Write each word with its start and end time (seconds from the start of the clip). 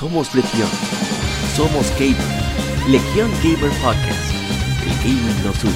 Somos 0.00 0.34
Legión. 0.34 0.70
Somos 1.54 1.90
Gamer. 1.98 2.16
Legión 2.88 3.30
Gamer 3.42 3.70
Podcast. 3.82 4.32
El 4.82 4.96
gaming 5.04 5.44
nos 5.44 5.62
une. 5.62 5.74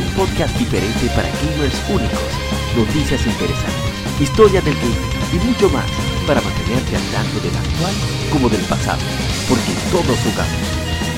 Un 0.00 0.14
podcast 0.16 0.56
diferente 0.56 1.06
para 1.14 1.28
gamers 1.28 1.76
únicos. 1.90 2.32
Noticias 2.74 3.26
interesantes. 3.26 3.92
Historia 4.22 4.62
del 4.62 4.74
gaming 4.76 5.34
y 5.34 5.46
mucho 5.46 5.68
más 5.68 5.84
para 6.26 6.40
mantenerte 6.40 6.96
al 6.96 7.02
tanto 7.12 7.38
del 7.40 7.54
actual 7.54 7.94
como 8.32 8.48
del 8.48 8.62
pasado. 8.62 9.02
Porque 9.50 9.72
todos 9.90 10.18
jugamos. 10.24 10.56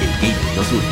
El 0.02 0.10
gaming 0.20 0.56
nos 0.56 0.72
une. 0.72 0.82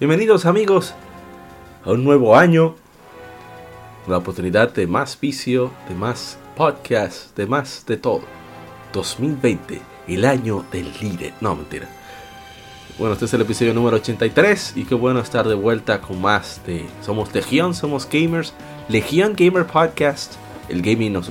Bienvenidos 0.00 0.46
amigos 0.46 0.94
a 1.84 1.90
un 1.90 2.02
nuevo 2.02 2.36
año, 2.36 2.76
la 4.08 4.18
oportunidad 4.18 4.72
de 4.72 4.86
más 4.86 5.18
vicio, 5.20 5.70
de 5.88 5.94
más 5.94 6.38
podcast, 6.56 7.36
de 7.36 7.46
más 7.46 7.84
de 7.86 7.96
todo. 7.96 8.22
2020, 8.92 9.82
el 10.08 10.24
año 10.24 10.64
del 10.72 10.90
líder. 11.00 11.34
No, 11.40 11.56
mentira. 11.56 11.88
Bueno, 12.98 13.14
este 13.14 13.24
es 13.24 13.34
el 13.34 13.40
episodio 13.40 13.74
número 13.74 13.96
83 13.96 14.74
y 14.76 14.84
qué 14.84 14.94
bueno 14.94 15.20
estar 15.20 15.46
de 15.48 15.54
vuelta 15.54 16.00
con 16.00 16.20
más 16.22 16.60
de 16.64 16.86
Somos 17.02 17.34
Legión, 17.34 17.74
somos 17.74 18.08
gamers, 18.08 18.54
Legión 18.88 19.34
Gamer 19.36 19.66
Podcast, 19.66 20.34
el 20.68 20.80
gaming 20.80 21.12
nos. 21.12 21.30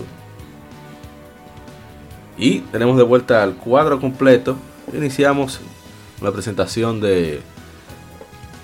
Y 2.38 2.60
tenemos 2.60 2.98
de 2.98 3.04
vuelta 3.04 3.42
al 3.44 3.56
cuadro 3.56 4.00
completo. 4.00 4.58
Iniciamos 4.94 5.62
la 6.22 6.32
presentación 6.32 7.00
de 7.00 7.42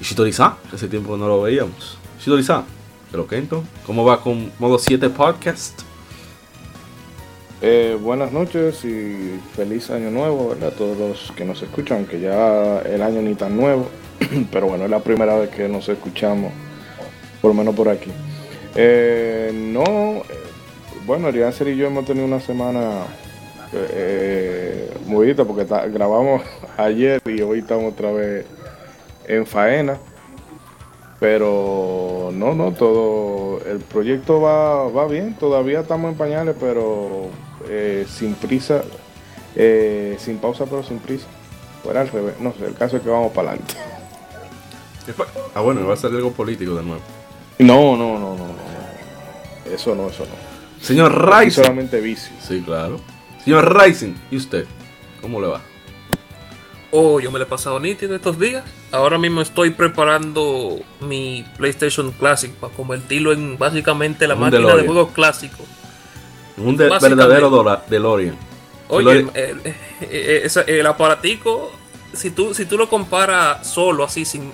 Shitori-san, 0.02 0.53
hace 0.73 0.88
tiempo 0.88 1.17
no 1.17 1.27
lo 1.27 1.41
veíamos. 1.41 1.98
Shitori-san, 2.20 2.63
pero 3.12 3.27
Kento, 3.27 3.63
¿cómo 3.85 4.05
va 4.05 4.22
con 4.22 4.52
modo 4.58 4.80
7 4.80 5.09
podcast? 5.09 5.81
Eh, 7.61 7.97
buenas 8.02 8.31
noches 8.31 8.86
y 8.86 9.39
feliz 9.53 9.89
año 9.89 10.09
nuevo, 10.09 10.50
¿verdad? 10.50 10.69
A 10.69 10.72
todos 10.72 10.97
los 10.97 11.31
que 11.33 11.44
nos 11.44 11.61
escuchan, 11.61 11.97
aunque 11.97 12.22
ya 12.22 12.80
el 12.80 13.02
año 13.02 13.22
ni 13.22 13.36
tan 13.36 13.58
nuevo, 13.58 13.89
pero 14.52 14.67
bueno, 14.67 14.86
es 14.86 14.89
la 14.89 15.00
primera 15.00 15.36
vez 15.36 15.50
que 15.50 15.67
nos 15.67 15.89
escuchamos, 15.89 16.53
por 17.41 17.50
lo 17.50 17.56
menos 17.56 17.75
por 17.75 17.89
aquí. 17.89 18.11
Eh, 18.75 19.52
no, 19.53 19.84
eh, 19.84 20.23
bueno, 21.06 21.28
Ariáncer 21.28 21.67
y 21.67 21.75
yo 21.75 21.88
hemos 21.88 22.06
tenido 22.06 22.25
una 22.25 22.39
semana 22.39 23.02
eh, 23.73 24.94
movida 25.08 25.44
porque 25.44 25.66
grabamos 25.91 26.41
ayer 26.78 27.22
y 27.25 27.41
hoy 27.41 27.59
estamos 27.59 27.91
otra 27.91 28.13
vez 28.13 28.45
en 29.30 29.45
faena. 29.45 29.97
Pero 31.19 32.31
no, 32.33 32.55
no, 32.55 32.72
todo 32.72 33.61
el 33.66 33.80
proyecto 33.80 34.39
va, 34.39 34.89
va 34.89 35.05
bien, 35.05 35.35
todavía 35.35 35.81
estamos 35.81 36.11
en 36.11 36.17
pañales, 36.17 36.55
pero 36.59 37.27
eh, 37.67 38.05
sin 38.07 38.35
prisa, 38.35 38.83
eh, 39.55 40.16
sin 40.17 40.38
pausa, 40.38 40.66
pero 40.66 40.81
sin 40.81 41.00
prisa. 41.00 41.27
Fuera 41.83 42.02
al 42.02 42.07
revés, 42.07 42.35
no 42.39 42.53
sé, 42.53 42.66
el 42.66 42.75
caso 42.75 42.97
es 42.97 43.03
que 43.03 43.09
vamos 43.09 43.33
para 43.33 43.50
adelante. 43.50 43.73
Ah, 45.53 45.61
bueno, 45.61 45.85
va 45.85 45.95
a 45.95 45.97
salir 45.97 46.17
algo 46.17 46.31
político 46.31 46.75
de 46.75 46.83
nuevo. 46.83 47.02
No, 47.59 47.97
no, 47.97 48.17
no, 48.17 48.38
no, 48.38 48.47
no. 48.47 49.73
Eso 49.73 49.95
no, 49.95 50.07
eso 50.07 50.23
no. 50.25 50.83
Señor 50.83 51.30
Rising. 51.30 51.63
Solamente 51.63 52.00
vicio. 52.00 52.31
Sí, 52.41 52.61
claro. 52.66 53.00
Señor 53.44 53.77
Rising, 53.77 54.13
¿y 54.31 54.38
usted? 54.38 54.66
¿Cómo 55.22 55.41
le 55.41 55.47
va? 55.47 55.61
Oh, 56.91 57.19
yo 57.19 57.30
me 57.30 57.39
lo 57.39 57.45
he 57.45 57.47
pasado 57.47 57.80
nítido 57.80 58.16
estos 58.16 58.39
días. 58.39 58.63
Ahora 58.92 59.18
mismo 59.20 59.42
estoy 59.42 59.70
preparando 59.72 60.80
mi 61.00 61.45
PlayStation 61.58 62.12
Classic 62.12 62.52
para 62.54 62.73
convertirlo 62.73 63.31
en 63.34 63.58
básicamente 63.58 64.28
la 64.28 64.34
Un 64.34 64.40
máquina 64.42 64.59
DeLorean. 64.62 64.81
de 64.88 64.94
juegos 64.94 65.12
clásicos. 65.14 65.66
Un 66.58 66.76
de- 66.76 66.90
verdadero 66.90 67.50
DeLorean. 67.88 68.36
Oye, 68.88 69.26
DeLorean- 69.26 69.31
el, 69.36 69.62
el- 70.09 70.44
esa- 70.44 70.62
el 70.63 70.86
aparatico, 70.88 71.72
si 72.13 72.31
tú, 72.31 72.53
si 72.56 72.66
tú 72.66 72.78
lo 72.78 72.90
comparas 72.90 73.68
solo, 73.68 74.03
así, 74.03 74.25
sin 74.25 74.52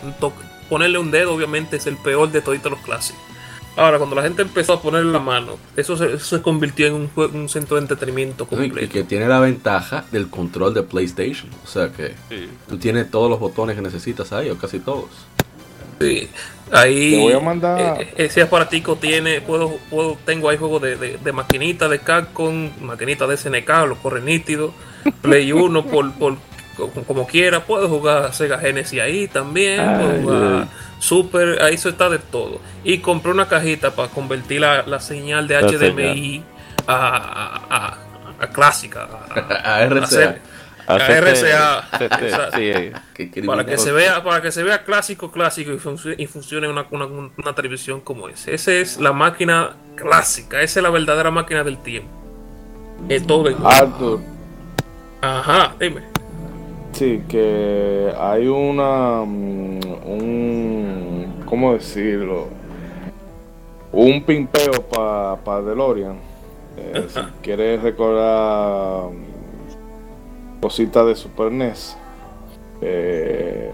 ponerle 0.70 0.98
un 0.98 1.12
dedo, 1.12 1.34
obviamente 1.34 1.78
es 1.78 1.88
el 1.88 1.96
peor 1.96 2.30
de 2.32 2.42
toditos 2.42 2.72
los 2.72 2.82
clásicos. 2.82 3.22
Ahora, 3.78 3.98
cuando 3.98 4.16
la 4.16 4.22
gente 4.24 4.42
empezó 4.42 4.74
a 4.74 4.82
ponerle 4.82 5.12
la 5.12 5.20
mano, 5.20 5.58
eso 5.76 5.98
se, 5.98 6.14
eso 6.14 6.38
se 6.38 6.42
convirtió 6.42 6.88
en 6.88 6.94
un, 6.94 7.10
un 7.34 7.50
centro 7.50 7.76
de 7.76 7.82
entretenimiento 7.82 8.46
Y 8.52 8.56
completo. 8.56 8.94
que 8.94 9.04
tiene 9.04 9.28
la 9.28 9.40
ventaja 9.42 10.06
del 10.12 10.30
control 10.30 10.74
de 10.74 10.84
PlayStation. 10.84 11.50
O 11.64 11.68
sea 11.68 11.90
que 11.90 12.14
tú 12.70 12.78
tienes 12.78 13.12
todos 13.12 13.30
los 13.30 13.40
botones 13.40 13.76
que 13.76 13.82
necesitas 13.82 14.32
ahí, 14.32 14.50
o 14.50 14.58
casi 14.58 14.80
todos. 14.80 15.10
Sí. 16.00 16.30
Ahí 16.72 17.12
Te 17.12 17.20
voy 17.22 17.34
a 17.34 17.40
mandar- 17.40 18.02
eh, 18.02 18.14
ese 18.18 18.42
aparatico 18.42 18.96
tiene, 18.96 19.40
puedo, 19.42 19.78
puedo, 19.90 20.18
tengo 20.26 20.50
ahí 20.50 20.58
juegos 20.58 20.82
de, 20.82 20.96
de, 20.98 21.18
de 21.18 21.32
maquinita 21.32 21.88
de 21.88 22.00
Capcom, 22.00 22.70
maquinita 22.82 23.28
de 23.28 23.38
SNK, 23.38 23.70
lo 23.88 23.96
corre 23.98 24.22
nítido, 24.22 24.74
Play 25.22 25.52
1 25.54 25.86
por, 25.86 26.12
por 26.14 26.38
co- 26.76 26.90
como 27.06 27.28
quiera, 27.28 27.66
puedo 27.66 27.88
jugar 27.88 28.34
Sega 28.34 28.58
Genesis 28.58 29.00
ahí 29.00 29.28
también, 29.28 29.78
puedo 29.98 30.22
jugar 30.22 30.68
Super, 31.00 31.62
ahí 31.62 31.76
eso 31.76 31.90
está 31.90 32.10
de 32.10 32.20
todo. 32.20 32.60
Y 32.84 33.00
compré 33.00 33.32
una 33.32 33.48
cajita 33.48 33.92
para 33.92 34.10
convertir 34.10 34.62
la, 34.62 34.84
la 34.84 35.00
señal 35.00 35.48
de 35.48 35.62
La 35.62 35.68
HDMI 35.68 36.44
a, 36.88 36.96
a, 36.96 37.76
a- 37.76 37.98
a 38.40 38.48
clásica, 38.50 39.04
a, 39.04 39.76
A 39.76 39.86
RCA. 39.86 40.36
a 40.88 40.98
RCA. 40.98 41.90
Qué 43.14 43.44
para 43.46 43.66
que 43.66 43.78
se 43.78 43.92
vea 43.92 44.24
para 44.24 44.42
que 44.42 44.52
se 44.52 44.62
vea 44.64 44.84
clásico 44.84 45.32
clásico 45.32 45.72
y 45.72 45.80
funcione, 45.80 46.16
y 46.20 46.28
funcione 46.28 46.68
una, 46.68 46.86
una, 46.92 47.06
una 47.06 47.56
televisión 47.56 48.02
como 48.02 48.28
esa 48.30 48.52
esa 48.52 48.72
es 48.74 48.98
la 49.00 49.12
máquina 49.14 49.72
clásica 49.96 50.62
esa 50.62 50.80
es 50.80 50.84
la 50.84 50.90
verdadera 50.92 51.32
máquina 51.32 51.64
del 51.64 51.78
tiempo 51.82 52.10
es 53.10 53.26
todo. 53.26 53.50
Arthur, 53.68 54.20
ajá 55.22 55.74
dime 55.80 56.04
sí, 56.96 57.24
que 57.28 58.12
hay 58.18 58.48
una. 58.48 59.24
mm, 59.26 59.80
Un. 60.06 61.44
¿Cómo 61.46 61.74
decirlo? 61.74 62.48
Un 63.92 64.24
pimpeo 64.24 64.82
para 64.90 65.36
pa 65.38 65.62
DeLorean. 65.62 66.18
Eh, 66.78 67.06
si 67.08 67.20
quieres 67.42 67.82
recordar 67.82 69.10
cositas 70.62 71.06
de 71.06 71.16
Super 71.16 71.52
NES, 71.52 71.96
eh, 72.82 73.72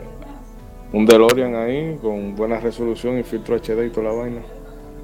un 0.93 1.05
DeLorean 1.05 1.55
ahí 1.55 1.97
con 2.01 2.35
buena 2.35 2.59
resolución 2.59 3.17
y 3.17 3.23
filtro 3.23 3.55
HD 3.55 3.87
y 3.87 3.89
toda 3.89 4.11
la 4.11 4.13
vaina. 4.13 4.41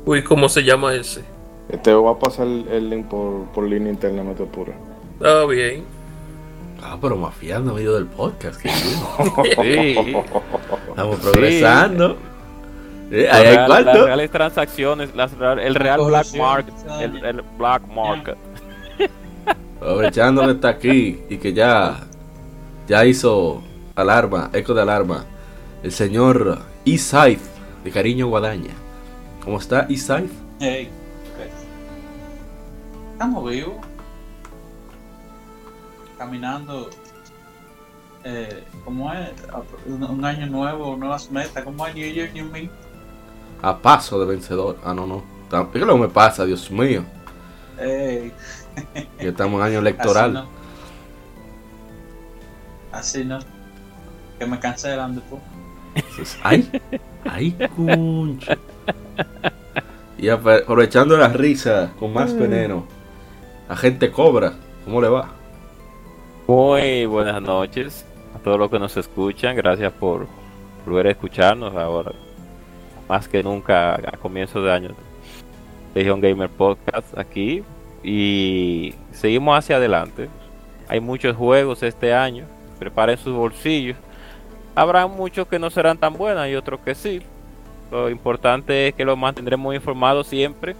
uy 0.05 0.23
cómo 0.23 0.47
se 0.49 0.63
llama 0.63 0.93
ese 0.93 1.21
Te 1.81 1.93
voy 1.93 2.13
a 2.13 2.19
pasar 2.19 2.45
el, 2.45 2.89
link 2.89 3.07
por, 3.07 3.45
por 3.53 3.63
línea 3.63 3.91
interna, 3.91 4.23
no 4.23 4.33
te 4.33 4.43
apures. 4.43 4.75
está 5.19 5.45
bien 5.45 5.96
Ah, 6.81 6.97
pero 7.01 7.17
mafiando 7.17 7.71
en 7.71 7.75
medio 7.77 7.93
del 7.95 8.05
podcast. 8.05 8.61
Qué 8.61 8.69
chulo. 8.69 9.43
Sí. 9.63 10.15
Estamos 10.89 11.19
progresando. 11.19 12.17
Eh, 13.11 13.23
Las 13.25 13.35
ahí 13.35 13.45
hay 13.47 13.55
real- 13.55 13.69
las 13.69 13.83
cuarto. 13.83 14.05
reales 14.05 14.31
transacciones, 14.31 15.15
las 15.15 15.31
el 15.61 15.75
real 15.75 16.01
black 16.05 16.27
market, 16.35 16.73
el, 17.01 17.23
el 17.25 17.41
black 17.57 17.87
market. 17.87 18.37
Aprovechando 19.79 20.43
que 20.45 20.51
está 20.51 20.69
aquí 20.69 21.21
y 21.29 21.37
que 21.37 21.53
ya, 21.53 21.99
ya 22.87 23.05
hizo 23.05 23.61
alarma, 23.95 24.49
eco 24.53 24.73
de 24.73 24.81
alarma, 24.81 25.23
el 25.83 25.91
señor 25.91 26.59
Isaif 26.83 27.41
de 27.83 27.91
Cariño 27.91 28.27
Guadaña. 28.27 28.73
¿Cómo 29.43 29.59
está 29.59 29.85
Isaif? 29.87 30.31
Hey, 30.59 30.89
ok. 31.33 33.11
Estamos 33.13 33.49
vivos. 33.49 33.75
Caminando. 36.17 36.89
Eh, 38.23 38.63
¿Cómo 38.83 39.13
es? 39.13 39.29
Un, 39.85 40.03
un 40.03 40.25
año 40.25 40.47
nuevo, 40.47 40.95
nuevas 40.97 41.31
metas. 41.31 41.63
¿Cómo 41.63 41.85
es 41.87 41.95
New 41.95 42.11
Year, 42.11 42.33
New 42.33 42.45
Me? 42.51 42.69
A 43.61 43.77
paso 43.77 44.19
de 44.19 44.25
vencedor. 44.25 44.77
Ah, 44.83 44.93
no, 44.93 45.05
no. 45.07 45.23
¿Qué 45.71 45.79
es 45.79 45.85
lo 45.85 45.93
que 45.93 45.99
me 46.01 46.07
pasa, 46.09 46.45
Dios 46.45 46.69
mío? 46.71 47.03
Que 47.77 48.31
estamos 49.19 49.59
en 49.61 49.67
año 49.67 49.79
electoral. 49.79 50.45
Así 52.91 53.23
no. 53.23 53.25
Así 53.25 53.25
no. 53.25 53.39
Que 54.39 54.45
me 54.45 54.59
cancelan 54.59 55.15
después. 55.15 55.41
Ay, 56.43 56.69
ay, 57.25 57.51
cuncho. 57.75 58.51
Y 60.17 60.27
apro- 60.27 60.61
aprovechando 60.61 61.17
la 61.17 61.29
risa 61.29 61.91
con 61.99 62.13
más 62.13 62.35
veneno. 62.35 62.85
Agente 63.69 64.11
Cobra, 64.11 64.53
¿cómo 64.85 65.01
le 65.01 65.09
va? 65.09 65.29
Muy 66.47 67.05
buenas 67.05 67.41
noches 67.41 68.05
a 68.33 68.39
todos 68.39 68.57
los 68.57 68.71
que 68.71 68.79
nos 68.79 68.95
escuchan. 68.95 69.53
Gracias 69.57 69.91
por 69.91 70.27
volver 70.85 71.07
a 71.07 71.11
escucharnos 71.11 71.75
ahora, 71.75 72.13
más 73.09 73.27
que 73.27 73.43
nunca 73.43 73.95
a 73.95 74.15
comienzos 74.15 74.63
de 74.63 74.71
año. 74.71 74.89
Legion 75.93 76.21
Gamer 76.21 76.47
Podcast 76.47 77.17
aquí 77.17 77.63
y 78.01 78.95
seguimos 79.11 79.59
hacia 79.59 79.75
adelante. 79.75 80.29
Hay 80.87 81.01
muchos 81.01 81.35
juegos 81.35 81.83
este 81.83 82.13
año. 82.13 82.45
Preparen 82.79 83.17
sus 83.17 83.35
bolsillos. 83.35 83.97
Habrá 84.73 85.05
muchos 85.05 85.49
que 85.49 85.59
no 85.59 85.69
serán 85.69 85.97
tan 85.97 86.13
buenos 86.13 86.47
y 86.47 86.55
otros 86.55 86.79
que 86.79 86.95
sí. 86.95 87.21
Lo 87.91 88.09
importante 88.09 88.87
es 88.87 88.93
que 88.93 89.03
lo 89.03 89.17
mantendremos 89.17 89.75
informados 89.75 90.27
siempre 90.27 90.77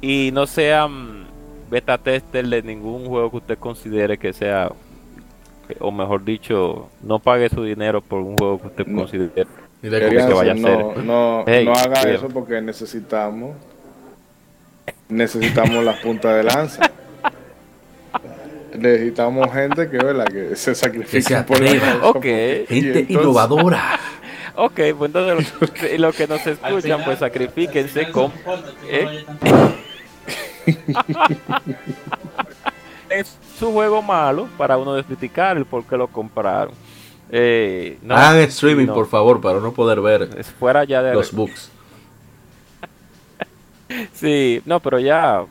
y 0.00 0.30
no 0.32 0.46
sean 0.46 1.33
beta 1.74 1.98
tester 1.98 2.46
de 2.46 2.62
ningún 2.62 3.06
juego 3.06 3.30
que 3.32 3.36
usted 3.38 3.58
considere 3.58 4.16
que 4.16 4.32
sea, 4.32 4.70
o 5.80 5.90
mejor 5.90 6.24
dicho, 6.24 6.88
no 7.02 7.18
pague 7.18 7.48
su 7.48 7.64
dinero 7.64 8.00
por 8.00 8.20
un 8.20 8.36
juego 8.36 8.60
que 8.60 8.66
usted 8.68 8.86
No. 8.86 9.00
considere. 9.00 9.46
Decir, 9.82 10.34
vaya 10.34 10.52
a 10.52 10.54
no, 10.54 10.68
hacer. 10.68 11.04
no, 11.04 11.44
Hey, 11.48 11.64
no 11.64 11.72
haga 11.74 12.02
eso 12.02 12.28
porque 12.28 12.60
necesitamos 12.60 13.56
necesitamos 15.08 15.84
la 15.84 16.00
punta 16.00 16.32
de 16.34 16.44
lanza. 16.44 16.90
Necesitamos 18.76 19.52
gente 19.52 19.88
que, 19.90 19.98
¿verdad? 19.98 20.26
que 20.26 20.56
se 20.56 20.74
sacrifique 20.74 21.16
Que 21.18 21.22
se 21.22 21.42
por 21.42 21.60
la 21.60 21.70
Gente 21.70 22.64
entonces- 22.70 23.10
innovadora. 23.10 23.98
Ok, 24.56 24.80
pues 24.96 25.08
entonces 25.14 25.52
los 25.60 26.00
lo 26.00 26.12
que 26.12 26.26
nos 26.28 26.46
escuchan, 26.46 26.82
final- 26.82 27.04
pues 27.04 27.18
sacrifíquense 27.18 28.10
con 28.12 28.30
no 28.46 28.56
no 28.56 28.62
¿eh? 28.88 29.24
Es 33.10 33.38
su 33.58 33.72
juego 33.72 34.02
malo 34.02 34.48
para 34.56 34.76
uno 34.76 35.02
criticar 35.04 35.56
el 35.56 35.64
por 35.64 35.84
qué 35.84 35.96
lo 35.96 36.08
compraron. 36.08 36.74
Eh, 37.30 37.98
no, 38.02 38.14
Hagan 38.14 38.42
streaming, 38.42 38.86
no, 38.86 38.94
por 38.94 39.08
favor, 39.08 39.40
para 39.40 39.60
no 39.60 39.72
poder 39.72 40.00
ver 40.00 40.28
es 40.36 40.46
fuera 40.48 40.84
ya 40.84 41.02
de 41.02 41.14
los 41.14 41.32
bugs. 41.32 41.70
Sí, 44.12 44.60
no, 44.64 44.80
pero 44.80 44.98
ya 44.98 45.44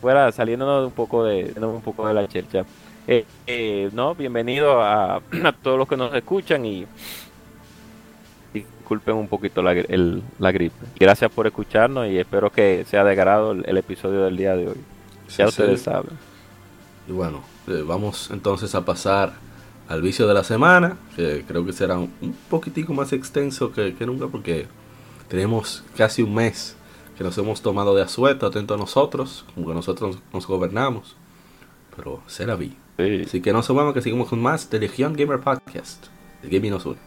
fuera 0.00 0.32
saliéndonos 0.32 0.86
un 0.86 0.92
poco 0.92 1.24
de 1.24 1.52
un 1.60 1.82
poco 1.82 2.06
de 2.06 2.14
la 2.14 2.26
chercha. 2.28 2.64
Eh, 3.08 3.24
eh, 3.46 3.90
no, 3.92 4.14
bienvenido 4.14 4.80
a, 4.80 5.16
a 5.44 5.52
todos 5.52 5.78
los 5.78 5.88
que 5.88 5.96
nos 5.96 6.14
escuchan 6.14 6.64
y 6.64 6.86
disculpen 8.86 9.16
un 9.16 9.26
poquito 9.26 9.62
la, 9.62 9.72
el- 9.72 10.22
la 10.38 10.52
gripe. 10.52 10.76
Gracias 11.00 11.28
por 11.32 11.48
escucharnos 11.48 12.06
y 12.08 12.18
espero 12.18 12.50
que 12.52 12.84
sea 12.88 13.02
de 13.02 13.10
agrado 13.10 13.50
el, 13.50 13.64
el 13.68 13.76
episodio 13.78 14.22
del 14.22 14.36
día 14.36 14.54
de 14.54 14.68
hoy. 14.68 14.76
Sí, 15.26 15.38
Ya 15.38 15.46
sí. 15.46 15.60
ustedes 15.60 15.82
saben. 15.82 16.12
Y 17.08 17.12
bueno, 17.12 17.40
eh, 17.66 17.82
vamos 17.84 18.30
entonces 18.32 18.76
a 18.76 18.84
pasar 18.84 19.32
al 19.88 20.02
vicio 20.02 20.28
de 20.28 20.34
la 20.34 20.44
semana, 20.44 20.98
que 21.16 21.44
creo 21.48 21.66
que 21.66 21.72
será 21.72 21.98
un, 21.98 22.12
un 22.20 22.32
poquitico 22.48 22.94
más 22.94 23.12
extenso 23.12 23.72
que, 23.72 23.94
que 23.96 24.06
nunca 24.06 24.28
porque 24.28 24.68
tenemos 25.28 25.82
casi 25.96 26.22
un 26.22 26.32
mes 26.34 26.76
que 27.18 27.24
nos 27.24 27.36
hemos 27.38 27.62
tomado 27.62 27.92
de 27.96 28.02
asueto, 28.02 28.46
atento 28.46 28.74
a 28.74 28.76
nosotros, 28.76 29.44
como 29.56 29.66
que 29.66 29.74
nosotros 29.74 30.18
nos 30.32 30.46
gobernamos, 30.46 31.16
pero 31.96 32.20
será 32.28 32.54
vi. 32.54 32.76
Sí. 32.98 33.22
Así 33.26 33.40
que 33.42 33.52
no 33.52 33.64
se 33.64 33.72
muevan 33.72 33.92
que 33.94 34.00
seguimos 34.00 34.28
con 34.28 34.40
más 34.40 34.70
de 34.70 34.78
Legion 34.78 35.12
Gamer 35.14 35.40
Podcast. 35.40 36.06
El 36.44 36.50
gaming 36.50 36.70
nos 36.70 36.86
une. 36.86 37.05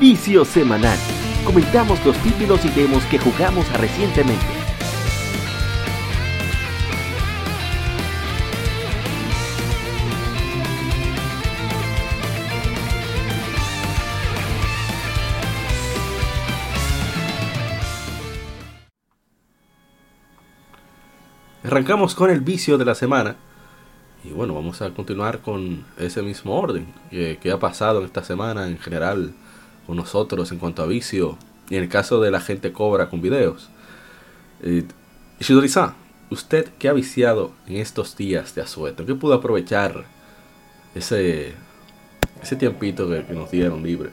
Vicio 0.00 0.46
semanal. 0.46 0.96
Comentamos 1.44 2.02
los 2.06 2.16
títulos 2.22 2.64
y 2.64 2.70
demos 2.70 3.04
que 3.04 3.18
jugamos 3.18 3.70
recientemente. 3.74 4.46
Arrancamos 21.62 22.14
con 22.14 22.30
el 22.30 22.40
vicio 22.40 22.78
de 22.78 22.86
la 22.86 22.94
semana. 22.94 23.36
Y 24.24 24.30
bueno, 24.30 24.54
vamos 24.54 24.80
a 24.80 24.94
continuar 24.94 25.40
con 25.40 25.84
ese 25.98 26.22
mismo 26.22 26.58
orden 26.58 26.86
que, 27.10 27.36
que 27.38 27.52
ha 27.52 27.58
pasado 27.58 27.98
en 27.98 28.06
esta 28.06 28.24
semana 28.24 28.66
en 28.66 28.78
general 28.78 29.34
nosotros 29.96 30.50
en 30.52 30.58
cuanto 30.58 30.82
a 30.82 30.86
vicio. 30.86 31.36
Y 31.68 31.76
en 31.76 31.84
el 31.84 31.88
caso 31.88 32.20
de 32.20 32.30
la 32.30 32.40
gente 32.40 32.72
cobra 32.72 33.08
con 33.08 33.20
videos. 33.20 33.70
Eh, 34.62 34.84
Ishidori-san, 35.38 35.94
¿usted 36.30 36.68
qué 36.78 36.88
ha 36.88 36.92
viciado 36.92 37.52
en 37.66 37.76
estos 37.76 38.16
días 38.16 38.54
de 38.54 38.62
asueto? 38.62 39.06
¿Qué 39.06 39.14
pudo 39.14 39.34
aprovechar 39.34 40.04
ese, 40.94 41.54
ese 42.42 42.56
tiempito 42.56 43.08
que, 43.08 43.24
que 43.24 43.32
nos 43.34 43.50
dieron 43.50 43.82
libre? 43.82 44.10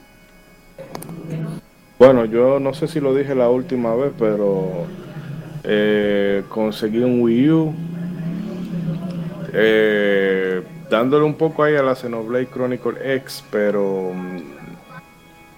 Bueno, 1.98 2.24
yo 2.24 2.60
no 2.60 2.74
sé 2.74 2.86
si 2.88 3.00
lo 3.00 3.14
dije 3.14 3.34
la 3.34 3.50
última 3.50 3.94
vez, 3.96 4.12
pero 4.18 4.86
eh, 5.64 6.44
conseguí 6.48 6.98
un 7.00 7.20
Wii 7.20 7.50
U. 7.50 7.74
eh, 9.52 10.62
dándole 10.90 11.24
un 11.24 11.34
poco 11.34 11.62
ahí 11.64 11.76
a 11.76 11.82
la 11.82 11.94
Xenoblade 11.94 12.48
Chronicle 12.48 13.14
X, 13.16 13.44
pero 13.50 14.12
mm, 14.14 14.57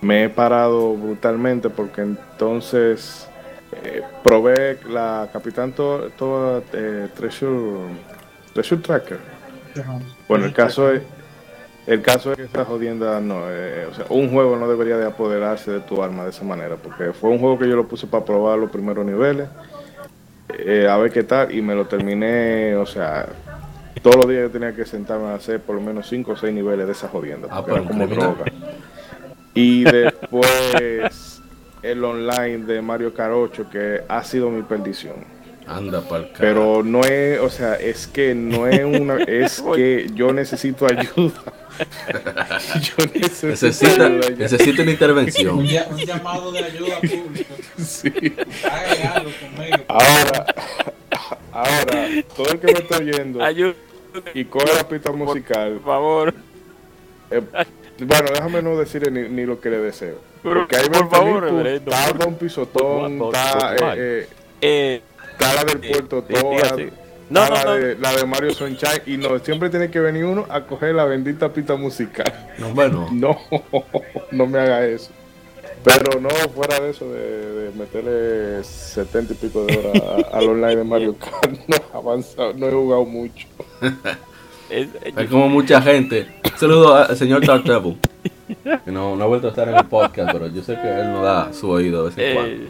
me 0.02 0.24
he 0.24 0.28
parado 0.28 0.94
brutalmente 0.94 1.68
porque 1.70 2.00
entonces 2.02 3.28
eh, 3.84 4.02
probé 4.22 4.78
la 4.88 5.28
Capitán 5.32 5.72
to 5.72 6.10
To- 6.16 6.62
eh, 6.72 7.08
Treasure, 7.14 7.88
Treasure 8.52 8.80
Tracker. 8.82 9.18
Bueno, 10.28 10.46
el 10.46 10.52
caso 10.52 10.90
es 10.92 11.02
el 11.86 12.02
caso 12.02 12.30
es 12.32 12.36
que 12.36 12.44
esta 12.44 12.64
jodienda 12.64 13.20
no, 13.20 13.42
eh, 13.48 13.86
o 13.90 13.94
sea, 13.94 14.04
un 14.10 14.30
juego 14.30 14.56
no 14.56 14.68
debería 14.68 14.96
de 14.96 15.06
apoderarse 15.06 15.70
de 15.72 15.80
tu 15.80 16.02
alma 16.02 16.24
de 16.24 16.30
esa 16.30 16.44
manera, 16.44 16.76
porque 16.76 17.12
fue 17.12 17.30
un 17.30 17.38
juego 17.38 17.58
que 17.58 17.68
yo 17.68 17.74
lo 17.74 17.88
puse 17.88 18.06
para 18.06 18.24
probar 18.24 18.58
los 18.58 18.70
primeros 18.70 19.04
niveles, 19.04 19.48
eh, 20.58 20.86
a 20.88 20.96
ver 20.98 21.10
qué 21.10 21.24
tal, 21.24 21.52
y 21.52 21.62
me 21.62 21.74
lo 21.74 21.86
terminé, 21.86 22.76
o 22.76 22.86
sea, 22.86 23.26
todos 24.02 24.16
los 24.16 24.28
días 24.28 24.42
yo 24.42 24.50
tenía 24.50 24.72
que 24.74 24.84
sentarme 24.84 25.28
a 25.28 25.34
hacer 25.34 25.60
por 25.60 25.74
lo 25.74 25.80
menos 25.80 26.06
5 26.08 26.32
o 26.32 26.36
6 26.36 26.52
niveles 26.54 26.86
de 26.86 26.92
esa 26.92 27.08
jodienda, 27.08 27.48
Ah, 27.50 27.62
porque 27.64 27.80
era 27.80 27.88
como 27.88 28.06
droga. 28.06 28.44
Y 29.54 29.84
después 29.84 31.40
el 31.82 32.04
online 32.04 32.58
de 32.66 32.82
Mario 32.82 33.12
Kart 33.14 33.32
8, 33.34 33.66
que 33.70 34.00
ha 34.08 34.22
sido 34.24 34.50
mi 34.50 34.62
perdición. 34.62 35.16
Anda 35.66 36.00
pa'l. 36.00 36.30
Pero 36.36 36.82
no 36.82 37.00
es, 37.04 37.38
o 37.40 37.48
sea, 37.48 37.74
es 37.76 38.06
que 38.08 38.34
no 38.34 38.66
es 38.66 38.84
una, 38.84 39.22
es 39.22 39.62
que 39.74 40.08
yo 40.14 40.32
necesito 40.32 40.86
ayuda. 40.86 41.42
yo 42.82 43.06
necesito 43.14 43.46
necesita, 43.48 44.06
ayuda 44.06 44.30
necesita 44.36 44.82
una 44.82 44.82
Un, 44.82 44.88
intervención. 44.90 45.58
un 45.58 45.66
llamado 45.66 46.52
de 46.52 46.58
ayuda 46.64 46.98
pública. 47.00 47.54
Sí. 47.78 48.12
Hagan 48.64 49.16
algo 49.16 49.30
conmigo. 49.40 49.76
Ahora, 49.88 50.46
ahora, 51.52 52.08
todo 52.36 52.52
el 52.52 52.60
que 52.60 52.66
me 52.66 52.72
está 52.80 52.98
oyendo 52.98 53.42
Ayúdenme, 53.42 53.76
y 54.34 54.44
coge 54.44 54.74
la 54.74 54.88
pista 54.88 55.12
musical, 55.12 55.74
por 55.74 55.82
favor. 55.84 56.34
eh, 57.30 57.42
bueno, 58.06 58.28
déjame 58.32 58.62
no 58.62 58.76
decirle 58.76 59.10
ni, 59.10 59.28
ni 59.28 59.46
lo 59.46 59.60
que 59.60 59.70
le 59.70 59.78
deseo. 59.78 60.16
Pero, 60.42 60.60
Porque 60.60 60.76
hay 60.76 60.88
por 60.88 61.08
20.000 61.08 61.10
favor, 61.10 61.42
reverendo. 61.44 61.90
está 61.90 62.12
Don 62.12 62.34
Pisotón, 62.34 63.18
Por- 63.18 63.30
por- 63.32 63.34
está, 63.36 63.76
por- 63.76 63.98
eh, 63.98 64.20
eh, 64.22 64.28
Eh, 64.62 65.02
está 65.32 65.54
la 65.54 65.64
del 65.64 65.78
Puerto 65.80 66.22
Toa. 66.22 66.40
No, 67.30 67.48
la, 67.48 67.64
no. 67.64 67.72
De, 67.74 67.94
la 67.96 68.12
de 68.12 68.26
Mario 68.26 68.52
Sunshine, 68.52 69.02
y 69.06 69.16
no, 69.16 69.38
siempre 69.38 69.70
tiene 69.70 69.88
que 69.90 70.00
venir 70.00 70.24
uno 70.24 70.46
a 70.50 70.62
coger 70.66 70.94
la 70.96 71.04
bendita 71.04 71.52
pista 71.52 71.76
musical. 71.76 72.32
No, 72.58 72.70
bueno, 72.74 73.06
No, 73.12 73.38
no 74.32 74.46
me 74.46 74.58
haga 74.58 74.84
eso. 74.84 75.10
Pero 75.84 76.20
no, 76.20 76.28
fuera 76.54 76.78
de 76.80 76.90
eso, 76.90 77.10
de, 77.10 77.20
de 77.20 77.70
meterle 77.78 78.62
70 78.64 79.32
y 79.32 79.36
pico 79.36 79.64
de 79.64 79.78
horas 79.78 80.02
a- 80.02 80.36
al 80.38 80.48
online 80.48 80.76
de 80.76 80.84
Mario 80.84 81.16
Kart, 81.16 81.52
no 81.68 81.76
he 81.76 81.96
avanzado, 81.96 82.52
no 82.54 82.66
he 82.68 82.72
jugado 82.72 83.04
mucho. 83.04 83.46
es- 84.70 84.88
hay 85.16 85.26
como 85.26 85.48
mucha 85.48 85.80
gente. 85.82 86.26
Un 86.44 86.50
saludo 86.58 86.94
al 86.94 87.16
señor 87.16 87.44
Tartable. 87.44 87.96
Que 88.84 88.90
no, 88.90 89.16
no 89.16 89.24
ha 89.24 89.26
vuelto 89.26 89.46
a 89.46 89.50
estar 89.50 89.68
en 89.68 89.76
el 89.76 89.84
podcast, 89.86 90.32
pero 90.32 90.48
yo 90.48 90.62
sé 90.62 90.74
que 90.74 90.88
él 91.00 91.12
no 91.12 91.22
da 91.22 91.52
su 91.52 91.68
oído 91.70 92.04
de 92.08 92.14
vez 92.14 92.18
en 92.18 92.34
cuando. 92.34 92.52
eh, 92.64 92.68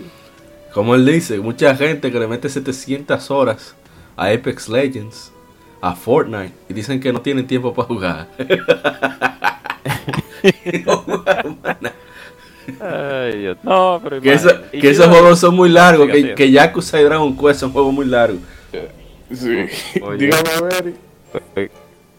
Como 0.75 0.95
él 0.95 1.07
dice, 1.07 1.39
mucha 1.39 1.75
gente 1.75 2.11
que 2.13 2.19
le 2.21 2.27
mete 2.29 2.49
700 2.49 3.31
horas 3.31 3.75
a 4.17 4.27
Apex 4.27 4.69
Legends, 4.69 5.33
a 5.81 5.95
Fortnite, 5.95 6.53
y 6.69 6.75
dicen 6.75 7.01
que 7.01 7.13
no 7.13 7.21
tienen 7.23 7.47
tiempo 7.47 7.73
para 7.73 7.89
jugar. 7.89 8.29
No 10.87 11.05
ay, 12.81 13.39
Dios. 13.39 13.57
No, 13.63 14.01
pero 14.03 14.21
que, 14.21 14.33
eso- 14.33 14.51
que 14.71 14.91
esos 14.91 15.07
no- 15.09 15.15
juegos 15.15 15.39
son 15.41 15.55
muy 15.57 15.69
largos, 15.71 16.09
que, 16.11 16.35
que 16.35 16.51
Yakuza 16.51 17.01
y 17.01 17.05
Dragon 17.05 17.37
Quest 17.37 17.61
son 17.61 17.73
juegos 17.73 17.93
muy 17.93 18.07
largos. 18.07 18.41
Sí. 19.33 19.65
Oye. 20.03 20.27
Dígame 20.27 20.51
a 20.51 20.61
ver. 20.63 21.71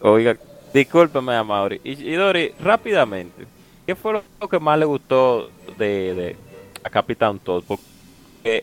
Oiga, 0.02 0.36
discúlpeme 0.74 1.34
a 1.34 1.44
Mauri. 1.44 1.80
Y, 1.84 2.12
Dori, 2.14 2.52
rápidamente, 2.58 3.46
¿qué 3.86 3.94
fue 3.94 4.14
lo, 4.40 4.48
que 4.48 4.58
más 4.58 4.78
le 4.78 4.84
gustó 4.84 5.48
de, 5.78 6.14
de 6.14 6.36
a 6.82 6.90
Capitán 6.90 7.38
Todd? 7.38 7.62
Porque 7.66 7.82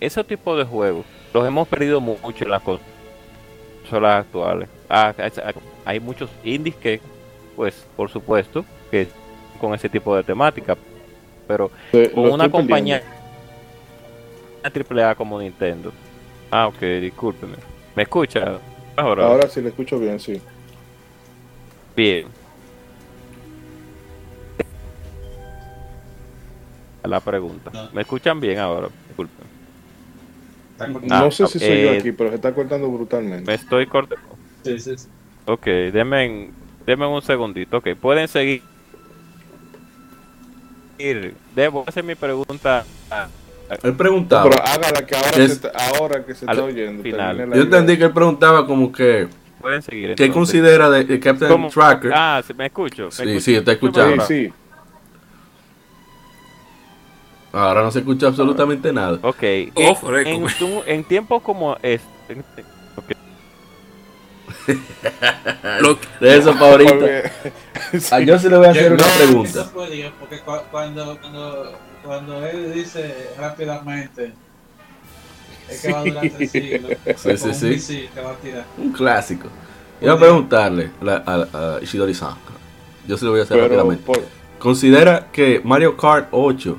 ese 0.02 0.24
tipo 0.24 0.58
de 0.58 0.66
juegos 0.66 1.06
los 1.34 1.48
hemos 1.48 1.68
perdido 1.68 2.02
mu- 2.02 2.18
mucho 2.22 2.44
en 2.44 2.52
las 2.52 2.62
consolas 3.84 4.26
actuales. 4.26 4.68
Ah, 4.90 5.14
ah, 5.18 5.54
hay 5.86 6.00
muchos 6.00 6.30
indies 6.44 6.76
que, 6.76 7.00
pues, 7.56 7.86
por 7.96 8.10
supuesto, 8.10 8.66
que 8.92 9.08
con 9.62 9.74
ese 9.74 9.88
tipo 9.88 10.16
de 10.16 10.24
temática, 10.24 10.78
pero 11.48 11.72
con 12.14 12.26
una 12.32 12.50
compañía 12.50 13.02
perdiendo. 13.02 14.90
AAA 14.90 15.16
como 15.16 15.40
Nintendo. 15.40 15.92
Ah, 16.52 16.68
ok, 16.68 16.82
discúlpeme. 17.02 17.56
¿Me 17.96 18.04
escucha? 18.04 18.60
Ahora, 18.98 19.28
Ahora 19.28 19.48
sí 19.48 19.62
le 19.62 19.70
escucho 19.70 19.98
bien, 20.00 20.20
sí. 20.20 20.42
Bien. 21.96 22.28
A 27.04 27.08
la 27.08 27.20
pregunta. 27.20 27.72
¿Me 27.94 28.02
escuchan 28.02 28.40
bien 28.40 28.60
ahora? 28.60 28.90
Disculpen. 29.08 29.48
No 31.04 31.32
sé 31.32 31.48
si 31.48 31.60
soy 31.60 31.68
yo 31.68 31.92
eh, 31.92 31.98
aquí, 32.00 32.12
pero 32.12 32.30
se 32.30 32.36
está 32.36 32.54
cortando 32.54 32.90
brutalmente. 32.90 33.46
Me 33.46 33.54
estoy 33.54 33.86
cortando. 33.86 34.24
Sí, 34.64 34.80
sí, 34.80 34.98
sí. 34.98 35.08
Ok, 35.46 35.66
denme, 35.66 36.52
un 36.88 37.22
segundito. 37.22 37.78
Ok, 37.78 37.90
pueden 38.00 38.28
seguir. 38.28 38.62
Debo 41.56 41.84
hacer 41.88 42.04
mi 42.04 42.16
pregunta. 42.16 42.86
Él 43.84 43.96
preguntaba. 43.96 44.50
Pero 44.50 44.64
hágala 44.64 45.06
que 45.06 45.16
ahora, 45.16 45.44
es, 45.44 45.58
se, 45.58 45.72
ahora 45.74 46.26
que 46.26 46.34
se 46.34 46.46
está 46.46 46.64
oyendo. 46.64 47.04
Final. 47.04 47.54
Yo 47.54 47.62
entendí 47.62 47.98
que 47.98 48.06
él 48.06 48.14
preguntaba 48.14 48.66
como 48.66 48.92
que 48.92 49.28
Pueden 49.62 49.82
seguir. 49.82 50.16
¿Qué 50.16 50.26
entonces. 50.26 50.34
considera 50.34 50.90
de, 50.90 51.04
de 51.04 51.20
Captain 51.20 51.52
¿Cómo? 51.52 51.70
Tracker? 51.70 52.12
Ah, 52.16 52.42
¿sí 52.46 52.54
¿me 52.54 52.68
escucho? 52.68 53.06
¿Me 53.06 53.12
Sí, 53.12 53.22
escucho? 53.24 53.40
sí, 53.42 53.56
está 53.56 53.72
escuchando. 53.74 54.26
Sí, 54.26 54.46
sí. 54.48 54.54
Ahora 57.52 57.82
no 57.82 57.92
se 57.92 58.00
escucha 58.00 58.28
absolutamente 58.28 58.94
nada. 58.94 59.18
Ok. 59.24 59.44
Oh, 59.76 60.16
en, 60.18 60.28
en, 60.28 60.48
en 60.86 61.04
tiempos 61.04 61.42
como 61.42 61.76
este. 61.82 62.06
De 66.20 66.38
eso 66.38 66.52
ahorita. 66.52 66.92
Porque- 66.92 67.32
A 68.12 68.20
yo 68.20 68.38
se 68.38 68.50
le 68.50 68.58
voy 68.58 68.68
a 68.68 68.72
hacer 68.72 68.94
una 68.94 69.04
pregunta. 69.18 69.70
porque 69.74 70.40
cu- 70.46 70.52
cuando, 70.70 71.18
cuando, 71.20 71.74
cuando 72.06 72.46
él 72.46 72.72
dice 72.74 73.32
rápidamente 73.38 74.32
es 75.72 75.82
que 75.82 75.92
va 75.92 76.00
a 76.00 76.04
durar 76.04 76.30
tres 76.30 76.52
siglos. 76.52 76.92
Sí, 77.18 77.38
sí, 77.38 77.54
sí. 77.54 77.66
misil 77.68 78.10
que 78.14 78.22
va 78.22 78.32
a 78.32 78.36
tirar. 78.36 78.66
Un 78.78 78.92
clásico. 78.92 79.48
Iba 80.02 80.14
a 80.14 80.18
preguntarle 80.20 80.92
a, 81.06 81.48
a 81.78 81.80
Ishidori-san. 81.84 82.36
Yo 83.08 83.18
se 83.18 83.26
lo 83.26 83.32
voy 83.32 83.40
a 83.42 83.44
hacer 83.44 83.58
pero 83.58 83.68
rápidamente. 83.70 84.04
por- 84.06 84.22
¿Considera 84.60 85.28
que 85.32 85.62
Mario 85.64 85.96
Kart 85.98 86.28
8 86.32 86.78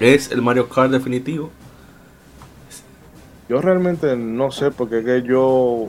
es 0.00 0.30
el 0.32 0.42
Mario 0.42 0.68
Kart 0.68 0.90
definitivo? 0.90 1.50
yo 3.48 3.60
realmente 3.60 4.16
no 4.16 4.50
sé, 4.50 4.70
porque 4.70 5.00
es 5.00 5.04
que 5.04 5.22
yo. 5.22 5.88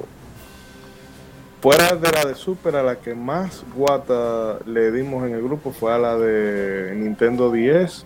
Fuera 1.62 1.96
de 1.96 2.12
la 2.12 2.26
de 2.26 2.36
Super, 2.36 2.76
a 2.76 2.84
la 2.84 2.98
que 2.98 3.16
más 3.16 3.64
guata 3.74 4.58
le 4.66 4.92
dimos 4.92 5.26
en 5.26 5.34
el 5.34 5.42
grupo 5.42 5.72
fue 5.72 5.94
a 5.94 5.98
la 5.98 6.18
de 6.18 6.94
Nintendo 6.96 7.52
10. 7.52 8.06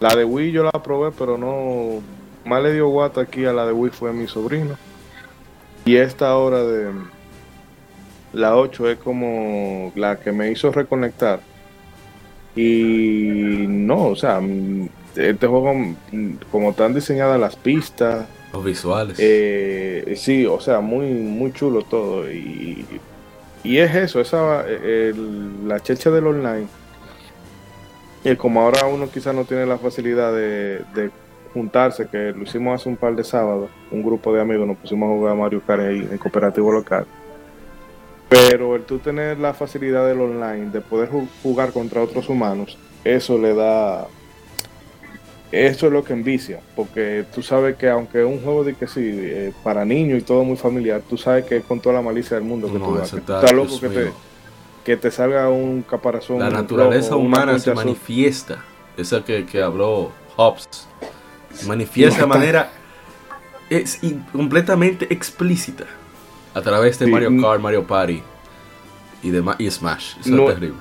La 0.00 0.14
de 0.16 0.24
Wii 0.24 0.50
yo 0.50 0.64
la 0.64 0.72
probé, 0.72 1.12
pero 1.16 1.38
no. 1.38 2.00
Más 2.46 2.62
le 2.62 2.72
dio 2.72 2.88
guata 2.88 3.22
aquí 3.22 3.44
a 3.44 3.52
la 3.52 3.66
de 3.66 3.72
Wii 3.72 3.90
fue 3.90 4.12
mi 4.12 4.26
sobrino. 4.28 4.76
Y 5.84 5.96
esta 5.96 6.36
hora 6.36 6.62
de. 6.62 6.90
La 8.32 8.56
8 8.56 8.90
es 8.90 8.98
como 8.98 9.92
la 9.96 10.16
que 10.20 10.30
me 10.32 10.50
hizo 10.50 10.70
reconectar. 10.70 11.40
Y 12.54 13.64
no, 13.68 14.06
o 14.08 14.16
sea, 14.16 14.40
mm, 14.40 14.88
este 15.16 15.46
juego, 15.46 15.74
mm, 15.74 16.32
como 16.50 16.70
están 16.70 16.94
diseñadas 16.94 17.38
las 17.40 17.56
pistas, 17.56 18.26
Los 18.52 18.64
visuales. 18.64 19.16
eh, 19.20 20.14
sí, 20.16 20.46
o 20.46 20.60
sea, 20.60 20.80
muy 20.80 21.06
muy 21.06 21.52
chulo 21.52 21.82
todo. 21.82 22.30
Y, 22.30 22.84
y 23.64 23.78
es 23.78 23.94
eso, 23.94 24.20
esa 24.20 24.64
eh, 24.68 25.10
el- 25.14 25.66
la 25.68 25.80
checha 25.80 26.10
del 26.10 26.26
online. 26.26 26.66
Y 28.24 28.36
como 28.36 28.60
ahora 28.62 28.86
uno 28.86 29.08
quizás 29.10 29.34
no 29.34 29.44
tiene 29.44 29.66
la 29.66 29.78
facilidad 29.78 30.32
de, 30.32 30.82
de 30.94 31.10
juntarse, 31.60 32.06
que 32.06 32.32
lo 32.32 32.42
hicimos 32.42 32.78
hace 32.80 32.88
un 32.88 32.96
par 32.96 33.16
de 33.16 33.24
sábados, 33.24 33.70
un 33.90 34.02
grupo 34.02 34.32
de 34.32 34.40
amigos 34.42 34.66
nos 34.66 34.76
pusimos 34.76 35.08
a 35.10 35.14
jugar 35.14 35.34
Mario 35.36 35.62
Kart 35.66 35.80
ahí 35.82 36.06
en 36.10 36.18
cooperativo 36.18 36.70
local. 36.70 37.06
Pero 38.28 38.76
el 38.76 38.82
tú 38.82 38.98
tener 38.98 39.38
la 39.38 39.54
facilidad 39.54 40.06
del 40.06 40.20
online, 40.20 40.70
de 40.70 40.80
poder 40.80 41.08
ju- 41.10 41.28
jugar 41.42 41.72
contra 41.72 42.02
otros 42.02 42.28
humanos, 42.28 42.76
eso 43.04 43.38
le 43.38 43.54
da 43.54 44.06
eso 45.52 45.86
es 45.86 45.92
lo 45.92 46.02
que 46.04 46.12
envicia, 46.12 46.60
porque 46.74 47.24
tú 47.32 47.40
sabes 47.40 47.76
que 47.76 47.88
aunque 47.88 48.20
es 48.20 48.26
un 48.26 48.40
juego 48.42 48.64
de 48.64 48.74
que 48.74 48.86
sí, 48.88 49.00
eh, 49.04 49.52
para 49.62 49.84
niños 49.84 50.18
y 50.18 50.22
todo 50.22 50.42
muy 50.44 50.56
familiar, 50.56 51.00
tú 51.08 51.16
sabes 51.16 51.44
que 51.46 51.58
es 51.58 51.64
con 51.64 51.80
toda 51.80 51.94
la 51.94 52.02
malicia 52.02 52.36
del 52.36 52.44
mundo 52.44 52.66
que 52.66 52.78
No, 52.78 52.84
tú 52.84 52.98
está- 52.98 53.16
estás 53.18 53.52
loco 53.52 53.80
que 53.80 53.88
te, 53.88 54.12
que 54.84 54.96
te 54.96 55.10
salga 55.10 55.48
un 55.48 55.82
caparazón. 55.82 56.40
La 56.40 56.50
naturaleza 56.50 57.14
humana 57.16 57.58
se 57.60 57.72
manifiesta. 57.72 58.64
Esa 58.96 59.24
que, 59.24 59.46
que 59.46 59.62
habló 59.62 60.10
Hobbes. 60.36 60.66
Manifiesta 61.64 62.20
de 62.22 62.26
manera 62.26 62.70
es 63.70 63.98
completamente 64.32 65.12
explícita. 65.12 65.84
A 66.54 66.62
través 66.62 66.98
de 66.98 67.06
Sí, 67.06 67.10
Mario. 67.10 67.30
Kart, 67.40 67.60
Mario 67.60 67.86
Party 67.86 68.22
y, 69.22 69.30
de, 69.30 69.42
y 69.58 69.70
Smash. 69.70 70.14
Eso 70.20 70.30
No- 70.30 70.48
es 70.48 70.54
terrible. 70.54 70.78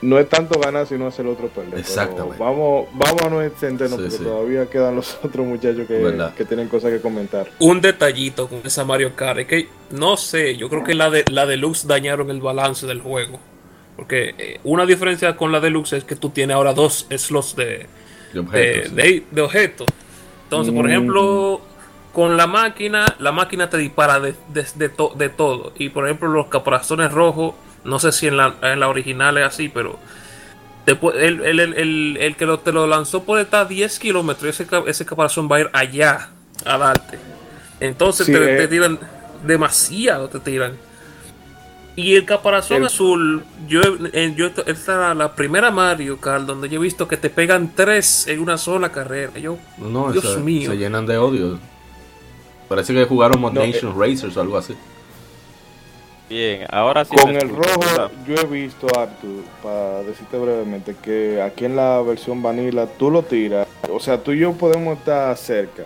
No 0.00 0.16
es 0.16 0.28
tanto 0.28 0.60
ganar, 0.60 0.86
sino 0.86 1.08
hacer 1.08 1.26
el 1.26 1.32
otro 1.32 1.48
perder. 1.48 1.76
Exactamente. 1.80 2.36
Vamos, 2.38 2.86
vamos 2.94 3.20
a 3.20 3.28
no 3.30 3.42
extendernos, 3.42 3.98
Sí, 3.98 4.04
porque 4.04 4.18
sí. 4.18 4.22
todavía 4.22 4.70
quedan 4.70 4.94
los 4.94 5.18
otros 5.24 5.44
muchachos 5.44 5.88
que, 5.88 6.30
que 6.36 6.44
tienen 6.44 6.68
cosas 6.68 6.92
que 6.92 7.00
comentar. 7.00 7.50
un 7.58 7.80
detallito 7.80 8.46
con 8.48 8.60
esa 8.64 8.84
Mario 8.84 9.16
Kart 9.16 9.40
es 9.40 9.46
que 9.48 9.68
no 9.90 10.16
sé, 10.16 10.56
yo 10.56 10.68
creo 10.68 10.84
que 10.84 10.94
la 10.94 11.10
de 11.10 11.24
la 11.32 11.46
deluxe 11.46 11.88
dañaron 11.88 12.30
el 12.30 12.40
balance 12.40 12.86
del 12.86 13.00
juego. 13.00 13.40
Porque 13.96 14.36
eh, 14.38 14.60
una 14.62 14.86
diferencia 14.86 15.36
con 15.36 15.50
la 15.50 15.58
deluxe 15.58 15.94
es 15.94 16.04
que 16.04 16.14
tú 16.14 16.30
tienes 16.30 16.54
ahora 16.54 16.72
dos 16.74 17.08
slots 17.10 17.56
de, 17.56 17.88
De 18.32 18.40
de, 18.40 18.40
objetos, 18.40 18.88
sí. 18.90 18.94
de- 18.94 19.24
de 19.30 19.42
objetos. 19.42 19.86
Entonces, 20.44 20.74
por 20.74 20.84
Mm. 20.84 20.88
ejemplo, 20.90 21.60
con 22.12 22.36
la 22.36 22.46
máquina, 22.46 23.04
la 23.18 23.32
máquina 23.32 23.68
te 23.70 23.76
dispara 23.78 24.18
de, 24.20 24.34
de- 24.52 24.66
de 24.74 24.88
to- 24.88 25.12
de 25.16 25.28
todo. 25.28 25.72
Y 25.78 25.90
por 25.90 26.04
ejemplo, 26.06 26.28
los 26.28 26.46
caparazones 26.46 27.12
rojos, 27.12 27.54
no 27.84 27.98
sé 27.98 28.12
si 28.12 28.26
en 28.26 28.36
la, 28.36 28.54
en 28.62 28.80
la 28.80 28.88
original 28.88 29.36
es 29.38 29.44
así, 29.46 29.68
pero 29.68 29.98
te 30.84 30.92
el, 30.92 31.42
el- 31.42 31.60
el- 31.60 31.74
el- 31.74 32.16
el 32.18 32.36
que 32.36 32.46
lo, 32.46 32.58
te 32.60 32.72
lo 32.72 32.86
lanzó 32.86 33.22
puede 33.24 33.42
estar 33.42 33.66
a 33.66 33.68
10 33.68 33.98
kilómetros 33.98 34.46
y 34.58 34.62
ese, 34.62 34.66
ese 34.86 35.04
caparazón 35.06 35.48
va 35.50 35.56
a 35.56 35.60
ir 35.60 35.70
allá 35.72 36.30
a 36.64 36.78
darte. 36.78 37.18
Entonces 37.80 38.26
Sí, 38.26 38.32
te, 38.32 38.54
eh. 38.54 38.56
te 38.56 38.68
tiran 38.68 38.98
demasiado, 39.44 40.28
te 40.28 40.40
tiran. 40.40 40.76
Y 41.98 42.14
el 42.14 42.24
caparazón 42.24 42.76
El- 42.76 42.86
azul, 42.86 43.42
yo, 43.66 43.80
en, 44.12 44.36
yo 44.36 44.46
esta 44.66 45.12
la 45.16 45.34
primera 45.34 45.72
Mario 45.72 46.20
Kart 46.20 46.44
donde 46.44 46.68
yo 46.68 46.78
he 46.78 46.82
visto 46.84 47.08
que 47.08 47.16
te 47.16 47.28
pegan 47.28 47.72
tres 47.74 48.28
en 48.28 48.38
una 48.38 48.56
sola 48.56 48.92
carrera. 48.92 49.32
Yo, 49.40 49.58
No, 49.78 50.12
Dios 50.12 50.34
se, 50.34 50.38
mío. 50.38 50.70
se 50.70 50.76
llenan 50.76 51.06
de 51.06 51.18
odio. 51.18 51.58
Parece 52.68 52.94
que 52.94 53.04
jugaron 53.04 53.40
Mod 53.40 53.52
No, 53.52 53.62
eh. 53.62 53.72
Nation 53.72 53.98
Racers 54.00 54.36
o 54.36 54.40
algo 54.40 54.56
así. 54.56 54.74
Bien, 56.30 56.66
ahora 56.70 57.04
sí. 57.04 57.16
Con 57.16 57.34
el 57.34 57.48
rojo, 57.48 58.10
yo 58.28 58.34
he 58.36 58.44
visto, 58.44 58.86
Arthur, 58.96 59.42
para 59.60 60.04
decirte 60.04 60.38
brevemente, 60.38 60.94
que 61.02 61.42
aquí 61.42 61.64
en 61.64 61.74
la 61.74 62.00
versión 62.02 62.40
vanilla 62.40 62.86
tú 62.86 63.10
lo 63.10 63.24
tiras, 63.24 63.66
o 63.90 63.98
sea, 63.98 64.22
tú 64.22 64.30
y 64.30 64.38
yo 64.38 64.52
podemos 64.52 64.98
estar 64.98 65.36
cerca 65.36 65.82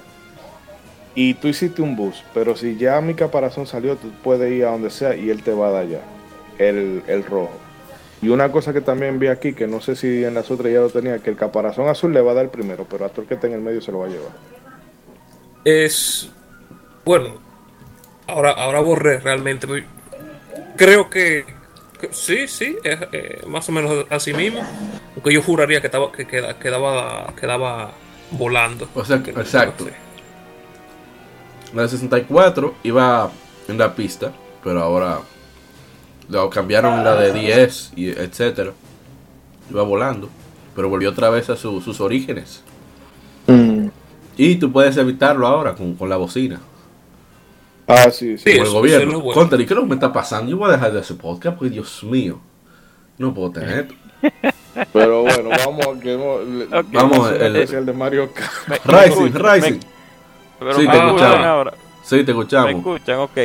y 1.14 1.34
tú 1.34 1.48
hiciste 1.48 1.82
un 1.82 1.94
bus, 1.96 2.22
pero 2.34 2.56
si 2.56 2.76
ya 2.76 3.00
mi 3.00 3.14
caparazón 3.14 3.66
salió, 3.66 3.96
tú 3.96 4.10
puedes 4.22 4.50
ir 4.52 4.64
a 4.64 4.70
donde 4.70 4.90
sea 4.90 5.14
y 5.14 5.28
él 5.30 5.42
te 5.42 5.52
va 5.52 5.68
a 5.68 5.70
dar 5.70 5.86
ya, 5.88 6.00
el, 6.58 7.02
el 7.06 7.24
rojo. 7.24 7.52
Y 8.22 8.28
una 8.28 8.52
cosa 8.52 8.72
que 8.72 8.80
también 8.80 9.18
vi 9.18 9.26
aquí, 9.26 9.52
que 9.52 9.66
no 9.66 9.80
sé 9.80 9.96
si 9.96 10.24
en 10.24 10.34
las 10.34 10.50
otras 10.50 10.72
ya 10.72 10.78
lo 10.80 10.88
tenía, 10.90 11.18
que 11.18 11.28
el 11.30 11.36
caparazón 11.36 11.88
azul 11.88 12.12
le 12.12 12.20
va 12.20 12.30
a 12.30 12.34
dar 12.34 12.50
primero, 12.50 12.86
pero 12.88 13.04
a 13.04 13.08
todo 13.08 13.22
el 13.22 13.28
que 13.28 13.34
está 13.34 13.48
en 13.48 13.54
el 13.54 13.60
medio 13.60 13.80
se 13.80 13.90
lo 13.92 13.98
va 13.98 14.06
a 14.06 14.08
llevar. 14.10 14.30
es. 15.64 16.30
Bueno, 17.04 17.34
ahora, 18.28 18.52
ahora 18.52 18.80
borré 18.80 19.18
realmente. 19.18 19.66
Creo 20.76 21.10
que. 21.10 21.44
que 22.00 22.08
sí, 22.12 22.46
sí, 22.46 22.76
es 22.84 22.98
eh, 23.12 23.40
más 23.48 23.68
o 23.68 23.72
menos 23.72 24.06
así 24.08 24.32
mismo. 24.32 24.62
Aunque 25.16 25.32
yo 25.34 25.42
juraría 25.42 25.80
que, 25.80 25.88
estaba, 25.88 26.12
que 26.12 26.26
queda- 26.26 26.58
quedaba, 26.60 27.32
quedaba 27.38 27.92
volando. 28.30 28.88
O 28.94 29.04
sea, 29.04 29.20
que- 29.22 29.32
no 29.32 29.40
exacto. 29.40 29.84
sé. 29.86 29.92
La 31.74 31.82
de 31.82 31.88
64 31.88 32.74
iba 32.84 33.30
en 33.68 33.78
la 33.78 33.94
pista, 33.94 34.32
pero 34.62 34.82
ahora 34.82 35.18
lo 36.28 36.50
cambiaron 36.50 36.98
en 36.98 37.04
la 37.04 37.16
de 37.16 37.32
10 37.32 37.92
y 37.96 38.08
etcétera. 38.10 38.72
Iba 39.70 39.82
volando, 39.82 40.28
pero 40.76 40.88
volvió 40.88 41.10
otra 41.10 41.30
vez 41.30 41.48
a 41.50 41.56
su- 41.56 41.80
sus 41.80 42.00
orígenes. 42.00 42.62
Y 44.36 44.56
tú 44.56 44.72
puedes 44.72 44.96
evitarlo 44.96 45.46
ahora 45.46 45.74
con, 45.74 45.94
con 45.94 46.08
la 46.08 46.16
bocina. 46.16 46.60
Ah, 47.86 48.10
sí, 48.10 48.38
sí. 48.38 48.52
Sí, 48.52 48.58
con 48.58 48.66
el 48.66 48.72
gobierno. 48.72 49.20
bueno. 49.20 49.34
Contra, 49.40 49.60
¿y 49.60 49.66
qué 49.66 49.74
es 49.74 49.76
lo 49.76 49.82
que 49.82 49.88
me 49.88 49.94
está 49.96 50.12
pasando? 50.12 50.50
Yo 50.50 50.56
voy 50.56 50.68
a 50.70 50.72
dejar 50.72 50.92
de 50.92 51.00
hacer 51.00 51.16
podcast 51.16 51.58
porque 51.58 51.70
Dios 51.70 52.02
mío, 52.04 52.38
no 53.18 53.34
puedo 53.34 53.50
tener 53.50 53.80
esto. 53.90 53.94
Pero 54.92 55.22
bueno, 55.22 55.50
vamos 55.50 55.86
a 55.86 56.00
que. 56.00 56.16
Vamos, 56.92 57.30
el 57.32 57.42
el- 57.42 57.56
especial 57.56 57.84
de 57.84 57.92
Mario 57.92 58.30
Kart. 58.32 58.86
Rising, 58.86 59.32
Rising. 59.34 59.80
Me- 60.62 60.70
Pero 60.70 60.80
Sí, 60.80 60.86
me 60.86 60.92
te 60.92 60.98
escuchan 60.98 61.16
escuchamos. 61.26 61.46
ahora. 61.46 61.72
Sí, 62.02 62.16
te 62.16 62.24
Me 62.24 62.30
escuchamos. 62.40 62.70
escuchan, 62.74 63.18
ok. 63.20 63.38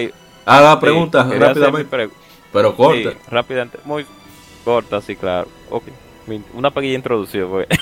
Haga 0.46 0.80
preguntas 0.80 1.28
Sí, 1.32 1.38
rápidamente, 1.38 1.98
pregu- 1.98 2.12
pero 2.54 2.76
corta. 2.76 3.12
Sí, 3.12 3.18
rápidamente, 3.30 3.80
muy 3.86 4.06
corta, 4.64 5.02
sí, 5.02 5.16
claro. 5.16 5.48
Ok, 5.70 5.84
una 6.54 6.72
pequeña 6.72 6.94
introducción. 6.96 7.50
pues. 7.50 7.68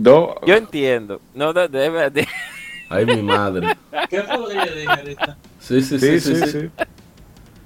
No, 0.00 0.34
Yo 0.46 0.54
entiendo. 0.56 1.20
No, 1.34 1.52
de- 1.52 2.26
Ay, 2.88 3.06
mi 3.06 3.22
madre. 3.22 3.74
¿Qué 4.10 4.22
fue 4.22 4.36
lo 4.38 4.48
que 4.48 4.54
yo 4.54 4.74
dije 4.74 4.88
ahorita? 4.88 5.36
Sí, 5.58 5.80
sí, 5.80 5.98
sí, 5.98 6.20
sí, 6.20 6.20
sí. 6.20 6.36
sí, 6.36 6.46
sí. 6.52 6.70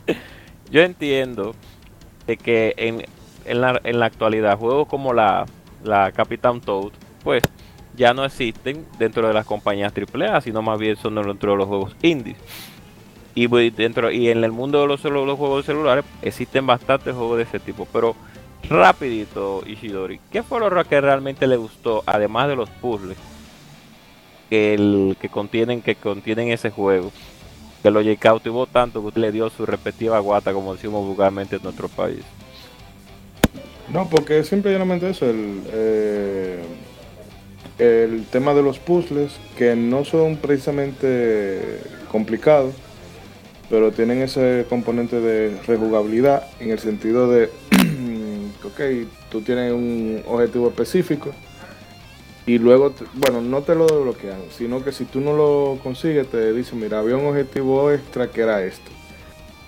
sí. 0.07 0.15
yo 0.71 0.83
entiendo 0.83 1.55
de 2.29 2.37
que 2.37 2.75
en, 2.77 3.05
en, 3.45 3.61
la, 3.61 3.81
en 3.83 3.99
la 3.99 4.07
actualidad 4.07 4.57
juegos 4.59 4.87
como 4.89 5.13
la 5.13 5.47
la 5.83 6.11
Capitán 6.13 6.61
Toad, 6.61 6.91
pues 7.25 7.43
ya 7.97 8.15
no 8.15 8.25
existen 8.25 8.87
dentro 8.99 9.27
de 9.27 9.35
las 9.35 9.47
compañías 9.47 9.93
AAA, 9.93 10.41
sino 10.41 10.63
más 10.63 10.79
bien 10.79 10.97
son 10.97 11.15
dentro 11.15 11.53
de 11.53 11.59
los 11.59 11.67
juegos 11.67 11.97
indies. 12.03 12.37
Y 13.35 13.49
pues, 13.49 13.75
dentro 13.77 14.11
y 14.11 14.29
en 14.31 14.43
el 14.45 14.53
mundo 14.53 14.81
de 14.81 14.87
los, 14.87 15.03
los 15.05 15.39
juegos 15.39 15.67
celulares 15.67 16.05
existen 16.23 16.67
bastantes 16.67 17.15
juegos 17.15 17.39
de 17.39 17.43
ese 17.45 17.59
tipo, 17.59 17.87
pero 17.93 18.17
rapidito 18.69 19.63
Ishidori, 19.67 20.21
¿qué 20.31 20.43
fue 20.43 20.59
lo 20.59 20.85
que 20.85 21.01
realmente 21.01 21.47
le 21.47 21.57
gustó 21.57 22.03
además 22.07 22.49
de 22.49 22.57
los 22.57 22.69
puzzles 22.69 23.17
que 24.49 24.75
el 24.75 25.17
que 25.21 25.29
contienen 25.29 25.83
que 25.83 25.95
contienen 25.97 26.49
ese 26.49 26.71
juego? 26.71 27.13
Que 27.83 27.91
lo 27.91 28.01
cautivó 28.19 28.67
tanto 28.67 29.01
que 29.01 29.09
usted 29.09 29.21
le 29.21 29.33
dio 29.33 29.51
su 29.51 29.67
respectiva 29.67 30.19
guata, 30.19 30.53
como 30.53 30.75
decimos 30.75 31.07
vulgarmente 31.07 31.57
en 31.57 31.63
nuestro 31.63 31.89
país. 31.89 32.25
No, 33.93 34.09
porque 34.09 34.41
es 34.41 34.49
simplemente 34.49 35.11
eso, 35.11 35.31
el, 35.31 35.63
eh, 35.69 36.65
el 37.79 38.25
tema 38.31 38.55
de 38.55 38.63
los 38.63 38.79
puzzles, 38.79 39.33
que 39.57 39.77
no 39.77 40.05
son 40.05 40.37
precisamente 40.37 41.81
complicados, 42.11 42.75
pero 43.69 43.93
tienen 43.93 44.23
ese 44.23 44.65
componente 44.69 45.21
de 45.21 45.61
rejugabilidad 45.67 46.47
en 46.61 46.71
el 46.71 46.79
sentido 46.79 47.31
de, 47.31 47.51
ok, 48.65 49.09
tú 49.31 49.43
tienes 49.43 49.73
un 49.73 50.23
objetivo 50.27 50.69
específico 50.69 51.33
y 52.47 52.59
luego, 52.59 52.95
bueno, 53.15 53.43
no 53.43 53.63
te 53.63 53.75
lo 53.75 53.87
desbloquean, 53.87 54.39
sino 54.57 54.85
que 54.85 54.93
si 54.93 55.05
tú 55.05 55.21
no 55.21 55.37
lo 55.37 55.81
consigues, 55.83 56.29
te 56.29 56.53
dicen, 56.53 56.79
mira, 56.79 57.01
había 57.01 57.17
un 57.17 57.27
objetivo 57.27 57.91
extra 57.91 58.31
que 58.31 58.43
era 58.43 58.65
esto. 58.65 58.89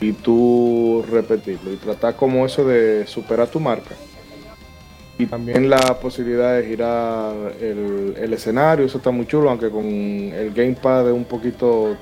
Y 0.00 0.12
tú 0.12 1.04
repetirlo 1.10 1.72
y 1.72 1.76
tratar 1.76 2.14
como 2.14 2.46
eso 2.46 2.64
de 2.64 3.04
superar 3.08 3.48
tu 3.48 3.58
marca. 3.58 3.96
Y 5.18 5.26
también 5.26 5.68
la 5.68 5.98
posibilidad 5.98 6.56
de 6.56 6.64
girar 6.66 7.34
el, 7.60 8.14
el 8.16 8.32
escenario, 8.32 8.86
eso 8.86 8.98
está 8.98 9.10
muy 9.10 9.26
chulo, 9.26 9.50
aunque 9.50 9.68
con 9.68 9.84
el 9.84 10.52
gamepad 10.54 11.08
es 11.08 11.14
un 11.14 11.24
poquito... 11.24 11.96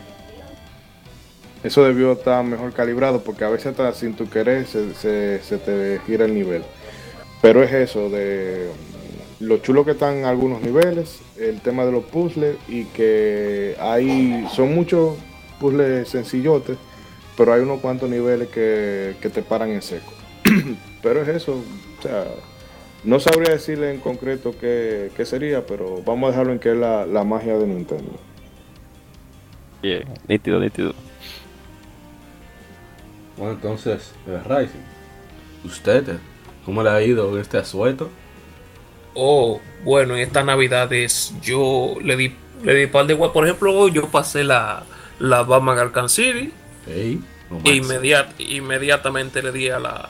Eso 1.64 1.82
debió 1.85 2.12
estar 2.12 2.44
mejor 2.44 2.73
calibrado 2.73 3.23
porque 3.23 3.44
a 3.44 3.49
veces 3.49 3.68
hasta 3.68 3.92
sin 3.92 4.14
tu 4.14 4.28
querer 4.28 4.66
se, 4.66 4.94
se- 4.94 5.58
te 5.58 5.99
gira 6.06 6.26
el 6.26 6.35
nivel. 6.35 6.62
Pero 7.42 7.62
es 7.62 7.73
eso, 7.73 8.08
de 8.11 8.68
lo 9.40 9.58
chulo 9.58 9.85
que 9.85 9.92
están 9.92 10.25
algunos 10.25 10.62
niveles, 10.62 11.18
el 11.38 11.61
tema 11.61 11.85
de 11.85 11.92
los 11.92 12.04
puzzles 12.04 12.56
y 12.68 12.85
que 12.85 13.76
hay, 13.80 14.46
son 14.54 14.75
muchos 14.75 15.16
puzzles 15.58 16.08
sencillotes, 16.08 16.76
pero 17.37 17.52
hay 17.52 17.62
unos 17.62 17.80
cuantos 17.80 18.08
niveles 18.11 18.49
que, 18.49 19.16
que 19.20 19.28
te 19.30 19.42
paran 19.42 19.70
en 19.70 19.82
seco. 19.82 20.12
pero 21.02 21.23
es 21.23 21.28
eso, 21.28 21.62
o 21.99 22.02
sea, 22.02 22.26
no 23.07 23.19
sabría 23.21 23.53
decirle 23.53 23.91
en 23.93 24.01
concreto 24.01 24.55
qué, 24.61 25.11
qué 25.17 25.25
sería, 25.25 25.65
pero 25.67 26.03
vamos 26.05 26.29
a 26.29 26.31
dejarlo 26.33 26.53
en 26.53 26.59
que 26.59 26.73
es 26.73 26.77
la, 26.77 27.07
la 27.07 27.25
magia 27.25 27.57
de 27.57 27.67
Nintendo. 27.67 28.13
Bien, 29.83 30.05
nítido, 30.29 30.61
nítido. 30.61 30.93
Bueno, 33.37 33.53
entonces, 33.53 34.13
eh, 34.27 34.41
Rising, 34.45 34.81
¿usted 35.65 36.19
cómo 36.65 36.83
le 36.83 36.91
ha 36.91 37.03
ido 37.03 37.33
en 37.35 37.41
este 37.41 37.59
asueto? 37.59 38.11
Oh, 39.15 39.61
bueno, 39.85 40.15
en 40.15 40.21
estas 40.21 40.45
navidades 40.45 41.35
yo 41.43 41.95
le 42.03 42.17
di, 42.17 42.35
le 42.63 42.75
di 42.75 42.87
par 42.87 43.07
de 43.07 43.17
gua- 43.17 43.33
Por 43.33 43.45
ejemplo, 43.47 43.73
hoy 43.77 43.93
yo 43.93 44.09
pasé 44.09 44.45
la, 44.45 44.85
la 45.19 45.43
Batman 45.43 45.79
Arkham 45.79 46.09
City. 46.09 46.53
No 47.51 47.59
E 47.65 47.75
inmediat- 47.77 48.35
inmediatamente 48.39 49.43
le 49.43 49.53
di 49.53 49.69
a 49.69 49.79
la, 49.79 50.09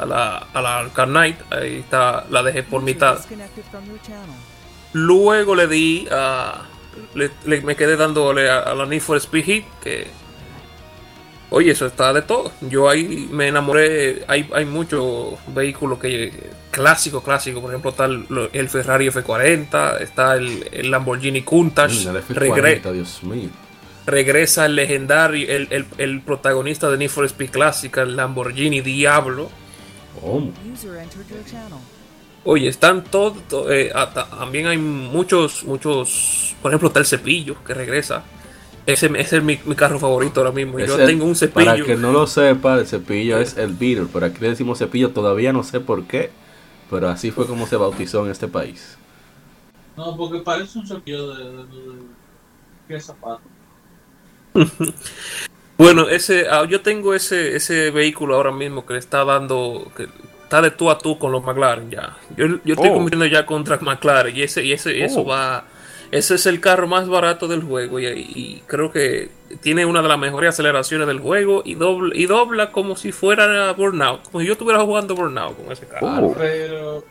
a 0.00 0.06
la, 0.06 0.36
a 0.54 0.60
la 0.62 0.88
Knight. 1.06 1.36
Ahí 1.50 1.76
está, 1.78 2.24
la 2.30 2.42
dejé 2.42 2.62
por 2.62 2.82
mitad. 2.82 3.18
Luego 4.92 5.54
le 5.54 5.66
di 5.68 6.08
a. 6.10 6.62
le- 7.14 7.30
le- 7.44 7.60
me 7.62 7.76
quedé 7.76 7.96
dándole 7.96 8.50
a, 8.50 8.60
a 8.60 8.74
la 8.74 8.86
Need 8.86 9.00
for 9.02 9.16
Speed 9.16 9.44
Heat, 9.44 9.64
que. 9.82 10.06
Oye, 11.52 11.72
eso 11.72 11.86
está 11.86 12.12
de 12.12 12.22
todo. 12.22 12.52
Yo 12.60 12.88
ahí 12.88 13.28
me 13.32 13.48
enamoré. 13.48 14.24
Hay, 14.28 14.48
hay 14.54 14.64
muchos 14.64 15.34
vehículos 15.48 15.98
que. 15.98 16.32
clásicos, 16.70 17.22
clásicos. 17.24 17.60
Por 17.60 17.70
ejemplo, 17.70 17.90
está 17.90 18.04
el, 18.06 18.26
el 18.52 18.68
Ferrari 18.68 19.08
F40, 19.08 20.00
está 20.00 20.34
el, 20.34 20.68
el 20.72 20.90
Lamborghini 20.90 21.42
Countach. 21.42 21.90
Mm, 21.92 22.16
el 22.16 22.24
regre- 22.36 22.82
F40, 22.82 22.92
Dios 22.92 23.22
mío. 23.24 23.48
regresa 24.06 24.66
el 24.66 24.76
legendario, 24.76 25.48
el, 25.48 25.68
el- 25.70 25.86
el 25.98 26.20
protagonista 26.20 26.88
de 26.90 26.98
Need 26.98 27.10
for 27.10 27.24
Speed 27.26 27.50
clásica, 27.50 28.02
el 28.02 28.16
Lamborghini 28.16 28.80
Diablo. 28.80 29.50
¿Cómo? 30.18 30.52
Oye, 32.44 32.68
están 32.68 33.04
todos. 33.04 33.36
eh, 33.70 33.92
también 34.14 34.66
hay 34.66 34.78
muchos, 34.78 35.64
muchos. 35.64 36.56
Por 36.62 36.70
ejemplo, 36.70 36.88
está 36.88 37.00
el 37.00 37.06
cepillo 37.06 37.62
que 37.64 37.74
regresa. 37.74 38.22
Ese, 38.86 39.06
ese 39.20 39.36
es 39.36 39.42
mi, 39.42 39.58
mi 39.66 39.74
carro 39.74 39.98
favorito 39.98 40.40
ahora 40.40 40.52
mismo. 40.52 40.78
Es 40.78 40.88
Yo 40.88 40.98
el- 40.98 41.06
tengo 41.06 41.24
un 41.26 41.34
Para 41.34 41.72
cepillo. 41.72 41.84
que 41.84 41.96
no 41.96 42.12
lo 42.12 42.26
sepa, 42.26 42.78
el 42.78 42.86
cepillo 42.86 43.38
es 43.38 43.56
el 43.58 43.74
Beetle. 43.74 44.06
Pero 44.12 44.26
aquí 44.26 44.38
le 44.40 44.48
decimos 44.48 44.78
cepillo, 44.78 45.10
todavía 45.10 45.52
no 45.52 45.62
sé 45.62 45.80
por 45.80 46.04
qué. 46.04 46.30
Pero 46.88 47.08
así 47.08 47.30
fue 47.30 47.46
como 47.46 47.66
se 47.66 47.76
bautizó 47.76 48.24
en 48.24 48.32
este 48.32 48.48
país. 48.48 48.96
No, 49.96 50.16
porque 50.16 50.38
parece 50.40 50.78
un 50.78 50.86
cepillo 50.86 51.34
de, 51.34 51.44
de, 51.44 51.50
de, 51.50 51.62
de- 51.64 52.94
de 52.94 53.00
zapato. 53.00 53.42
Bueno, 55.80 56.08
ese, 56.10 56.46
ah, 56.50 56.64
yo 56.68 56.82
tengo 56.82 57.14
ese, 57.14 57.56
ese 57.56 57.90
vehículo 57.90 58.34
ahora 58.34 58.52
mismo 58.52 58.84
que 58.84 58.92
le 58.94 58.98
está 58.98 59.24
dando. 59.24 59.90
Que 59.96 60.08
está 60.42 60.60
de 60.60 60.70
tú 60.72 60.90
a 60.90 60.98
tú 60.98 61.18
con 61.18 61.32
los 61.32 61.42
McLaren 61.42 61.90
ya. 61.90 62.16
Yo, 62.36 62.46
yo 62.64 62.74
estoy 62.74 62.90
Oh. 62.90 62.94
compitiendo 62.94 63.24
ya 63.26 63.46
contra 63.46 63.78
McLaren 63.80 64.36
y 64.36 64.42
ese, 64.42 64.62
y 64.64 64.72
ese, 64.72 65.02
eso 65.04 65.20
Oh. 65.20 65.26
va. 65.26 65.64
Ese 66.10 66.34
es 66.34 66.44
el 66.46 66.60
carro 66.60 66.86
más 66.88 67.08
barato 67.08 67.46
del 67.48 67.62
juego 67.62 68.00
y, 68.00 68.06
y 68.06 68.62
creo 68.66 68.90
que 68.92 69.30
tiene 69.62 69.86
una 69.86 70.02
de 70.02 70.08
las 70.08 70.18
mejores 70.18 70.50
aceleraciones 70.50 71.06
del 71.06 71.20
juego 71.20 71.62
y 71.64 71.76
dobla, 71.76 72.12
y 72.16 72.26
dobla 72.26 72.72
como 72.72 72.96
si 72.96 73.12
fuera 73.12 73.72
Burnout, 73.72 74.24
como 74.24 74.40
si 74.40 74.46
yo 74.48 74.54
estuviera 74.54 74.80
jugando 74.80 75.14
Burnout 75.14 75.56
con 75.56 75.70
ese 75.72 75.86
carro. 75.86 76.06
Oh. 76.26 76.34
Pero, 76.36 77.04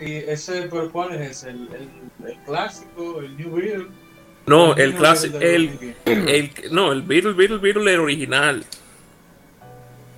y, 0.00 0.04
y 0.04 0.16
ese, 0.26 0.62
pero 0.70 0.90
¿cuál 0.90 1.12
es 1.14 1.30
ese? 1.32 1.50
¿El, 1.50 1.68
el, 1.74 2.28
el 2.30 2.38
clásico? 2.46 3.20
¿El 3.20 3.36
New 3.36 3.54
Beetle? 3.54 3.86
No, 4.46 4.70
¿O 4.70 4.76
el 4.76 4.94
clásico, 4.94 5.38
el, 5.40 5.94
el, 6.04 6.50
no, 6.70 6.92
el 6.92 7.02
Beetle, 7.02 7.32
Beetle, 7.32 7.58
Beetle, 7.58 7.92
el 7.94 8.00
original. 8.00 8.64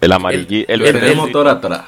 El 0.01 0.13
amarillito, 0.13 0.73
el, 0.73 0.83
el- 0.85 1.17
motor 1.17 1.49
atrás. 1.49 1.83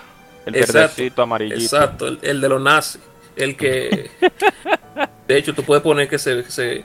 el 0.47 0.57
Exacto, 0.57 0.79
verdecito 0.79 1.23
amarillito. 1.23 1.61
Exacto, 1.61 2.09
el, 2.09 2.19
el 2.23 2.41
de 2.41 2.49
los 2.49 2.61
nazis. 2.61 3.01
El 3.37 3.57
que. 3.57 4.11
de 5.29 5.37
hecho, 5.39 5.55
tú 5.55 5.63
puedes 5.63 5.83
poner 5.83 6.09
que 6.09 6.19
se. 6.19 6.43
que 6.45 6.51
se- 6.51 6.85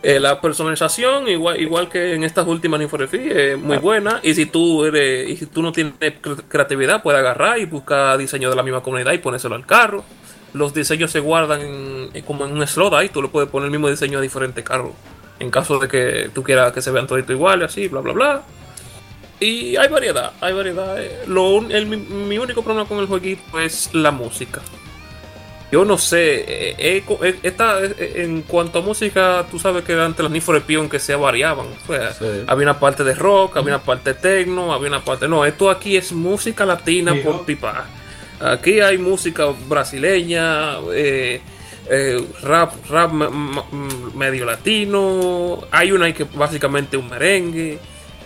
eh, 0.00 0.20
la 0.20 0.40
personalización, 0.40 1.26
igual, 1.28 1.60
igual 1.60 1.88
que 1.88 2.14
en 2.14 2.22
estas 2.22 2.46
últimas 2.46 2.78
Need 2.78 3.14
es 3.14 3.58
muy 3.58 3.78
buena. 3.78 4.20
Y 4.22 4.32
si 4.32 4.46
tú 4.46 4.84
eres, 4.84 5.28
y 5.28 5.36
si 5.36 5.46
tú 5.46 5.60
no 5.60 5.72
tienes 5.72 5.94
cre- 5.98 6.44
creatividad, 6.48 7.02
puedes 7.02 7.18
agarrar 7.18 7.58
y 7.58 7.64
buscar 7.64 8.16
diseño 8.16 8.48
de 8.48 8.54
la 8.54 8.62
misma 8.62 8.80
comunidad 8.80 9.12
y 9.12 9.18
ponérselo 9.18 9.56
al 9.56 9.66
carro. 9.66 10.04
Los 10.54 10.72
diseños 10.74 11.10
se 11.10 11.20
guardan 11.20 11.60
en- 11.60 12.22
como 12.26 12.44
en 12.46 12.52
un 12.52 12.66
slot 12.66 12.94
ahí. 12.94 13.08
Tú 13.10 13.22
le 13.22 13.28
puedes 13.28 13.48
poner 13.50 13.66
el 13.66 13.70
mismo 13.72 13.88
diseño 13.90 14.18
a 14.18 14.22
diferentes 14.22 14.64
carros. 14.64 14.92
En 15.38 15.50
caso 15.50 15.78
de 15.78 15.88
que 15.88 16.30
tú 16.34 16.42
quieras 16.42 16.72
que 16.72 16.82
se 16.82 16.90
vean 16.90 17.06
toditos 17.06 17.30
iguales, 17.30 17.70
así, 17.70 17.86
bla, 17.88 18.00
bla, 18.00 18.12
bla. 18.12 18.42
Y 19.40 19.76
hay 19.76 19.88
variedad, 19.88 20.32
hay 20.40 20.52
variedad. 20.52 21.00
Eh, 21.00 21.22
Lo, 21.28 21.50
un- 21.50 21.70
el- 21.70 21.86
mi, 21.86 21.96
mi 21.96 22.38
único 22.38 22.62
problema 22.62 22.88
con 22.88 22.98
el 22.98 23.06
jueguito 23.06 23.58
es 23.60 23.90
la 23.94 24.10
música. 24.10 24.60
Yo 25.70 25.84
no 25.84 25.98
sé, 25.98 26.44
eh, 26.78 27.04
esta, 27.42 27.84
eh, 27.84 28.12
en 28.16 28.40
cuanto 28.40 28.78
a 28.78 28.82
música, 28.82 29.44
tú 29.50 29.58
sabes 29.58 29.84
que 29.84 29.92
antes 30.00 30.22
los 30.22 30.30
Need 30.32 30.40
for 30.42 30.56
Speed, 30.56 30.78
aunque 30.78 30.98
sea 30.98 31.18
variaban. 31.18 31.66
O 31.66 31.86
sea, 31.86 32.12
Sí. 32.14 32.24
había 32.46 32.64
una 32.64 32.80
parte 32.80 33.04
de 33.04 33.14
rock, 33.14 33.58
había 33.58 33.74
una 33.76 33.84
parte 33.84 34.14
de 34.14 34.18
techno, 34.18 34.72
había 34.72 34.88
una 34.88 35.04
parte... 35.04 35.28
No, 35.28 35.44
esto 35.44 35.68
aquí 35.70 35.96
es 35.98 36.10
música 36.10 36.64
latina 36.64 37.14
por 37.22 37.44
pipa. 37.44 37.84
Aquí 38.40 38.80
hay 38.80 38.98
música 38.98 39.46
brasileña, 39.68 40.78
eh, 40.94 41.40
eh, 41.90 42.24
rap, 42.42 42.72
rap 42.88 43.12
medio 44.14 44.44
latino, 44.44 45.60
hay 45.70 45.90
una 45.92 46.12
que 46.12 46.24
básicamente 46.24 46.96
un 46.96 47.08
merengue 47.08 47.78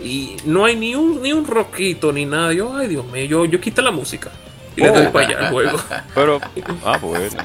y 0.03 0.35
no 0.45 0.65
hay 0.65 0.75
ni 0.75 0.95
un 0.95 1.21
ni 1.21 1.33
un 1.33 1.47
rockito 1.47 2.11
ni 2.11 2.25
nada. 2.25 2.53
Yo, 2.53 2.75
ay 2.77 2.87
Dios 2.89 3.05
mío, 3.07 3.25
yo, 3.25 3.45
yo 3.45 3.59
quité 3.59 3.81
la 3.81 3.91
música 3.91 4.29
y 4.75 4.81
le 4.81 4.89
doy 4.91 5.05
Oh. 5.07 5.11
para 5.11 5.27
allá 5.27 5.39
al 5.47 5.51
juego. 5.53 5.79
Pero, 6.15 6.39
ah, 6.85 6.97
bueno. 7.01 7.37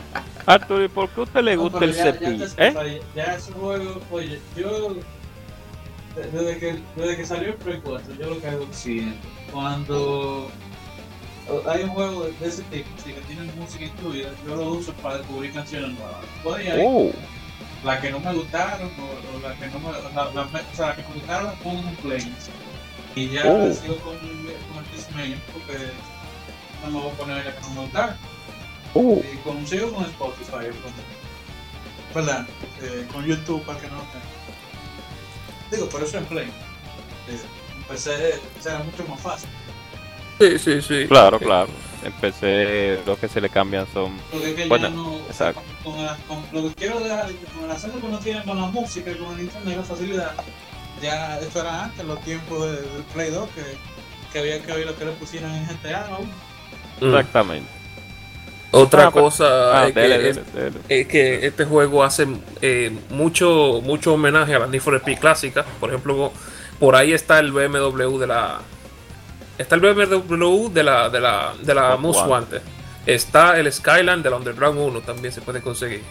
Arturo, 0.45 0.85
¿y 0.85 0.89
por 0.89 1.09
qué 1.11 1.21
a 1.21 1.25
usted 1.25 1.41
le 1.43 1.57
No, 1.57 1.63
gusta 1.63 1.79
pero 1.79 1.91
el 1.93 1.97
ya- 1.97 2.05
ya 2.07 2.13
cepillo? 2.13 2.47
¿Eh? 2.57 3.01
Ya 3.15 3.25
ese 3.35 3.53
juego, 3.53 4.01
oye, 4.11 4.41
yo 4.57 4.95
de- 6.17 6.23
desde 6.33 6.59
que, 6.59 6.79
desde 6.97 7.17
que 7.17 7.25
salió 7.27 7.49
el 7.51 7.55
Play 7.55 7.81
4, 7.85 8.15
yo 8.19 8.31
lo 8.31 8.41
que 8.41 8.47
hago 8.47 8.63
es 8.63 8.69
lo 8.69 8.75
siguiente. 8.75 9.19
Cuando 9.53 10.51
hay 11.69 11.83
un 11.83 11.91
juego 11.91 12.25
de, 12.25 12.47
ese 12.49 12.63
tipo, 12.65 12.89
que 13.05 13.13
tiene 13.27 13.51
música 13.53 13.85
incluida, 13.85 14.31
yo 14.47 14.57
lo 14.57 14.71
uso 14.71 14.93
para 14.95 15.19
descubrir 15.19 15.53
canciones 15.53 15.91
nuevas. 15.99 16.63
Ir 16.65 16.73
Oh, 16.85 17.11
las 17.85 18.01
que 18.01 18.11
no 18.11 18.21
me 18.21 18.33
gustaron 18.35 18.91
o, 18.99 19.37
o 19.37 19.41
las 19.41 19.57
que 19.59 19.67
no 19.69 19.79
me, 19.81 19.93
la- 19.93 20.31
la- 20.33 20.43
o 20.43 20.77
sea, 20.77 20.87
las 20.89 20.97
que 20.97 21.03
me 21.03 21.15
gustaron 21.15 21.45
las 21.47 21.55
pongo 21.61 21.89
en 21.89 21.97
playlist. 21.97 22.49
Y 23.15 23.29
ya 23.31 23.43
Oh. 23.47 23.73
sigo 23.73 23.97
con, 23.99 24.17
con 24.19 24.85
el 24.85 24.91
Disney 24.95 25.41
porque 25.53 25.91
no 26.85 26.91
me 26.91 27.01
voy 27.01 27.11
a 27.11 27.15
poner 27.15 27.45
las 27.45 27.55
que 27.55 27.61
no 27.63 27.71
me 27.71 27.81
gustaron. 27.83 28.17
Uh, 28.95 29.21
Y 29.33 29.37
consigo 29.39 29.93
con 29.93 30.05
Spotify, 30.05 30.51
con, 30.83 30.93
¿verdad? 32.15 32.47
Eh, 32.83 33.07
con 33.13 33.25
YouTube 33.25 33.63
para 33.65 33.79
que 33.81 33.87
no 33.89 33.99
te... 35.71 35.77
Digo, 35.77 35.89
por 35.89 36.03
eso 36.03 36.19
en 36.19 36.25
Play. 36.27 36.47
Eh, 37.29 37.39
empecé, 37.77 38.41
era 38.65 38.79
mucho 38.79 39.05
más 39.09 39.21
fácil. 39.21 39.49
Sí, 40.39 40.59
sí, 40.59 40.83
sí. 40.83 41.07
claro, 41.09 41.39
claro. 41.39 41.69
Empecé, 42.05 43.01
lo 43.05 43.19
que 43.19 43.29
se 43.29 43.41
le 43.41 43.49
cambian 43.51 43.87
son. 43.93 44.13
Es 44.33 44.55
que 44.55 44.67
Bueno, 44.67 44.89
ya 44.89 44.95
no. 44.95 45.17
exacto. 45.29 45.61
Con, 45.83 45.95
con, 45.95 46.05
la- 46.07 46.17
con 46.29 46.43
lo 46.53 46.69
que 46.69 46.75
quiero 46.77 47.01
dejar, 47.01 47.27
con 47.55 47.65
el 47.65 47.71
acceso 47.71 48.01
que 48.01 48.07
uno 48.07 48.19
tiene 48.21 48.45
con 48.45 48.57
la 48.61 48.67
música 48.69 49.11
y 49.11 49.15
con 49.17 49.35
el 49.35 49.41
internet 49.41 49.75
y 49.75 49.77
la 49.77 49.83
facilidad, 49.83 50.33
ya 51.03 51.39
eso 51.41 51.61
era 51.61 51.85
antes, 51.85 52.05
los 52.05 52.21
tiempos 52.23 52.63
de- 52.71 52.83
del 52.83 53.03
Play 53.13 53.31
2, 53.33 53.49
que, 53.51 53.63
que 54.33 54.39
había 54.39 54.63
que 54.63 54.73
oír 54.73 54.87
lo 54.87 54.97
que 54.97 55.05
le 55.07 55.11
pusieran 55.13 55.53
en 55.55 55.67
GTA 55.67 56.07
aún. 56.07 56.31
Mm. 57.01 57.07
Exactamente. 57.17 57.69
Otra 58.71 59.07
Ah, 59.07 59.11
pues- 59.11 59.25
cosa 59.25 59.81
Ah, 59.83 59.89
es, 59.89 59.95
que, 59.95 60.01
dele, 60.01 60.29
es- 60.29 60.37
dele, 60.55 60.71
dele. 60.71 60.79
es 60.89 61.09
que 61.09 61.47
este 61.47 61.65
juego 61.65 62.05
hace 62.05 62.27
eh, 62.63 62.97
mucho 63.11 63.81
mucho 63.83 64.15
homenaje 64.15 64.55
a 64.55 64.59
las 64.61 64.69
Need 64.69 64.83
for 64.83 64.95
Speed 64.97 65.19
clásicas. 65.19 65.67
Por 65.81 65.89
ejemplo, 65.89 66.33
por 66.79 66.95
ahí 66.95 67.13
está 67.13 67.39
el 67.41 67.51
BMW 67.51 68.19
de 68.19 68.27
la 68.27 68.61
está 69.59 69.75
el 69.75 69.81
BMW 69.81 70.69
de 70.69 70.83
la 70.83 71.09
de 71.11 71.21
la 71.21 71.53
de 71.61 71.75
la 71.75 71.95
One. 71.95 72.09
Wanted. 72.31 72.63
Está 73.07 73.59
el 73.59 73.73
Skyline 73.73 74.23
de 74.23 74.31
la 74.31 74.37
Underground 74.37 74.79
1 74.79 75.01
también 75.01 75.33
se 75.33 75.41
puede 75.41 75.61
conseguir. 75.63 76.03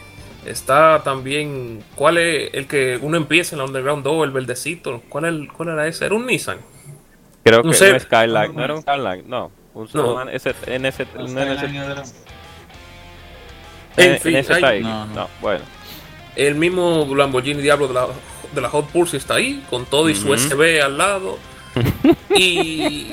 Está 0.46 1.02
también 1.04 1.84
¿cuál 1.96 2.18
es 2.18 2.54
el 2.54 2.68
que 2.68 2.98
uno 3.02 3.18
empieza 3.18 3.56
en 3.56 3.60
la 3.60 3.66
Underground 3.66 4.04
2, 4.04 4.24
el 4.26 4.32
verdecito? 4.32 5.02
¿Cuál, 5.10 5.26
es 5.26 5.30
el- 5.32 5.52
cuál 5.52 5.70
era 5.70 5.88
ese? 5.88 6.06
Era 6.06 6.16
un 6.16 6.26
Nissan. 6.26 6.58
Creo 7.44 7.64
no 7.64 7.72
que 7.72 7.78
sé. 7.78 7.90
no 7.92 7.98
es 7.98 8.04
Skyline, 8.04 8.56
no 8.56 8.64
era 8.64 8.74
un 8.76 8.82
Skyline, 8.82 9.24
no. 9.28 9.52
Un, 9.74 9.90
No. 9.94 10.14
un 10.16 10.30
un 11.18 11.38
era-. 11.38 11.62
No, 14.84 15.06
no. 15.06 15.16
No, 15.16 15.30
bueno. 15.42 15.62
El 16.36 16.56
mismo 16.56 17.08
Lamborghini 17.16 17.62
Diablo 17.62 17.88
de 17.88 17.94
la, 17.96 18.08
de 18.54 18.62
la 18.62 18.70
Hot 18.70 18.88
Pulse 18.90 19.18
está 19.18 19.36
ahí, 19.36 19.64
con 19.70 19.86
todo 19.86 20.10
y 20.10 20.16
su. 20.16 20.30
USB 20.32 20.82
al 20.84 20.98
lado. 20.98 21.38
y. 22.36 23.12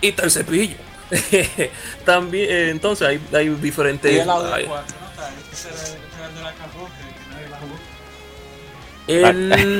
Y 0.00 0.08
está 0.08 0.24
el 0.24 0.30
cepillo. 0.30 0.76
También, 2.04 2.50
eh, 2.50 2.70
entonces 2.70 3.06
hay, 3.08 3.20
hay 3.32 3.48
diferentes. 3.50 4.12
Y 4.12 4.18
el 4.18 4.30
audio 4.30 4.54
hay- 4.54 4.64
4, 4.66 4.96
¿no? 5.00 5.10
Está, 5.10 5.30
Ese 5.52 5.68
era 5.68 5.76
ese 5.82 5.96
era 6.18 6.28
el 6.28 6.34
de 6.34 6.40
la 6.42 6.52
cajón, 6.52 6.86
que 6.86 7.14
que 7.14 7.34
nadie 7.34 7.48
la 7.48 7.58
jugó. 7.58 7.76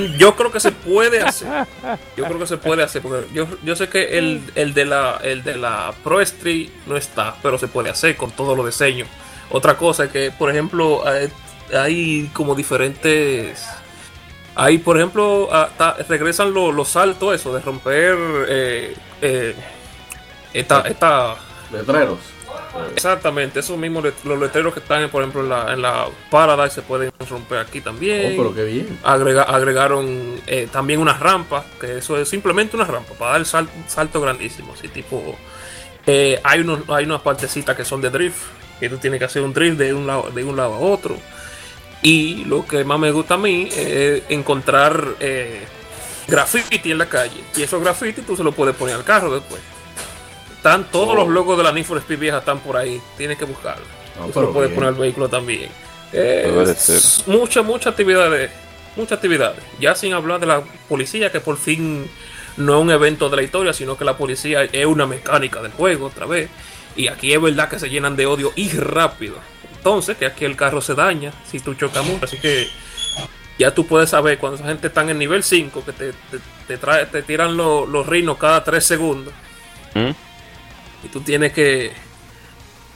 en- 0.09 0.18
yo 0.18 0.35
creo 0.37 0.50
que 0.50 0.61
se 0.61 0.72
puede 0.72 1.20
hacer. 1.22 1.48
Yo 2.16 2.24
creo 2.24 2.38
que 2.38 2.46
se 2.46 2.56
puede 2.56 2.83
hacer. 2.83 3.00
Porque 3.02 3.26
yo, 3.33 3.46
yo 3.62 3.76
sé 3.76 3.88
que 3.88 4.18
el, 4.18 4.42
el 4.54 4.74
de 4.74 4.85
la, 4.85 5.20
el 5.22 5.42
de 5.44 5.56
la 5.56 5.92
Pro 6.02 6.20
Street 6.20 6.68
no 6.87 6.96
está, 6.96 7.37
pero 7.42 7.59
se 7.59 7.68
puede 7.68 7.90
hacer 7.90 8.16
con 8.16 8.30
todos 8.33 8.56
los 8.56 8.66
diseños. 8.66 9.09
Otra 9.50 9.76
cosa 9.76 10.04
es 10.04 10.11
que, 10.11 10.30
por 10.30 10.50
ejemplo, 10.50 11.06
hay, 11.06 11.28
hay 11.76 12.30
como 12.33 12.54
diferentes. 12.54 13.64
Hay, 14.56 14.78
por 14.78 14.96
ejemplo, 14.96 15.48
regresan 16.09 16.52
lo- 16.52 16.72
los 16.72 16.88
saltos, 16.88 17.35
eso, 17.35 17.54
de 17.54 17.61
romper 17.61 18.16
eh, 18.48 18.96
eh, 19.22 19.54
esta, 20.55 20.81
esta, 20.83 21.37
Letreros. 21.73 22.19
exactamente, 22.95 23.61
esos 23.61 23.77
mismos 23.79 24.03
let- 24.05 24.25
los 24.25 24.39
letreros 24.39 24.73
que 24.75 24.81
están, 24.81 25.09
por 25.11 25.23
ejemplo, 25.23 25.43
en 25.43 25.49
la, 25.49 25.73
en 25.73 25.83
la 25.83 26.07
Paradise 26.31 26.75
se 26.77 26.83
pueden 26.83 27.13
romper 27.29 27.59
aquí 27.59 27.79
Oh, 27.81 27.83
también. 27.85 28.35
pero 28.37 28.55
qué 28.55 28.65
bien. 28.65 28.99
Agrega- 29.05 29.45
agregaron 29.49 30.41
eh, 30.47 30.69
también 30.71 31.01
unas 31.01 31.21
rampas, 31.21 31.65
que 31.81 31.99
eso 31.99 32.17
es 32.19 32.29
simplemente 32.29 32.77
una 32.77 32.85
rampa 32.87 33.15
para 33.15 33.33
dar 33.33 33.45
sal- 33.47 33.69
salto 33.87 34.21
grandísimo. 34.21 34.73
Así 34.75 34.89
tipo, 34.89 35.37
eh, 36.07 36.41
hay, 36.43 36.61
unos, 36.61 36.81
hay 36.89 37.05
unas 37.05 37.21
partecitas 37.23 37.77
que 37.77 37.85
son 37.85 38.01
de 38.01 38.11
drift, 38.11 38.39
que 38.81 38.89
tú 38.89 38.99
tienes 38.99 39.19
que 39.19 39.27
hacer 39.27 39.43
un 39.43 39.53
drift 39.53 39.77
de 39.79 39.95
un 39.95 40.07
lado, 40.07 40.31
de 40.35 40.43
un 40.45 40.57
lado 40.57 40.75
a 40.75 40.79
otro. 40.79 41.17
Y 42.03 42.45
lo 42.47 42.67
que 42.67 42.83
más 42.85 42.99
me 42.99 43.11
gusta 43.13 43.35
a 43.35 43.39
mí 43.39 43.69
es 43.77 44.23
encontrar 44.31 45.05
eh, 45.21 45.65
graffiti 46.27 46.91
en 46.91 46.99
la 46.99 47.07
calle. 47.07 47.43
Y 47.57 47.63
esos 47.63 47.81
graffiti 47.83 48.23
tú 48.23 48.35
se 48.37 48.43
los 48.43 48.55
puedes 48.55 48.75
poner 48.75 48.95
al 48.97 49.05
carro 49.05 49.35
después. 49.35 49.61
Están 50.61 50.85
todos 50.90 51.09
Oh. 51.11 51.14
los 51.14 51.29
logos 51.29 51.57
de 51.57 51.64
la 51.64 51.73
Need 51.73 51.85
for 51.87 51.96
Speed 51.99 52.18
vieja 52.18 52.38
están 52.38 52.59
por 52.61 52.77
ahí. 52.77 53.01
Tienes 53.16 53.38
que 53.38 53.46
buscarlo. 53.46 53.85
Pero 54.35 54.42
lo 54.42 54.53
puedes 54.53 54.70
bien. 54.70 54.75
poner 54.81 54.88
al 54.94 55.01
vehículo 55.01 55.29
también. 55.29 55.70
Eh, 56.12 56.53
muchas, 57.27 57.64
muchas 57.64 57.87
actividades. 57.92 58.51
Muchas 58.96 59.12
actividades. 59.12 59.61
Ya 59.81 59.94
sin 59.94 60.12
hablar 60.12 60.38
de 60.40 60.46
la 60.46 60.62
policía, 60.88 61.33
que 61.33 61.40
por 61.40 61.57
fin 61.57 62.11
no 62.59 62.77
es 62.77 62.83
un 62.83 62.90
evento 62.90 63.31
de 63.31 63.37
la 63.37 63.42
historia, 63.42 63.73
sino 63.73 63.96
que 63.96 64.05
la 64.05 64.16
policía 64.18 64.64
es 64.64 64.85
una 64.85 65.07
mecánica 65.07 65.62
del 65.62 65.73
juego 65.73 66.07
otra 66.07 66.27
vez. 66.27 66.51
Y 66.96 67.09
aquí 67.09 67.33
es 67.33 67.40
verdad 67.40 67.68
que 67.70 67.79
se 67.79 67.88
llenan 67.88 68.16
de 68.16 68.27
odio 68.27 68.53
y 68.57 68.68
rápido. 68.70 69.37
Entonces, 69.77 70.18
que 70.18 70.27
aquí 70.27 70.44
el 70.44 70.57
carro 70.57 70.83
se 70.83 70.94
daña 70.94 71.33
si 71.51 71.61
tú 71.61 71.73
chocas 71.75 72.05
mucho. 72.05 72.27
Así 72.27 72.37
que 72.38 72.68
ya 73.59 73.73
tú 73.73 73.87
puedes 73.87 74.11
saber 74.11 74.37
cuando 74.38 74.59
esa 74.59 74.66
gente 74.68 74.88
está 74.88 75.01
en 75.03 75.11
el 75.11 75.18
nivel 75.18 75.42
5, 75.42 75.85
que 75.87 75.92
te, 75.92 76.12
te, 76.12 76.38
te 76.66 76.77
trae, 76.77 77.07
te 77.07 77.23
tiran 77.23 77.57
lo- 77.57 77.87
los 77.87 78.07
rinos 78.07 78.37
cada 78.37 78.62
3 78.62 78.85
segundos. 78.85 79.33
¿Mm? 79.94 80.11
Y 81.05 81.09
tú 81.09 81.21
tienes 81.21 81.53
que 81.53 81.93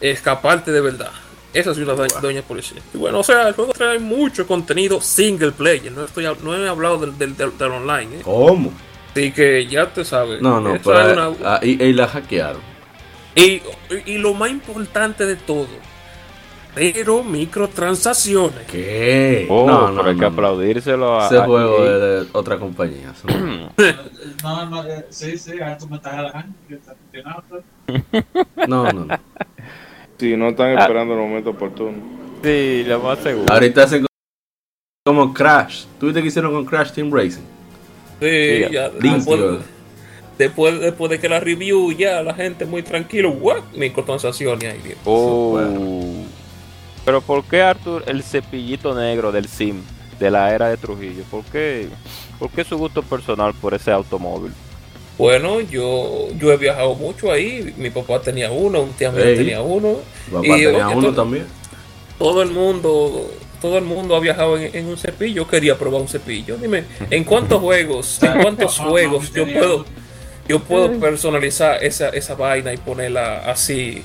escaparte 0.00 0.72
de 0.72 0.80
verdad. 0.80 1.10
Esa 1.52 1.70
es 1.70 1.78
una 1.78 1.94
doña, 2.20 2.42
policía. 2.42 2.78
Y 2.92 2.98
bueno, 2.98 3.20
o 3.20 3.22
sea, 3.22 3.46
el 3.48 3.54
juego 3.54 3.72
trae 3.72 3.98
mucho 4.00 4.46
contenido 4.46 5.00
single 5.00 5.52
player. 5.52 5.92
No, 5.92 6.04
estoy, 6.04 6.24
hab- 6.24 6.40
no 6.40 6.54
he 6.56 6.68
hablado 6.68 6.98
del, 6.98 7.16
del, 7.16 7.36
del- 7.36 7.56
del 7.56 7.70
online. 7.70 8.16
¿eh? 8.16 8.20
¿Cómo? 8.24 8.72
Así 9.12 9.30
que 9.30 9.64
ya 9.66 9.86
te 9.92 10.04
sabes. 10.04 10.42
No, 10.42 10.60
no, 10.60 10.76
pero 10.82 11.12
una- 11.30 11.60
y, 11.62 11.80
y 11.82 11.92
la 11.92 12.08
hackearon. 12.08 12.60
y, 13.36 13.62
y 14.06 14.18
lo 14.18 14.34
más 14.34 14.50
importante 14.50 15.24
de 15.26 15.36
todo, 15.36 15.68
pero 16.74 17.22
microtransacciones. 17.22 18.66
¿Qué? 18.70 19.46
Oh, 19.48 19.66
no, 19.66 19.90
no, 19.90 19.96
pero 19.98 20.08
hay 20.08 20.14
que 20.16 20.20
no, 20.22 20.28
no. 20.30 20.34
aplaudírselo 20.34 21.20
a. 21.20 21.26
Ese 21.26 21.38
a 21.38 21.44
juego 21.44 21.84
es 21.84 22.00
de 22.00 22.26
otra 22.32 22.58
compañía. 22.58 23.12
no. 23.24 23.70
No, 24.42 24.66
no, 24.70 24.84
eh, 24.84 25.06
sí, 25.10 25.38
sí, 25.38 25.60
a 25.60 25.76
tu 25.78 25.86
mensaje 25.88 26.16
a 26.18 26.22
la 26.22 26.32
gente 26.32 26.58
que 26.68 26.74
está 26.74 26.94
funcionando. 26.94 27.62
No, 28.68 28.90
no, 28.92 29.04
no. 29.04 29.18
Si 30.18 30.36
no 30.36 30.48
están 30.48 30.76
Ah. 30.76 30.80
esperando 30.82 31.14
el 31.14 31.20
momento 31.20 31.50
oportuno. 31.50 31.98
Sí, 32.42 32.82
lo 32.86 33.00
más 33.00 33.18
seguro. 33.18 33.52
Ahorita 33.52 33.82
hacen 33.84 34.06
como 35.04 35.34
Crash. 35.34 35.84
¿Tú 36.00 36.06
viste 36.06 36.22
que 36.22 36.28
hicieron 36.28 36.52
con 36.52 36.64
Crash 36.64 36.92
Team 36.92 37.12
Racing? 37.12 37.42
Sí, 38.20 38.64
Sí, 38.64 38.64
ya, 38.72 38.88
después, 38.90 39.40
después, 40.38 40.80
después 40.80 41.10
de 41.10 41.18
que 41.20 41.28
la 41.28 41.40
review, 41.40 41.92
ya 41.92 42.22
la 42.22 42.32
gente 42.34 42.64
muy 42.64 42.82
tranquilo. 42.82 43.30
What? 43.32 43.64
Microtransacciones 43.76 44.72
ahí. 44.72 44.80
bien. 44.82 44.96
Oh. 45.04 45.50
Bueno. 45.52 46.24
Pero 47.04 47.20
¿por 47.20 47.44
qué 47.44 47.60
Arthur 47.62 48.02
el 48.06 48.22
cepillito 48.22 48.94
negro 48.94 49.30
del 49.30 49.46
Sim 49.48 49.82
de 50.18 50.30
la 50.30 50.54
era 50.54 50.68
de 50.68 50.76
Trujillo? 50.76 51.22
¿Por 51.30 51.44
qué, 51.44 51.88
por 52.38 52.50
qué 52.50 52.64
su 52.64 52.78
gusto 52.78 53.02
personal 53.02 53.52
por 53.54 53.74
ese 53.74 53.90
automóvil? 53.90 54.52
Bueno, 55.18 55.60
yo, 55.60 56.28
yo 56.38 56.52
he 56.52 56.56
viajado 56.56 56.94
mucho 56.94 57.30
ahí. 57.30 57.72
Mi 57.76 57.90
papá 57.90 58.20
tenía 58.20 58.50
uno, 58.50 58.80
un 58.80 58.92
tío 58.94 59.12
mío 59.12 59.22
tenía 59.22 59.60
uno. 59.60 59.98
Papá 60.32 60.46
Y, 60.46 60.50
tenía 60.64 60.68
oye, 60.88 60.96
uno 60.96 61.00
todo- 61.08 61.14
también. 61.14 61.46
Todo 62.18 62.42
el 62.42 62.50
mundo, 62.50 63.30
todo 63.60 63.76
el 63.78 63.84
mundo 63.84 64.16
ha 64.16 64.20
viajado 64.20 64.56
en, 64.56 64.74
en 64.74 64.86
un 64.86 64.96
cepillo. 64.96 65.42
Yo 65.44 65.48
quería 65.48 65.76
probar 65.76 66.00
un 66.00 66.08
cepillo. 66.08 66.56
Dime, 66.56 66.84
¿en 67.10 67.22
cuántos 67.24 67.60
juegos, 67.60 68.22
en 68.22 68.40
cuántos 68.42 68.76
Papá, 68.78 68.90
juegos 68.90 69.32
yo 69.32 69.44
puedo, 69.46 69.84
yo 70.48 70.60
puedo 70.60 70.90
personalizar 70.98 71.82
esa, 71.84 72.08
esa 72.08 72.34
vaina 72.34 72.72
y 72.72 72.76
ponerla 72.78 73.50
así? 73.50 74.02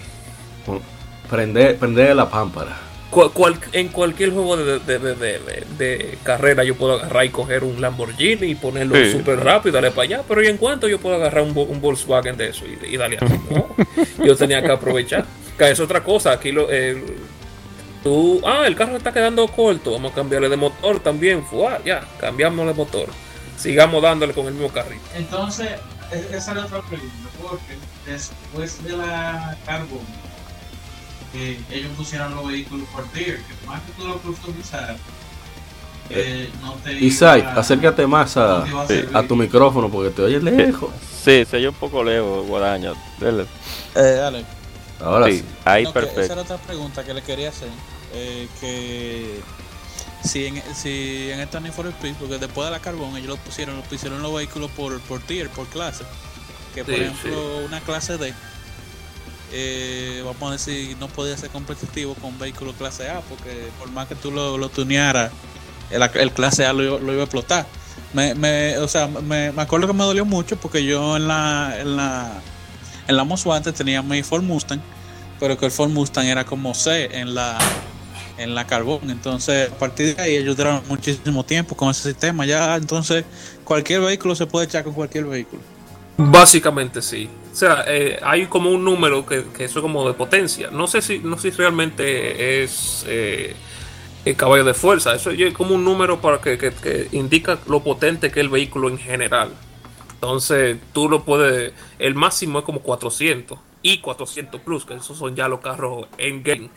Prender, 1.30 1.78
prender 1.78 2.16
la 2.16 2.30
pámpara. 2.30 2.78
Cual- 3.10 3.32
cual- 3.32 3.60
en 3.72 3.88
cualquier 3.88 4.30
juego 4.32 4.56
de, 4.56 4.80
de- 4.80 5.00
de- 5.00 5.15
de- 5.15 5.39
de- 5.39 5.65
de 5.78 6.17
carrera 6.24 6.63
yo 6.63 6.76
puedo 6.76 6.93
agarrar 6.93 7.26
y 7.26 7.30
coger 7.30 7.63
un 7.63 7.82
Lamborghini 7.82 8.48
y 8.52 8.56
ponerlo 8.56 8.95
Sí. 8.95 9.12
súper 9.13 9.39
rápido 9.43 9.69
y 9.69 9.74
darle 9.74 9.89
para 9.91 10.04
allá, 10.04 10.24
pero 10.28 10.43
¿y 10.43 10.48
en 10.48 10.58
cuánto 10.58 10.88
yo 10.88 11.00
puedo 11.00 11.15
agarrar 11.15 11.43
un, 11.43 11.56
Vo- 11.56 11.67
un 11.67 11.82
Volkswagen 11.82 12.38
de 12.38 12.50
eso 12.50 12.65
y, 12.67 12.93
y 12.93 12.98
darle 12.98 13.17
así? 13.19 13.34
No, 13.50 13.76
yo 14.26 14.36
tenía 14.36 14.62
que 14.62 14.72
aprovechar. 14.72 15.26
Que 15.58 15.72
es 15.72 15.80
otra 15.80 16.04
cosa, 16.04 16.34
aquí 16.34 16.52
lo, 16.52 16.69
el- 16.69 17.04
tú, 18.04 18.41
ah, 18.45 18.65
el 18.67 18.76
carro 18.76 18.95
está 18.98 19.12
quedando 19.12 19.48
corto, 19.48 19.91
vamos 19.93 20.12
a 20.12 20.15
cambiarle 20.15 20.48
de 20.50 20.58
motor 20.58 21.00
también, 21.00 21.43
Fua, 21.45 21.80
ya, 21.84 22.02
cambiamos 22.19 22.67
de 22.67 22.74
motor. 22.74 23.08
Sigamos 23.58 24.02
dándole 24.04 24.34
con 24.34 24.45
el 24.45 24.54
mismo 24.54 24.69
carrito. 24.69 25.02
Entonces, 25.15 25.67
e- 26.13 26.36
esa 26.38 26.52
era 26.52 26.65
otra 26.65 26.82
pregunta, 26.84 27.15
porque 27.41 27.76
después 28.06 28.84
de 28.84 28.95
la 28.95 29.58
Carbon, 29.65 30.00
que 31.32 31.60
ellos 31.72 31.92
pusieron 31.98 32.36
los 32.36 32.48
vehículos 32.48 32.88
por 32.89 33.06
tier, 33.12 33.38
que 33.44 33.68
más 33.68 33.82
que 33.82 33.92
tú 33.94 34.08
lo 34.08 34.18
customizaras, 34.18 34.98
eh, 36.10 36.50
no 36.62 36.74
te 36.84 36.94
Isaac, 36.94 37.39
iba- 37.44 37.54
acércate 37.54 38.08
más 38.08 38.36
a, 38.38 38.65
no 38.65 38.82
a 38.82 38.88
sí, 38.88 39.02
a 39.13 39.24
tu 39.24 39.36
micrófono 39.36 39.89
porque 39.89 40.10
te 40.10 40.24
oyes 40.24 40.42
lejos. 40.42 40.89
Sí, 41.24 41.46
se 41.46 41.58
oye 41.58 41.70
un 41.70 41.76
poco 41.76 42.04
lejos, 42.04 42.48
Guadaña. 42.48 42.94
Dele. 43.20 43.46
Eh, 43.96 44.00
dale. 44.20 44.46
Ahora 45.00 45.28
Sí, 45.28 45.39
sí. 45.39 45.46
ahí 45.65 45.84
No, 45.84 45.94
que 45.94 46.00
esa 46.00 46.08
perfecto. 46.10 46.34
era 46.34 46.42
otra 46.42 46.58
pregunta 46.58 47.04
que 47.04 47.13
le 47.13 47.22
quería 47.22 47.50
hacer. 47.50 47.70
eh, 48.13 48.48
que 48.60 49.39
si 50.24 50.48
en, 50.48 50.63
si 50.76 51.30
en 51.32 51.39
esta 51.42 51.60
Need 51.60 51.74
for 51.74 51.86
Speed, 51.88 52.15
porque 52.15 52.39
después 52.39 52.65
de 52.65 52.72
la 52.72 52.80
Carbón 52.80 53.15
ellos 53.15 53.30
lo 53.30 53.38
pusieron, 53.38 53.78
lo 53.78 53.84
pusieron 53.84 54.22
los 54.24 54.34
vehículos 54.34 54.72
por, 54.72 55.00
por 55.02 55.20
tier, 55.22 55.48
por 55.50 55.68
clase. 55.68 56.04
Que 56.74 56.84
por 56.84 56.96
Sí, 56.96 57.02
ejemplo 57.02 57.58
una 57.65 57.80
clase 57.82 58.18
D 58.18 58.34
eh, 59.52 60.22
vamos 60.26 60.50
a 60.50 60.52
decir, 60.54 60.96
no 61.00 61.08
podía 61.08 61.38
ser 61.38 61.50
competitivo 61.50 62.14
con 62.16 62.38
vehículo 62.38 62.74
clase 62.74 63.10
A, 63.10 63.22
porque 63.22 63.70
por 63.80 63.92
más 63.92 64.08
que 64.08 64.16
tú 64.16 64.32
lo, 64.32 64.58
lo 64.58 64.70
tunearas, 64.70 65.32
el, 65.90 66.32
clase 66.32 66.66
A 66.66 66.74
lo, 66.74 66.84
iba 66.84 67.22
a 67.22 67.24
explotar. 67.24 67.66
Me, 68.14 68.34
me, 68.36 68.78
o 68.78 68.88
sea, 68.88 69.08
me, 69.08 69.52
me 69.52 69.62
acuerdo 69.62 69.88
que 69.88 69.94
me 69.94 70.04
dolió 70.04 70.26
mucho 70.26 70.58
porque 70.58 70.84
yo 70.84 71.18
en 71.18 71.28
la, 71.28 71.76
en 71.80 71.96
la, 71.96 72.42
en 73.08 73.18
la 73.18 73.24
Most 73.24 73.46
Wanted 73.46 73.74
tenía 73.74 74.02
mi 74.02 74.24
Ford 74.24 74.44
Mustang, 74.44 74.82
pero 75.40 75.58
que 75.58 75.66
el 75.66 75.72
Ford 75.72 75.90
Mustang 75.90 76.26
era 76.26 76.46
como 76.46 76.74
C 76.74 77.10
en 77.12 77.36
la, 77.36 77.58
en 78.38 78.56
la 78.56 78.66
Carbón. 78.66 79.10
Entonces, 79.10 79.72
a 79.72 79.76
partir 79.76 80.16
de 80.16 80.22
ahí 80.22 80.36
ellos 80.36 80.56
duraron 80.58 80.82
muchísimo 80.88 81.44
tiempo 81.44 81.76
con 81.76 81.90
ese 81.90 82.10
sistema. 82.10 82.46
Ya, 82.46 82.76
entonces, 82.76 83.26
cualquier 83.64 84.02
vehículo 84.02 84.36
se 84.36 84.48
puede 84.48 84.66
echar 84.66 84.84
con 84.84 84.94
cualquier 84.94 85.26
vehículo. 85.26 85.62
Básicamente 86.21 87.01
sí. 87.01 87.29
O 87.51 87.55
sea, 87.55 87.86
eh, 87.88 88.19
hay 88.21 88.45
como 88.47 88.69
un 88.71 88.84
número 88.84 89.25
que, 89.25 89.45
que 89.55 89.63
eso 89.63 89.79
es 89.79 89.84
como 89.84 90.05
de 90.05 90.13
potencia. 90.13 90.69
No 90.69 90.86
sé 90.88 91.01
si, 91.01 91.19
no 91.19 91.38
sé 91.38 91.51
si 91.51 91.58
realmente 91.58 92.62
es 92.63 93.05
eh, 93.08 93.55
el 94.25 94.36
caballo 94.36 94.65
de 94.65 94.73
fuerza. 94.73 95.15
Eso 95.15 95.32
es 95.32 95.53
como 95.53 95.75
un 95.75 95.86
número 95.86 96.19
para 96.19 96.41
que, 96.41 96.58
que- 96.58 96.71
que 96.71 97.08
indica 97.13 97.58
lo 97.67 97.82
potente 97.82 98.32
que 98.32 98.41
es 98.41 98.43
el 98.43 98.49
vehículo 98.49 98.89
en 98.89 98.97
general. 98.97 99.53
Entonces, 100.15 100.77
tú 100.91 101.08
lo 101.08 101.23
puedes. 101.23 101.71
El 101.99 102.15
máximo 102.15 102.60
es 102.60 102.65
como 102.65 102.82
400 102.82 103.58
y 103.82 103.99
400 103.99 104.60
plus, 104.60 104.86
que 104.86 104.95
esos 104.95 105.17
son 105.17 105.36
ya 105.38 105.47
los 105.47 105.62
carros 105.62 106.08
en 106.17 106.43
game. 106.43 106.69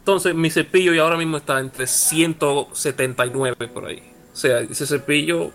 Entonces, 0.00 0.34
mi 0.34 0.50
cepillo 0.50 0.92
ya 0.92 1.02
ahora 1.02 1.16
mismo 1.16 1.38
está 1.38 1.60
entre 1.60 1.86
179 1.86 3.68
por 3.68 3.86
ahí. 3.86 4.02
O 4.32 4.36
sea, 4.36 4.60
ese 4.60 4.86
cepillo, 4.86 5.50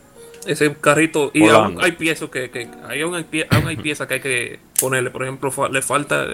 ese 0.47 0.75
carrito. 0.75 1.31
Y 1.33 1.41
aún 1.63 1.77
hay 1.83 1.91
piezas 1.93 2.29
que, 2.29 2.49
que 2.49 2.67
hay, 2.87 3.01
aún 3.01 3.15
hay, 3.15 3.23
pie- 3.23 3.47
aún 3.49 3.67
hay 3.67 3.77
piezas 3.77 4.07
que 4.07 4.13
hay 4.15 4.19
que 4.21 4.59
ponerle. 4.79 5.09
Por 5.11 5.23
ejemplo, 5.23 5.51
fa- 5.51 5.69
le 5.69 5.81
falta. 5.81 6.27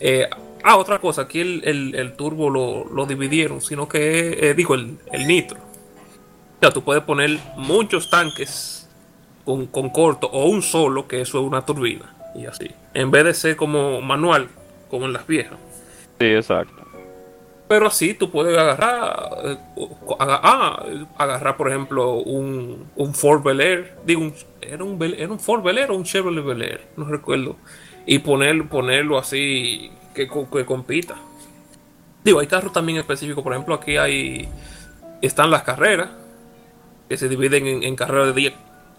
eh, 0.00 0.28
ah, 0.64 0.76
otra 0.76 0.98
cosa, 0.98 1.22
aquí 1.22 1.40
el, 1.40 1.62
el- 1.64 1.94
el 1.94 2.12
turbo 2.14 2.50
lo, 2.50 2.84
lo 2.92 3.06
dividieron, 3.06 3.60
sino 3.60 3.88
que, 3.88 4.38
eh, 4.50 4.54
digo, 4.54 4.74
el, 4.74 4.98
el 5.12 5.26
nitro. 5.26 5.58
O 5.58 6.58
sea, 6.60 6.70
tú 6.70 6.82
puedes 6.82 7.02
poner 7.02 7.38
muchos 7.56 8.08
tanques 8.10 8.88
con, 9.44 9.66
con 9.66 9.90
corto 9.90 10.26
o 10.28 10.46
un 10.46 10.62
solo, 10.62 11.06
que 11.06 11.20
eso 11.20 11.38
es 11.40 11.44
una 11.46 11.64
turbina. 11.64 12.14
Y 12.34 12.46
así. 12.46 12.70
En 12.94 13.10
vez 13.10 13.24
de 13.24 13.34
ser 13.34 13.56
como 13.56 14.00
manual, 14.00 14.48
como 14.90 15.06
en 15.06 15.12
las 15.12 15.26
viejas. 15.26 15.58
Sí, 16.18 16.26
exacto. 16.26 16.85
Pero 17.68 17.88
así 17.88 18.14
tú 18.14 18.30
puedes 18.30 18.56
agarrar, 18.56 19.28
eh, 19.44 19.58
ah, 20.20 20.84
agarrar 21.18 21.56
por 21.56 21.68
ejemplo 21.68 22.12
un, 22.18 22.88
un 22.94 23.12
Ford 23.14 23.42
Bel 23.42 23.60
Air, 23.60 23.96
digo, 24.06 24.30
era, 24.60 24.84
un 24.84 24.98
Bel- 25.00 25.16
era 25.18 25.32
un 25.32 25.40
Ford 25.40 25.62
Bel 25.64 25.78
Air 25.78 25.90
o 25.90 25.96
un 25.96 26.04
Chevrolet 26.04 26.44
Bel 26.44 26.62
Air, 26.62 26.86
no 26.96 27.06
recuerdo, 27.06 27.56
y 28.06 28.20
poner, 28.20 28.68
ponerlo 28.68 29.18
así 29.18 29.90
que, 30.14 30.28
que 30.28 30.64
compita. 30.64 31.16
Digo, 32.22 32.38
hay 32.38 32.46
carros 32.46 32.72
también 32.72 32.98
específicos, 32.98 33.42
por 33.42 33.52
ejemplo, 33.52 33.74
aquí 33.74 33.96
hay, 33.96 34.48
están 35.20 35.50
las 35.50 35.62
carreras, 35.64 36.10
que 37.08 37.16
se 37.16 37.28
dividen 37.28 37.66
en, 37.82 37.96
carreras 37.96 38.28
de 38.28 38.40
día, 38.40 38.52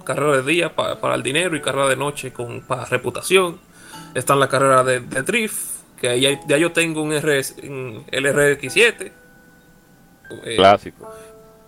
carreras 0.04 0.46
de 0.46 0.52
día 0.52 0.76
pa- 0.76 1.00
para 1.00 1.16
el 1.16 1.24
dinero 1.24 1.56
y 1.56 1.62
carreras 1.62 1.90
de 1.90 1.96
noche 1.98 2.34
con, 2.34 2.62
para 2.62 2.84
reputación. 2.86 3.60
Están 4.14 4.40
las 4.40 4.50
carreras 4.50 4.86
de 4.86 5.00
drift, 5.00 5.77
que 6.00 6.10
ahí 6.10 6.26
hay- 6.26 6.40
ya 6.48 6.58
yo 6.58 6.72
tengo 6.72 7.02
un 7.02 7.12
RS, 7.14 7.56
un 7.68 8.06
LRX7. 8.12 9.12
eh, 10.44 10.56
Clásico. 10.58 11.10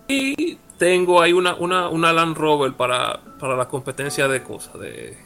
y 0.07 0.57
tengo 0.77 1.21
ahí 1.21 1.33
una, 1.33 1.55
una, 1.55 1.89
una 1.89 2.11
Land 2.13 2.37
Rover 2.37 2.73
para, 2.73 3.19
para 3.39 3.55
la 3.55 3.67
competencia 3.67 4.27
de 4.27 4.41
cosas, 4.43 4.79
de... 4.79 5.17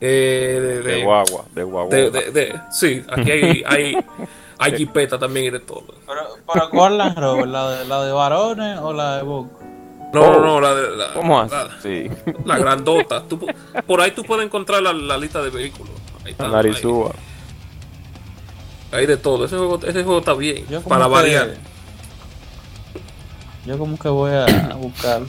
eh, 0.00 0.80
de, 0.82 0.82
De 0.82 1.02
guagua, 1.04 1.44
de 1.54 1.62
guagua. 1.62 1.94
de- 1.94 2.10
de- 2.10 2.30
de- 2.30 2.60
sí, 2.72 3.02
aquí 3.10 3.30
hay, 3.30 3.62
hay, 3.66 3.96
hay 4.58 4.76
jipeta 4.76 5.18
también 5.18 5.46
y 5.46 5.50
de 5.50 5.60
todo. 5.60 5.84
Pero, 6.06 6.20
pero 6.52 6.70
¿cuál 6.70 6.98
Land 6.98 7.18
Rover? 7.18 7.48
¿La 7.48 7.70
de, 7.78 7.84
¿La 7.86 8.04
de 8.04 8.12
varones 8.12 8.78
o 8.80 8.92
la 8.92 9.16
de 9.18 9.22
Boco? 9.22 9.60
No, 10.12 10.22
Oh, 10.22 10.32
no, 10.32 10.40
no, 10.40 10.60
la, 10.60 10.74
de- 10.74 10.96
la, 10.96 11.12
¿Cómo 11.14 11.44
la- 11.44 11.62
así? 11.62 12.08
Sí. 12.08 12.32
La 12.44 12.58
grandota. 12.58 13.22
Tú 13.28 13.38
por 13.86 14.00
ahí 14.00 14.10
tú 14.10 14.24
puedes 14.24 14.44
encontrar 14.44 14.82
la, 14.82 14.92
la 14.92 15.16
lista 15.16 15.40
de 15.42 15.50
vehículos. 15.50 15.92
Ahí 16.24 16.32
está, 16.32 16.48
La 16.48 16.56
narizúa. 16.56 17.10
Ahí, 17.14 17.29
ahí 18.92 19.06
de 19.06 19.16
todo. 19.16 19.44
Ese 19.44 19.56
juego, 19.56 19.78
ese 19.82 20.02
juego 20.04 20.18
está 20.18 20.34
bien. 20.34 20.64
Para 20.88 21.04
que- 21.04 21.10
variar. 21.10 21.54
Yo 23.66 23.78
como 23.78 23.98
que 23.98 24.08
voy 24.08 24.32
a, 24.32 24.46
buscar. 24.76 25.22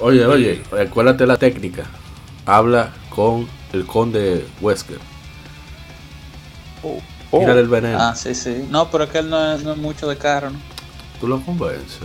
Oye, 0.00 0.24
oye, 0.26 0.62
acuérdate 0.86 1.26
la 1.26 1.36
técnica. 1.36 1.84
Habla 2.44 2.90
con 3.10 3.48
el 3.72 3.86
conde 3.86 4.46
Wesker. 4.60 4.98
Oh, 6.82 7.38
Tírale 7.40 7.60
el 7.60 7.68
veneno. 7.68 7.98
Ah, 8.00 8.14
sí, 8.14 8.34
sí. 8.34 8.66
No, 8.70 8.88
pero 8.90 9.04
es 9.04 9.10
que 9.10 9.18
él 9.18 9.28
no 9.30 9.52
es, 9.54 9.64
no 9.64 9.72
es 9.72 9.78
mucho 9.78 10.06
de 10.08 10.16
carro, 10.16 10.50
¿no? 10.50 10.58
Tú 11.20 11.26
lo 11.26 11.40
convences. 11.40 11.98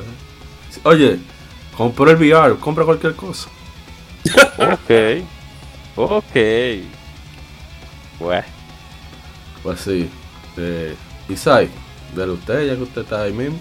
Oye, 0.84 1.20
compró 1.78 2.10
el 2.10 2.18
VR, 2.18 2.56
compra 2.56 2.86
cualquier 2.86 3.16
cosa. 3.16 3.50
ok. 4.58 5.24
Ok. 5.98 6.36
Bueno, 8.20 8.44
Pues 9.62 9.80
sí. 9.82 10.10
Eh, 10.58 10.96
Isai, 11.30 11.70
dale 12.16 12.34
usted, 12.34 12.68
ya 12.68 12.76
que 12.76 12.84
usted 12.84 13.02
está 13.02 13.24
ahí 13.24 13.34
mismo. 13.34 13.60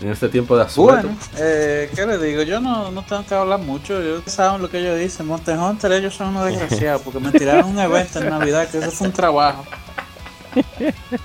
En 0.00 0.08
este 0.08 0.30
tiempo 0.30 0.56
de 0.56 0.62
asueto. 0.62 1.08
Bueno, 1.08 1.18
eh, 1.36 1.90
¿qué 1.94 2.06
le 2.06 2.16
digo? 2.18 2.42
Yo 2.42 2.58
no, 2.58 2.90
no 2.90 3.02
tengo 3.04 3.24
que 3.26 3.34
hablar 3.34 3.60
mucho. 3.60 4.00
Yo 4.02 4.22
saben 4.24 4.62
lo 4.62 4.70
que 4.70 4.78
ellos 4.78 4.98
dicen. 4.98 5.26
Monster 5.26 5.58
Hunter, 5.58 5.92
ellos 5.92 6.14
son 6.14 6.28
unos 6.28 6.46
desgraciados 6.46 7.02
porque 7.02 7.20
me 7.20 7.30
tiraron 7.32 7.70
un 7.70 7.78
evento 7.78 8.18
en 8.18 8.30
Navidad 8.30 8.68
que 8.70 8.78
eso 8.78 8.90
fue 8.90 9.08
un 9.08 9.12
trabajo. 9.12 9.64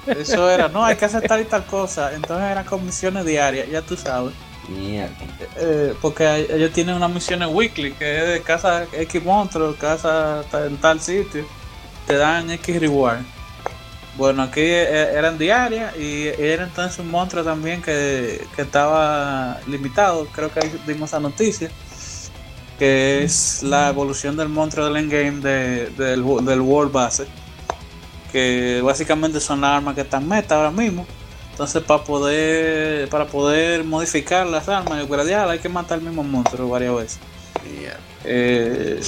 Eso 0.06 0.50
era, 0.50 0.68
no, 0.68 0.84
hay 0.84 0.98
que 0.98 1.06
hacer 1.06 1.22
tal 1.22 1.42
y 1.42 1.46
tal 1.46 1.66
cosa. 1.66 2.14
Entonces 2.14 2.52
eran 2.52 2.66
con 2.66 2.86
misiones 2.86 3.26
diarias, 3.26 3.70
ya 3.70 3.82
tú 3.82 3.96
sabes. 3.96 4.34
Eh, 5.58 5.94
porque 6.02 6.48
ellos 6.50 6.72
tienen 6.72 6.96
unas 6.96 7.12
misiones 7.12 7.50
weekly 7.52 7.94
que 7.94 8.20
es 8.20 8.28
de 8.28 8.42
casa 8.42 8.86
X 8.92 9.24
monstruo, 9.24 9.76
casa 9.76 10.44
en 10.66 10.78
tal 10.78 11.00
sitio. 11.00 11.46
Te 12.08 12.16
dan 12.16 12.50
X 12.52 12.80
reward. 12.80 13.20
Bueno, 14.18 14.44
aquí 14.44 14.62
eh, 14.62 15.14
eran 15.14 15.38
diarias 15.38 15.96
y 15.98 16.28
era 16.28 16.64
entonces 16.64 17.00
un 17.00 17.12
monstruo 17.12 17.44
también 17.44 17.82
que, 17.82 18.46
que 18.56 18.62
estaba 18.62 19.60
limitado. 19.68 20.28
Creo 20.28 20.52
que 20.52 20.60
ahí 20.62 20.82
dimos 20.88 21.10
esa 21.10 21.20
noticia. 21.20 21.70
Que 22.80 23.24
es 23.24 23.64
la 23.64 23.90
evolución 23.90 24.36
del 24.36 24.50
monstruo 24.50 24.86
del 24.86 24.98
endgame 24.98 25.40
de, 25.40 25.90
del, 25.98 26.24
del 26.46 26.62
World 26.62 26.92
Base. 26.92 27.26
Que 28.32 28.82
básicamente 28.84 29.40
son 29.40 29.62
las 29.62 29.72
armas 29.78 29.96
que 29.96 30.02
están 30.02 30.28
meta 30.28 30.56
ahora 30.56 30.72
mismo. 30.72 31.06
Entonces 31.52 31.82
para 31.84 32.04
poder 32.04 33.08
para 33.08 33.28
poder 33.28 33.86
modificar 33.86 34.46
las 34.46 34.68
armas 34.68 35.00
y 35.00 35.04
upgradear 35.04 35.48
hay 35.48 35.60
que 35.60 35.70
matar 35.70 36.00
el 36.00 36.04
mismo 36.04 36.22
monstruo 36.22 36.68
varias 36.68 36.94
veces. 36.96 37.20
Eh, 38.28 39.02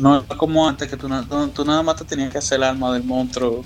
no 0.00 0.18
es 0.18 0.24
como 0.36 0.68
antes 0.68 0.88
que 0.88 0.96
tú, 0.96 1.08
tú- 1.54 1.64
nada 1.64 1.82
más 1.82 1.96
te 1.96 2.04
tenías 2.04 2.30
que 2.30 2.38
hacer 2.38 2.56
el 2.56 2.64
arma 2.64 2.92
del 2.92 3.04
monstruo. 3.04 3.64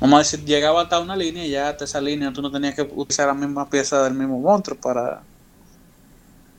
Vamos 0.00 0.16
a 0.16 0.18
decir, 0.18 0.44
llegaba 0.44 0.82
hasta 0.82 1.00
una 1.00 1.16
línea 1.16 1.44
y 1.44 1.50
ya 1.50 1.68
hasta 1.70 1.84
esa 1.84 2.00
línea 2.00 2.32
tú 2.32 2.40
no 2.42 2.50
tenías 2.50 2.74
que 2.74 2.82
utilizar 2.82 3.26
la 3.26 3.34
misma 3.34 3.68
pieza 3.68 4.02
del 4.04 4.14
mismo 4.14 4.38
monstruo 4.38 4.76
para 4.80 5.22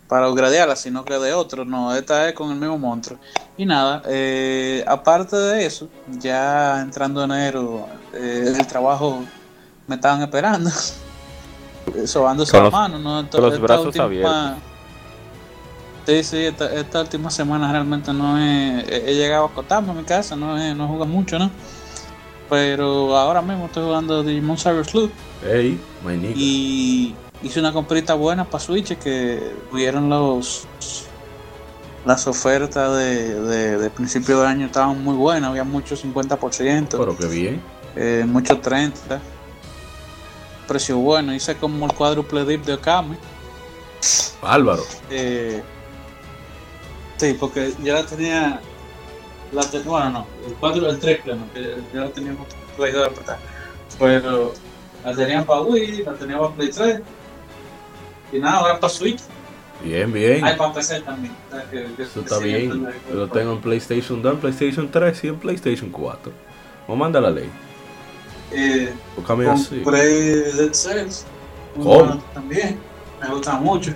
para 0.07 0.27
upgradearla, 0.27 0.75
sino 0.75 1.05
que 1.05 1.13
de 1.19 1.33
otro. 1.33 1.65
No, 1.65 1.93
esta 1.95 2.27
es 2.27 2.33
con 2.33 2.49
el 2.51 2.57
mismo 2.57 2.79
monstruo. 2.79 3.19
Y 3.57 3.65
nada, 3.65 4.01
eh, 4.07 4.83
aparte 4.87 5.35
de 5.35 5.65
eso, 5.67 5.87
ya 6.19 6.81
entrando 6.81 7.23
enero, 7.23 7.87
eh, 8.13 8.55
el 8.57 8.65
trabajo 8.65 9.23
me 9.85 9.95
estaban 9.95 10.21
esperando. 10.23 10.71
Sobándose 12.05 12.51
Con 12.51 12.59
la 12.59 12.63
los- 12.65 12.73
mano, 12.73 12.97
¿no? 12.99 13.29
con 13.29 13.41
los 13.43 13.59
brazos 13.59 13.95
abiertos. 13.99 14.57
Sí, 16.09 16.23
sí, 16.23 16.37
esta, 16.37 16.73
esta 16.73 17.01
última 17.01 17.29
semana 17.29 17.71
realmente 17.71 18.11
no 18.11 18.39
he, 18.39 18.79
he 19.11 19.13
llegado 19.13 19.43
a 19.45 19.47
acotarme 19.49 19.91
en 19.91 19.97
mi 19.97 20.03
casa, 20.03 20.35
no 20.35 20.57
he, 20.59 20.73
no 20.73 20.87
jugado 20.87 21.05
mucho, 21.05 21.37
¿no? 21.37 21.51
Pero 22.49 23.15
ahora 23.15 23.43
mismo 23.43 23.67
estoy 23.67 23.83
jugando 23.83 24.23
Digimon 24.23 24.57
Cyber 24.57 24.83
Sleuth 24.83 25.11
Hey, 25.43 25.79
my 26.03 26.17
nigga. 26.17 26.33
y 26.35 27.13
hice 27.43 27.59
una 27.59 27.71
comprita 27.73 28.15
buena 28.15 28.43
para 28.43 28.63
Switch 28.63 28.97
que 28.97 29.53
hubieron 29.71 30.09
los 30.09 30.65
las 32.05 32.25
ofertas 32.25 32.97
de, 32.97 33.39
de, 33.41 33.77
de 33.77 33.89
principio 33.91 34.39
de 34.41 34.47
año 34.47 34.65
estaban 34.65 35.03
muy 35.03 35.15
buenas, 35.15 35.51
había 35.51 35.63
mucho 35.63 35.95
50%, 35.95 36.87
Pero 36.97 37.15
qué 37.15 37.27
bien. 37.27 37.61
eh, 37.95 38.25
mucho 38.27 38.59
30%, 38.59 38.93
precio 40.67 40.97
bueno, 40.97 41.35
hice 41.35 41.55
como 41.55 41.85
el 41.85 41.93
cuádruple 41.93 42.45
dip 42.45 42.65
de 42.65 42.73
Okami. 42.73 43.15
Bárbaro. 44.41 44.83
Eh, 45.11 45.61
sí, 47.19 47.35
porque 47.39 47.73
ya 47.83 47.93
la 47.95 48.05
tenía. 48.05 48.61
La 49.51 49.61
te- 49.63 49.79
bueno, 49.79 50.09
no, 50.11 50.27
el 50.47 50.53
4 50.55 50.89
el 50.89 50.99
3, 50.99 51.21
claro, 51.23 51.39
que 51.53 51.75
ya 51.93 52.01
la 52.01 52.09
teníamos 52.09 52.47
Play 52.77 52.91
2 52.91 53.07
apretar. 53.07 53.37
Pero 53.97 54.53
la 55.03 55.15
tenía 55.15 55.45
para 55.45 55.61
Wii, 55.61 56.03
la 56.03 56.13
tenía 56.13 56.37
para 56.37 56.51
Play 56.53 56.69
3. 56.69 57.01
Y 58.31 58.39
nada, 58.39 58.57
ahora 58.59 58.79
para 58.79 58.93
Switch. 58.93 59.19
Bien, 59.83 60.11
bien. 60.11 60.43
Hay 60.45 60.55
para 60.55 60.73
PC 60.73 61.01
también. 61.01 61.33
que- 61.71 61.77
que- 61.95 62.03
Eso 62.03 62.13
que 62.15 62.19
está 62.19 62.37
bien. 62.39 62.87
Yo 63.09 63.15
lo 63.15 63.27
tengo 63.29 63.53
en 63.53 63.61
PlayStation 63.61 64.21
2, 64.21 64.33
en 64.33 64.39
PlayStation 64.39 64.91
3 64.91 65.23
y 65.23 65.27
en 65.29 65.35
PlayStation 65.39 65.89
4. 65.89 66.31
¿Cómo 66.85 66.97
manda 66.97 67.19
la 67.21 67.31
ley? 67.31 67.49
Eh, 68.51 68.93
Búscame 69.15 69.47
así. 69.49 69.81
compré 69.81 70.05
Dead 70.53 70.73
Cells. 70.73 71.25
¿Cómo? 71.75 72.17
También. 72.33 72.77
Me 73.21 73.29
gusta 73.29 73.53
mucho. 73.57 73.91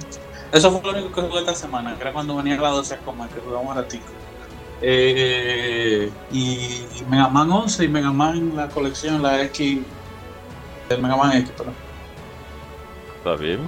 Eso 0.53 0.71
fue 0.71 0.81
lo 0.83 0.99
único 0.99 1.11
que 1.11 1.27
jugué 1.27 1.39
esta 1.39 1.55
semana, 1.55 1.95
que 1.95 2.01
era 2.03 2.13
cuando 2.13 2.35
venía 2.35 2.55
la 2.57 2.69
12 2.69 2.99
como 3.03 3.27
que 3.27 3.39
jugamos 3.43 3.71
un 3.71 3.75
ratico. 3.75 4.05
Eh, 4.83 6.11
y 6.31 6.85
Mega 7.09 7.27
Man 7.27 7.51
11 7.51 7.85
y 7.85 7.87
Mega 7.87 8.11
Man 8.11 8.55
la 8.55 8.69
colección, 8.69 9.23
la 9.23 9.41
X, 9.45 9.79
el 10.89 11.01
Mega 11.01 11.17
Man 11.17 11.37
X, 11.37 11.51
perdón. 11.57 11.73
Está 13.17 13.35
bien. 13.35 13.67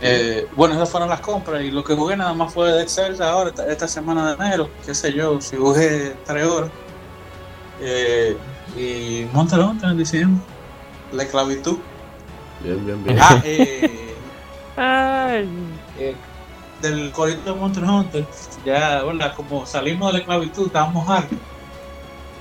Eh, 0.00 0.46
bueno, 0.56 0.74
esas 0.74 0.88
fueron 0.88 1.10
las 1.10 1.20
compras 1.20 1.62
y 1.62 1.70
lo 1.70 1.84
que 1.84 1.94
jugué 1.94 2.16
nada 2.16 2.32
más 2.32 2.54
fue 2.54 2.72
Dead 2.72 2.88
Cells 2.88 3.20
ahora, 3.20 3.50
esta, 3.50 3.70
esta 3.70 3.86
semana 3.86 4.34
de 4.34 4.46
enero, 4.46 4.70
qué 4.86 4.94
sé 4.94 5.12
yo, 5.12 5.40
si 5.42 5.56
jugué 5.56 6.16
3 6.24 6.46
horas. 6.46 6.70
Eh, 7.82 8.34
y 8.78 9.26
Monster 9.34 9.60
Hunter 9.60 9.90
en 9.90 9.98
diciembre, 9.98 10.42
la 11.12 11.24
esclavitud. 11.24 11.76
Bien, 12.62 12.86
bien, 12.86 13.04
bien. 13.04 13.18
Ah, 13.20 13.42
eh, 13.44 14.14
Ay. 14.76 15.48
Eh, 15.98 16.14
del 16.82 17.10
corito 17.12 17.54
de 17.54 17.60
Monster 17.60 17.84
Hunter, 17.84 18.26
ya, 18.64 19.02
bueno, 19.04 19.24
como 19.36 19.64
salimos 19.66 20.08
de 20.08 20.12
la 20.14 20.18
esclavitud, 20.20 20.66
estábamos 20.66 21.08
hartos. 21.08 21.38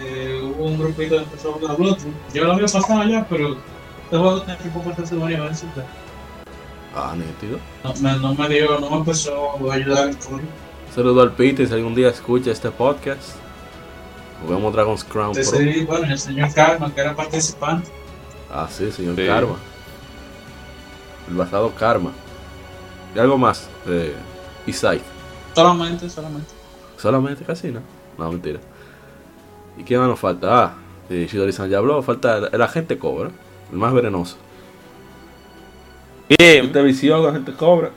Eh, 0.02 0.42
hubo 0.44 0.66
un 0.66 0.78
grupito 0.80 1.16
que 1.18 1.24
empezó 1.24 1.52
a 1.52 1.54
jugar 1.54 1.78
Bloodborne. 1.78 2.14
Yo 2.34 2.44
lo 2.46 2.54
había 2.54 2.66
pasado 2.68 3.04
ya, 3.06 3.26
pero 3.30 3.50
este 4.04 4.18
juego 4.18 4.42
tiene 4.42 4.60
que 4.60 4.70
pasarse 4.70 5.16
varias 5.16 5.42
veces. 5.50 5.70
Ah, 6.96 7.16
nítido. 7.16 7.60
No 7.84 7.94
me, 8.02 8.18
no 8.20 8.34
me 8.36 8.50
dio, 8.50 8.80
no 8.80 8.90
me 8.90 8.98
empezó 8.98 9.72
a 9.72 9.74
ayudar 9.74 10.10
el 10.10 10.18
coro. 10.18 10.44
Saludo 10.94 11.22
al 11.22 11.32
Peter 11.32 11.68
si 11.68 11.74
algún 11.74 11.96
día 11.96 12.10
escucha 12.10 12.52
este 12.52 12.70
podcast. 12.70 13.36
Juguemos 14.44 14.74
Dragon's 14.74 15.04
Crown 15.04 15.32
Pro. 15.32 15.42
Ese, 15.42 15.86
bueno, 15.86 16.06
el 16.12 16.20
señor 16.20 16.54
Karma, 16.54 16.94
que 16.94 17.02
era 17.02 17.16
participante. 17.16 17.90
Ah, 18.52 18.68
sí, 18.70 18.92
señor 18.92 19.16
Sí. 19.16 19.26
Karma. 19.26 19.56
El 21.30 21.36
basado 21.36 21.74
Karma. 21.74 22.12
Y 23.16 23.20
algo 23.20 23.38
más 23.38 23.70
de 23.86 24.14
Isai. 24.66 25.02
Solamente, 25.54 26.10
solamente. 26.10 26.52
Solamente 26.98 27.44
casi, 27.44 27.72
¿no? 27.72 27.82
No, 28.18 28.32
mentira. 28.32 28.60
¿Y 29.78 29.84
quién 29.84 30.00
más 30.00 30.10
nos 30.10 30.20
falta? 30.20 30.64
Ah, 30.64 30.74
eh, 31.10 31.28
Shidori-san 31.30 31.70
ya 31.70 31.78
habló. 31.78 32.02
Falta 32.02 32.38
el, 32.38 32.50
el 32.52 32.62
agente 32.62 32.98
Cobra. 32.98 33.30
El 33.72 33.78
más 33.78 33.94
venenoso. 33.94 34.38
Bien. 36.30 36.66
¿Usted 36.66 36.84
vició 36.84 37.16
al 37.16 37.28
agente 37.28 37.54
Cobra? 37.54 37.92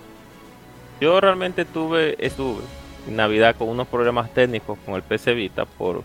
Yo 1.01 1.21
realmente 1.21 1.65
tuve, 1.65 2.17
estuve 2.25 2.63
en 3.07 3.17
Navidad 3.17 3.57
con 3.57 3.69
unos 3.69 3.87
problemas 3.87 4.33
técnicos 4.33 4.79
con 4.85 4.95
el 4.95 5.03
PC 5.03 5.35
Vita 5.35 5.65
por, 5.67 6.03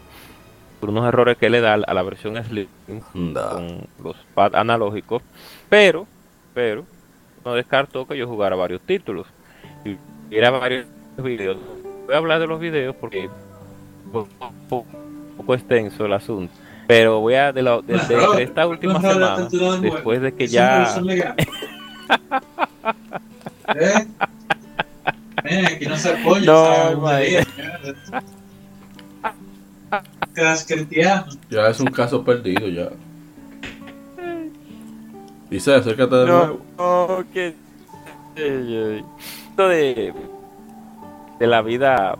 por 0.79 0.89
unos 0.89 1.07
errores 1.07 1.37
que 1.37 1.49
le 1.49 1.61
da 1.61 1.73
a 1.73 1.93
la 1.93 2.03
versión 2.03 2.41
Slim 2.43 2.67
con 3.13 3.87
los 4.03 4.15
pads 4.33 4.55
analógicos, 4.55 5.21
pero, 5.69 6.07
pero, 6.53 6.85
no 7.45 7.53
descartó 7.55 8.07
que 8.07 8.17
yo 8.17 8.27
jugara 8.27 8.55
varios 8.55 8.81
títulos 8.81 9.27
y 9.85 9.95
viera 10.29 10.49
varios 10.51 10.85
videos. 11.17 11.57
Voy 12.05 12.15
a 12.15 12.17
hablar 12.17 12.39
de 12.39 12.47
los 12.47 12.59
videos 12.59 12.95
porque 12.95 13.25
es 13.25 13.31
un 14.05 14.11
poco, 14.11 14.85
un 14.91 15.33
poco 15.37 15.53
extenso 15.55 16.05
el 16.05 16.13
asunto, 16.13 16.53
pero 16.87 17.19
voy 17.19 17.35
a 17.35 17.51
de, 17.53 17.61
la- 17.61 17.81
de- 17.81 17.93
de- 17.97 18.35
de 18.37 18.43
esta 18.43 18.65
última 18.67 18.99
semana, 19.01 19.35
después 19.81 20.21
de 20.21 20.33
que 20.33 20.47
ya. 20.47 20.87
¿Eh? 23.75 24.07
Aquí 25.75 25.85
no 25.87 25.97
se 25.97 26.09
apoya. 26.09 26.45
No. 26.45 26.63
Ya 31.49 31.67
es 31.69 31.79
un 31.79 31.87
caso 31.87 32.23
perdido 32.23 32.67
ya. 32.67 32.89
Dice, 35.51 35.75
acércate 35.75 36.15
de 36.15 36.25
No, 36.25 36.37
nuevo. 36.37 36.59
no, 36.77 37.23
que 37.33 37.53
ey. 38.37 39.03
Esto 39.49 39.67
de, 39.67 40.13
de 41.39 41.47
la 41.47 41.61
vida 41.61 42.17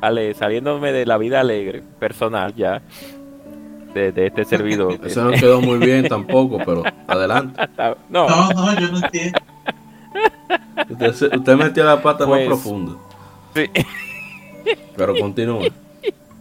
ale, 0.00 0.32
saliéndome 0.34 0.92
de 0.92 1.04
la 1.04 1.18
vida 1.18 1.40
alegre 1.40 1.82
personal 1.98 2.54
ya 2.54 2.80
de, 3.92 4.12
de 4.12 4.26
este 4.28 4.44
servidor 4.44 4.98
Eso 5.04 5.24
no 5.24 5.32
quedó 5.32 5.60
muy 5.60 5.78
bien 5.78 6.08
tampoco, 6.08 6.58
pero 6.64 6.84
adelante. 7.08 7.60
no, 8.08 8.28
No, 8.28 8.50
no, 8.52 8.80
yo 8.80 8.88
no 8.92 8.98
entiendo. 9.04 9.38
Usted, 10.88 11.56
metió 11.56 11.84
la 11.84 12.00
pata 12.00 12.24
Pues- 12.26 12.40
más 12.40 12.46
profundo. 12.46 12.98
sí. 13.54 13.66
Pero 14.96 15.14
continúa. 15.18 15.64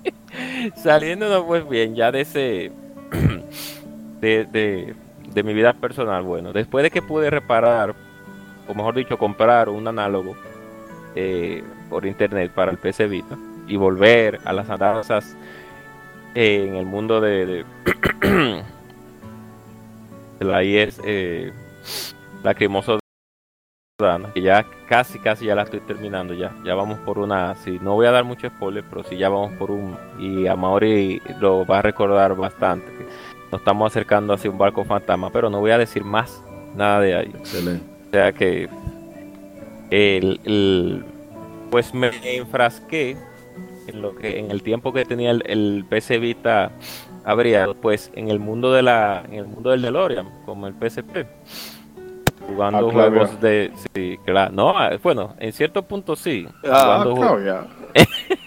saliéndonos 0.75 1.43
pues 1.45 1.67
bien 1.67 1.95
ya 1.95 2.11
de 2.11 2.21
ese 2.21 2.71
de, 4.21 4.45
de, 4.45 4.95
de 5.33 5.43
mi 5.43 5.53
vida 5.53 5.73
personal 5.73 6.23
bueno 6.23 6.53
después 6.53 6.83
de 6.83 6.91
que 6.91 7.01
pude 7.01 7.29
reparar 7.29 7.95
o 8.67 8.73
mejor 8.73 8.95
dicho 8.95 9.17
comprar 9.17 9.69
un 9.69 9.87
análogo 9.87 10.35
eh, 11.15 11.63
por 11.89 12.05
internet 12.05 12.51
para 12.51 12.71
el 12.71 12.77
PC 12.77 13.07
Vita 13.07 13.37
y 13.67 13.75
volver 13.75 14.39
a 14.45 14.53
las 14.53 14.69
andanzas 14.69 15.35
eh, 16.35 16.65
en 16.67 16.75
el 16.75 16.85
mundo 16.85 17.19
de, 17.19 17.45
de, 17.45 17.65
de 20.39 20.45
la 20.45 20.63
IES 20.63 21.01
eh, 21.03 21.51
lacrimoso 22.43 22.99
que 24.33 24.41
ya 24.41 24.65
casi 24.87 25.19
casi 25.19 25.47
ya 25.47 25.55
la 25.55 25.63
estoy 25.63 25.81
terminando 25.81 26.33
ya 26.33 26.55
ya 26.63 26.73
vamos 26.73 26.99
por 26.99 27.19
una 27.19 27.55
si 27.55 27.79
no 27.79 27.95
voy 27.95 28.05
a 28.05 28.11
dar 28.11 28.23
mucho 28.23 28.47
spoiler 28.47 28.85
pero 28.89 29.03
sí 29.03 29.17
ya 29.17 29.27
vamos 29.27 29.51
por 29.53 29.71
un 29.71 29.97
y 30.17 30.47
a 30.47 30.55
Maori 30.55 31.21
lo 31.41 31.65
va 31.65 31.79
a 31.79 31.81
recordar 31.81 32.33
bastante 32.35 32.87
nos 33.51 33.61
estamos 33.61 33.91
acercando 33.91 34.33
hacia 34.33 34.49
un 34.51 34.57
barco 34.57 34.83
fantasma 34.83 35.29
pero 35.31 35.49
no 35.49 35.59
voy 35.59 35.71
a 35.71 35.77
decir 35.77 36.03
más 36.03 36.43
nada 36.75 36.99
de 37.01 37.15
ahí 37.15 37.31
Excelente. 37.37 37.83
o 38.07 38.11
sea 38.11 38.31
que 38.31 38.69
el, 39.91 40.39
el- 40.43 41.03
pues 41.71 41.93
me 41.93 42.09
enfrasqué 42.37 43.15
en 43.87 44.01
lo 44.01 44.15
que 44.15 44.39
en 44.39 44.51
el 44.51 44.61
tiempo 44.63 44.91
que 44.93 45.05
tenía 45.05 45.31
el, 45.31 45.43
el 45.47 45.85
PC 45.87 46.17
Vita 46.19 46.71
abierto 47.25 47.75
pues 47.75 48.11
en 48.15 48.29
el 48.29 48.39
mundo 48.39 48.71
de 48.73 48.81
la 48.83 49.23
en 49.27 49.33
el 49.35 49.45
mundo 49.47 49.69
del 49.71 49.81
DeLorean 49.81 50.27
como 50.45 50.67
el 50.67 50.73
PSP 50.73 51.25
jugando 52.47 52.89
Ah, 52.89 52.91
juegos 52.91 53.41
de 53.41 53.71
sí 53.93 54.17
claro 54.25 54.51
no 54.51 54.77
ah, 54.77 54.91
bueno 55.03 55.35
en 55.39 55.53
cierto 55.53 55.83
punto 55.83 56.15
sí 56.15 56.47
Ah, 56.65 57.03
jugando 57.03 57.15
claro, 57.15 57.43
ya. 57.45 57.67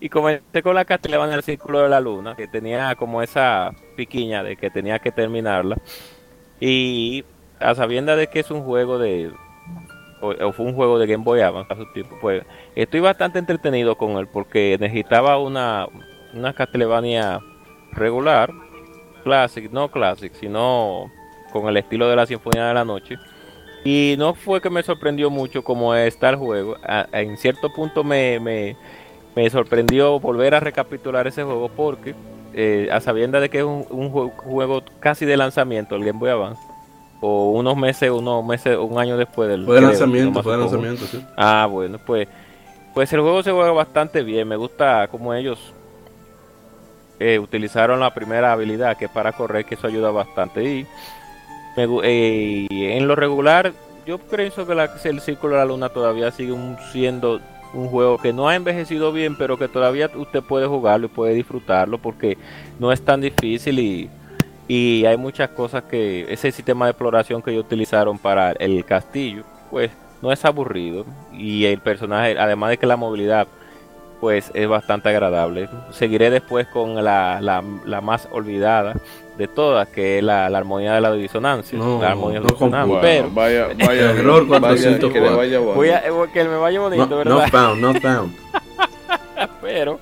y 0.00 0.08
comencé 0.08 0.62
con 0.62 0.74
la 0.74 0.84
Castlevania 0.86 1.34
del 1.34 1.44
Círculo 1.44 1.80
de 1.80 1.90
la 1.90 2.00
Luna, 2.00 2.34
que 2.34 2.48
tenía 2.48 2.94
como 2.96 3.22
esa 3.22 3.72
piquiña 3.96 4.42
de 4.42 4.56
que 4.56 4.70
tenía 4.70 4.98
que 4.98 5.12
terminarla. 5.12 5.76
Y 6.58 7.24
a 7.60 7.74
sabienda 7.74 8.16
de 8.16 8.28
que 8.28 8.40
es 8.40 8.50
un 8.50 8.62
juego 8.62 8.98
de. 8.98 9.30
O, 10.22 10.52
fue 10.52 10.66
un 10.66 10.74
juego 10.74 10.98
de 10.98 11.06
Game 11.06 11.24
Boy 11.24 11.40
Advance 11.40 11.72
a 11.72 11.76
su 11.76 11.90
tiempo, 11.92 12.16
pues 12.20 12.44
estoy 12.74 13.00
bastante 13.00 13.38
entretenido 13.38 13.96
con 13.96 14.18
él 14.18 14.28
porque 14.30 14.76
necesitaba 14.78 15.38
una, 15.38 15.86
una 16.34 16.52
Castlevania 16.52 17.40
regular, 17.92 18.52
Classic, 19.24 19.70
no 19.70 19.90
Classic, 19.90 20.32
sino 20.34 21.10
con 21.52 21.68
el 21.68 21.76
estilo 21.78 22.08
de 22.08 22.16
la 22.16 22.26
Sinfonía 22.26 22.66
de 22.66 22.74
la 22.74 22.84
Noche. 22.84 23.16
Y 23.82 24.14
no 24.18 24.34
fue 24.34 24.60
que 24.60 24.68
me 24.68 24.82
sorprendió 24.82 25.30
mucho 25.30 25.64
como 25.64 25.94
está 25.94 26.28
el 26.30 26.36
juego. 26.36 26.76
En 27.12 27.38
cierto 27.38 27.72
punto 27.72 28.04
me, 28.04 28.76
me 29.36 29.48
sorprendió 29.50 30.18
volver 30.20 30.54
a 30.54 30.60
recapitular 30.60 31.26
ese 31.26 31.42
juego 31.44 31.68
porque 31.68 32.14
eh, 32.52 32.88
a 32.92 33.00
sabienda 33.00 33.38
de 33.40 33.48
que 33.48 33.58
es 33.58 33.64
un, 33.64 33.86
un 33.90 34.12
jue- 34.12 34.32
juego 34.36 34.82
casi 34.98 35.24
de 35.24 35.36
lanzamiento 35.36 35.94
el 35.94 36.04
Game 36.04 36.18
Boy 36.18 36.30
Advance 36.30 36.60
o 37.20 37.50
unos 37.52 37.76
meses 37.76 38.10
unos 38.10 38.44
meses 38.44 38.76
un 38.76 38.98
año 38.98 39.16
después 39.16 39.48
del 39.48 39.64
Fue 39.64 39.74
de 39.74 39.80
creo, 39.80 39.90
lanzamiento, 39.90 40.42
fue 40.42 40.52
de 40.52 40.58
lanzamiento, 40.58 41.04
sí. 41.06 41.24
ah 41.36 41.68
bueno 41.70 41.98
pues 42.04 42.26
pues 42.92 43.12
el 43.12 43.20
juego 43.20 43.42
se 43.44 43.52
juega 43.52 43.70
bastante 43.70 44.22
bien 44.24 44.48
me 44.48 44.56
gusta 44.56 45.06
como 45.08 45.32
ellos 45.32 45.72
eh, 47.20 47.38
utilizaron 47.38 48.00
la 48.00 48.12
primera 48.14 48.52
habilidad 48.52 48.96
que 48.96 49.04
es 49.04 49.10
para 49.10 49.32
correr 49.32 49.64
que 49.64 49.74
eso 49.74 49.86
ayuda 49.86 50.10
bastante 50.10 50.64
y 50.64 50.86
me 51.76 51.86
eh, 52.02 52.66
en 52.70 53.06
lo 53.06 53.14
regular 53.14 53.72
yo 54.06 54.18
pienso 54.18 54.66
que 54.66 54.74
la- 54.74 54.90
el 55.04 55.20
Círculo 55.20 55.52
de 55.52 55.58
la 55.60 55.66
Luna 55.66 55.90
todavía 55.90 56.30
sigue 56.32 56.54
siendo 56.90 57.40
un 57.72 57.88
juego 57.88 58.18
que 58.18 58.32
no 58.32 58.48
ha 58.48 58.56
envejecido 58.56 59.12
bien, 59.12 59.36
pero 59.36 59.56
que 59.56 59.68
todavía 59.68 60.10
usted 60.14 60.42
puede 60.42 60.66
jugarlo 60.66 61.06
y 61.06 61.10
puede 61.10 61.34
disfrutarlo 61.34 61.98
porque 61.98 62.36
no 62.78 62.92
es 62.92 63.02
tan 63.02 63.20
difícil 63.20 63.78
y, 63.78 64.10
y 64.68 65.04
hay 65.04 65.16
muchas 65.16 65.50
cosas 65.50 65.84
que 65.84 66.26
ese 66.32 66.52
sistema 66.52 66.86
de 66.86 66.92
exploración 66.92 67.42
que 67.42 67.50
ellos 67.50 67.64
utilizaron 67.64 68.18
para 68.18 68.52
el 68.52 68.84
castillo, 68.84 69.44
pues 69.70 69.90
no 70.22 70.32
es 70.32 70.44
aburrido. 70.44 71.04
Y 71.32 71.64
el 71.64 71.80
personaje, 71.80 72.38
además 72.38 72.70
de 72.70 72.78
que 72.78 72.86
la 72.86 72.96
movilidad 72.96 73.48
pues 74.20 74.50
es 74.54 74.68
bastante 74.68 75.08
agradable. 75.08 75.68
Seguiré 75.90 76.30
después 76.30 76.66
con 76.68 76.94
la, 77.02 77.40
la, 77.40 77.64
la 77.86 78.00
más 78.00 78.28
olvidada 78.30 78.94
de 79.38 79.48
todas, 79.48 79.88
que 79.88 80.18
es 80.18 80.24
la, 80.24 80.50
la 80.50 80.58
armonía 80.58 80.92
de 80.94 81.00
la 81.00 81.12
disonancia. 81.12 81.78
No, 81.78 82.00
la 82.02 82.10
armonía 82.12 82.40
no 82.40 82.46
disonancia, 82.48 82.80
concuerdo. 82.82 83.00
pero 83.00 83.30
vaya, 83.30 83.68
vaya, 83.86 84.10
Error 84.10 84.46
vaya, 84.46 84.60
404. 84.60 85.12
que 85.12 85.20
le 85.20 85.30
vaya 85.36 85.58
voy 85.58 85.88
a, 85.88 85.98
eh, 86.06 86.12
que 86.32 86.44
me 86.44 86.56
vaya 86.56 86.80
bonito, 86.80 87.06
No, 87.06 87.16
¿verdad? 87.16 87.34
not 87.34 87.50
found, 87.50 88.00
found. 88.02 88.36
pero, 89.62 89.98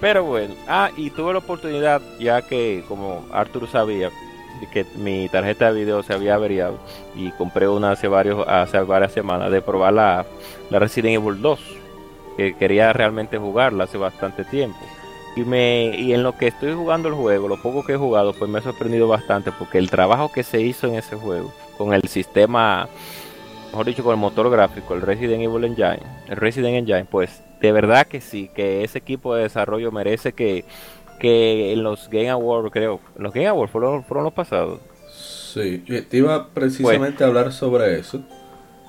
pero 0.00 0.24
bueno. 0.24 0.54
Ah, 0.68 0.90
y 0.96 1.10
tuve 1.10 1.32
la 1.32 1.38
oportunidad, 1.38 2.02
ya 2.18 2.42
que 2.42 2.84
como 2.88 3.24
Arthur 3.32 3.66
sabía, 3.68 4.10
de 4.60 4.66
que 4.72 4.84
mi 4.98 5.28
tarjeta 5.30 5.72
de 5.72 5.80
video 5.80 6.02
se 6.02 6.12
había 6.12 6.34
averiado 6.34 6.78
y 7.16 7.30
compré 7.32 7.66
una 7.68 7.92
hace 7.92 8.06
varios 8.08 8.46
hace 8.46 8.78
varias 8.80 9.12
semanas 9.12 9.50
de 9.50 9.60
probar 9.62 9.94
la, 9.94 10.26
la 10.70 10.78
Resident 10.78 11.16
Evil 11.16 11.40
2 11.42 11.60
que 12.36 12.54
quería 12.54 12.92
realmente 12.92 13.38
jugarla 13.38 13.84
hace 13.84 13.98
bastante 13.98 14.44
tiempo 14.44 14.78
y 15.36 15.42
me 15.42 15.96
y 15.98 16.12
en 16.12 16.22
lo 16.22 16.36
que 16.36 16.48
estoy 16.48 16.72
jugando 16.74 17.08
el 17.08 17.14
juego 17.14 17.48
lo 17.48 17.60
poco 17.60 17.84
que 17.84 17.94
he 17.94 17.96
jugado 17.96 18.32
pues 18.32 18.50
me 18.50 18.58
ha 18.58 18.62
sorprendido 18.62 19.08
bastante 19.08 19.52
porque 19.52 19.78
el 19.78 19.90
trabajo 19.90 20.30
que 20.30 20.42
se 20.42 20.60
hizo 20.60 20.86
en 20.86 20.94
ese 20.94 21.16
juego 21.16 21.52
con 21.76 21.92
el 21.92 22.02
sistema 22.02 22.88
mejor 23.70 23.86
dicho 23.86 24.04
con 24.04 24.12
el 24.12 24.20
motor 24.20 24.50
gráfico 24.50 24.94
el 24.94 25.02
Resident 25.02 25.42
Evil 25.42 25.64
Engine 25.64 26.00
el 26.28 26.36
Resident 26.36 26.76
Engine 26.76 27.06
pues 27.10 27.42
de 27.60 27.72
verdad 27.72 28.06
que 28.06 28.20
sí 28.20 28.50
que 28.54 28.84
ese 28.84 28.98
equipo 28.98 29.34
de 29.34 29.44
desarrollo 29.44 29.90
merece 29.90 30.32
que 30.32 30.64
que 31.18 31.72
en 31.72 31.82
los 31.82 32.08
Game 32.08 32.30
Awards 32.30 32.70
creo 32.72 33.00
en 33.16 33.22
los 33.22 33.32
Game 33.32 33.48
Awards 33.48 33.72
fueron, 33.72 34.04
fueron 34.04 34.24
los 34.24 34.32
pasados 34.32 34.80
Sí, 35.54 35.84
te 36.10 36.16
iba 36.16 36.48
precisamente 36.48 37.22
a 37.22 37.28
hablar 37.28 37.52
sobre 37.52 38.00
eso. 38.00 38.24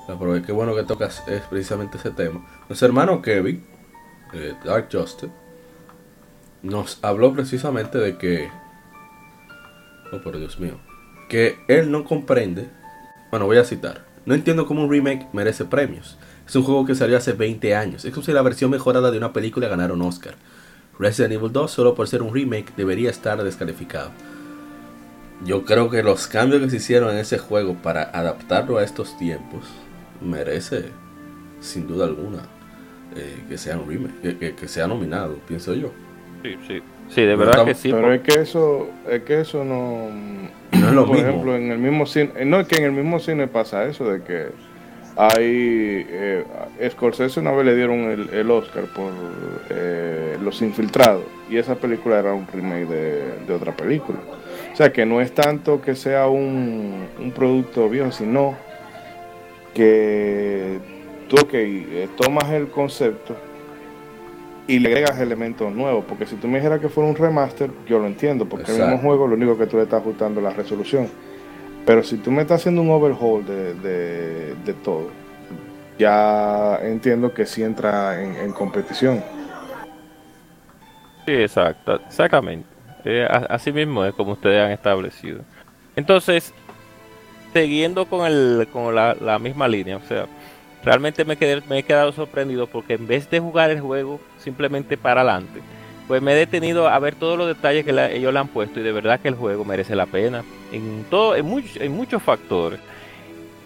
Pero 0.06 0.42
qué 0.42 0.52
bueno 0.52 0.74
que 0.74 0.84
tocas 0.84 1.22
es 1.26 1.42
precisamente 1.42 1.98
ese 1.98 2.10
tema. 2.10 2.46
Nuestro 2.68 2.86
hermano 2.86 3.20
Kevin, 3.20 3.64
eh, 4.32 4.54
Dark 4.64 4.88
Justice, 4.90 5.32
nos 6.62 6.98
habló 7.02 7.32
precisamente 7.32 7.98
de 7.98 8.16
que. 8.16 8.48
Oh, 10.12 10.18
por 10.18 10.38
Dios 10.38 10.60
mío. 10.60 10.78
Que 11.28 11.58
él 11.66 11.90
no 11.90 12.04
comprende. 12.04 12.68
Bueno, 13.30 13.46
voy 13.46 13.58
a 13.58 13.64
citar. 13.64 14.04
No 14.24 14.34
entiendo 14.34 14.66
cómo 14.66 14.84
un 14.84 14.90
remake 14.90 15.26
merece 15.32 15.64
premios. 15.64 16.16
Es 16.46 16.54
un 16.54 16.62
juego 16.62 16.86
que 16.86 16.94
salió 16.94 17.16
hace 17.16 17.32
20 17.32 17.74
años. 17.74 18.04
Es 18.04 18.12
como 18.12 18.24
si 18.24 18.32
la 18.32 18.42
versión 18.42 18.70
mejorada 18.70 19.10
de 19.10 19.18
una 19.18 19.32
película 19.32 19.68
ganara 19.68 19.92
un 19.92 20.02
Oscar. 20.02 20.36
Resident 20.98 21.34
Evil 21.34 21.52
2, 21.52 21.70
solo 21.70 21.94
por 21.94 22.08
ser 22.08 22.22
un 22.22 22.32
remake, 22.32 22.72
debería 22.76 23.10
estar 23.10 23.42
descalificado. 23.42 24.10
Yo 25.44 25.64
creo 25.64 25.90
que 25.90 26.02
los 26.02 26.28
cambios 26.28 26.62
que 26.62 26.70
se 26.70 26.76
hicieron 26.76 27.10
en 27.10 27.18
ese 27.18 27.38
juego 27.38 27.74
para 27.74 28.04
adaptarlo 28.04 28.78
a 28.78 28.84
estos 28.84 29.18
tiempos 29.18 29.64
merece, 30.20 30.86
sin 31.60 31.86
duda 31.86 32.06
alguna, 32.06 32.42
eh, 33.16 33.42
que 33.48 33.56
sea 33.58 33.78
un 33.78 33.88
remake, 33.88 34.20
que, 34.22 34.36
que- 34.38 34.54
que 34.54 34.68
sea 34.68 34.86
nominado, 34.86 35.36
pienso 35.48 35.74
yo. 35.74 35.90
sí 36.42 36.56
sí 36.66 36.82
sí 37.08 37.22
de 37.22 37.36
Pero 37.36 37.38
verdad 37.50 37.64
que 37.64 37.74
sí 37.74 37.90
Pero 37.90 38.02
por- 38.02 38.12
es 38.12 38.20
que 38.22 38.40
eso, 38.40 38.88
es 39.08 39.22
que 39.22 39.40
eso 39.40 39.64
no, 39.64 40.08
No 40.72 40.88
es 40.88 40.92
lo 40.94 41.06
por 41.06 41.16
mismo. 41.16 41.28
ejemplo, 41.30 41.56
en 41.56 41.70
el 41.70 41.78
mismo 41.78 42.04
cine, 42.06 42.30
eh, 42.36 42.44
no 42.44 42.60
es 42.60 42.66
que 42.68 42.76
en 42.76 42.84
el 42.84 42.92
mismo 42.92 43.18
cine 43.20 43.46
pasa 43.48 43.84
eso 43.84 44.10
de 44.10 44.22
que 44.22 44.46
hay, 45.18 46.04
eh, 46.08 46.44
Scorsese 46.90 47.40
una 47.40 47.52
vez 47.52 47.64
le 47.64 47.74
dieron 47.74 48.00
el, 48.10 48.28
el 48.34 48.50
Oscar 48.50 48.84
por 48.94 49.12
eh, 49.70 50.36
Los 50.42 50.60
Infiltrados 50.60 51.24
y 51.48 51.56
esa 51.56 51.76
película 51.76 52.18
era 52.18 52.34
un 52.34 52.46
remake 52.52 52.86
de, 52.86 53.38
de 53.46 53.54
otra 53.54 53.72
película. 53.74 54.18
O 54.72 54.76
sea 54.76 54.92
que 54.92 55.06
no 55.06 55.22
es 55.22 55.32
tanto 55.32 55.80
que 55.80 55.94
sea 55.94 56.26
un, 56.28 57.06
un 57.18 57.30
producto 57.32 57.88
viejo, 57.88 58.12
sino 58.12 58.56
que 59.76 60.78
tú, 61.28 61.36
ok, 61.36 61.50
eh, 61.52 62.08
tomas 62.16 62.50
el 62.50 62.68
concepto 62.68 63.36
y 64.66 64.78
le 64.78 64.88
agregas 64.88 65.20
elementos 65.20 65.70
nuevos. 65.72 66.04
Porque 66.08 66.24
si 66.26 66.36
tú 66.36 66.48
me 66.48 66.56
dijeras 66.58 66.80
que 66.80 66.88
fuera 66.88 67.10
un 67.10 67.16
remaster, 67.16 67.70
yo 67.86 67.98
lo 67.98 68.06
entiendo, 68.06 68.46
porque 68.46 68.72
el 68.72 68.78
mismo 68.78 68.86
Exacto. 68.92 69.06
juego 69.06 69.26
lo 69.28 69.34
único 69.34 69.58
que 69.58 69.66
tú 69.66 69.76
le 69.76 69.82
estás 69.82 70.00
ajustando 70.00 70.40
es 70.40 70.44
la 70.44 70.52
resolución. 70.52 71.08
Pero 71.84 72.02
si 72.02 72.16
tú 72.16 72.30
me 72.30 72.42
estás 72.42 72.62
haciendo 72.62 72.80
un 72.80 72.90
overhaul 72.90 73.44
de, 73.44 73.74
de, 73.74 74.54
de 74.64 74.72
todo, 74.82 75.10
ya 75.98 76.78
entiendo 76.82 77.32
que 77.32 77.44
sí 77.46 77.62
entra 77.62 78.22
en, 78.22 78.34
en 78.36 78.52
competición. 78.52 79.22
Sí, 81.26 81.32
exacto, 81.32 82.00
exactamente. 82.06 82.66
Eh, 83.04 83.26
así 83.48 83.72
mismo 83.72 84.04
es 84.04 84.14
como 84.14 84.32
ustedes 84.32 84.60
han 84.60 84.72
establecido. 84.72 85.42
Entonces, 85.94 86.52
siguiendo 87.62 88.06
con, 88.06 88.26
el, 88.26 88.66
con 88.72 88.94
la, 88.94 89.16
la 89.20 89.38
misma 89.38 89.66
línea, 89.68 89.96
o 89.96 90.06
sea, 90.08 90.26
realmente 90.84 91.24
me, 91.24 91.36
quedé, 91.36 91.62
me 91.68 91.78
he 91.78 91.82
quedado 91.82 92.12
sorprendido 92.12 92.66
porque 92.66 92.94
en 92.94 93.06
vez 93.06 93.28
de 93.30 93.40
jugar 93.40 93.70
el 93.70 93.80
juego 93.80 94.20
simplemente 94.38 94.96
para 94.96 95.22
adelante, 95.22 95.60
pues 96.06 96.22
me 96.22 96.32
he 96.32 96.36
detenido 96.36 96.86
a 96.88 96.98
ver 96.98 97.14
todos 97.16 97.36
los 97.36 97.48
detalles 97.48 97.84
que 97.84 97.90
ellos 98.16 98.32
le 98.32 98.38
han 98.38 98.48
puesto 98.48 98.78
y 98.78 98.82
de 98.82 98.92
verdad 98.92 99.18
que 99.20 99.28
el 99.28 99.34
juego 99.34 99.64
merece 99.64 99.96
la 99.96 100.06
pena 100.06 100.44
en, 100.70 101.04
todo, 101.10 101.34
en, 101.34 101.46
much- 101.46 101.80
en 101.80 101.92
muchos 101.92 102.22
factores. 102.22 102.78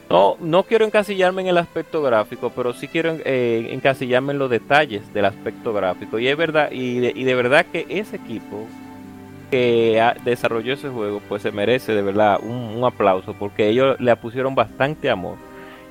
No, 0.08 0.36
no 0.40 0.62
quiero 0.64 0.84
encasillarme 0.84 1.42
en 1.42 1.48
el 1.48 1.58
aspecto 1.58 2.02
gráfico, 2.02 2.50
pero 2.56 2.72
sí 2.72 2.88
quiero 2.88 3.16
eh, 3.24 3.68
encasillarme 3.70 4.32
en 4.32 4.38
los 4.40 4.50
detalles 4.50 5.12
del 5.12 5.24
aspecto 5.26 5.72
gráfico. 5.72 6.18
Y 6.18 6.26
es 6.26 6.36
verdad, 6.36 6.70
y 6.72 6.98
de, 6.98 7.12
y 7.14 7.24
de 7.24 7.34
verdad 7.34 7.66
que 7.70 7.86
ese 7.88 8.16
equipo 8.16 8.66
que 9.50 10.02
desarrolló 10.24 10.74
ese 10.74 10.88
juego, 10.88 11.20
pues 11.28 11.42
se 11.42 11.52
merece 11.52 11.92
de 11.92 12.02
verdad 12.02 12.38
un, 12.42 12.76
un 12.76 12.84
aplauso, 12.84 13.34
porque 13.34 13.68
ellos 13.68 13.98
le 14.00 14.14
pusieron 14.16 14.54
bastante 14.54 15.10
amor. 15.10 15.36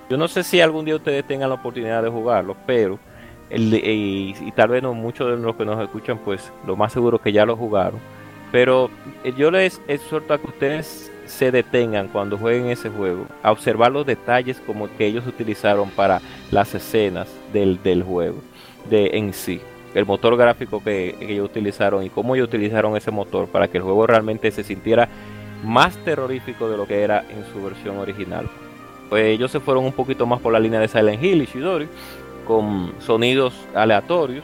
Yo 0.10 0.18
no 0.18 0.28
sé 0.28 0.44
si 0.44 0.60
algún 0.60 0.86
día 0.86 0.96
ustedes 0.96 1.26
tengan 1.26 1.50
la 1.50 1.56
oportunidad 1.56 2.02
de 2.02 2.10
jugarlo, 2.10 2.56
pero 2.66 2.98
y, 3.52 4.36
y 4.40 4.52
tal 4.56 4.70
vez 4.70 4.84
no 4.84 4.94
muchos 4.94 5.30
de 5.30 5.38
los 5.38 5.56
que 5.56 5.66
nos 5.66 5.82
escuchan, 5.82 6.20
pues 6.24 6.52
lo 6.66 6.76
más 6.76 6.94
seguro 6.94 7.20
que 7.20 7.32
ya 7.32 7.46
lo 7.46 7.56
jugaron. 7.56 8.00
Pero 8.52 8.90
eh, 9.24 9.34
yo 9.38 9.52
les 9.52 9.82
exhorto 9.88 10.34
a 10.34 10.40
que 10.40 10.48
ustedes 10.48 11.12
se 11.26 11.52
detengan 11.52 12.08
cuando 12.08 12.38
jueguen 12.38 12.68
ese 12.68 12.90
juego, 12.90 13.26
a 13.44 13.52
observar 13.52 13.92
los 13.92 14.06
detalles 14.06 14.60
como 14.66 14.90
que 14.98 15.06
ellos 15.06 15.28
utilizaron 15.28 15.90
para 15.92 16.22
las 16.50 16.74
escenas 16.74 17.28
del, 17.54 17.82
del 17.84 18.02
juego, 18.04 18.40
de 18.90 19.12
en 19.14 19.34
sí, 19.34 19.62
el 19.96 20.06
motor 20.06 20.38
gráfico 20.38 20.82
que, 20.84 21.16
que 21.20 21.34
ellos 21.34 21.50
utilizaron 21.50 22.04
y 22.04 22.10
cómo 22.10 22.36
ellos 22.36 22.48
utilizaron 22.48 22.96
ese 22.96 23.12
motor 23.12 23.48
para 23.48 23.68
que 23.68 23.78
el 23.78 23.84
juego 23.84 24.06
realmente 24.08 24.52
se 24.52 24.64
sintiera 24.64 25.08
más 25.64 25.98
terrorífico 26.06 26.70
de 26.70 26.78
lo 26.78 26.86
que 26.88 27.02
era 27.02 27.24
en 27.30 27.44
su 27.52 27.64
versión 27.64 27.98
original. 27.98 28.48
Pues 29.10 29.26
ellos 29.26 29.52
se 29.52 29.60
fueron 29.60 29.84
un 29.86 29.92
poquito 29.94 30.26
más 30.26 30.40
por 30.40 30.54
la 30.54 30.60
línea 30.60 30.80
de 30.80 30.88
Silent 30.88 31.24
Hill 31.24 31.42
y 31.42 31.46
Shidori, 31.46 31.88
con 32.48 32.94
sonidos 33.00 33.54
aleatorios 33.76 34.44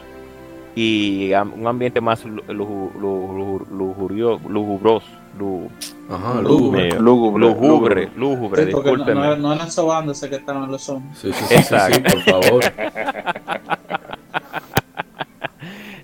y 0.75 1.31
un 1.33 1.67
ambiente 1.67 2.01
más 2.01 2.25
lu- 2.25 2.41
luju- 2.47 2.91
lu- 2.99 3.65
lujurio- 3.71 4.39
lujubroso, 4.49 5.05
lu- 5.39 5.69
Ajá, 6.09 6.41
lúgubre, 6.41 6.89
lúgubre. 6.99 8.09
Lúgubre, 8.15 8.65
Sí, 8.65 8.71
no, 8.73 9.05
no, 9.15 9.35
no 9.37 9.53
eran 9.53 9.71
sobándose 9.71 10.29
que 10.29 10.35
estaban 10.35 10.69
los 10.71 10.81
zombies. 10.83 11.17
Sí, 11.17 11.31
sí, 11.31 11.45
sí, 11.45 11.55
sí, 11.55 11.63
sí, 11.63 11.73
Exacto. 11.75 12.11
por 12.11 12.21
favor. 12.21 12.63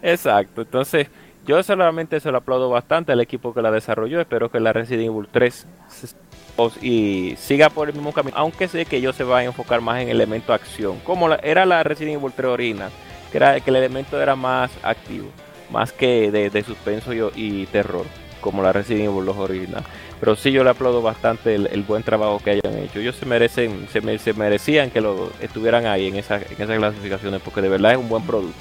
Exacto, 0.02 0.62
entonces 0.62 1.08
yo 1.46 1.62
solamente 1.64 2.20
se 2.20 2.32
lo 2.32 2.38
aplaudo 2.38 2.70
bastante 2.70 3.12
al 3.12 3.20
equipo 3.22 3.54
que 3.54 3.62
la 3.62 3.72
desarrolló. 3.72 4.22
Espero 4.22 4.50
que 4.52 4.60
la 4.60 4.74
Resident 4.74 5.08
Evil 5.08 5.28
3 5.32 5.66
se- 5.88 6.16
os- 6.56 6.82
y 6.84 7.36
siga 7.38 7.70
por 7.70 7.88
el 7.90 7.96
mismo 7.96 8.12
camino, 8.14 8.38
aunque 8.38 8.68
sé 8.68 8.86
que 8.86 8.98
ellos 8.98 9.16
se 9.16 9.24
van 9.24 9.40
a 9.42 9.46
enfocar 9.46 9.82
más 9.82 10.02
en 10.02 10.10
elemento 10.10 10.54
acción, 10.54 11.00
como 11.00 11.28
la- 11.28 11.38
era 11.38 11.66
la 11.66 11.82
Resident 11.84 12.20
Evil 12.22 12.32
3 12.36 12.48
original, 12.52 12.92
que, 13.32 13.38
era, 13.38 13.60
que 13.60 13.70
el 13.70 13.76
elemento 13.78 14.22
era 14.22 14.36
más 14.36 14.72
activo, 14.84 15.30
más 15.72 15.92
que 15.94 16.30
de, 16.32 16.64
suspenso 16.64 17.14
y, 17.14 17.22
y 17.36 17.66
terror, 17.68 18.06
como 18.40 18.62
la 18.62 18.72
Resident 18.74 19.06
Evil 19.10 19.26
2 19.26 19.38
original. 19.38 19.84
Pero 20.20 20.36
sí 20.36 20.52
yo 20.52 20.64
le 20.64 20.70
aplaudo 20.70 21.02
bastante 21.02 21.56
el, 21.56 21.68
el 21.68 21.82
buen 21.82 22.04
trabajo 22.04 22.40
que 22.44 22.52
hayan 22.52 22.78
hecho. 22.78 23.00
Ellos 23.00 23.16
se 23.16 23.26
merecen, 23.26 23.88
se, 23.92 24.18
se 24.20 24.34
merecían 24.34 24.92
que 24.92 25.02
lo 25.02 25.32
estuvieran 25.42 25.88
ahí 25.88 26.08
en, 26.08 26.18
esa, 26.18 26.36
en 26.38 26.44
esas 26.60 26.78
clasificaciones, 26.78 27.42
porque 27.42 27.62
de 27.62 27.70
verdad 27.70 27.94
es 27.94 27.98
un 27.98 28.10
buen 28.10 28.22
producto 28.24 28.60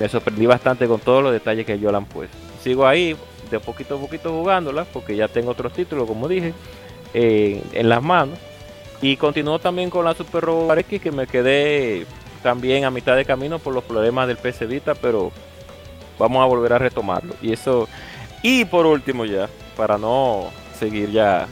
me 0.00 0.08
sorprendí 0.08 0.46
bastante 0.46 0.86
con 0.86 1.00
todos 1.00 1.22
los 1.22 1.32
detalles 1.32 1.66
que 1.66 1.74
ellos 1.74 1.92
le 1.92 1.98
han 1.98 2.06
puesto. 2.06 2.36
Sigo 2.62 2.86
ahí, 2.86 3.16
de 3.50 3.60
poquito 3.60 3.96
a 3.96 4.00
poquito 4.00 4.30
jugándola, 4.30 4.84
porque 4.84 5.16
ya 5.16 5.28
tengo 5.28 5.50
otros 5.50 5.72
títulos, 5.72 6.06
como 6.08 6.28
dije, 6.28 6.52
eh, 7.12 7.62
en 7.72 7.88
las 7.88 8.02
manos. 8.02 8.38
Y 9.00 9.16
continúo 9.16 9.58
también 9.58 9.90
con 9.90 10.04
la 10.04 10.14
Super 10.14 10.44
Robot 10.44 10.78
X, 10.78 11.00
que 11.00 11.12
me 11.12 11.26
quedé 11.26 12.06
también 12.42 12.84
a 12.84 12.90
mitad 12.90 13.16
de 13.16 13.24
camino 13.24 13.58
por 13.58 13.74
los 13.74 13.84
problemas 13.84 14.26
del 14.28 14.36
PC 14.36 14.66
Vita, 14.66 14.94
pero 14.94 15.30
vamos 16.18 16.42
a 16.42 16.46
volver 16.46 16.72
a 16.72 16.78
retomarlo. 16.78 17.34
Y 17.42 17.52
eso, 17.52 17.88
y 18.42 18.64
por 18.64 18.86
último 18.86 19.24
ya, 19.24 19.48
para 19.76 19.98
no 19.98 20.50
seguir 20.78 21.10
ya 21.10 21.46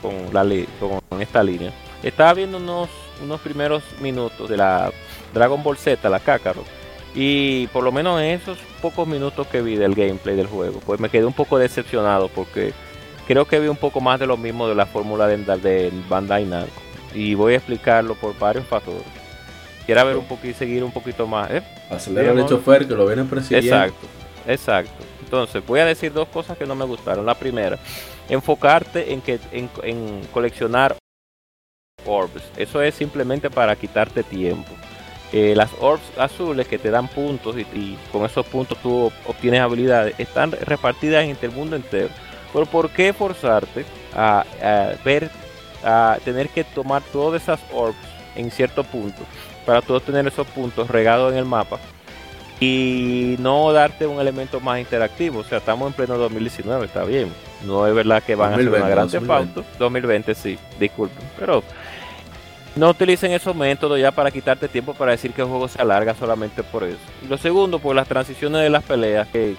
con, 0.00 0.32
la, 0.32 0.44
con 0.78 1.20
esta 1.20 1.42
línea, 1.42 1.72
estaba 2.02 2.34
viendo 2.34 2.58
unos, 2.58 2.88
unos 3.22 3.40
primeros 3.40 3.82
minutos 4.00 4.48
de 4.48 4.56
la 4.56 4.90
Dragon 5.32 5.62
Ball 5.62 5.76
Z, 5.76 6.08
la 6.08 6.20
Kakarot. 6.20 6.83
Y 7.14 7.68
por 7.68 7.84
lo 7.84 7.92
menos 7.92 8.20
en 8.20 8.26
esos 8.26 8.58
pocos 8.82 9.06
minutos 9.06 9.46
que 9.46 9.62
vi 9.62 9.76
del 9.76 9.94
gameplay 9.94 10.34
del 10.34 10.48
juego, 10.48 10.80
pues 10.84 10.98
me 10.98 11.08
quedé 11.08 11.24
un 11.24 11.32
poco 11.32 11.58
decepcionado 11.58 12.28
porque 12.28 12.72
creo 13.26 13.46
que 13.46 13.60
vi 13.60 13.68
un 13.68 13.76
poco 13.76 14.00
más 14.00 14.18
de 14.18 14.26
lo 14.26 14.36
mismo 14.36 14.68
de 14.68 14.74
la 14.74 14.86
fórmula 14.86 15.28
del 15.28 16.04
Bandai 16.08 16.44
Namco. 16.44 16.82
Y 17.14 17.34
voy 17.34 17.54
a 17.54 17.56
explicarlo 17.58 18.16
por 18.16 18.36
varios 18.38 18.66
factores. 18.66 19.02
quiera 19.86 20.02
ver 20.02 20.16
un 20.16 20.26
poquito 20.26 20.58
seguir 20.58 20.82
un 20.82 20.90
poquito 20.90 21.26
más. 21.26 21.50
¿eh? 21.52 21.62
Acelera 21.88 22.32
el 22.32 22.46
chofer 22.46 22.88
que 22.88 22.94
lo 22.94 23.06
viene 23.06 23.24
persiguiendo. 23.24 23.76
Exacto, 23.76 24.06
exacto. 24.46 25.04
Entonces, 25.22 25.64
voy 25.64 25.80
a 25.80 25.84
decir 25.84 26.12
dos 26.12 26.28
cosas 26.28 26.58
que 26.58 26.66
no 26.66 26.74
me 26.74 26.84
gustaron. 26.84 27.24
La 27.24 27.34
primera, 27.34 27.78
enfocarte 28.28 29.12
en 29.12 29.20
que 29.20 29.38
en, 29.52 29.70
en 29.84 30.20
coleccionar 30.32 30.96
orbs. 32.04 32.42
Eso 32.56 32.82
es 32.82 32.94
simplemente 32.96 33.50
para 33.50 33.76
quitarte 33.76 34.24
tiempo. 34.24 34.72
Eh, 35.36 35.52
las 35.56 35.72
orbs 35.80 36.16
azules 36.16 36.68
que 36.68 36.78
te 36.78 36.92
dan 36.92 37.08
puntos 37.08 37.56
y, 37.58 37.98
con 38.12 38.24
esos 38.24 38.46
puntos 38.46 38.78
tú 38.80 39.10
obtienes 39.26 39.62
habilidades 39.62 40.14
están 40.16 40.52
repartidas 40.52 41.24
en 41.24 41.36
el 41.42 41.50
mundo 41.50 41.74
entero. 41.74 42.08
Pero 42.52 42.66
¿por 42.66 42.88
qué 42.90 43.12
forzarte 43.12 43.84
a, 44.14 44.44
ver, 45.04 45.28
a 45.82 46.18
tener 46.24 46.50
que 46.50 46.62
tomar 46.62 47.02
todas 47.12 47.42
esas 47.42 47.58
orbs 47.72 47.96
en 48.36 48.48
cierto 48.52 48.84
punto 48.84 49.22
para 49.66 49.82
tú 49.82 49.98
tener 49.98 50.24
esos 50.24 50.46
puntos 50.46 50.88
regados 50.88 51.32
en 51.32 51.38
el 51.38 51.46
mapa 51.46 51.80
y 52.60 53.34
no 53.40 53.72
darte 53.72 54.06
un 54.06 54.20
elemento 54.20 54.60
más 54.60 54.78
interactivo? 54.78 55.40
O 55.40 55.44
sea, 55.44 55.58
estamos 55.58 55.88
en 55.88 55.94
pleno 55.94 56.16
2019, 56.16 56.86
está 56.86 57.02
bien. 57.02 57.32
No 57.66 57.88
es 57.88 57.94
verdad 57.94 58.22
que 58.22 58.36
van 58.36 58.52
a 58.52 58.54
hacer 58.54 58.68
una 58.68 58.88
gran 58.88 59.08
2020. 59.08 59.64
2020 59.80 60.34
sí, 60.36 60.56
disculpen, 60.78 61.26
pero 61.40 61.64
no 62.76 62.90
utilicen 62.90 63.32
esos 63.32 63.54
métodos 63.54 64.00
ya 64.00 64.10
para 64.10 64.30
quitarte 64.30 64.68
tiempo 64.68 64.94
para 64.94 65.12
decir 65.12 65.32
que 65.32 65.42
el 65.42 65.48
juego 65.48 65.68
se 65.68 65.80
alarga 65.80 66.14
solamente 66.14 66.62
por 66.62 66.84
eso. 66.84 66.98
Y 67.24 67.28
lo 67.28 67.38
segundo, 67.38 67.78
pues 67.78 67.94
las 67.94 68.08
transiciones 68.08 68.62
de 68.62 68.70
las 68.70 68.82
peleas 68.82 69.28
que, 69.28 69.56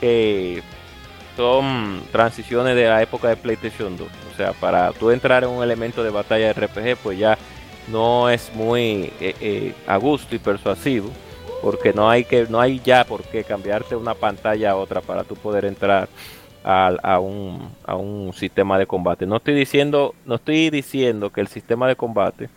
que, 0.00 0.62
son 1.36 2.02
transiciones 2.12 2.76
de 2.76 2.84
la 2.84 3.02
época 3.02 3.28
de 3.28 3.36
PlayStation 3.36 3.96
2. 3.96 4.06
O 4.32 4.36
sea, 4.36 4.52
para 4.52 4.92
tú 4.92 5.10
entrar 5.10 5.44
en 5.44 5.50
un 5.50 5.62
elemento 5.62 6.04
de 6.04 6.10
batalla 6.10 6.52
de 6.52 6.66
RPG, 6.66 6.96
pues 7.02 7.18
ya 7.18 7.38
no 7.88 8.28
es 8.28 8.52
muy 8.54 9.12
eh, 9.20 9.34
eh, 9.40 9.74
a 9.86 9.96
gusto 9.96 10.34
y 10.34 10.38
persuasivo, 10.38 11.10
porque 11.62 11.92
no 11.92 12.10
hay 12.10 12.24
que 12.24 12.46
no 12.48 12.60
hay 12.60 12.80
ya 12.84 13.04
por 13.04 13.22
qué 13.22 13.44
cambiarte 13.44 13.96
una 13.96 14.14
pantalla 14.14 14.72
a 14.72 14.76
otra 14.76 15.00
para 15.00 15.24
tú 15.24 15.34
poder 15.34 15.64
entrar 15.64 16.08
a, 16.64 17.18
un, 17.18 17.70
a 17.86 17.96
un 17.96 18.32
sistema 18.32 18.78
de 18.78 18.86
combate. 18.86 19.26
No 19.26 19.36
estoy 19.36 19.54
diciendo, 19.54 20.14
no 20.26 20.36
estoy 20.36 20.70
diciendo 20.70 21.30
que 21.30 21.40
el 21.40 21.48
sistema 21.48 21.88
de 21.88 21.96
combate 21.96 22.48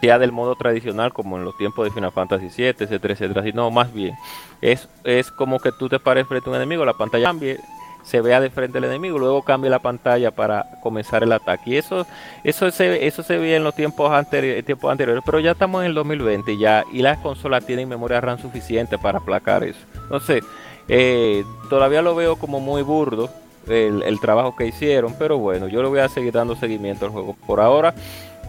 sea 0.00 0.18
del 0.18 0.32
modo 0.32 0.54
tradicional 0.54 1.12
como 1.12 1.36
en 1.36 1.44
los 1.44 1.56
tiempos 1.56 1.84
de 1.84 1.90
Final 1.90 2.12
Fantasy 2.12 2.48
VII, 2.56 2.68
etcétera, 2.68 3.14
etcétera, 3.14 3.42
sino 3.42 3.70
más 3.70 3.92
bien 3.92 4.14
es, 4.60 4.88
es 5.04 5.30
como 5.30 5.58
que 5.58 5.72
tú 5.72 5.88
te 5.88 5.98
pares 5.98 6.26
frente 6.26 6.48
a 6.48 6.50
un 6.50 6.56
enemigo, 6.56 6.84
la 6.84 6.94
pantalla 6.94 7.26
cambie, 7.26 7.58
se 8.02 8.20
vea 8.20 8.40
de 8.40 8.50
frente 8.50 8.78
al 8.78 8.84
enemigo, 8.84 9.18
luego 9.18 9.42
cambia 9.42 9.70
la 9.70 9.80
pantalla 9.80 10.30
para 10.30 10.64
comenzar 10.82 11.22
el 11.22 11.32
ataque. 11.32 11.70
Y 11.70 11.76
eso, 11.76 12.06
eso 12.42 12.70
se, 12.70 13.06
eso 13.06 13.22
se 13.22 13.36
veía 13.38 13.56
en 13.56 13.64
los 13.64 13.74
tiempos 13.74 14.10
anteriores, 14.10 14.64
tiempos 14.64 14.90
anteriores, 14.90 15.22
pero 15.24 15.40
ya 15.40 15.52
estamos 15.52 15.82
en 15.82 15.88
el 15.88 15.94
2020 15.94 16.56
ya, 16.56 16.84
y 16.92 17.02
las 17.02 17.18
consolas 17.18 17.66
tienen 17.66 17.88
memoria 17.88 18.20
RAM 18.20 18.38
suficiente 18.38 18.98
para 18.98 19.18
aplacar 19.18 19.64
eso. 19.64 19.80
Entonces, 19.94 20.42
eh, 20.88 21.44
todavía 21.68 22.02
lo 22.02 22.14
veo 22.14 22.36
como 22.36 22.60
muy 22.60 22.82
burdo 22.82 23.30
el, 23.68 24.20
trabajo 24.20 24.56
que 24.56 24.66
hicieron, 24.66 25.14
pero 25.18 25.38
bueno, 25.38 25.68
yo 25.68 25.82
le 25.82 25.88
voy 25.88 26.00
a 26.00 26.08
seguir 26.08 26.32
dando 26.32 26.56
seguimiento 26.56 27.04
al 27.04 27.10
juego. 27.10 27.36
Por 27.46 27.60
ahora 27.60 27.94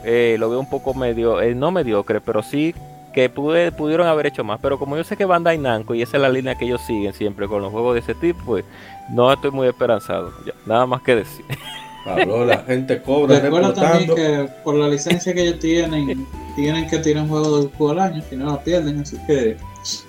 eh, 0.03 0.37
lo 0.39 0.49
veo 0.49 0.59
un 0.59 0.69
poco 0.69 0.93
medio, 0.93 1.41
eh, 1.41 1.55
no 1.55 1.71
mediocre, 1.71 2.21
pero 2.21 2.41
sí 2.41 2.73
que 3.13 3.29
pude, 3.29 3.71
pudieron 3.71 4.07
haber 4.07 4.27
hecho 4.27 4.43
más. 4.43 4.59
Pero 4.61 4.79
como 4.79 4.95
yo 4.95 5.03
sé 5.03 5.17
que 5.17 5.25
Bandai 5.25 5.57
Namco 5.57 5.95
y 5.95 6.01
esa 6.01 6.17
es 6.17 6.21
la 6.21 6.29
línea 6.29 6.55
que 6.55 6.65
ellos 6.65 6.81
siguen 6.85 7.13
siempre 7.13 7.47
con 7.47 7.61
los 7.61 7.71
juegos 7.71 7.95
de 7.95 7.99
ese 7.99 8.15
tipo, 8.15 8.39
pues 8.45 8.65
no 9.09 9.31
estoy 9.31 9.51
muy 9.51 9.67
esperanzado. 9.67 10.31
nada 10.65 10.85
más 10.85 11.01
que 11.01 11.15
decir. 11.17 11.45
Pablo, 12.05 12.45
la 12.45 12.59
gente 12.59 13.01
cobra. 13.01 13.39
Recuerda 13.39 13.73
también 13.73 14.15
que 14.15 14.49
por 14.63 14.75
la 14.75 14.87
licencia 14.87 15.33
que 15.33 15.41
ellos 15.41 15.59
tienen, 15.59 16.25
tienen 16.55 16.87
que 16.87 16.97
tirar 16.99 17.23
un 17.23 17.29
juego 17.29 17.61
de 17.61 17.67
juego 17.75 17.91
al 17.91 17.99
año, 17.99 18.23
si 18.29 18.37
no 18.37 18.45
lo 18.45 18.61
pierden, 18.61 19.01
así 19.01 19.17
que 19.27 19.57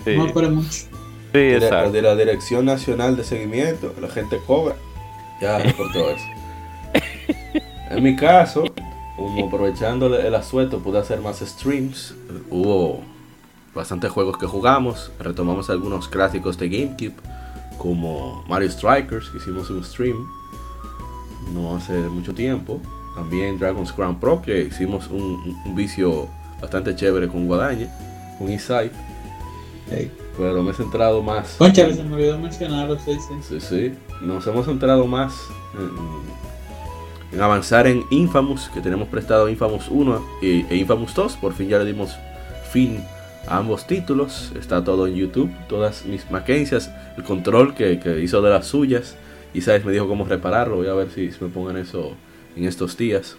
no 0.07 0.27
esperen 0.27 0.55
mucho 0.55 0.90
de, 1.33 2.03
la, 2.03 2.17
Dirección 2.17 2.65
Nacional 2.65 3.17
de 3.17 3.25
Seguimiento, 3.25 3.95
la 4.01 4.09
gente 4.09 4.39
cobra. 4.47 4.75
Ya 5.41 5.59
por 5.77 5.93
todo 5.93 6.11
eso. 6.11 6.25
En 7.91 8.03
mi 8.03 8.17
caso, 8.17 8.65
como 9.17 9.47
aprovechando 9.47 10.15
el 10.17 10.35
asueto, 10.35 10.79
pude 10.81 10.99
hacer 10.99 11.21
más 11.21 11.41
streams. 11.41 12.15
Hubo 12.51 13.01
bastantes 13.75 14.11
juegos 14.11 14.39
que 14.39 14.47
jugamos. 14.47 15.11
Retomamos 15.19 15.71
algunos 15.71 16.09
clásicos 16.09 16.59
de 16.59 16.69
GameCube, 16.69 17.15
como 17.79 18.45
Mario 18.49 18.71
Strikers, 18.71 19.31
que 19.31 19.39
hicimos 19.39 19.71
un 19.71 19.85
stream 19.85 20.27
no 21.53 21.77
hace 21.77 21.93
mucho 21.93 22.35
tiempo. 22.35 22.81
También 23.15 23.59
Dragon's 23.59 23.93
Crown 23.93 24.19
Pro, 24.19 24.41
que 24.41 24.63
hicimos 24.63 25.09
un, 25.09 25.57
vicio 25.75 26.29
bastante 26.61 26.95
chévere 26.95 27.29
con 27.29 27.47
Guadaña, 27.47 27.89
con 28.39 28.51
Inside 28.51 28.93
pero 30.41 30.63
me 30.63 30.71
he 30.71 30.75
centrado 30.75 31.23
más. 31.23 31.57
Concha, 31.59 31.93
se 31.93 32.03
me 32.03 32.15
olvidó 32.15 32.39
mencionarlo, 32.39 32.99
sí, 32.99 33.13
sí. 33.13 33.35
Sí, 33.43 33.61
sí. 33.61 33.93
Nos 34.23 34.47
hemos 34.47 34.65
centrado 34.65 35.07
más 35.07 35.35
en, 37.31 37.41
avanzar 37.41 37.87
en 37.87 38.05
Infamous, 38.11 38.71
que 38.73 38.81
tenemos 38.81 39.09
prestado 39.09 39.51
Infamous 39.51 39.89
1 39.91 40.25
e, 40.41 40.67
Infamous 40.71 41.15
2. 41.15 41.37
Por 41.37 41.53
fin 41.53 41.69
ya 41.69 41.79
le 41.79 41.85
dimos 41.85 42.17
fin 42.73 43.05
a 43.47 43.59
ambos 43.59 43.87
títulos. 43.87 44.51
Está 44.59 44.83
todo 44.83 45.07
en 45.07 45.15
YouTube, 45.15 45.51
todas 45.69 46.07
mis 46.07 46.31
Mackenzie's, 46.31 46.91
el 47.19 47.25
control 47.25 47.75
que, 47.75 48.01
hizo 48.25 48.41
de 48.41 48.49
las 48.49 48.67
suyas. 48.67 49.17
Y 49.53 49.61
sabes, 49.61 49.85
me 49.85 49.93
dijo 49.93 50.09
cómo 50.09 50.25
repararlo. 50.25 50.77
Voy 50.77 50.89
a 50.89 50.95
ver 50.95 51.11
si 51.11 51.31
me 51.43 51.49
pongan 51.49 51.77
eso 51.77 52.15
en 52.57 52.65
estos 52.65 52.97
días. 52.97 53.37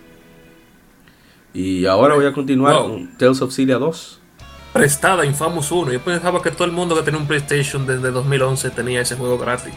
Y 1.51 1.87
ahora 1.87 2.13
voy 2.13 2.27
a 2.27 2.31
continuar 2.31 2.83
con 2.83 3.17
Tales 3.17 3.41
of 3.41 3.51
Cilia 3.51 3.79
2 3.79 4.20
prestada 4.73 5.25
Infamous 5.25 5.71
1. 5.71 5.91
Yo 5.93 6.01
pensaba 6.01 6.41
que 6.41 6.51
todo 6.51 6.65
el 6.65 6.71
mundo 6.71 6.95
que 6.95 7.03
tenía 7.03 7.19
un 7.19 7.27
PlayStation 7.27 7.85
desde 7.85 8.11
2011 8.11 8.69
tenía 8.71 9.01
ese 9.01 9.15
juego 9.15 9.37
gratis. 9.37 9.73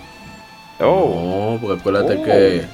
Oh. 0.81 1.53
No, 1.55 1.61
porque 1.61 1.81
acuérdate 1.81 2.23
que 2.23 2.67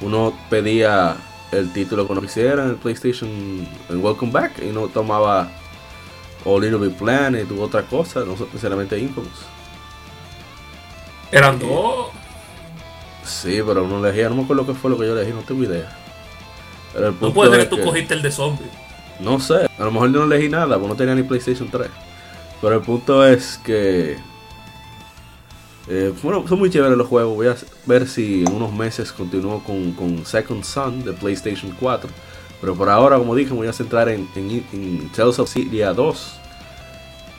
uno 0.00 0.32
pedía 0.50 1.16
el 1.52 1.72
título 1.72 2.06
cuando 2.06 2.22
quisiera 2.22 2.64
en 2.64 2.70
el 2.70 2.76
PlayStation 2.76 3.28
en 3.88 4.04
Welcome 4.04 4.32
Back 4.32 4.62
y 4.62 4.66
no 4.66 4.88
tomaba 4.88 5.48
o 6.44 6.60
Little 6.60 6.78
Big 6.78 6.96
Planet 6.96 7.46
y 7.50 7.58
otra 7.58 7.82
cosa, 7.82 8.20
no 8.20 8.36
necesariamente 8.52 8.98
Infamous. 8.98 9.30
¿Eran 11.32 11.58
dos? 11.58 12.08
Sí, 13.24 13.60
pero 13.66 13.84
uno 13.84 14.06
elegía, 14.06 14.28
no 14.28 14.36
me 14.36 14.44
acuerdo 14.44 14.64
qué 14.66 14.74
fue 14.74 14.90
lo 14.90 14.98
que 14.98 15.06
yo 15.06 15.18
elegí, 15.18 15.32
no 15.32 15.40
tengo 15.40 15.64
idea. 15.64 15.96
no 17.20 17.32
puede 17.32 17.50
ser 17.50 17.68
que 17.68 17.76
tú 17.76 17.82
cogiste 17.82 18.14
el 18.14 18.22
de 18.22 18.30
zombie. 18.30 18.85
No 19.20 19.40
sé, 19.40 19.66
a 19.78 19.84
lo 19.84 19.90
mejor 19.90 20.12
yo 20.12 20.24
no 20.24 20.32
elegí 20.32 20.48
nada, 20.48 20.76
porque 20.76 20.88
no 20.88 20.96
tenía 20.96 21.14
ni 21.14 21.22
PlayStation 21.22 21.68
3. 21.70 21.88
Pero 22.60 22.74
el 22.74 22.80
punto 22.82 23.26
es 23.26 23.58
que. 23.58 24.16
Eh, 25.88 26.12
bueno, 26.22 26.44
son 26.48 26.58
muy 26.58 26.70
chéveres 26.70 26.96
los 26.96 27.06
juegos. 27.06 27.36
Voy 27.36 27.46
a 27.46 27.56
ver 27.86 28.08
si 28.08 28.42
en 28.42 28.52
unos 28.52 28.72
meses 28.72 29.12
continúo 29.12 29.62
con, 29.62 30.26
Second 30.26 30.64
Son 30.64 31.04
de 31.04 31.12
PlayStation 31.12 31.74
4. 31.78 32.10
Pero 32.60 32.74
por 32.74 32.88
ahora, 32.88 33.18
como 33.18 33.34
dije, 33.34 33.50
me 33.50 33.58
voy 33.58 33.68
a 33.68 33.72
centrar 33.72 34.08
en, 34.08 34.28
en, 34.34 35.10
Tales 35.14 35.38
of 35.38 35.50
Cilia 35.50 35.92
2. 35.92 36.40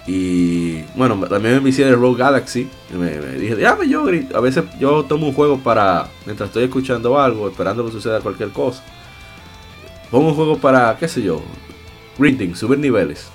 Y 0.08 0.84
bueno, 0.96 1.20
también 1.28 1.56
me 1.56 1.58
envicié 1.58 1.86
de 1.86 1.96
Rogue 1.96 2.20
Galaxy. 2.20 2.70
me, 2.94 3.18
dije, 3.38 3.58
ya 3.60 3.78
yo 3.84 4.06
a 4.34 4.40
veces 4.40 4.64
yo 4.80 5.04
tomo 5.04 5.28
un 5.28 5.34
juego 5.34 5.58
para 5.58 6.08
mientras 6.26 6.48
estoy 6.48 6.64
escuchando 6.64 7.20
algo, 7.20 7.50
esperando 7.50 7.86
que 7.86 7.92
suceda 7.92 8.22
cualquier 8.22 8.50
cosa. 8.52 8.82
Pongo 10.10 10.30
un 10.30 10.36
juego 10.36 10.58
para, 10.58 10.96
qué 10.98 11.10
sé 11.10 11.22
yo, 11.22 11.42
grinding, 12.18 12.56
subir 12.56 12.80
niveles. 12.80 13.30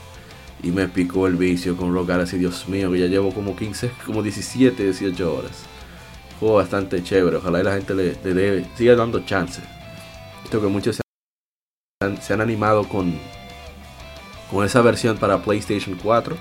Y 0.62 0.70
me 0.70 0.86
picó 0.88 1.26
el 1.26 1.36
vicio 1.36 1.76
con 1.76 1.92
Rock 1.92 2.08
Galaxy, 2.08 2.38
Dios 2.38 2.68
mío, 2.68 2.92
que 2.92 3.00
ya 3.00 3.06
llevo 3.06 3.32
como 3.34 3.56
15, 3.56 3.90
como 4.06 4.22
17, 4.22 4.84
18 4.84 5.34
horas. 5.34 5.64
Juego 6.38 6.56
bastante 6.56 7.02
chévere, 7.02 7.36
ojalá 7.36 7.62
la 7.62 7.74
gente 7.74 7.94
le, 7.94 8.16
le, 8.22 8.64
siga 8.76 8.94
dando 8.94 9.24
chance. 9.24 9.60
Esto 10.44 10.60
que 10.60 10.68
muchos 10.68 11.00
se 12.20 12.32
han, 12.32 12.40
animado 12.40 12.88
con, 12.88 13.14
con 14.50 14.64
esa 14.64 14.82
versión 14.82 15.18
para 15.18 15.42
PlayStation 15.42 15.98
4, 16.00 16.36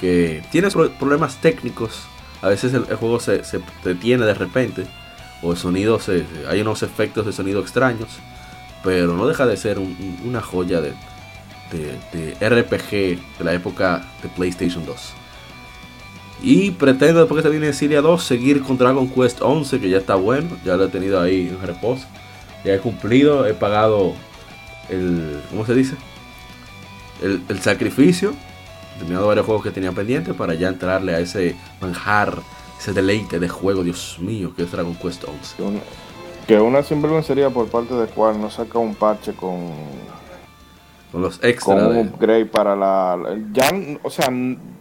que 0.00 0.42
tiene 0.50 0.68
problemas 0.70 1.40
técnicos. 1.40 2.02
A 2.42 2.48
veces 2.48 2.74
el, 2.74 2.84
juego 2.84 3.20
se, 3.20 3.44
se, 3.44 3.60
detiene 3.84 4.26
de 4.26 4.34
repente, 4.34 4.86
o 5.42 5.52
el 5.52 5.58
sonido 5.58 5.98
se, 5.98 6.24
hay 6.48 6.60
unos 6.60 6.82
efectos 6.82 7.24
de 7.24 7.32
sonido 7.32 7.60
extraños, 7.60 8.08
pero 8.84 9.14
no 9.14 9.26
deja 9.26 9.46
de 9.46 9.56
ser 9.56 9.78
una 9.78 10.42
joya 10.42 10.80
de, 10.80 10.92
de, 11.70 12.34
RPG 12.40 13.38
de 13.38 13.44
la 13.44 13.52
época 13.54 14.04
de 14.22 14.28
PlayStation 14.28 14.84
2. 14.84 15.12
Y 16.42 16.70
pretendo 16.72 17.20
después 17.20 17.42
que 17.42 17.48
viene 17.48 17.72
Siria 17.72 18.02
2 18.02 18.22
seguir 18.22 18.62
con 18.62 18.76
Dragon 18.76 19.08
Quest 19.08 19.40
11 19.40 19.80
que 19.80 19.88
ya 19.88 19.98
está 19.98 20.16
bueno, 20.16 20.50
ya 20.64 20.76
lo 20.76 20.84
he 20.84 20.88
tenido 20.88 21.20
ahí 21.20 21.48
en 21.48 21.66
reposo. 21.66 22.06
Ya 22.64 22.74
he 22.74 22.78
cumplido, 22.78 23.46
he 23.46 23.54
pagado 23.54 24.14
el, 24.88 25.40
¿cómo 25.50 25.64
se 25.64 25.74
dice? 25.74 25.96
El, 27.22 27.42
el 27.48 27.60
sacrificio. 27.60 28.34
He 28.94 28.98
terminado 28.98 29.26
varios 29.26 29.46
juegos 29.46 29.64
que 29.64 29.70
tenía 29.70 29.92
pendientes 29.92 30.34
para 30.34 30.54
ya 30.54 30.68
entrarle 30.68 31.14
a 31.14 31.20
ese 31.20 31.54
manjar, 31.80 32.38
ese 32.78 32.92
deleite 32.92 33.38
de 33.38 33.48
juego, 33.48 33.82
Dios 33.82 34.18
mío, 34.20 34.52
que 34.54 34.62
es 34.62 34.72
Dragon 34.72 34.94
Quest 34.94 35.24
11. 35.24 35.80
Que 36.46 36.60
una 36.60 36.82
sinvergüencería 36.82 37.50
por 37.50 37.68
parte 37.68 37.94
de 37.94 38.06
cual 38.06 38.40
no 38.40 38.50
saca 38.50 38.78
un 38.78 38.94
parche 38.94 39.32
con 39.32 39.72
Con 41.16 41.22
los 41.22 41.36
extras. 41.42 41.64
Con 41.64 41.86
un 41.86 41.94
de- 41.94 42.00
upgrade 42.02 42.44
para 42.44 42.76
la. 42.76 43.18
Ya, 43.54 43.70
o 44.02 44.10
sea, 44.10 44.28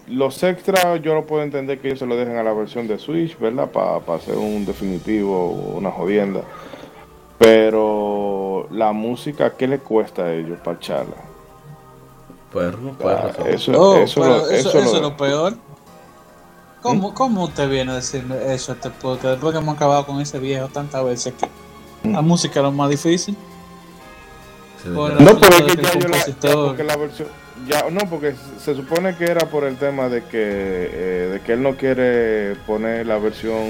los 0.09 0.43
extras 0.43 1.01
yo 1.01 1.13
no 1.13 1.23
puedo 1.23 1.41
entender 1.43 1.79
que 1.79 1.87
ellos 1.87 1.99
se 1.99 2.05
lo 2.05 2.17
dejen 2.17 2.35
a 2.35 2.43
la 2.43 2.51
versión 2.51 2.89
de 2.89 2.99
Switch, 2.99 3.39
¿verdad? 3.39 3.69
Para 3.71 3.99
hacer 4.17 4.35
un 4.37 4.65
definitivo, 4.65 5.49
una 5.51 5.91
jodienda. 5.91 6.41
Pero 7.37 8.67
la 8.71 8.91
música, 8.91 9.53
¿qué 9.55 9.65
le 9.67 9.79
cuesta 9.79 10.23
a 10.23 10.33
ellos 10.33 10.59
pues, 12.51 12.73
Ah, 13.17 13.27
razón. 13.27 13.47
eso, 13.47 13.71
Oh, 13.81 13.95
eso, 13.97 14.21
pero 14.21 14.37
lo- 14.37 14.49
eso, 14.49 14.69
eso 14.69 14.79
eso 14.79 14.89
lo- 14.91 14.95
es 14.97 15.01
lo 15.01 15.15
peor. 15.17 15.53
¿Cómo, 16.81 17.13
¿Cómo 17.13 17.45
usted 17.45 17.69
viene 17.69 17.91
a 17.93 17.95
decirme 17.95 18.53
eso 18.53 18.73
a 18.73 18.75
este 18.75 18.89
podcast 18.89 19.23
después 19.25 19.53
que 19.53 19.59
hemos 19.59 19.75
acabado 19.75 20.05
con 20.05 20.19
ese 20.19 20.37
viejo 20.39 20.67
tantas 20.67 21.03
veces 21.05 21.33
que 21.33 22.09
la 22.09 22.21
música 22.21 22.59
es 22.59 22.63
lo 22.63 22.71
más 22.73 22.89
difícil? 22.89 23.35
No, 24.85 25.39
pero 25.39 25.55
es 25.55 25.61
asunto 25.61 25.75
que 25.75 25.81
ya 25.81 25.99
yo 25.99 26.07
la, 26.07 26.25
ya 26.25 26.53
porque 26.53 26.83
la 26.83 26.97
versión, 26.97 27.27
ya, 27.67 27.89
no, 27.89 28.01
porque 28.09 28.35
se 28.59 28.75
supone 28.75 29.15
que 29.15 29.25
era 29.25 29.49
por 29.49 29.63
el 29.63 29.77
tema 29.77 30.09
de 30.09 30.23
que, 30.23 30.29
eh, 30.33 31.29
de 31.33 31.41
que 31.41 31.53
él 31.53 31.63
no 31.63 31.75
quiere 31.75 32.55
poner 32.67 33.07
la 33.07 33.17
versión 33.17 33.63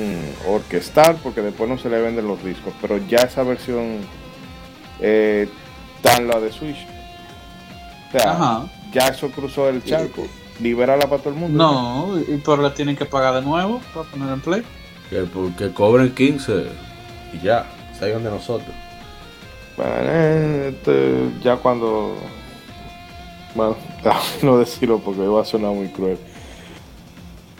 orquestal 0.48 1.18
porque 1.24 1.42
después 1.42 1.70
no 1.70 1.78
se 1.78 1.90
le 1.90 2.02
venden 2.02 2.28
los 2.28 2.44
discos, 2.44 2.74
pero 2.82 2.98
ya 2.98 3.20
esa 3.20 3.44
versión 3.44 4.00
eh, 5.00 5.48
está 5.98 6.18
en 6.18 6.28
la 6.28 6.40
de 6.40 6.52
Switch. 6.52 6.86
O 8.08 8.12
sea, 8.12 8.32
Ajá. 8.32 8.66
ya 8.92 9.08
eso 9.08 9.30
cruzó 9.30 9.70
el 9.70 9.84
charco. 9.84 10.28
Libérala 10.60 11.08
para 11.10 11.22
todo 11.22 11.34
el 11.34 11.40
mundo. 11.40 11.58
No, 11.58 12.20
y 12.20 12.38
pero 12.38 12.58
la 12.58 12.74
tienen 12.74 12.96
que 12.96 13.06
pagar 13.06 13.36
de 13.36 13.42
nuevo 13.42 13.82
para 13.94 14.10
poner 14.10 14.30
en 14.30 14.42
play. 14.42 14.64
Que, 15.10 15.26
que 15.58 15.72
cobren 15.74 16.14
15 16.16 16.66
y 17.34 17.40
ya, 17.40 17.66
salgan 18.00 18.24
de 18.24 18.30
nosotros. 18.30 18.74
Bueno, 19.78 20.12
este, 20.70 21.30
ya 21.44 21.58
cuando. 21.58 22.16
Bueno, 23.54 23.76
no 24.42 24.58
decirlo 24.58 25.00
porque 25.00 25.22
va 25.22 25.42
a 25.42 25.46
sonar 25.46 25.72
muy 25.72 25.88
cruel. 25.90 26.18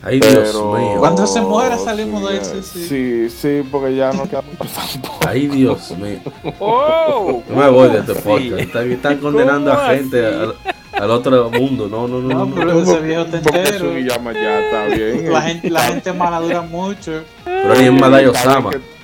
Ay, 0.04 0.20
Dios 0.20 0.54
mío. 0.54 0.98
Cuando 1.00 1.26
se 1.26 1.42
muera 1.42 1.78
salimos 1.80 2.30
de 2.30 2.38
ese, 2.38 2.62
sí. 2.62 2.86
Sí, 2.88 3.30
sí, 3.30 3.68
porque 3.72 3.96
ya 3.96 4.12
no 4.14 4.30
queda 4.30 4.44
mucho 4.44 4.70
tampoco. 4.72 5.20
Ay, 5.28 5.48
Dios 5.48 5.92
mío. 5.98 6.20
¡Oh! 6.60 7.42
No 7.50 7.56
me 7.56 7.70
voy 7.70 7.90
de 7.90 8.00
este 8.00 8.14
Sí. 8.14 8.22
podcast. 8.24 8.60
Están, 8.62 8.92
están 8.92 9.18
condenando 9.22 9.72
a 9.74 9.78
¿Cómo 9.78 9.88
gente 9.90 10.24
al, 10.24 10.56
al 10.94 11.10
otro 11.12 11.50
mundo. 11.50 11.88
No, 11.90 12.08
no, 12.08 12.20
no. 12.20 12.28
No, 12.30 12.46
no, 12.46 12.54
pero 12.56 12.74
no. 12.76 12.80
ese 12.82 13.00
viejo 13.00 13.26
Porque 13.26 13.38
entero. 13.38 13.98
Ya 13.98 14.60
está 14.60 14.86
bien. 14.96 15.34
La 15.34 15.42
gente, 15.42 15.70
la 15.72 15.82
gente 15.82 16.14
mala 16.14 16.40
dura 16.40 16.62
mucho. 16.62 17.24
Pero 17.44 17.74
ni 17.76 17.86
en 17.86 18.00
bien 18.00 18.30
Osama. 18.30 18.70
que- 18.70 18.95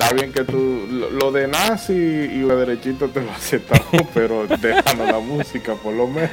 Está 0.00 0.14
bien 0.14 0.32
que 0.32 0.44
tú, 0.44 0.86
lo, 0.90 1.10
lo 1.10 1.30
de 1.30 1.46
nazi 1.46 1.92
y 1.92 2.38
lo 2.40 2.56
de 2.56 2.66
derechito 2.66 3.08
te 3.08 3.20
lo 3.20 3.30
aceptamos, 3.32 4.06
pero 4.14 4.46
déjanos 4.46 5.06
la 5.06 5.18
música 5.18 5.74
por 5.74 5.92
lo 5.92 6.06
menos. 6.06 6.30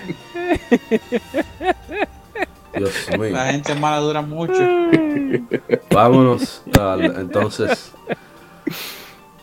Dios 2.73 2.91
mío. 3.19 3.29
La 3.31 3.51
gente 3.51 3.75
mala 3.75 3.99
dura 3.99 4.21
mucho. 4.21 4.53
Vámonos 5.91 6.61
al- 6.79 7.03
entonces. 7.19 7.91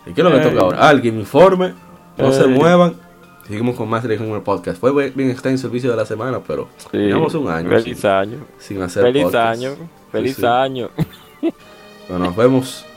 ¿Y 0.07 0.13
qué 0.15 0.21
es 0.23 0.25
lo 0.25 0.33
que 0.33 0.41
toca 0.41 0.61
ahora? 0.61 0.89
Alguien 0.89 1.19
informe. 1.21 1.75
No 2.17 2.33
se 2.33 2.45
Ay. 2.45 2.49
muevan. 2.49 2.95
Seguimos 3.47 3.77
con 3.77 3.91
más 3.91 4.03
de 4.05 4.15
el 4.15 4.41
podcast. 4.43 4.81
Fue 4.81 4.91
bien 5.11 5.29
extenso 5.31 5.67
el 5.67 5.71
servicio 5.71 5.91
de 5.91 5.97
la 5.99 6.07
semana, 6.07 6.41
pero 6.47 6.69
Sí. 6.91 6.97
llevamos 6.97 7.35
un 7.35 7.49
año 7.51 7.69
Feliz 7.69 8.01
sin, 8.01 8.11
año. 8.11 8.39
sin 8.59 8.81
hacer 8.81 9.03
Feliz 9.03 9.25
podcast. 9.25 9.59
año. 9.59 9.71
Feliz 10.11 10.37
sí. 10.37 10.47
año. 10.47 10.89
Bueno, 12.09 12.25
nos 12.27 12.37
vemos 12.37 12.87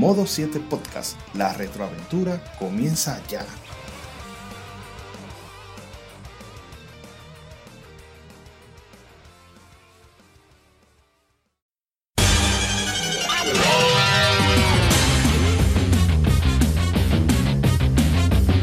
Modo 0.00 0.24
7 0.24 0.60
Podcast, 0.60 1.18
la 1.34 1.52
retroaventura 1.52 2.42
comienza 2.58 3.20
ya. 3.28 3.44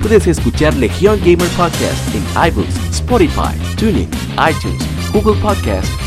Puedes 0.01 0.25
escuchar 0.25 0.73
Legión 0.77 1.19
Gamer 1.19 1.47
Podcast 1.49 2.15
en 2.15 2.23
iBooks, 2.47 2.75
Spotify, 2.89 3.55
TuneIn, 3.77 4.09
iTunes, 4.39 5.11
Google 5.13 5.39
Podcast 5.39 6.06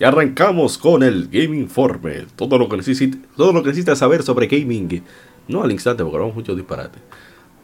Y 0.00 0.04
arrancamos 0.04 0.78
con 0.78 1.02
el 1.02 1.28
Game 1.28 1.54
Informe. 1.58 2.24
Todo 2.34 2.56
lo 2.58 2.70
que 2.70 2.78
necesitas, 2.78 3.20
todo 3.36 3.52
lo 3.52 3.62
que 3.62 3.68
necesitas 3.68 3.98
saber 3.98 4.22
sobre 4.22 4.46
gaming. 4.46 5.02
No 5.46 5.62
al 5.62 5.70
instante, 5.70 6.02
porque 6.02 6.16
hablamos 6.16 6.34
mucho 6.34 6.54
disparate. 6.54 6.98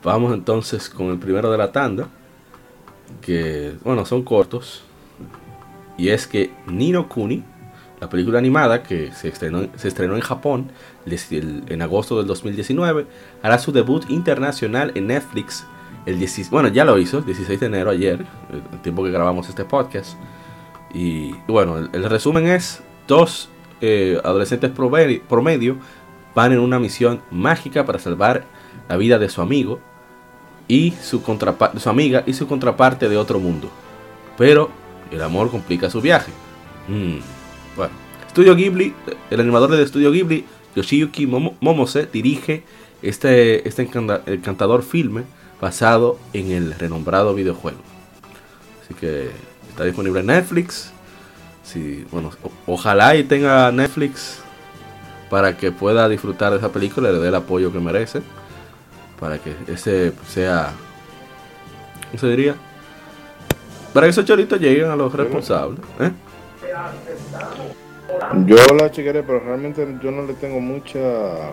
Vamos 0.05 0.34
entonces 0.34 0.91
con 0.91 1.07
el 1.07 1.18
primero 1.18 1.51
de 1.51 1.57
la 1.57 1.72
tanda. 1.72 2.11
Que, 3.22 3.72
bueno, 3.82 4.05
son 4.05 4.22
cortos. 4.22 4.84
Y 5.97 6.11
es 6.11 6.26
que 6.26 6.51
Nino 6.66 7.09
Kuni, 7.09 7.43
la 8.03 8.11
película 8.11 8.39
animada 8.39 8.82
que 8.82 9.12
se 9.12 9.28
estrenó, 9.28 9.68
se 9.76 9.89
estrenó 9.89 10.14
en 10.14 10.20
Japón 10.20 10.68
en 11.07 11.80
agosto 11.80 12.18
del 12.18 12.26
2019, 12.26 13.07
hará 13.43 13.59
su 13.59 13.72
debut 13.72 14.05
internacional 14.11 14.93
en 14.95 15.07
Netflix. 15.07 15.64
El 16.05 16.18
16 16.18 16.51
bueno, 16.51 16.68
ya 16.68 16.84
lo 16.84 16.99
hizo, 16.99 17.20
el 17.20 17.24
16 17.24 17.61
de 17.61 17.66
enero 17.66 17.89
ayer, 17.89 18.26
el 18.53 18.82
tiempo 18.82 19.05
que 19.05 19.11
grabamos 19.11 19.49
este 19.49 19.64
podcast. 19.64 20.18
Y 20.97 21.34
bueno, 21.47 21.76
el, 21.92 22.05
resumen 22.05 22.47
es, 22.47 22.82
dos 23.07 23.51
eh, 23.82 24.18
adolescentes 24.24 24.70
promedio, 24.70 25.76
van 26.34 26.53
en 26.53 26.59
una 26.61 26.78
misión 26.78 27.20
mágica 27.30 27.84
para 27.84 27.99
salvar 27.99 28.44
la 28.88 28.97
vida 28.97 29.18
de 29.18 29.28
su 29.28 29.42
amigo 29.42 29.78
y 30.68 30.92
su, 31.03 31.20
su 31.76 31.90
amiga 31.90 32.22
y 32.26 32.32
su 32.32 32.47
contraparte 32.47 33.11
de 33.11 33.16
otro 33.18 33.38
mundo. 33.38 33.68
Pero 34.38 34.70
el 35.11 35.22
amor 35.22 35.51
complica 35.51 35.90
su 35.90 36.01
viaje. 36.01 36.32
Mm, 36.88 37.18
Bueno, 37.76 37.92
Studio 38.30 38.55
Ghibli, 38.57 38.94
el 39.30 39.40
animador 39.40 39.70
de 39.76 39.86
Studio 39.86 40.11
Ghibli, 40.11 40.47
Yoshiyuki 40.74 41.26
Momo- 41.26 41.57
Momose, 41.61 42.07
dirige 42.11 42.64
este, 43.03 43.68
este 43.68 43.82
encanta- 43.82 44.22
encantador 44.26 44.82
filme 44.82 45.24
basado 45.61 46.18
en 46.32 46.51
el 46.53 46.72
renombrado 46.78 47.34
videojuego. 47.34 47.80
Así 48.82 48.94
que 48.94 49.30
está 49.77 49.85
disponible 49.85 50.20
en 50.20 50.27
Netflix. 50.27 50.91
Si, 51.62 52.07
bueno, 52.11 52.31
ojalá 52.66 53.14
y 53.14 53.24
tenga 53.24 53.70
Netflix 53.70 54.41
para 55.29 55.55
que 55.59 55.70
pueda 55.70 56.09
disfrutar 56.09 56.53
de 56.53 56.59
esa 56.59 56.70
película 56.70 57.11
y 57.11 57.12
le 57.12 57.18
dé 57.18 57.29
el 57.29 57.35
apoyo 57.35 57.70
que 57.70 57.79
merece. 57.79 58.22
Para 59.20 59.39
que 59.39 59.55
ese 59.66 60.14
sea. 60.27 60.72
¿Cómo 62.07 62.18
se 62.18 62.29
diría? 62.29 62.55
Para 63.93 64.07
que 64.07 64.12
esos 64.12 64.24
choritos 64.24 64.59
lleguen 64.59 64.91
a 64.91 64.97
los 64.97 65.12
responsables. 65.12 65.81
¿eh? 66.01 66.11
Yo 68.47 68.57
la 68.79 68.91
chequearé, 68.91 69.22
pero 69.22 69.41
realmente 69.41 69.87
yo 70.03 70.11
no 70.11 70.22
le 70.22 70.33
tengo 70.35 70.59
mucha 70.59 71.51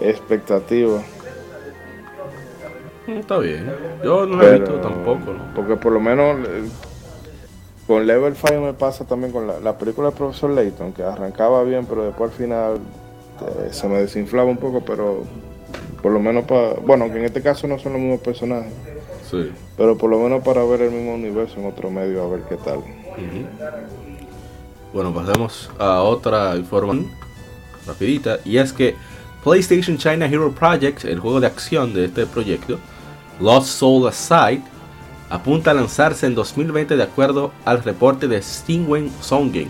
expectativa. 0.00 1.00
Mm, 3.06 3.18
está 3.18 3.38
bien. 3.38 3.72
Yo 4.04 4.26
no 4.26 4.36
lo 4.36 4.46
he 4.46 4.58
visto 4.58 4.74
tampoco. 4.80 5.34
Porque 5.54 5.76
por 5.76 5.92
lo 5.92 6.00
menos 6.00 6.36
con 7.86 8.06
Level 8.06 8.34
5 8.34 8.60
me 8.60 8.72
pasa 8.72 9.04
también 9.04 9.32
con 9.32 9.46
la, 9.46 9.78
película 9.78 10.08
del 10.08 10.16
profesor 10.16 10.50
Layton, 10.50 10.92
que 10.92 11.04
arrancaba 11.04 11.62
bien, 11.62 11.86
pero 11.86 12.04
después 12.04 12.32
al 12.32 12.36
final 12.36 12.74
eh, 12.76 13.68
se 13.70 13.86
me 13.88 13.98
desinflaba 13.98 14.50
un 14.50 14.56
poco, 14.56 14.80
pero 14.84 15.22
por 16.02 16.12
lo 16.12 16.18
menos 16.18 16.44
para... 16.44 16.74
Bueno, 16.74 17.10
que 17.12 17.18
en 17.18 17.24
este 17.26 17.42
caso 17.42 17.68
no 17.68 17.78
son 17.78 17.92
los 17.92 18.02
mismos 18.02 18.20
personajes. 18.20 18.72
Sí. 19.30 19.52
Pero 19.76 19.96
por 19.96 20.10
lo 20.10 20.18
menos 20.18 20.42
para 20.42 20.64
ver 20.64 20.82
el 20.82 20.90
mismo 20.90 21.14
universo 21.14 21.60
en 21.60 21.66
otro 21.66 21.90
medio, 21.90 22.24
a 22.24 22.28
ver 22.28 22.40
qué 22.48 22.56
tal. 22.56 22.80
Bueno, 24.92 25.12
pasemos 25.12 25.70
a 25.78 26.02
otra 26.02 26.56
información 26.56 27.10
rapidita, 27.86 28.38
y 28.44 28.58
es 28.58 28.72
que 28.72 28.96
PlayStation 29.44 29.96
China 29.96 30.26
Hero 30.26 30.52
Project, 30.52 31.04
el 31.04 31.20
juego 31.20 31.38
de 31.38 31.46
acción 31.46 31.94
de 31.94 32.06
este 32.06 32.26
proyecto, 32.26 32.80
Lost 33.40 33.68
Soul 33.68 34.08
Aside, 34.08 34.62
apunta 35.28 35.70
a 35.70 35.74
lanzarse 35.74 36.26
en 36.26 36.34
2020 36.34 36.96
de 36.96 37.02
acuerdo 37.02 37.52
al 37.64 37.82
reporte 37.82 38.28
de 38.28 38.40
Stingwen 38.40 39.10
Songgame. 39.20 39.68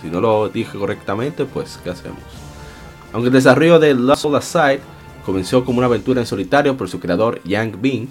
Si 0.00 0.08
no 0.08 0.20
lo 0.20 0.48
dije 0.48 0.78
correctamente, 0.78 1.44
pues 1.44 1.78
¿qué 1.82 1.90
hacemos? 1.90 2.20
Aunque 3.12 3.28
el 3.28 3.34
desarrollo 3.34 3.78
de 3.78 3.94
Lost 3.94 4.22
Soul 4.22 4.36
Aside 4.36 4.80
comenzó 5.24 5.64
como 5.64 5.78
una 5.78 5.86
aventura 5.86 6.20
en 6.20 6.26
solitario 6.26 6.76
por 6.76 6.88
su 6.88 7.00
creador 7.00 7.42
Yang 7.42 7.80
Bing, 7.80 8.08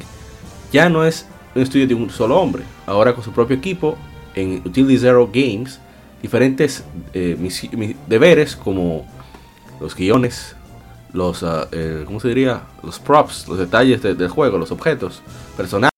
ya 0.72 0.90
no 0.90 1.06
es 1.06 1.26
un 1.56 1.62
estudio 1.62 1.88
de 1.88 1.94
un 1.94 2.10
solo 2.10 2.40
hombre. 2.40 2.64
Ahora 2.86 3.14
con 3.14 3.24
su 3.24 3.32
propio 3.32 3.56
equipo 3.56 3.98
en 4.36 4.62
Utility 4.66 4.98
Zero 4.98 5.30
Games, 5.32 5.80
diferentes 6.22 6.84
eh, 7.14 7.38
deberes 8.08 8.56
como 8.56 9.08
los 9.80 9.96
guiones, 9.96 10.57
los, 11.14 11.44
uh, 11.44 11.68
¿cómo 12.06 12.20
se 12.20 12.30
diría? 12.30 12.62
Los 12.84 13.00
props, 13.00 13.48
los 13.48 13.58
detalles 13.58 14.02
del 14.02 14.28
juego, 14.30 14.58
los 14.58 14.72
objetos, 14.72 15.22
personajes 15.56 15.92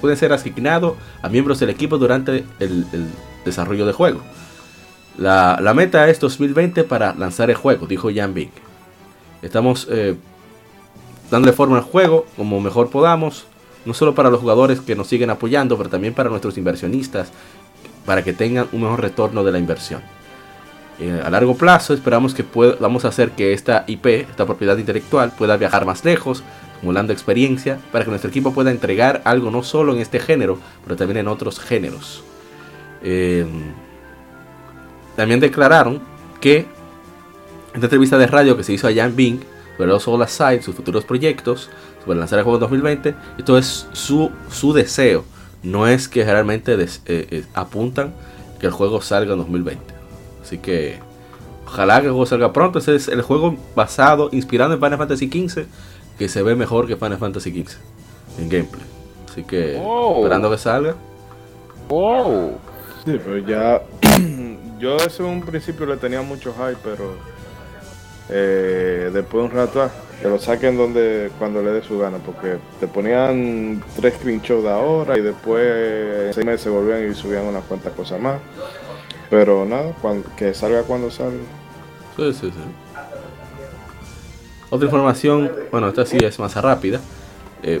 pueden 0.00 0.16
ser 0.16 0.32
asignados 0.32 0.94
a 1.22 1.28
miembros 1.28 1.60
del 1.60 1.70
equipo 1.70 1.96
durante 1.96 2.44
el, 2.58 2.86
desarrollo 3.44 3.86
del 3.86 3.94
juego. 3.94 4.20
La, 5.16 5.72
meta 5.74 6.08
es 6.08 6.18
2020 6.20 6.84
para 6.84 7.14
lanzar 7.14 7.50
el 7.50 7.56
juego, 7.56 7.86
dijo 7.86 8.10
Jan 8.12 8.34
Bing. 8.34 8.50
Estamos 9.42 9.86
eh, 9.90 10.16
dándole 11.30 11.52
forma 11.52 11.76
al 11.76 11.84
juego 11.84 12.26
como 12.36 12.60
mejor 12.60 12.90
podamos, 12.90 13.46
no 13.84 13.94
solo 13.94 14.14
para 14.14 14.28
los 14.28 14.40
jugadores 14.40 14.80
que 14.80 14.96
nos 14.96 15.06
siguen 15.06 15.30
apoyando, 15.30 15.78
pero 15.78 15.88
también 15.88 16.14
para 16.14 16.30
nuestros 16.30 16.58
inversionistas, 16.58 17.30
para 18.04 18.22
que 18.22 18.32
tengan 18.32 18.68
un 18.72 18.82
mejor 18.82 19.00
retorno 19.00 19.44
de 19.44 19.52
la 19.52 19.58
inversión. 19.58 20.02
Eh, 21.00 21.18
a 21.24 21.30
largo 21.30 21.56
plazo 21.56 21.94
esperamos 21.94 22.34
que 22.34 22.44
podamos 22.44 23.06
hacer 23.06 23.30
que 23.30 23.54
esta 23.54 23.84
IP, 23.86 24.06
esta 24.06 24.44
propiedad 24.44 24.76
intelectual, 24.76 25.32
pueda 25.32 25.56
viajar 25.56 25.86
más 25.86 26.04
lejos, 26.04 26.42
acumulando 26.76 27.14
experiencia 27.14 27.78
para 27.90 28.04
que 28.04 28.10
nuestro 28.10 28.28
equipo 28.28 28.52
pueda 28.52 28.70
entregar 28.70 29.22
algo 29.24 29.50
no 29.50 29.62
solo 29.62 29.94
en 29.94 30.00
este 30.00 30.20
género, 30.20 30.58
pero 30.84 30.96
también 30.96 31.16
en 31.16 31.28
otros 31.28 31.58
géneros. 31.58 32.22
Eh, 33.02 33.46
también 35.16 35.40
declararon 35.40 36.02
que 36.38 36.66
esta 37.72 37.86
entrevista 37.86 38.18
de 38.18 38.26
radio 38.26 38.58
que 38.58 38.64
se 38.64 38.74
hizo 38.74 38.86
a 38.86 38.92
Jan 38.92 39.16
Bing 39.16 39.40
sobre 39.78 39.88
los 39.88 40.02
Soul 40.02 40.22
Aside, 40.22 40.60
sus 40.60 40.74
futuros 40.74 41.06
proyectos, 41.06 41.70
sobre 42.04 42.18
lanzar 42.18 42.40
el 42.40 42.44
juego 42.44 42.58
en 42.58 42.60
2020, 42.60 43.14
esto 43.38 43.56
es 43.56 43.86
su, 43.92 44.30
su 44.50 44.74
deseo, 44.74 45.24
no 45.62 45.86
es 45.86 46.08
que 46.08 46.24
realmente 46.24 46.76
eh, 47.06 47.44
apuntan 47.54 48.12
que 48.60 48.66
el 48.66 48.72
juego 48.72 49.00
salga 49.00 49.32
en 49.32 49.38
2020. 49.38 49.99
Así 50.50 50.58
que 50.58 50.98
ojalá 51.64 52.00
que 52.00 52.06
el 52.06 52.10
juego 52.10 52.26
salga 52.26 52.52
pronto. 52.52 52.80
Ese 52.80 52.96
es 52.96 53.06
el 53.06 53.22
juego 53.22 53.54
basado, 53.76 54.30
inspirado 54.32 54.74
en 54.74 54.80
Final 54.80 54.98
Fantasy 54.98 55.28
XV, 55.28 55.66
que 56.18 56.28
se 56.28 56.42
ve 56.42 56.56
mejor 56.56 56.88
que 56.88 56.96
Final 56.96 57.18
Fantasy 57.18 57.52
XV 57.52 57.76
en 58.40 58.48
gameplay. 58.48 58.84
Así 59.30 59.44
que 59.44 59.76
esperando 59.76 60.50
que 60.50 60.58
salga. 60.58 60.96
Wow. 61.88 62.58
Sí, 63.04 63.20
pero 63.24 63.38
ya. 63.38 63.80
yo 64.80 64.96
desde 64.96 65.22
un 65.22 65.40
principio 65.40 65.86
le 65.86 65.96
tenía 65.98 66.20
mucho 66.20 66.52
hype, 66.52 66.80
pero 66.82 67.14
eh, 68.28 69.08
después 69.12 69.44
de 69.44 69.50
un 69.50 69.54
rato 69.54 69.82
ah, 69.82 69.90
que 70.20 70.28
lo 70.28 70.40
saquen 70.40 70.76
donde 70.76 71.30
cuando 71.38 71.62
le 71.62 71.70
dé 71.70 71.82
su 71.84 71.96
gana, 71.96 72.18
porque 72.18 72.56
te 72.80 72.88
ponían 72.88 73.84
tres 73.94 74.14
screenshots 74.14 74.64
de 74.64 74.70
ahora 74.70 75.16
y 75.16 75.20
después 75.20 76.26
en 76.26 76.34
seis 76.34 76.44
meses 76.44 76.72
volvían 76.72 77.08
y 77.08 77.14
subían 77.14 77.44
unas 77.44 77.62
cuantas 77.66 77.92
cosas 77.92 78.20
más. 78.20 78.40
Pero 79.30 79.64
nada, 79.64 79.94
que 80.36 80.52
salga 80.52 80.82
cuando 80.82 81.10
salga. 81.10 81.38
Sí, 82.16 82.32
sí, 82.34 82.50
sí. 82.50 82.52
Otra 84.68 84.86
información, 84.86 85.50
bueno, 85.70 85.88
esta 85.88 86.04
sí 86.04 86.18
es 86.20 86.38
más 86.38 86.54
rápida. 86.56 87.00
Eh, 87.62 87.80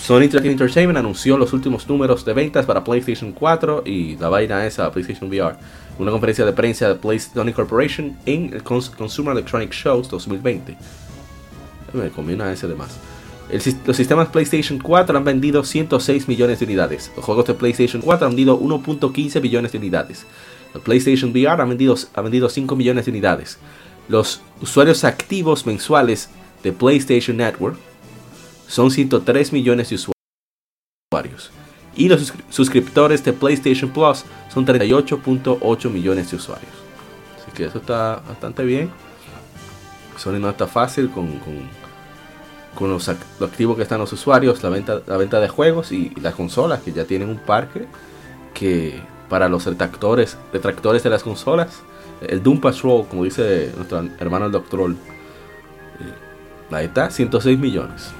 Sony 0.00 0.22
Interactive 0.22 0.52
Entertainment 0.52 0.98
anunció 0.98 1.36
los 1.36 1.52
últimos 1.52 1.86
números 1.88 2.24
de 2.24 2.32
ventas 2.32 2.64
para 2.64 2.82
PlayStation 2.82 3.32
4 3.32 3.82
y 3.84 4.16
la 4.16 4.28
vaina 4.28 4.66
esa, 4.66 4.90
PlayStation 4.90 5.28
VR. 5.28 5.56
Una 5.98 6.10
conferencia 6.10 6.46
de 6.46 6.52
prensa 6.52 6.88
de 6.88 6.94
PlayStation 6.94 7.52
Corporation 7.52 8.16
en 8.24 8.54
el 8.54 8.62
Consumer 8.62 9.32
Electronic 9.32 9.72
Shows 9.72 10.08
2020. 10.08 10.76
Me 11.92 12.08
comí 12.08 12.32
una 12.32 12.54
de 12.54 12.74
más. 12.74 12.98
Los 13.52 13.96
sistemas 13.96 14.28
PlayStation 14.28 14.78
4 14.78 15.16
han 15.16 15.24
vendido 15.24 15.64
106 15.64 16.28
millones 16.28 16.60
de 16.60 16.64
unidades. 16.66 17.10
Los 17.16 17.24
juegos 17.24 17.46
de 17.46 17.54
PlayStation 17.54 18.00
4 18.02 18.26
han 18.26 18.32
vendido 18.32 18.60
1.15 18.60 19.40
billones 19.40 19.72
de 19.72 19.78
unidades. 19.78 20.26
El 20.74 20.80
PlayStation 20.80 21.30
VR 21.30 21.62
ha 21.62 21.64
vendido, 21.64 21.96
ha 22.14 22.20
vendido 22.20 22.48
5 22.48 22.76
millones 22.76 23.06
de 23.06 23.10
unidades 23.10 23.58
los 24.10 24.40
usuarios 24.60 25.04
activos 25.04 25.66
mensuales 25.66 26.28
de 26.64 26.72
PlayStation 26.72 27.36
Network 27.36 27.78
son 28.66 28.90
103 28.90 29.52
millones 29.52 29.90
de 29.90 29.96
usuarios. 31.12 31.50
Y 31.96 32.08
los 32.08 32.32
suscriptores 32.50 33.24
de 33.24 33.32
PlayStation 33.32 33.90
Plus 33.90 34.24
son 34.52 34.66
38.8 34.66 35.90
millones 35.90 36.30
de 36.30 36.36
usuarios. 36.36 36.72
Así 37.40 37.52
que 37.52 37.66
eso 37.66 37.78
está 37.78 38.16
bastante 38.26 38.64
bien. 38.64 38.90
Sony 40.16 40.38
no 40.40 40.50
está 40.50 40.66
fácil 40.66 41.08
con, 41.10 41.38
con, 41.38 41.68
los, 42.78 43.08
activos 43.08 43.76
que 43.76 43.82
están 43.82 43.98
los 43.98 44.12
usuarios, 44.12 44.62
la 44.62 44.70
venta, 44.70 45.00
la 45.06 45.16
venta 45.16 45.40
de 45.40 45.48
juegos 45.48 45.92
y, 45.92 46.10
las 46.20 46.34
consolas 46.34 46.80
que 46.80 46.92
ya 46.92 47.04
tienen 47.04 47.28
un 47.28 47.38
parque 47.38 47.86
que 48.54 49.00
para 49.28 49.48
los 49.48 49.64
detractores, 49.64 50.36
detractores 50.52 51.02
de 51.02 51.10
las 51.10 51.22
consolas 51.22 51.82
el 52.20 52.42
Doom 52.42 52.60
Patrol, 52.60 53.06
como 53.06 53.24
dice 53.24 53.72
nuestro 53.76 54.04
hermano 54.18 54.46
el 54.46 54.52
Doctor, 54.52 54.90
eh, 54.90 54.94
ahí 56.70 56.86
está, 56.86 57.10
106 57.10 57.58
millones. 57.58 58.12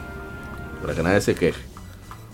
Para 0.80 0.94
que 0.94 1.02
nadie 1.02 1.20
se 1.20 1.34
queje. 1.34 1.60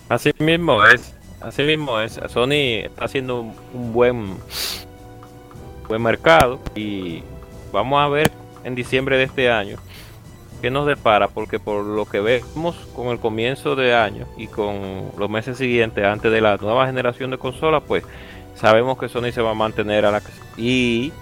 Así 0.09 0.33
mismo 0.39 0.85
es. 0.85 1.14
Así 1.41 1.62
mismo 1.62 2.01
es. 2.01 2.21
Sony 2.29 2.85
está 2.85 3.05
haciendo 3.05 3.41
un, 3.41 3.93
buen, 3.93 4.37
buen 5.89 6.03
mercado 6.03 6.61
y 6.75 7.23
vamos 7.73 8.01
a 8.01 8.09
ver 8.09 8.31
en 8.64 8.75
diciembre 8.75 9.17
de 9.17 9.25
este 9.25 9.51
año 9.51 9.79
qué 10.61 10.71
nos 10.71 10.87
depara, 10.87 11.29
porque 11.29 11.59
por 11.59 11.85
lo 11.85 12.07
que 12.07 12.21
vemos 12.21 12.77
con 12.95 13.09
el 13.09 13.19
comienzo 13.19 13.77
de 13.77 13.95
año 13.95 14.27
y 14.37 14.47
con 14.47 15.11
los 15.19 15.31
meses 15.31 15.59
siguientes 15.59 16.05
antes 16.05 16.31
de 16.31 16.41
la 16.41 16.57
nueva 16.57 16.87
generación 16.87 17.31
de 17.31 17.39
consolas, 17.39 17.83
pues 17.87 18.05
sabemos 18.55 18.99
que 18.99 19.09
Sony 19.09 19.33
se 19.33 19.43
va 19.43 19.51
a 19.51 19.55
mantener 19.55 20.07
a 20.07 20.11
la 20.11 20.23
y 20.57 21.13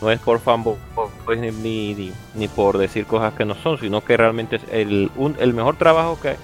no 0.00 0.10
es 0.10 0.20
por 0.20 0.40
fanboy 0.40 0.76
pues, 1.24 1.40
ni, 1.40 2.12
ni, 2.34 2.48
por 2.48 2.78
decir 2.78 3.06
cosas 3.06 3.34
que 3.34 3.44
no 3.44 3.54
son, 3.54 3.78
sino 3.78 4.04
que 4.04 4.16
realmente 4.16 4.56
es 4.56 4.62
el, 4.70 5.10
el 5.38 5.54
mejor 5.54 5.76
trabajo 5.76 6.18
que 6.20 6.36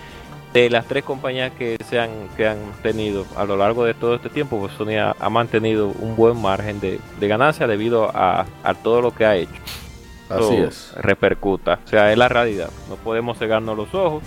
de 0.52 0.68
las 0.68 0.86
tres 0.86 1.04
compañías 1.04 1.52
que 1.52 1.78
se 1.88 1.98
han, 1.98 2.10
que 2.36 2.46
han 2.46 2.58
tenido 2.82 3.26
a 3.36 3.44
lo 3.44 3.56
largo 3.56 3.84
de 3.84 3.94
todo 3.94 4.16
este 4.16 4.28
tiempo, 4.28 4.58
pues 4.58 4.72
Sony 4.74 4.98
ha, 4.98 5.30
mantenido 5.30 5.88
un 5.88 6.14
buen 6.14 6.40
margen 6.40 6.78
de, 6.80 7.00
ganancia 7.20 7.66
debido 7.66 8.10
a, 8.14 8.44
todo 8.82 9.00
lo 9.00 9.14
que 9.14 9.24
ha 9.24 9.36
hecho. 9.36 9.52
Así 10.38 10.54
es. 10.56 10.92
Repercuta. 10.96 11.80
O 11.84 11.88
sea, 11.88 12.12
es 12.12 12.18
la 12.18 12.28
realidad. 12.28 12.70
No 12.88 12.96
podemos 12.96 13.38
cegarnos 13.38 13.76
los 13.76 13.94
ojos. 13.94 14.22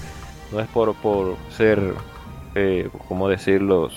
No 0.51 0.59
es 0.59 0.67
por, 0.67 0.93
por 0.95 1.35
ser, 1.55 1.93
eh, 2.53 2.89
como 3.07 3.27
decirlo, 3.27 3.89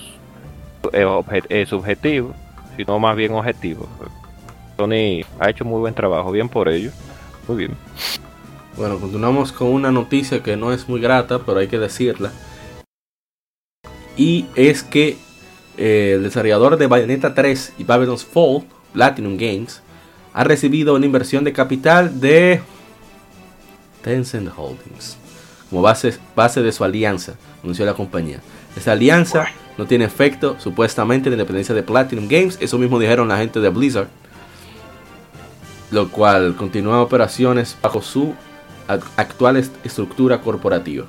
eh, 0.92 1.66
subjetivo, 1.66 2.34
sino 2.76 2.98
más 2.98 3.16
bien 3.16 3.32
objetivo. 3.32 3.88
Sony 4.76 5.24
ha 5.38 5.50
hecho 5.50 5.64
muy 5.64 5.80
buen 5.80 5.94
trabajo, 5.94 6.30
bien 6.30 6.48
por 6.48 6.68
ello. 6.68 6.90
Muy 7.46 7.56
bien. 7.56 7.76
Bueno, 8.76 8.98
continuamos 8.98 9.50
con 9.50 9.68
una 9.68 9.90
noticia 9.90 10.42
que 10.42 10.56
no 10.56 10.72
es 10.72 10.88
muy 10.88 11.00
grata, 11.00 11.40
pero 11.44 11.58
hay 11.58 11.66
que 11.66 11.78
decirla. 11.78 12.30
Y 14.16 14.46
es 14.54 14.82
que 14.82 15.16
eh, 15.76 16.12
el 16.14 16.22
desarrollador 16.22 16.76
de 16.76 16.86
Bayonetta 16.86 17.34
3 17.34 17.74
y 17.78 17.84
Babylon's 17.84 18.24
Fall, 18.24 18.64
Platinum 18.92 19.36
Games, 19.36 19.82
ha 20.32 20.44
recibido 20.44 20.94
una 20.94 21.06
inversión 21.06 21.44
de 21.44 21.52
capital 21.52 22.20
de 22.20 22.60
Tencent 24.02 24.50
Holdings 24.56 25.16
como 25.70 25.82
base, 25.82 26.16
base 26.34 26.62
de 26.62 26.72
su 26.72 26.84
alianza, 26.84 27.34
anunció 27.62 27.84
la 27.84 27.94
compañía. 27.94 28.40
Esta 28.76 28.92
alianza 28.92 29.48
no 29.76 29.86
tiene 29.86 30.04
efecto 30.04 30.56
supuestamente 30.58 31.28
en 31.28 31.32
la 31.32 31.42
independencia 31.42 31.74
de 31.74 31.82
Platinum 31.82 32.26
Games, 32.28 32.58
eso 32.60 32.78
mismo 32.78 32.98
dijeron 32.98 33.28
la 33.28 33.36
gente 33.36 33.60
de 33.60 33.68
Blizzard, 33.68 34.08
lo 35.90 36.10
cual 36.10 36.56
continúa 36.56 37.02
operaciones 37.02 37.76
bajo 37.82 38.02
su 38.02 38.34
actual 39.16 39.56
estructura 39.84 40.40
corporativa. 40.40 41.06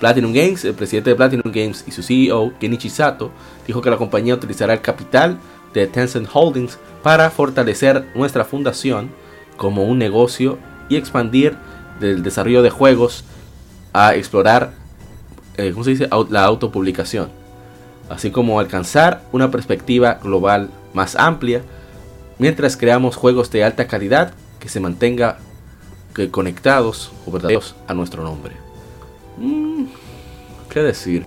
Platinum 0.00 0.32
Games, 0.32 0.64
el 0.64 0.74
presidente 0.74 1.10
de 1.10 1.16
Platinum 1.16 1.52
Games 1.52 1.84
y 1.86 1.90
su 1.90 2.02
CEO, 2.02 2.52
Kenichi 2.58 2.90
Sato, 2.90 3.30
dijo 3.66 3.80
que 3.80 3.90
la 3.90 3.96
compañía 3.96 4.34
utilizará 4.34 4.74
el 4.74 4.80
capital 4.80 5.38
de 5.80 5.86
Tencent 5.86 6.28
Holdings 6.32 6.78
para 7.02 7.30
fortalecer 7.30 8.06
nuestra 8.14 8.44
fundación 8.44 9.10
como 9.56 9.84
un 9.84 9.98
negocio 9.98 10.58
y 10.88 10.96
expandir 10.96 11.56
el 12.00 12.22
desarrollo 12.22 12.62
de 12.62 12.70
juegos 12.70 13.24
a 13.92 14.14
explorar 14.14 14.72
eh, 15.56 15.70
¿cómo 15.72 15.84
se 15.84 15.90
dice? 15.90 16.08
la 16.30 16.44
autopublicación, 16.44 17.30
así 18.10 18.30
como 18.30 18.60
alcanzar 18.60 19.22
una 19.32 19.50
perspectiva 19.50 20.14
global 20.22 20.70
más 20.92 21.16
amplia 21.16 21.62
mientras 22.38 22.76
creamos 22.76 23.16
juegos 23.16 23.50
de 23.50 23.64
alta 23.64 23.86
calidad 23.86 24.34
que 24.60 24.68
se 24.68 24.80
mantenga 24.80 25.38
conectados 26.30 27.12
o 27.26 27.30
verdaderos 27.30 27.74
a 27.86 27.92
nuestro 27.92 28.22
nombre. 28.22 28.56
Mm, 29.36 29.84
¿Qué 30.70 30.82
decir? 30.82 31.26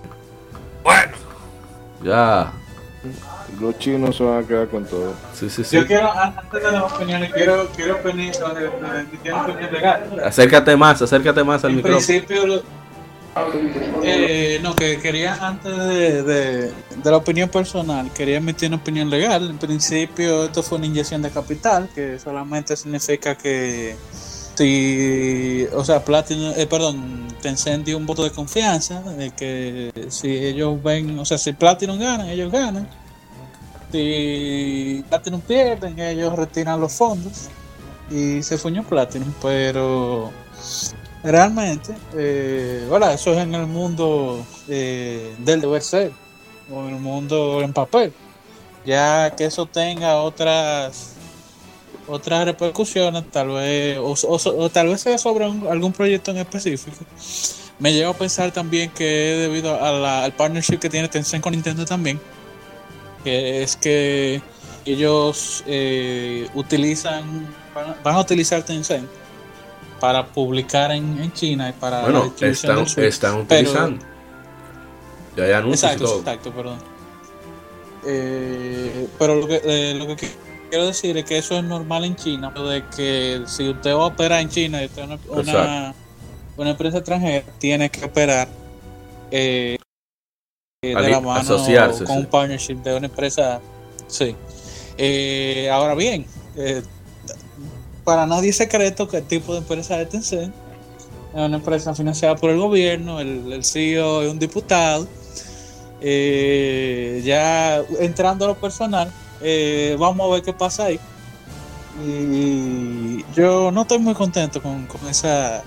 Bueno. 0.82 1.12
Ya. 2.02 2.52
Los 3.60 3.78
chinos 3.78 4.16
se 4.16 4.24
van 4.24 4.42
a 4.42 4.46
quedar 4.46 4.68
con 4.68 4.84
todo. 4.84 5.14
Sí, 5.34 5.50
sí, 5.50 5.62
sí. 5.64 5.76
Yo 5.76 5.86
quiero, 5.86 6.10
antes 6.12 6.62
de 6.62 6.72
las 6.72 6.92
opiniones, 6.92 7.32
quiero, 7.32 7.68
quiero 7.76 7.96
opinar 7.96 8.34
sobre 8.34 8.64
la 8.64 9.02
opinión 9.02 9.72
legal. 9.72 10.20
Acércate 10.24 10.76
más, 10.76 11.02
acércate 11.02 11.44
más 11.44 11.62
al 11.64 11.70
en 11.70 11.76
micrófono. 11.76 12.06
principio, 12.06 12.62
eh, 14.02 14.58
no, 14.62 14.74
que 14.74 14.98
quería 14.98 15.34
antes 15.46 15.76
de, 15.76 16.22
de, 16.22 16.72
de, 16.72 17.10
la 17.10 17.16
opinión 17.16 17.48
personal, 17.48 18.10
quería 18.12 18.38
emitir 18.38 18.68
una 18.68 18.78
opinión 18.78 19.10
legal. 19.10 19.50
En 19.50 19.58
principio, 19.58 20.44
esto 20.44 20.62
fue 20.62 20.78
una 20.78 20.86
inyección 20.86 21.22
de 21.22 21.30
capital, 21.30 21.88
que 21.94 22.18
solamente 22.18 22.76
significa 22.76 23.36
que 23.36 23.94
si, 24.60 25.66
o 25.72 25.82
sea, 25.84 26.04
Platinum, 26.04 26.52
eh, 26.54 26.66
perdón, 26.66 27.28
Tencent 27.40 27.86
dio 27.86 27.96
un 27.96 28.04
voto 28.04 28.24
de 28.24 28.30
confianza 28.30 29.00
de 29.00 29.30
que 29.30 29.90
si 30.10 30.28
ellos 30.28 30.82
ven, 30.82 31.18
o 31.18 31.24
sea, 31.24 31.38
si 31.38 31.52
Platinum 31.54 31.98
ganan, 31.98 32.28
ellos 32.28 32.52
ganan. 32.52 32.86
Si 33.92 35.04
Platinum 35.08 35.40
pierden, 35.40 35.98
ellos 35.98 36.34
retiran 36.36 36.80
los 36.80 36.92
fondos 36.92 37.48
y 38.10 38.42
se 38.42 38.58
fuñó 38.58 38.84
Platinum, 38.84 39.32
pero 39.42 40.30
realmente, 41.22 41.94
eh, 42.14 42.86
bueno, 42.88 43.08
eso 43.10 43.32
es 43.32 43.38
en 43.38 43.54
el 43.54 43.66
mundo 43.66 44.44
eh, 44.68 45.34
del 45.38 45.60
deber 45.60 45.82
ser, 45.82 46.12
o 46.70 46.82
en 46.82 46.94
el 46.94 47.00
mundo 47.00 47.62
en 47.62 47.72
papel. 47.72 48.12
Ya 48.86 49.34
que 49.36 49.44
eso 49.44 49.66
tenga 49.66 50.16
otras 50.16 51.16
otras 52.10 52.44
repercusiones, 52.44 53.30
tal 53.30 53.48
vez, 53.48 53.98
o, 54.00 54.70
tal 54.70 54.88
vez 54.88 55.00
sea 55.00 55.16
sobre 55.18 55.44
algún 55.44 55.92
proyecto 55.92 56.32
en 56.32 56.38
específico. 56.38 56.96
Me 57.78 57.92
llevo 57.92 58.10
a 58.10 58.14
pensar 58.14 58.50
también 58.52 58.90
que 58.90 59.04
debido 59.04 59.80
al 59.82 60.32
partnership 60.32 60.78
que 60.78 60.90
tiene 60.90 61.08
Tencent 61.08 61.42
con 61.42 61.52
Nintendo 61.52 61.84
también, 61.84 62.20
que 63.24 63.62
es 63.62 63.76
que 63.76 64.42
ellos 64.84 65.62
eh, 65.66 66.48
utilizan, 66.54 67.46
van, 67.74 68.14
a 68.14 68.20
utilizar 68.20 68.62
Tencent 68.62 69.08
para 70.00 70.26
publicar 70.26 70.90
en, 70.92 71.32
China 71.32 71.68
y 71.68 71.72
para 71.72 72.02
bueno, 72.02 72.32
están, 72.40 72.86
están 72.98 73.40
utilizando. 73.40 74.04
ya 75.36 75.44
hay 75.44 75.52
anuncios 75.52 75.92
exacto, 75.92 76.18
exacto, 76.18 76.52
perdón. 76.52 76.78
Eh, 78.06 79.08
pero 79.18 79.34
lo 79.34 79.46
que, 79.46 79.60
eh, 79.62 79.94
lo 79.94 80.06
que 80.16 80.16
quiero 80.70 80.86
decir 80.86 81.16
es 81.18 81.24
que 81.24 81.38
eso 81.38 81.58
es 81.58 81.64
normal 81.64 82.04
en 82.04 82.16
China, 82.16 82.50
de 82.50 82.84
que 82.96 83.42
si 83.46 83.68
usted 83.68 83.92
va 83.94 84.04
a 84.04 84.06
operar 84.06 84.40
en 84.40 84.48
China 84.48 84.82
y 84.82 84.86
usted 84.86 85.02
es 85.02 85.18
una, 85.28 85.94
una, 86.56 86.70
empresa 86.70 86.98
extranjera, 86.98 87.44
tiene 87.58 87.90
que 87.90 88.04
operar 88.04 88.48
eh, 89.30 89.76
de 90.82 90.94
la 90.94 91.20
mano 91.20 91.40
asociarse, 91.40 92.04
con 92.04 92.16
un 92.16 92.24
partnership 92.24 92.76
de 92.76 92.94
una 92.94 93.04
empresa. 93.04 93.60
Sí. 94.06 94.34
Eh, 94.96 95.68
ahora 95.70 95.94
bien, 95.94 96.24
eh, 96.56 96.82
para 98.02 98.24
nadie 98.24 98.48
es 98.48 98.56
secreto 98.56 99.06
que 99.06 99.18
el 99.18 99.24
tipo 99.24 99.52
de 99.52 99.58
empresa 99.58 100.00
es 100.00 100.08
Tencent 100.08 100.54
es 101.34 101.34
una 101.34 101.58
empresa 101.58 101.94
financiada 101.94 102.34
por 102.34 102.48
el 102.48 102.58
gobierno, 102.58 103.20
el, 103.20 103.52
el 103.52 103.62
CEO 103.62 104.22
es 104.22 104.32
un 104.32 104.38
diputado. 104.38 105.06
ya 106.00 107.76
entrando 107.98 108.46
a 108.46 108.48
lo 108.48 108.54
personal, 108.54 109.12
eh, 109.42 109.96
vamos 109.98 110.26
a 110.26 110.32
ver 110.32 110.42
qué 110.42 110.54
pasa 110.54 110.86
ahí. 110.86 110.98
Y 112.02 113.22
yo 113.34 113.70
no 113.70 113.82
estoy 113.82 113.98
muy 113.98 114.14
contento 114.14 114.62
con, 114.62 114.88
esa. 115.10 115.62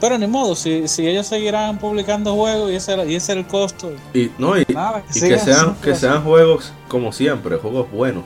Pero 0.00 0.18
ni 0.18 0.26
modo, 0.26 0.54
si, 0.54 0.88
si 0.88 1.06
ellos 1.06 1.26
seguirán 1.26 1.78
publicando 1.78 2.34
juegos 2.34 2.70
y 2.70 2.74
ese, 2.74 3.06
y 3.06 3.14
ese 3.14 3.32
era 3.32 3.40
el 3.40 3.46
costo. 3.46 3.92
Y, 4.12 4.30
no, 4.38 4.58
y, 4.58 4.64
que, 4.64 5.38
sean, 5.38 5.74
que 5.76 5.94
sean 5.94 6.22
juegos 6.22 6.72
como 6.88 7.12
siempre, 7.12 7.56
juegos 7.56 7.90
buenos, 7.90 8.24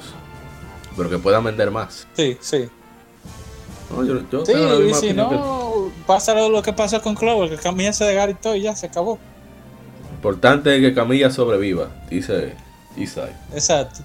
pero 0.97 1.09
que 1.09 1.18
puedan 1.18 1.45
vender 1.45 1.71
más. 1.71 2.09
Sí, 2.14 2.37
sí. 2.41 2.68
No, 3.91 4.05
yo, 4.05 4.21
yo 4.31 4.47
sí, 4.47 4.53
y 4.89 4.95
si 4.95 5.12
no, 5.12 5.91
pasa 6.07 6.35
lo 6.35 6.62
que 6.62 6.73
pasa 6.73 7.01
con 7.01 7.14
Clover, 7.14 7.51
que 7.51 7.57
Camilla 7.57 7.93
se 7.93 8.05
de 8.05 8.57
y 8.57 8.62
ya 8.62 8.75
se 8.75 8.87
acabó. 8.87 9.18
Importante 10.12 10.75
es 10.75 10.81
que 10.81 10.95
Camilla 10.95 11.31
sobreviva, 11.31 11.89
dice 12.09 12.55
Isai. 12.97 13.33
Exacto. 13.53 14.01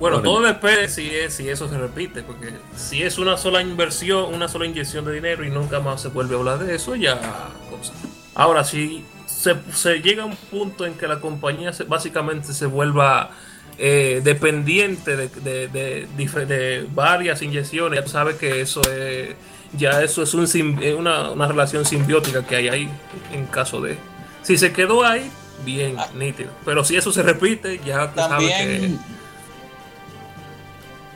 Bueno, 0.00 0.22
todo 0.22 0.40
depende 0.40 0.88
si, 0.88 1.14
es, 1.14 1.34
si 1.34 1.50
eso 1.50 1.68
se 1.68 1.76
repite, 1.76 2.22
porque 2.22 2.54
si 2.74 3.02
es 3.02 3.18
una 3.18 3.36
sola 3.36 3.60
inversión, 3.60 4.32
una 4.34 4.48
sola 4.48 4.64
inyección 4.64 5.04
de 5.04 5.12
dinero 5.12 5.44
y 5.44 5.50
nunca 5.50 5.78
más 5.80 6.00
se 6.00 6.08
vuelve 6.08 6.34
a 6.34 6.38
hablar 6.38 6.58
de 6.58 6.74
eso, 6.74 6.96
ya 6.96 7.20
cosa. 7.68 7.92
Ahora, 8.34 8.64
si 8.64 9.04
se, 9.26 9.54
llega 10.00 10.22
a 10.22 10.26
un 10.26 10.36
punto 10.36 10.86
en 10.86 10.94
que 10.94 11.06
la 11.06 11.20
compañía 11.20 11.72
básicamente 11.86 12.54
se 12.54 12.64
vuelva 12.64 13.30
eh, 13.76 14.22
dependiente 14.24 15.16
de, 15.16 15.28
de, 15.68 16.86
varias 16.94 17.42
inyecciones, 17.42 18.00
ya 18.00 18.08
sabes 18.08 18.36
que 18.36 18.62
eso 18.62 18.80
es, 18.90 19.34
ya 19.76 20.02
eso 20.02 20.22
es 20.22 20.34
una, 20.34 21.30
una 21.30 21.46
relación 21.46 21.84
simbiótica 21.84 22.46
que 22.46 22.56
hay 22.56 22.68
ahí 22.68 22.88
en 23.32 23.44
caso 23.46 23.82
de... 23.82 23.98
Si 24.42 24.56
se 24.56 24.72
quedó 24.72 25.04
ahí, 25.04 25.30
bien, 25.62 25.96
ah. 25.98 26.08
nítido. 26.14 26.50
Pero 26.64 26.84
si 26.84 26.96
eso 26.96 27.12
se 27.12 27.22
repite, 27.22 27.78
ya 27.84 28.10
tú 28.12 28.20
sabes 28.20 28.50
que 28.54 28.96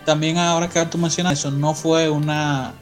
también 0.05 0.39
ahora 0.39 0.69
que 0.69 0.85
tú 0.87 0.99
mencionas 0.99 1.35
eso, 1.35 1.51
no 1.51 1.75
fue 1.75 2.09
una 2.09 2.75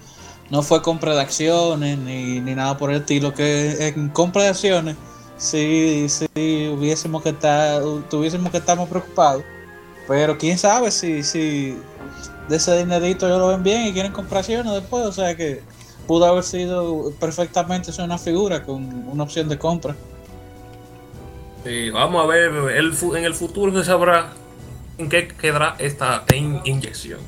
no 0.50 0.62
fue 0.62 0.82
compra 0.82 1.14
de 1.14 1.20
acciones 1.22 1.96
ni, 1.98 2.40
nada 2.40 2.76
por 2.76 2.90
el 2.90 2.98
estilo, 2.98 3.32
que 3.32 3.88
en 3.88 4.10
compra 4.10 4.42
de 4.42 4.48
acciones 4.48 4.96
sí, 5.38 6.06
sí 6.08 6.68
hubiésemos 6.68 7.22
que 7.22 7.30
estar, 7.30 7.82
tuviésemos 8.10 8.50
que 8.50 8.58
estar 8.58 8.76
más 8.76 8.88
preocupados. 8.88 9.42
Pero 10.06 10.36
quién 10.36 10.58
sabe 10.58 10.90
si, 10.90 11.22
si 11.22 11.78
de 12.48 12.56
ese 12.56 12.76
dinerito 12.76 13.26
ellos 13.26 13.38
lo 13.38 13.48
ven 13.48 13.62
bien 13.62 13.86
y 13.86 13.92
quieren 13.94 14.12
comprar 14.12 14.40
acciones 14.40 14.72
después, 14.74 15.06
o 15.06 15.12
sea 15.12 15.34
que 15.34 15.62
pudo 16.06 16.26
haber 16.26 16.44
sido 16.44 17.12
perfectamente 17.18 17.90
una 18.02 18.18
figura 18.18 18.62
con 18.62 19.08
una 19.08 19.22
opción 19.22 19.48
de 19.48 19.58
compra. 19.58 19.96
Sí, 21.64 21.88
vamos 21.90 22.24
a 22.24 22.26
ver, 22.26 22.52
el, 22.76 22.92
en 23.16 23.24
el 23.24 23.34
futuro 23.34 23.72
se 23.72 23.84
sabrá 23.84 24.32
en 24.98 25.08
qué 25.08 25.28
quedará 25.28 25.76
esta 25.78 26.24
inyección. 26.34 27.20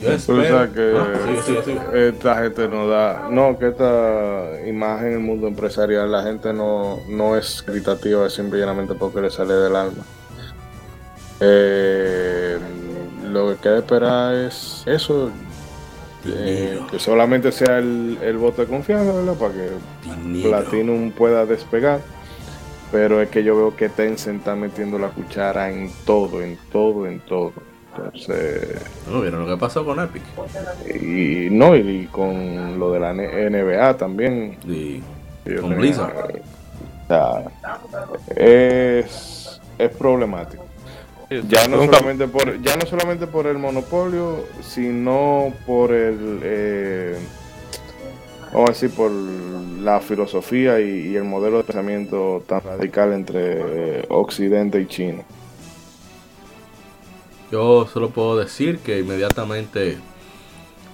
Yo 0.00 0.10
espero 0.10 0.72
que 0.72 0.92
ah, 0.96 1.96
esta 1.96 2.42
gente 2.42 2.68
no 2.68 2.88
da, 2.88 3.28
no, 3.30 3.56
que 3.58 3.68
esta 3.68 4.66
imagen 4.66 5.06
en 5.06 5.12
el 5.14 5.20
mundo 5.20 5.46
empresarial, 5.46 6.10
la 6.10 6.24
gente 6.24 6.52
no, 6.52 7.00
no 7.08 7.36
es 7.36 7.64
gritativa, 7.64 8.26
es 8.26 8.32
simplemente 8.32 8.94
porque 8.94 9.20
le 9.20 9.30
sale 9.30 9.54
del 9.54 9.76
alma. 9.76 10.02
Eh, 11.38 12.58
lo 13.30 13.50
que 13.50 13.56
queda 13.62 13.78
esperar 13.78 14.34
es 14.34 14.82
eso, 14.86 15.30
eh, 16.26 16.80
que 16.90 16.98
solamente 16.98 17.52
sea 17.52 17.78
el, 17.78 18.18
el 18.20 18.36
voto 18.36 18.62
de 18.62 18.68
confianza, 18.68 19.12
¿verdad? 19.12 19.34
Para 19.34 19.54
que 19.54 20.42
Platinum 20.42 21.12
pueda 21.12 21.46
despegar. 21.46 22.00
Pero 22.94 23.20
es 23.20 23.28
que 23.28 23.42
yo 23.42 23.56
veo 23.56 23.74
que 23.74 23.88
Tencent 23.88 24.38
está 24.38 24.54
metiendo 24.54 25.00
la 25.00 25.08
cuchara 25.08 25.68
en 25.68 25.90
todo, 26.06 26.40
en 26.40 26.56
todo, 26.70 27.08
en 27.08 27.18
todo. 27.18 27.52
Entonces. 27.96 28.80
No, 29.10 29.20
¿vieron 29.20 29.40
lo 29.40 29.52
que 29.52 29.60
pasó 29.60 29.84
con 29.84 29.98
Epic? 29.98 30.22
Y 31.02 31.50
no, 31.50 31.74
y 31.74 32.06
con 32.12 32.78
lo 32.78 32.92
de 32.92 33.00
la 33.00 33.12
NBA 33.12 33.96
también. 33.96 34.58
Y 34.64 35.02
con 35.60 35.76
Blizzard. 35.76 36.40
O 37.02 37.08
sea, 37.08 37.44
es, 38.36 39.60
es 39.76 39.90
problemático. 39.96 40.64
Ya 41.48 41.66
no, 41.66 41.84
solamente 41.86 42.28
por, 42.28 42.62
ya 42.62 42.76
no 42.76 42.86
solamente 42.86 43.26
por 43.26 43.48
el 43.48 43.58
monopolio, 43.58 44.44
sino 44.62 45.52
por 45.66 45.92
el, 45.92 46.38
eh, 46.44 47.18
vamos 48.54 48.70
a 48.70 48.72
decir, 48.72 48.90
por 48.90 49.10
la 49.10 50.00
filosofía 50.00 50.80
y, 50.80 51.16
el 51.16 51.24
modelo 51.24 51.58
de 51.58 51.64
pensamiento 51.64 52.42
tan 52.46 52.62
radical 52.62 53.12
entre 53.12 53.98
eh, 53.98 54.06
Occidente 54.08 54.80
y 54.80 54.86
China. 54.86 55.24
Yo 57.50 57.86
solo 57.86 58.10
puedo 58.10 58.38
decir 58.38 58.78
que 58.78 59.00
inmediatamente 59.00 59.98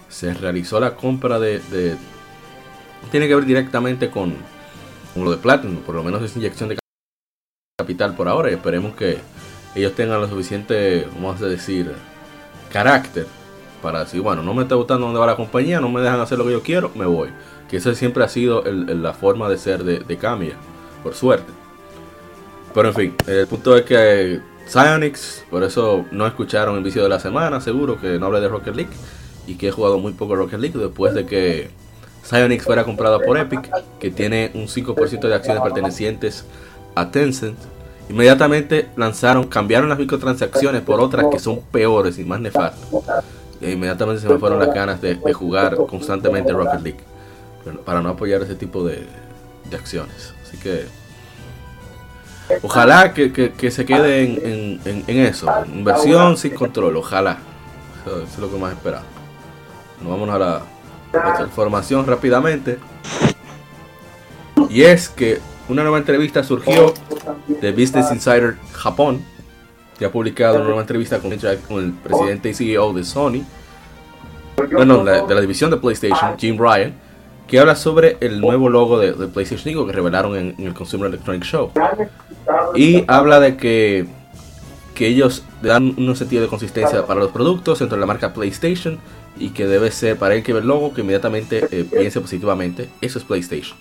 se 0.08 0.34
realizó 0.34 0.80
la 0.80 0.96
compra 0.96 1.38
de... 1.38 1.60
tiene 3.10 3.28
que 3.28 3.34
ver 3.34 3.44
directamente 3.44 4.10
con, 4.10 4.34
con 5.14 5.24
lo 5.24 5.30
de 5.30 5.36
Platinum, 5.36 5.76
por 5.82 5.94
lo 5.94 6.02
menos 6.02 6.22
esa 6.22 6.38
inyección 6.38 6.70
de 6.70 6.78
capital 7.78 8.16
por 8.16 8.26
ahora 8.26 8.50
y 8.50 8.54
esperemos 8.54 8.94
que 8.96 9.18
ellos 9.74 9.94
tengan 9.94 10.20
lo 10.20 10.28
suficiente, 10.28 11.06
vamos 11.14 11.40
a 11.40 11.46
decir, 11.46 11.92
carácter 12.72 13.26
para 13.82 14.00
decir, 14.00 14.20
bueno, 14.20 14.42
no 14.42 14.54
me 14.54 14.62
está 14.62 14.74
gustando 14.74 15.06
dónde 15.06 15.20
va 15.20 15.26
la 15.26 15.36
compañía, 15.36 15.80
no 15.80 15.88
me 15.88 16.00
dejan 16.00 16.20
hacer 16.20 16.38
lo 16.38 16.44
que 16.44 16.52
yo 16.52 16.62
quiero, 16.62 16.90
me 16.94 17.06
voy. 17.06 17.30
Que 17.68 17.76
esa 17.76 17.94
siempre 17.94 18.24
ha 18.24 18.28
sido 18.28 18.62
la 18.64 19.12
forma 19.12 19.48
de 19.48 19.58
ser 19.58 19.84
de, 19.84 20.00
de 20.00 20.16
Kamiya, 20.16 20.54
por 21.02 21.14
suerte. 21.14 21.52
Pero 22.74 22.88
en 22.88 22.94
fin, 22.94 23.14
el 23.26 23.46
punto 23.46 23.76
es 23.76 23.82
que 23.82 24.40
Psyonix, 24.66 25.44
por 25.50 25.62
eso 25.62 26.04
no 26.10 26.26
escucharon 26.26 26.76
el 26.76 26.84
vicio 26.84 27.02
de 27.02 27.08
la 27.08 27.20
semana, 27.20 27.60
seguro 27.60 28.00
que 28.00 28.18
no 28.18 28.26
hablé 28.26 28.40
de 28.40 28.48
Rocket 28.48 28.74
League 28.74 28.92
y 29.46 29.54
que 29.54 29.68
he 29.68 29.70
jugado 29.72 29.98
muy 29.98 30.12
poco 30.12 30.36
Rocket 30.36 30.60
League 30.60 30.78
después 30.78 31.14
de 31.14 31.26
que 31.26 31.70
Psyonix 32.22 32.64
fuera 32.64 32.84
comprada 32.84 33.18
por 33.18 33.36
Epic, 33.38 33.70
que 33.98 34.10
tiene 34.10 34.50
un 34.54 34.66
5% 34.66 35.20
de 35.28 35.34
acciones 35.34 35.62
pertenecientes 35.62 36.44
a 36.94 37.10
Tencent 37.10 37.58
Inmediatamente 38.10 38.88
lanzaron, 38.96 39.46
cambiaron 39.46 39.88
las 39.88 39.98
microtransacciones 39.98 40.82
por 40.82 41.00
otras 41.00 41.26
que 41.30 41.38
son 41.38 41.60
peores 41.70 42.18
y 42.18 42.24
más 42.24 42.40
nefastas. 42.40 42.88
E 43.60 43.72
inmediatamente 43.72 44.22
se 44.22 44.28
me 44.28 44.38
fueron 44.38 44.58
las 44.58 44.72
ganas 44.74 45.00
de, 45.00 45.16
jugar 45.32 45.76
constantemente 45.88 46.52
Rocket 46.52 46.80
League. 46.80 47.00
Para 47.84 48.00
no 48.00 48.10
apoyar 48.10 48.42
ese 48.42 48.54
tipo 48.54 48.84
de, 48.84 49.06
acciones. 49.72 50.34
Así 50.42 50.56
que 50.56 50.86
Ojalá 52.62 53.14
que, 53.14 53.70
se 53.70 53.84
quede 53.84 54.24
en, 54.24 54.80
en, 54.84 55.18
eso. 55.20 55.46
Inversión 55.72 56.36
sin 56.36 56.52
control, 56.52 56.96
ojalá. 56.96 57.38
Eso, 58.04 58.22
es 58.22 58.38
lo 58.38 58.50
que 58.50 58.58
más 58.58 58.72
esperamos. 58.72 59.06
Nos 60.00 60.10
vamos 60.10 60.28
a 60.30 60.38
la 60.38 60.62
información 61.44 62.06
rápidamente. 62.06 62.78
Y 64.68 64.82
es 64.82 65.08
que 65.08 65.40
una 65.68 65.82
nueva 65.82 65.98
entrevista 65.98 66.42
surgió 66.42 66.92
de 67.60 67.72
Business 67.72 68.10
Insider 68.10 68.56
Japón, 68.72 69.24
que 70.00 70.06
ha 70.06 70.10
publicado 70.10 70.56
una 70.56 70.64
nueva 70.64 70.80
entrevista 70.80 71.18
con, 71.18 71.30
el 71.30 71.92
presidente 71.92 72.48
y 72.48 72.54
CEO 72.54 72.94
de 72.94 73.04
Sony, 73.04 73.44
bueno, 74.72 75.04
de 75.04 75.34
la 75.34 75.40
división 75.42 75.70
de 75.70 75.76
PlayStation, 75.76 76.38
Jim 76.38 76.56
Ryan, 76.58 76.94
que 77.46 77.58
habla 77.60 77.76
sobre 77.76 78.16
el 78.20 78.40
nuevo 78.40 78.70
logo 78.70 78.98
de, 78.98 79.12
PlayStation 79.12 79.58
5 79.74 79.86
que 79.86 79.92
revelaron 79.92 80.36
en, 80.38 80.54
el 80.58 80.72
Consumer 80.72 81.08
Electronic 81.08 81.42
Show. 81.44 81.72
Y 82.74 83.04
habla 83.08 83.40
de 83.40 83.58
que, 83.58 84.06
que 84.94 85.06
ellos 85.06 85.44
dan 85.60 85.94
un 85.98 86.16
sentido 86.16 86.40
de 86.40 86.48
consistencia 86.48 87.04
para 87.04 87.20
los 87.20 87.30
productos 87.30 87.80
dentro 87.80 87.96
de 87.96 88.00
la 88.00 88.06
marca 88.06 88.32
PlayStation 88.32 88.98
y 89.38 89.50
que 89.50 89.66
debe 89.66 89.90
ser 89.90 90.16
para 90.16 90.34
el 90.34 90.42
que 90.42 90.54
ve 90.54 90.60
el 90.60 90.66
logo 90.66 90.94
que 90.94 91.02
inmediatamente 91.02 91.66
eh, 91.70 91.84
piense 91.84 92.22
positivamente. 92.22 92.88
Eso 93.02 93.18
es 93.18 93.24
PlayStation. 93.26 93.76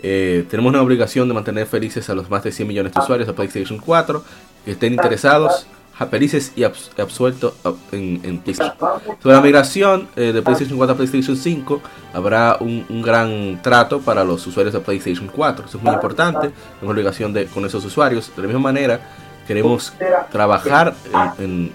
Eh, 0.00 0.44
tenemos 0.48 0.70
una 0.70 0.80
obligación 0.80 1.26
de 1.26 1.34
mantener 1.34 1.66
felices 1.66 2.08
a 2.08 2.14
los 2.14 2.30
más 2.30 2.44
de 2.44 2.52
100 2.52 2.68
millones 2.68 2.94
de 2.94 3.00
usuarios 3.00 3.26
de 3.26 3.34
PlayStation 3.34 3.78
4 3.78 4.22
que 4.64 4.72
estén 4.72 4.92
interesados, 4.92 5.66
felices 6.06 6.52
y 6.56 6.64
absueltos 6.64 7.54
en, 7.92 8.38
PlayStation. 8.38 8.74
Sobre 9.22 9.34
la 9.34 9.40
migración 9.42 10.08
eh, 10.16 10.32
de 10.32 10.40
PlayStation 10.40 10.78
4 10.78 10.94
a 10.94 10.96
PlayStation 10.96 11.36
5, 11.36 11.80
habrá 12.14 12.56
un, 12.60 13.02
gran 13.02 13.60
trato 13.62 14.00
para 14.00 14.24
los 14.24 14.46
usuarios 14.46 14.72
de 14.72 14.80
PlayStation 14.80 15.28
4. 15.28 15.66
Eso 15.66 15.76
es 15.76 15.84
muy 15.84 15.92
importante, 15.92 16.50
una 16.80 16.90
obligación 16.90 17.32
de, 17.32 17.46
con 17.46 17.64
esos 17.66 17.84
usuarios. 17.84 18.34
De 18.34 18.42
la 18.42 18.48
misma 18.48 18.62
manera, 18.62 19.00
queremos 19.46 19.92
trabajar 20.32 20.94
en, 21.38 21.72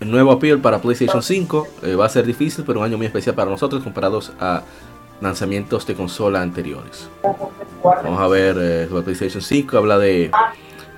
nuevo 0.00 0.30
appeal 0.30 0.60
para 0.60 0.78
PlayStation 0.78 1.22
5. 1.22 1.68
Eh, 1.82 1.94
va 1.96 2.06
a 2.06 2.08
ser 2.08 2.24
difícil, 2.24 2.62
pero 2.64 2.80
un 2.80 2.86
año 2.86 2.98
muy 2.98 3.06
especial 3.06 3.34
para 3.34 3.50
nosotros 3.50 3.82
comparados 3.82 4.32
a 4.38 4.62
lanzamientos 5.20 5.86
de 5.86 5.94
consola 5.94 6.40
anteriores. 6.40 7.08
Vamos 7.82 8.20
a 8.20 8.28
ver, 8.28 8.56
eh, 8.60 8.88
PlayStation 9.02 9.42
5 9.42 9.76
habla 9.76 9.98
de, 9.98 10.30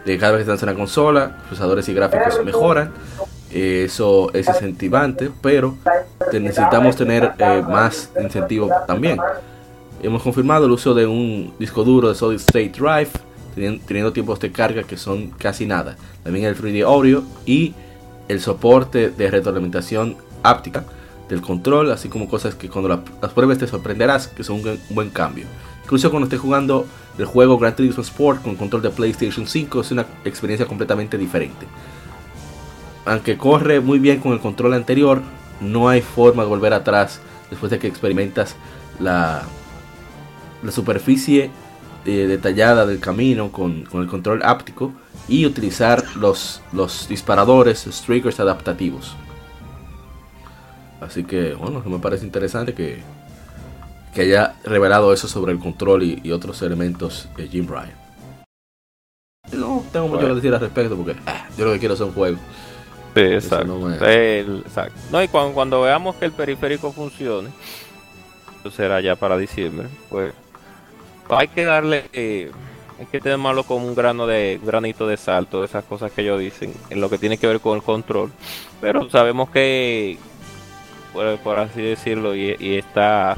de 0.04 0.18
cada 0.18 0.32
vez 0.32 0.40
que 0.40 0.44
se 0.44 0.50
lanza 0.50 0.66
una 0.66 0.74
consola, 0.74 1.36
procesadores 1.48 1.88
y 1.88 1.94
gráficos 1.94 2.44
mejoran. 2.44 2.92
Eso 3.50 4.32
es 4.34 4.48
incentivante, 4.48 5.30
pero 5.40 5.76
necesitamos 6.32 6.96
tener 6.96 7.34
eh, 7.38 7.62
más 7.68 8.10
incentivo 8.20 8.68
también. 8.86 9.18
Hemos 10.02 10.22
confirmado 10.22 10.66
el 10.66 10.72
uso 10.72 10.92
de 10.92 11.06
un 11.06 11.54
disco 11.58 11.84
duro 11.84 12.08
de 12.08 12.14
Solid 12.14 12.36
State 12.36 12.72
Drive, 12.78 13.10
teniendo, 13.54 14.12
tiempos 14.12 14.40
de 14.40 14.50
carga 14.50 14.82
que 14.82 14.96
son 14.96 15.30
casi 15.30 15.66
nada. 15.66 15.96
También 16.22 16.46
el 16.46 16.56
3D 16.56 16.84
Audio 16.84 17.22
y 17.46 17.74
el 18.28 18.40
soporte 18.40 19.10
de 19.10 19.30
retroalimentación 19.30 20.16
áptica 20.42 20.84
del 21.28 21.40
control, 21.40 21.90
así 21.92 22.08
como 22.08 22.28
cosas 22.28 22.54
que 22.54 22.68
cuando 22.68 23.02
las 23.22 23.32
pruebes 23.32 23.58
te 23.58 23.66
sorprenderás, 23.66 24.28
que 24.28 24.44
son 24.44 24.56
un, 24.56 24.78
buen 24.90 25.10
cambio. 25.10 25.46
Incluso 25.84 26.10
cuando 26.10 26.26
estés 26.26 26.40
jugando 26.40 26.86
el 27.18 27.24
juego 27.26 27.58
Gran 27.58 27.76
Turismo 27.76 28.02
Sport 28.02 28.42
con 28.42 28.56
control 28.56 28.82
de 28.82 28.90
PlayStation 28.90 29.46
5 29.46 29.80
es 29.80 29.90
una 29.90 30.06
experiencia 30.24 30.66
completamente 30.66 31.16
diferente. 31.16 31.66
Aunque 33.04 33.36
corre 33.36 33.80
muy 33.80 33.98
bien 33.98 34.20
con 34.20 34.32
el 34.32 34.40
control 34.40 34.74
anterior, 34.74 35.22
no 35.60 35.88
hay 35.88 36.00
forma 36.00 36.42
de 36.42 36.48
volver 36.48 36.72
atrás 36.72 37.20
después 37.50 37.70
de 37.70 37.78
que 37.78 37.86
experimentas 37.86 38.56
la, 38.98 39.42
la 40.62 40.72
superficie 40.72 41.50
eh, 42.06 42.26
detallada 42.26 42.86
del 42.86 43.00
camino 43.00 43.52
con, 43.52 43.84
con, 43.84 44.02
el 44.02 44.08
control 44.08 44.42
áptico 44.42 44.92
y 45.28 45.46
utilizar 45.46 46.04
los, 46.16 46.62
los 46.72 47.08
disparadores, 47.08 47.86
los 47.86 48.02
triggers 48.02 48.40
adaptativos. 48.40 49.14
Así 51.00 51.24
que, 51.24 51.54
bueno, 51.54 51.82
me 51.84 51.98
parece 51.98 52.24
interesante 52.24 52.74
que, 52.74 53.02
que 54.14 54.22
haya 54.22 54.54
revelado 54.64 55.12
eso 55.12 55.28
sobre 55.28 55.52
el 55.52 55.58
control 55.58 56.02
y, 56.02 56.32
otros 56.32 56.62
elementos 56.62 57.28
de 57.36 57.48
Jim 57.48 57.66
Ryan. 57.68 57.92
No 59.52 59.84
tengo 59.92 60.08
mucho 60.08 60.26
que 60.26 60.34
decir 60.34 60.54
al 60.54 60.60
respecto 60.60 60.96
porque 60.96 61.16
ah, 61.26 61.46
yo 61.56 61.66
lo 61.66 61.72
que 61.72 61.78
quiero 61.78 61.94
es 61.94 62.00
un 62.00 62.12
juego. 62.12 62.38
Sí, 63.14 63.20
exacto. 63.20 64.94
No, 65.10 65.22
y 65.22 65.28
cuando, 65.28 65.82
veamos 65.82 66.16
que 66.16 66.24
el 66.24 66.32
periférico 66.32 66.92
funcione, 66.92 67.50
eso 68.60 68.70
será 68.70 69.00
ya 69.00 69.16
para 69.16 69.36
diciembre, 69.36 69.88
pues 70.08 70.32
hay 71.28 71.48
que 71.48 71.64
darle, 71.64 72.04
eh, 72.12 72.50
hay 72.98 73.06
que 73.06 73.20
tenerlo 73.20 73.62
como 73.64 73.86
un 73.86 73.94
grano 73.94 74.26
de 74.26 74.60
granito 74.64 75.06
de 75.06 75.16
salto, 75.16 75.62
esas 75.62 75.84
cosas 75.84 76.10
que 76.10 76.22
ellos 76.22 76.40
dicen, 76.40 76.72
en 76.90 77.00
lo 77.00 77.08
que 77.08 77.18
tiene 77.18 77.38
que 77.38 77.46
ver 77.46 77.60
con 77.60 77.76
el 77.76 77.82
control. 77.82 78.32
Pero 78.80 79.08
sabemos 79.10 79.50
que 79.50 80.18
por, 81.42 81.58
así 81.58 81.80
decirlo, 81.80 82.34
y, 82.34 82.56
está 82.76 83.36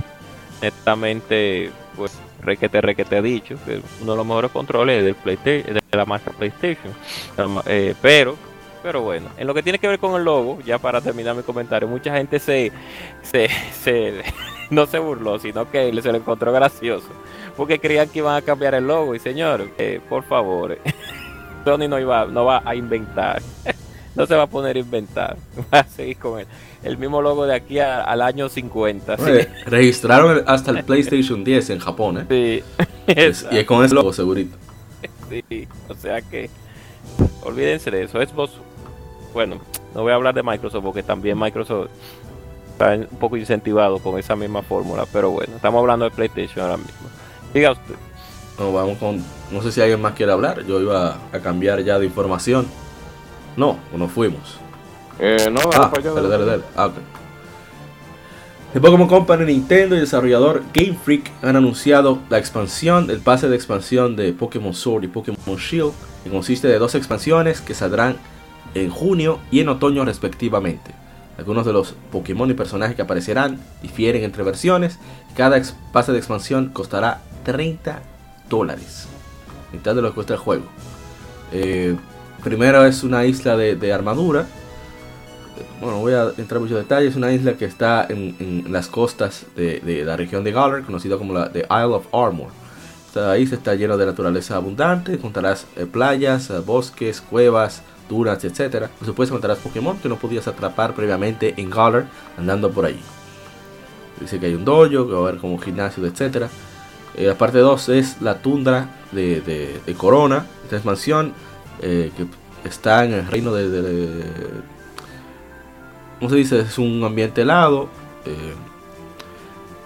netamente, 0.60 1.70
pues, 1.96 2.18
requete, 2.40 2.80
requete 2.80 3.22
dicho, 3.22 3.56
que 3.64 3.80
uno 4.00 4.12
de 4.12 4.16
los 4.16 4.26
mejores 4.26 4.50
controles 4.50 5.04
del 5.04 5.14
PlayStation, 5.14 5.74
de 5.74 5.82
la 5.96 6.04
marca 6.04 6.30
PlayStation. 6.30 6.92
Eh, 7.66 7.94
pero, 8.00 8.36
pero 8.82 9.02
bueno, 9.02 9.28
en 9.36 9.46
lo 9.46 9.54
que 9.54 9.62
tiene 9.62 9.78
que 9.78 9.88
ver 9.88 9.98
con 9.98 10.14
el 10.18 10.24
logo, 10.24 10.58
ya 10.64 10.78
para 10.78 11.00
terminar 11.00 11.34
mi 11.34 11.42
comentario, 11.42 11.88
mucha 11.88 12.14
gente 12.14 12.38
se, 12.38 12.72
se, 13.22 13.48
se 13.82 14.22
no 14.70 14.86
se 14.86 14.98
burló, 14.98 15.38
sino 15.38 15.70
que 15.70 15.92
se 16.00 16.12
lo 16.12 16.18
encontró 16.18 16.52
gracioso, 16.52 17.08
porque 17.56 17.78
creían 17.78 18.08
que 18.08 18.20
iban 18.20 18.36
a 18.36 18.42
cambiar 18.42 18.74
el 18.74 18.86
logo, 18.86 19.14
y 19.14 19.18
señor, 19.18 19.70
eh, 19.78 20.00
por 20.08 20.24
favor, 20.24 20.78
Sony 21.64 21.88
no, 21.88 21.98
iba, 21.98 22.26
no 22.26 22.44
va 22.44 22.62
a 22.64 22.74
inventar. 22.74 23.42
no 24.14 24.24
se 24.24 24.34
va 24.34 24.44
a 24.44 24.46
poner 24.46 24.76
a 24.76 24.78
inventar. 24.78 25.36
Va 25.72 25.80
a 25.80 25.84
seguir 25.84 26.16
con 26.16 26.38
él 26.40 26.46
el 26.86 26.98
mismo 26.98 27.20
logo 27.20 27.46
de 27.46 27.54
aquí 27.54 27.78
al 27.78 28.22
año 28.22 28.48
50. 28.48 29.16
Registraron 29.66 30.44
hasta 30.46 30.70
el 30.70 30.84
PlayStation 30.84 31.42
10 31.42 31.70
en 31.70 31.78
Japón, 31.80 32.26
¿eh? 32.28 32.62
Sí. 32.76 32.84
y 33.50 33.58
es 33.58 33.64
con 33.66 33.84
ese 33.84 33.94
logo, 33.94 34.12
segurito. 34.12 34.56
Sí, 35.28 35.68
o 35.88 35.94
sea 35.94 36.22
que 36.22 36.48
olvídense 37.42 37.90
de 37.90 38.04
eso. 38.04 38.20
Xbox, 38.20 38.52
bueno, 39.32 39.60
no 39.94 40.02
voy 40.02 40.12
a 40.12 40.14
hablar 40.14 40.34
de 40.34 40.42
Microsoft 40.42 40.84
porque 40.84 41.02
también 41.02 41.38
Microsoft 41.38 41.88
está 42.72 42.94
un 42.94 43.18
poco 43.18 43.36
incentivado 43.36 43.98
con 43.98 44.18
esa 44.18 44.36
misma 44.36 44.62
fórmula, 44.62 45.04
pero 45.12 45.30
bueno, 45.30 45.56
estamos 45.56 45.80
hablando 45.80 46.04
de 46.04 46.10
PlayStation 46.10 46.64
ahora 46.64 46.76
mismo. 46.76 47.08
Diga 47.52 47.72
usted. 47.72 47.94
No, 48.58 48.72
vamos 48.72 48.98
con, 48.98 49.22
no 49.50 49.62
sé 49.62 49.72
si 49.72 49.80
alguien 49.80 50.00
más 50.00 50.14
quiere 50.14 50.32
hablar, 50.32 50.64
yo 50.64 50.80
iba 50.80 51.18
a 51.32 51.38
cambiar 51.40 51.82
ya 51.82 51.98
de 51.98 52.06
información. 52.06 52.66
No, 53.56 53.78
nos 53.96 54.12
fuimos. 54.12 54.58
Eh, 55.18 55.48
no, 55.50 55.60
ah, 55.74 55.90
dale, 55.92 56.28
dale, 56.28 56.44
dale. 56.44 56.62
Ah, 56.76 56.90
The 58.72 58.80
Pokémon 58.80 59.08
Company, 59.08 59.46
Nintendo 59.46 59.96
y 59.96 60.00
desarrollador 60.00 60.62
Game 60.74 60.98
Freak 61.02 61.30
han 61.42 61.56
anunciado 61.56 62.18
la 62.28 62.36
expansión, 62.36 63.10
el 63.10 63.20
pase 63.20 63.48
de 63.48 63.56
expansión 63.56 64.16
de 64.16 64.34
Pokémon 64.34 64.74
Sword 64.74 65.04
y 65.04 65.08
Pokémon 65.08 65.56
Shield, 65.56 65.92
que 66.22 66.30
consiste 66.30 66.68
de 66.68 66.78
dos 66.78 66.94
expansiones 66.94 67.62
que 67.62 67.72
saldrán 67.72 68.16
en 68.74 68.90
junio 68.90 69.38
y 69.50 69.60
en 69.60 69.70
otoño 69.70 70.04
respectivamente. 70.04 70.90
Algunos 71.38 71.64
de 71.64 71.72
los 71.72 71.94
Pokémon 72.12 72.50
y 72.50 72.54
personajes 72.54 72.96
que 72.96 73.02
aparecerán 73.02 73.58
difieren 73.80 74.24
entre 74.24 74.42
versiones. 74.42 74.98
Cada 75.34 75.58
pase 75.92 76.12
de 76.12 76.18
expansión 76.18 76.68
costará 76.68 77.22
30 77.44 78.02
dólares, 78.50 79.06
mitad 79.72 79.94
de 79.94 80.02
lo 80.02 80.08
que 80.10 80.16
cuesta 80.16 80.34
el 80.34 80.40
juego. 80.40 80.64
Eh, 81.52 81.96
primero 82.44 82.84
es 82.84 83.04
una 83.04 83.24
isla 83.24 83.56
de 83.56 83.92
armadura 83.94 84.46
bueno, 85.80 85.98
voy 85.98 86.12
a 86.12 86.32
entrar 86.36 86.56
en 86.56 86.62
muchos 86.62 86.78
detalles, 86.78 87.10
es 87.10 87.16
una 87.16 87.32
isla 87.32 87.54
que 87.54 87.64
está 87.64 88.06
en, 88.08 88.64
las 88.68 88.88
costas 88.88 89.46
de, 89.54 90.02
la 90.04 90.16
región 90.16 90.44
de 90.44 90.52
Galar, 90.52 90.82
conocida 90.82 91.18
como 91.18 91.32
la 91.32 91.48
de 91.48 91.60
Isle 91.60 91.94
of 91.94 92.06
Armor. 92.14 92.48
Esta 93.06 93.38
isla 93.38 93.56
está 93.56 93.74
llena 93.74 93.96
de 93.96 94.06
naturaleza 94.06 94.56
abundante, 94.56 95.14
encontrarás 95.14 95.66
eh, 95.76 95.86
playas, 95.86 96.50
eh, 96.50 96.58
bosques, 96.60 97.20
cuevas, 97.20 97.82
dunas, 98.08 98.44
etc. 98.44 98.88
Por 98.98 99.06
supuesto 99.06 99.34
encontrarás 99.34 99.58
Pokémon 99.58 99.98
que 99.98 100.08
no 100.08 100.16
podías 100.16 100.46
atrapar 100.48 100.94
previamente 100.94 101.54
en 101.56 101.70
Galar 101.70 102.06
andando 102.36 102.70
por 102.70 102.84
allí. 102.84 103.00
Dice 104.20 104.38
que 104.38 104.46
hay 104.46 104.54
un 104.54 104.64
dojo, 104.64 105.06
que 105.06 105.12
va 105.12 105.18
a 105.18 105.28
haber 105.28 105.40
como 105.40 105.58
gimnasio, 105.58 106.04
etc. 106.06 106.46
Eh, 107.14 107.26
la 107.26 107.34
parte 107.36 107.58
2 107.58 107.88
es 107.90 108.20
la 108.20 108.38
tundra 108.38 108.90
de, 109.12 109.80
Corona, 109.96 110.46
esta 110.64 110.76
expansión 110.76 111.32
que 111.80 112.10
está 112.64 113.04
en 113.04 113.12
el 113.12 113.26
reino 113.26 113.52
de 113.52 114.75
como 116.18 116.30
se 116.30 116.36
dice, 116.36 116.60
es 116.60 116.78
un 116.78 117.02
ambiente 117.04 117.42
helado. 117.42 117.88
Eh, 118.24 118.54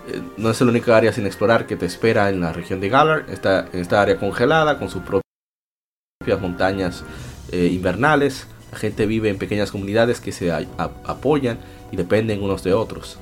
eh, 0.09 0.23
no 0.37 0.51
es 0.51 0.61
la 0.61 0.69
única 0.69 0.97
área 0.97 1.13
sin 1.13 1.27
explorar 1.27 1.67
que 1.67 1.77
te 1.77 1.87
espera 1.87 2.31
en 2.31 2.41
la 2.41 2.53
región 2.53 2.81
de 2.81 2.89
Galar. 2.89 3.27
Está 3.29 3.67
en 3.73 3.81
esta 3.81 4.01
área 4.01 4.19
congelada 4.19 4.79
con 4.79 4.89
sus 4.89 5.03
propias 5.03 6.41
montañas 6.41 7.05
eh, 7.51 7.69
invernales. 7.73 8.47
La 8.71 8.79
gente 8.79 9.07
vive 9.07 9.29
en 9.29 9.39
pequeñas 9.39 9.73
comunidades 9.73 10.21
que 10.21 10.31
se 10.31 10.53
apoyan 10.77 11.59
y 11.91 11.97
dependen 11.97 12.43
unos 12.43 12.63
de 12.63 12.73
otros. 12.73 13.19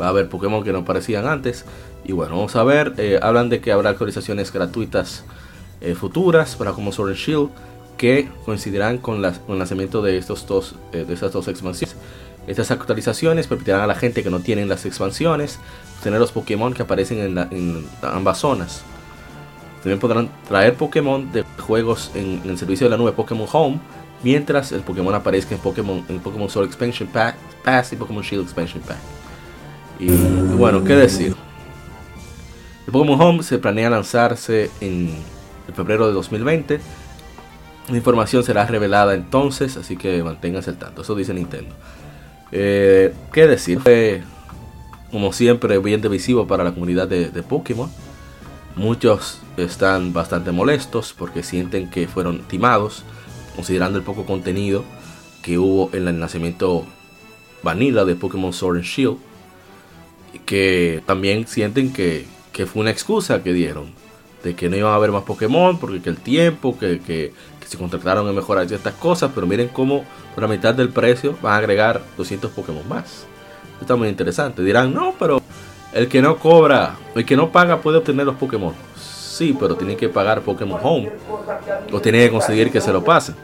Va 0.00 0.06
a 0.06 0.08
haber 0.08 0.28
Pokémon 0.28 0.64
que 0.64 0.72
no 0.72 0.80
aparecían 0.80 1.26
antes. 1.26 1.64
Y 2.04 2.12
bueno, 2.12 2.36
vamos 2.36 2.56
a 2.56 2.64
ver. 2.64 3.20
hablan 3.22 3.48
de 3.48 3.60
que 3.60 3.70
habrá 3.70 3.90
actualizaciones 3.90 4.52
gratuitas 4.52 5.24
futuras 5.94 6.56
para 6.56 6.72
como 6.72 6.90
Sword 6.90 7.10
and 7.10 7.18
Shield 7.18 7.50
que 7.98 8.28
coincidirán 8.46 8.96
con, 8.98 9.22
el 9.22 9.58
lanzamiento 9.58 10.00
de, 10.00 10.16
estos 10.16 10.46
dos, 10.46 10.76
eh, 10.92 11.04
de 11.06 11.12
estas 11.12 11.32
dos 11.32 11.48
expansiones. 11.48 11.96
Estas 12.46 12.70
actualizaciones 12.70 13.46
permitirán 13.46 13.82
a 13.82 13.86
la 13.86 13.94
gente 13.94 14.22
que 14.22 14.30
no 14.30 14.40
tienen 14.40 14.70
las 14.70 14.86
expansiones 14.86 15.58
tener 16.02 16.18
los 16.18 16.32
Pokémon 16.32 16.72
que 16.72 16.82
aparecen 16.82 17.38
en, 17.50 17.86
ambas 18.00 18.38
zonas. 18.38 18.82
También 19.82 19.98
podrán 19.98 20.30
traer 20.48 20.74
Pokémon 20.74 21.30
de 21.30 21.44
juegos 21.58 22.10
en, 22.14 22.40
el 22.46 22.56
servicio 22.56 22.86
de 22.86 22.90
la 22.90 22.96
nube 22.96 23.12
Pokémon 23.12 23.46
Home 23.52 23.78
mientras 24.22 24.72
el 24.72 24.80
Pokémon 24.80 25.14
aparezca 25.14 25.54
en 25.54 25.60
Pokémon, 25.60 26.04
en 26.08 26.20
Pokémon 26.20 26.48
Soul 26.48 26.66
Expansion 26.66 27.08
Pack, 27.08 27.36
Pass 27.64 27.92
y 27.92 27.96
Pokémon 27.96 28.22
Shield 28.22 28.44
Expansion 28.44 28.82
Pack. 28.82 28.98
Y, 29.98 30.08
bueno, 30.56 30.82
¿qué 30.84 30.94
decir? 30.94 31.34
El 32.86 32.92
Pokémon 32.92 33.20
Home 33.20 33.42
se 33.42 33.58
planea 33.58 33.90
lanzarse 33.90 34.70
en 34.80 35.10
febrero 35.74 36.06
de 36.06 36.14
2020 36.14 36.80
la 37.90 37.96
información 37.96 38.44
será 38.44 38.66
revelada 38.66 39.14
entonces, 39.14 39.76
así 39.76 39.96
que 39.96 40.22
manténganse 40.22 40.70
al 40.70 40.78
tanto. 40.78 41.02
Eso 41.02 41.14
dice 41.14 41.34
Nintendo. 41.34 41.74
Eh, 42.52 43.14
¿Qué 43.32 43.46
decir? 43.46 43.80
Fue, 43.80 44.22
como 45.10 45.32
siempre, 45.32 45.78
bien 45.78 46.00
divisivo 46.00 46.46
para 46.46 46.64
la 46.64 46.72
comunidad 46.72 47.08
de, 47.08 47.42
Pokémon. 47.42 47.90
Muchos 48.76 49.40
están 49.56 50.12
bastante 50.12 50.52
molestos 50.52 51.14
porque 51.16 51.42
sienten 51.42 51.90
que 51.90 52.06
fueron 52.06 52.42
timados, 52.42 53.04
considerando 53.56 53.98
el 53.98 54.04
poco 54.04 54.24
contenido 54.24 54.84
que 55.42 55.58
hubo 55.58 55.90
en 55.92 56.06
el 56.08 56.18
nacimiento 56.20 56.84
vanilla 57.62 58.04
de 58.04 58.14
Pokémon 58.14 58.52
Sword 58.52 58.76
and 58.76 58.84
Shield. 58.84 59.18
Que 60.44 61.02
también 61.06 61.46
sienten 61.46 61.92
que, 61.92 62.26
fue 62.52 62.82
una 62.82 62.90
excusa 62.90 63.42
que 63.42 63.52
dieron 63.52 63.92
de 64.42 64.54
que 64.54 64.68
no 64.68 64.76
iban 64.76 64.92
a 64.92 64.96
haber 64.96 65.10
más 65.10 65.24
Pokémon 65.24 65.78
porque 65.78 66.00
que 66.00 66.10
el 66.10 66.16
tiempo, 66.16 66.78
que, 66.78 67.00
que, 67.00 67.32
se 67.68 67.76
contrataron 67.76 68.26
en 68.26 68.34
mejorar 68.34 68.66
ciertas 68.66 68.94
cosas, 68.94 69.30
pero 69.34 69.46
miren 69.46 69.68
cómo 69.68 70.02
por 70.34 70.42
la 70.42 70.48
mitad 70.48 70.74
del 70.74 70.88
precio 70.88 71.36
van 71.42 71.52
a 71.52 71.56
agregar 71.58 72.00
200 72.16 72.50
Pokémon 72.52 72.88
más. 72.88 73.26
Está 73.78 73.94
muy 73.94 74.08
interesante. 74.08 74.62
Dirán, 74.62 74.94
no, 74.94 75.14
pero 75.18 75.42
el 75.92 76.08
que 76.08 76.22
no 76.22 76.38
cobra, 76.38 76.96
el 77.14 77.26
que 77.26 77.36
no 77.36 77.52
paga 77.52 77.80
puede 77.82 77.98
obtener 77.98 78.24
los 78.24 78.36
Pokémon. 78.36 78.72
Sí, 78.96 79.54
pero 79.58 79.76
tiene 79.76 79.96
que 79.96 80.08
pagar 80.08 80.40
Pokémon 80.40 80.80
Home. 80.82 81.12
O 81.92 82.00
tiene 82.00 82.24
que 82.24 82.30
conseguir 82.30 82.72
que 82.72 82.80
se 82.80 82.90
lo 82.90 83.04
pasen. 83.04 83.34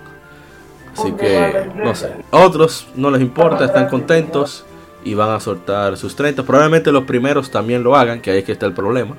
Así 0.96 1.12
que, 1.12 1.70
no 1.76 1.94
sé. 1.94 2.14
otros 2.30 2.86
no 2.94 3.10
les 3.10 3.20
importa, 3.20 3.66
están 3.66 3.88
contentos 3.88 4.64
y 5.04 5.12
van 5.12 5.30
a 5.30 5.40
soltar 5.40 5.98
sus 5.98 6.16
30. 6.16 6.44
Probablemente 6.44 6.90
los 6.92 7.04
primeros 7.04 7.50
también 7.50 7.82
lo 7.82 7.94
hagan, 7.94 8.22
que 8.22 8.30
ahí 8.30 8.38
es 8.38 8.44
que 8.44 8.52
está 8.52 8.64
el 8.64 8.72
problema. 8.72 9.16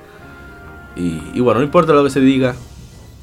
Y 0.95 1.39
bueno, 1.41 1.59
no 1.59 1.65
importa 1.65 1.93
lo 1.93 2.03
que 2.03 2.09
se 2.09 2.21
diga, 2.21 2.55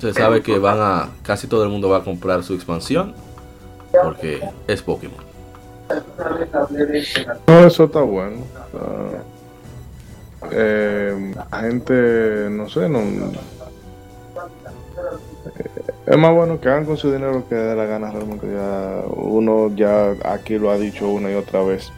se 0.03 0.12
sabe 0.12 0.42
que 0.42 0.59
van 0.59 0.80
a 0.80 1.11
casi 1.22 1.46
todo 1.46 1.62
el 1.62 1.70
mundo 1.70 1.88
va 1.88 1.98
a 1.98 2.03
comprar 2.03 2.42
su 2.42 2.55
expansión 2.55 3.14
porque 4.03 4.40
es 4.66 4.82
Pokémon. 4.82 5.24
No, 7.46 7.66
eso 7.66 7.84
está 7.84 8.00
bueno. 8.00 8.38
Eh, 10.50 11.34
gente, 11.53 12.48
no 12.50 12.68
sé, 12.68 12.88
no. 12.88 12.98
es 16.05 16.18
más 16.18 16.34
bueno 16.34 16.61
que 16.61 16.68
hagan 16.68 16.84
con 16.84 16.96
su 16.96 17.12
dinero 17.12 17.44
que 17.48 17.55
dé 17.55 17.76
la 17.76 17.84
gana 17.84 18.11
realmente. 18.11 18.48
Ya, 18.53 19.03
uno 19.07 19.70
ya 19.76 20.16
aquí 20.24 20.59
lo 20.59 20.72
ha 20.72 20.78
dicho 20.78 21.09
una 21.09 21.30
y 21.30 21.34
otra 21.34 21.62
vez. 21.62 21.92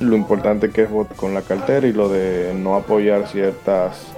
Lo 0.00 0.16
importante 0.16 0.70
que 0.70 0.84
es 0.84 0.88
con 1.16 1.34
la 1.34 1.42
cartera 1.42 1.86
y 1.86 1.92
lo 1.92 2.08
de 2.08 2.54
no 2.54 2.74
apoyar 2.74 3.28
ciertas 3.28 4.16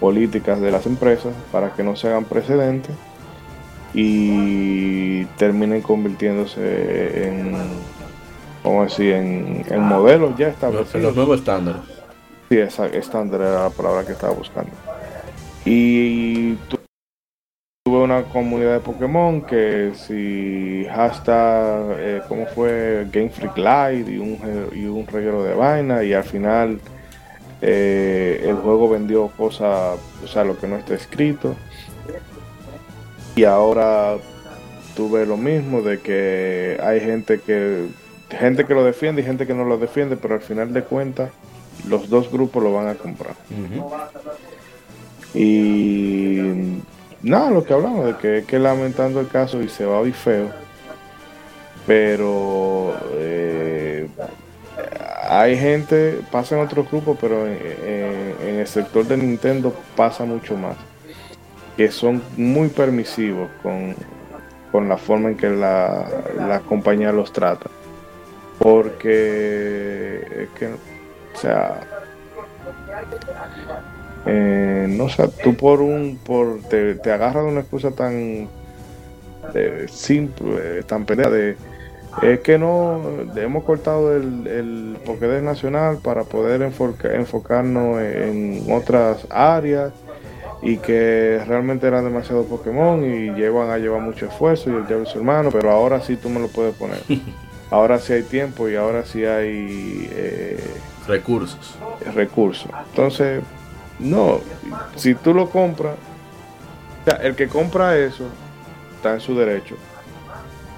políticas 0.00 0.60
de 0.60 0.70
las 0.70 0.86
empresas 0.86 1.34
para 1.52 1.72
que 1.72 1.82
no 1.82 1.96
se 1.96 2.08
hagan 2.08 2.24
precedentes 2.24 2.94
y 3.94 5.24
terminen 5.36 5.80
convirtiéndose 5.80 7.28
en, 7.28 7.56
¿cómo 8.62 8.84
decir? 8.84 9.14
en, 9.14 9.64
en 9.68 9.80
modelos 9.80 10.36
ya 10.36 10.48
establecidos. 10.48 10.94
En 10.94 11.02
los 11.02 11.16
nuevos 11.16 11.38
estándares. 11.38 11.80
Sí, 12.48 12.58
esa 12.58 12.86
estándar 12.86 13.40
era 13.40 13.64
la 13.64 13.70
palabra 13.70 14.04
que 14.04 14.12
estaba 14.12 14.32
buscando. 14.32 14.70
Y 15.64 16.54
tuve 17.84 17.98
una 18.02 18.22
comunidad 18.24 18.74
de 18.74 18.80
Pokémon 18.80 19.40
que 19.42 19.92
si 19.94 20.86
hasta 20.86 21.86
eh, 21.98 22.20
¿cómo 22.28 22.46
fue? 22.46 23.06
Game 23.10 23.30
Freak 23.30 23.56
Light 23.56 24.08
y 24.08 24.18
un, 24.18 24.38
y 24.74 24.84
un 24.86 25.06
reguero 25.06 25.42
de 25.42 25.54
vaina 25.54 26.04
y 26.04 26.12
al 26.12 26.24
final 26.24 26.80
eh, 27.62 28.44
el 28.44 28.56
juego 28.56 28.88
vendió 28.88 29.28
cosas, 29.28 29.98
o 30.22 30.26
sea, 30.26 30.44
lo 30.44 30.58
que 30.58 30.66
no 30.66 30.76
está 30.76 30.94
escrito. 30.94 31.54
Y 33.34 33.44
ahora 33.44 34.16
tuve 34.94 35.26
lo 35.26 35.36
mismo 35.36 35.82
de 35.82 36.00
que 36.00 36.78
hay 36.82 37.00
gente 37.00 37.38
que 37.40 37.86
gente 38.30 38.64
que 38.64 38.74
lo 38.74 38.84
defiende 38.84 39.22
y 39.22 39.24
gente 39.24 39.46
que 39.46 39.54
no 39.54 39.64
lo 39.64 39.78
defiende, 39.78 40.16
pero 40.16 40.34
al 40.34 40.40
final 40.40 40.72
de 40.72 40.82
cuentas 40.82 41.30
los 41.88 42.08
dos 42.08 42.30
grupos 42.30 42.62
lo 42.62 42.72
van 42.72 42.88
a 42.88 42.94
comprar. 42.94 43.34
Y 45.34 46.80
nada, 47.22 47.50
lo 47.50 47.64
que 47.64 47.74
hablamos 47.74 48.06
de 48.06 48.16
que, 48.16 48.44
que 48.46 48.58
lamentando 48.58 49.20
el 49.20 49.28
caso 49.28 49.62
y 49.62 49.68
se 49.68 49.84
va 49.84 50.00
a 50.00 50.12
feo, 50.12 50.50
pero 51.86 52.96
eh, 53.14 54.08
hay 55.28 55.58
gente, 55.58 56.20
pasa 56.30 56.56
en 56.56 56.62
otros 56.62 56.90
grupos, 56.90 57.16
pero 57.20 57.46
en, 57.46 58.58
el 58.58 58.66
sector 58.66 59.04
de 59.06 59.16
Nintendo 59.16 59.74
pasa 59.96 60.24
mucho 60.24 60.56
más. 60.56 60.76
Que 61.76 61.90
son 61.90 62.22
muy 62.36 62.68
permisivos 62.68 63.50
con, 63.62 63.94
la 64.88 64.98
forma 64.98 65.30
en 65.30 65.36
que 65.36 65.48
la, 65.48 66.06
la 66.36 66.60
compañía 66.60 67.12
los 67.12 67.32
trata. 67.32 67.70
Porque 68.58 70.44
es 70.44 70.48
que, 70.58 70.66
o 70.66 71.38
sea, 71.38 71.80
eh, 74.26 74.86
no 74.88 75.08
sé, 75.08 75.28
tú 75.42 75.54
por 75.54 75.80
un, 75.80 76.18
por, 76.22 76.60
te, 76.68 76.96
te 76.96 77.12
agarras 77.12 77.44
de 77.44 77.50
una 77.50 77.60
excusa 77.60 77.90
tan 77.92 78.48
eh, 79.54 79.86
simple, 79.88 80.82
tan 80.82 81.04
pelea 81.06 81.30
de 81.30 81.56
es 82.22 82.40
que 82.40 82.58
no 82.58 83.00
hemos 83.36 83.64
cortado 83.64 84.16
el, 84.16 84.46
el 84.46 84.96
Pokédex 85.04 85.42
nacional 85.42 85.98
para 86.02 86.24
poder 86.24 86.62
enfocarnos 86.62 88.00
en 88.00 88.64
otras 88.70 89.26
áreas 89.30 89.92
y 90.62 90.78
que 90.78 91.42
realmente 91.46 91.86
eran 91.86 92.04
demasiado 92.04 92.44
Pokémon 92.44 93.04
y 93.04 93.30
llevan 93.34 93.70
a 93.70 93.78
llevar 93.78 94.00
mucho 94.00 94.26
esfuerzo 94.26 94.70
y 94.70 94.74
el 94.74 94.86
diablo 94.86 95.06
su 95.06 95.18
hermano, 95.18 95.50
pero 95.52 95.70
ahora 95.70 96.00
sí 96.00 96.16
tú 96.16 96.28
me 96.28 96.40
lo 96.40 96.48
puedes 96.48 96.74
poner. 96.74 96.98
Ahora 97.68 97.98
sí 97.98 98.12
hay 98.12 98.22
tiempo 98.22 98.68
y 98.68 98.76
ahora 98.76 99.04
sí 99.04 99.24
hay 99.24 100.08
eh, 100.12 100.56
recursos. 101.08 101.74
Recursos. 102.14 102.70
Entonces, 102.90 103.42
no, 103.98 104.38
si 104.94 105.16
tú 105.16 105.34
lo 105.34 105.50
compras, 105.50 105.96
o 107.02 107.10
sea, 107.10 107.18
el 107.26 107.34
que 107.34 107.48
compra 107.48 107.98
eso 107.98 108.28
está 108.94 109.14
en 109.14 109.20
su 109.20 109.36
derecho, 109.36 109.74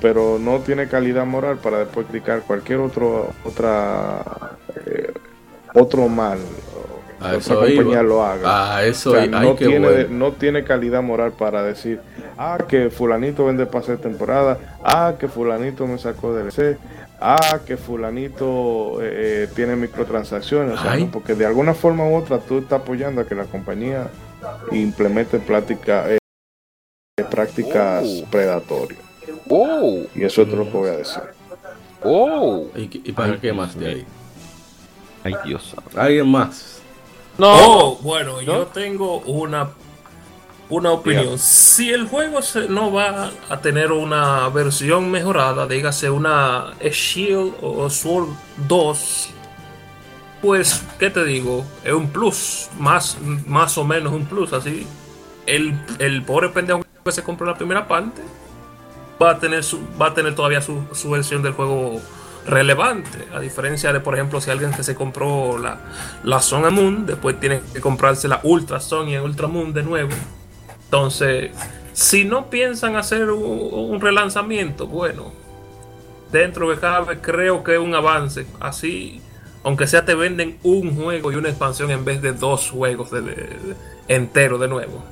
pero 0.00 0.38
no 0.38 0.60
tiene 0.60 0.88
calidad 0.88 1.26
moral 1.26 1.58
para 1.58 1.78
después 1.80 2.06
criticar 2.06 2.42
cualquier 2.42 2.78
otro 2.78 3.32
otra 3.44 4.22
eh, 4.86 5.12
otro 5.74 6.08
mal 6.08 6.38
a 7.20 7.36
otra 7.36 7.56
compañía 7.56 8.02
lo 8.02 8.24
haga. 8.24 8.84
eso 8.84 9.14
no, 9.26 9.54
tiene, 9.54 10.04
no 10.08 10.32
tiene 10.32 10.64
calidad 10.64 11.02
moral 11.02 11.32
para 11.32 11.62
decir, 11.62 12.00
ah, 12.36 12.58
que 12.68 12.90
fulanito 12.90 13.44
vende 13.46 13.66
pase 13.66 13.92
de 13.92 13.98
temporada, 13.98 14.78
ah, 14.84 15.14
que 15.18 15.28
fulanito 15.28 15.86
me 15.86 15.98
sacó 15.98 16.32
DLC, 16.32 16.78
ah, 17.20 17.58
que 17.66 17.76
fulanito 17.76 19.02
eh, 19.02 19.44
eh, 19.44 19.48
tiene 19.54 19.74
microtransacciones, 19.76 20.78
porque 21.12 21.34
de 21.34 21.46
alguna 21.46 21.74
forma 21.74 22.06
u 22.06 22.14
otra 22.14 22.38
tú 22.38 22.58
estás 22.58 22.82
apoyando 22.82 23.20
a 23.20 23.26
que 23.26 23.34
la 23.34 23.44
compañía 23.44 24.08
implemente 24.70 25.38
práctica, 25.38 26.04
eh, 26.12 26.18
prácticas 27.30 28.04
oh. 28.06 28.30
predatorias. 28.30 29.07
Oh. 29.48 30.04
Y 30.14 30.24
eso 30.24 30.42
es 30.42 30.48
todo 30.48 30.58
lo 30.58 30.70
que 30.70 30.76
voy 30.76 30.88
a 30.88 30.96
decir. 30.96 31.22
Oh. 32.02 32.66
¿Y, 32.76 33.12
para 33.12 33.40
qué 33.40 33.52
más 33.52 33.78
de 33.78 33.88
ahí? 33.88 34.06
Ay, 35.24 35.34
Dios. 35.44 35.74
¿Alguien 35.96 36.28
más? 36.28 36.80
No, 37.36 37.54
oh, 37.54 37.98
bueno, 38.02 38.40
yo 38.42 38.66
tengo 38.66 39.18
una 39.20 39.70
una 40.68 40.90
opinión. 40.90 41.38
Si 41.38 41.90
el 41.90 42.06
juego 42.06 42.40
no 42.68 42.92
va 42.92 43.30
a 43.48 43.60
tener 43.60 43.90
una 43.92 44.48
versión 44.50 45.10
mejorada, 45.10 45.66
dígase 45.66 46.10
una 46.10 46.74
Shield 46.82 47.54
o 47.62 47.88
Sword 47.88 48.28
2, 48.68 49.30
pues, 50.42 50.84
¿qué 50.98 51.10
te 51.10 51.24
digo? 51.24 51.64
Es 51.84 51.92
un 51.92 52.08
plus, 52.08 52.68
más, 52.78 53.16
más 53.46 53.78
o 53.78 53.84
menos 53.84 54.12
un 54.12 54.26
plus, 54.26 54.52
así. 54.52 54.86
El, 55.46 55.80
el 55.98 56.22
pobre 56.22 56.50
pendejo 56.50 56.84
que 57.04 57.12
se 57.12 57.22
compró 57.22 57.46
la 57.46 57.56
primera 57.56 57.88
parte 57.88 58.20
va 59.22 59.30
a 59.30 59.38
tener, 59.38 59.64
su, 59.64 59.80
va 60.00 60.08
a 60.08 60.14
tener 60.14 60.34
todavía 60.34 60.60
su, 60.60 60.84
su 60.92 61.10
versión 61.10 61.42
del 61.42 61.52
juego 61.52 62.00
relevante. 62.46 63.26
A 63.34 63.40
diferencia 63.40 63.92
de, 63.92 64.00
por 64.00 64.14
ejemplo, 64.14 64.40
si 64.40 64.50
alguien 64.50 64.72
que 64.72 64.82
se 64.82 64.94
compró 64.94 65.58
la, 65.58 65.78
la 66.24 66.40
Sun 66.40 66.72
Moon, 66.74 67.06
después 67.06 67.38
tiene 67.38 67.60
que 67.72 67.80
comprarse 67.80 68.26
la 68.28 68.40
Ultra 68.42 68.80
Sun 68.80 69.08
y 69.08 69.18
Ultra 69.18 69.46
Moon 69.46 69.72
de 69.72 69.82
nuevo. 69.82 70.10
Entonces, 70.84 71.50
si 71.92 72.24
no 72.24 72.48
piensan 72.48 72.96
hacer 72.96 73.30
un, 73.30 74.00
relanzamiento, 74.00 74.86
bueno, 74.86 75.32
dentro 76.32 76.70
de 76.70 76.78
cada 76.78 77.00
vez 77.00 77.18
creo 77.20 77.62
que 77.62 77.74
es 77.74 77.78
un 77.78 77.94
avance. 77.94 78.46
Así, 78.60 79.20
aunque 79.62 79.86
sea 79.86 80.04
te 80.04 80.14
venden 80.14 80.58
un 80.62 80.96
juego 80.96 81.32
y 81.32 81.34
una 81.34 81.48
expansión 81.48 81.90
en 81.90 82.04
vez 82.04 82.22
de 82.22 82.32
dos 82.32 82.70
juegos 82.70 83.10
de, 83.10 83.74
entero 84.08 84.58
de 84.58 84.68
nuevo. 84.68 85.04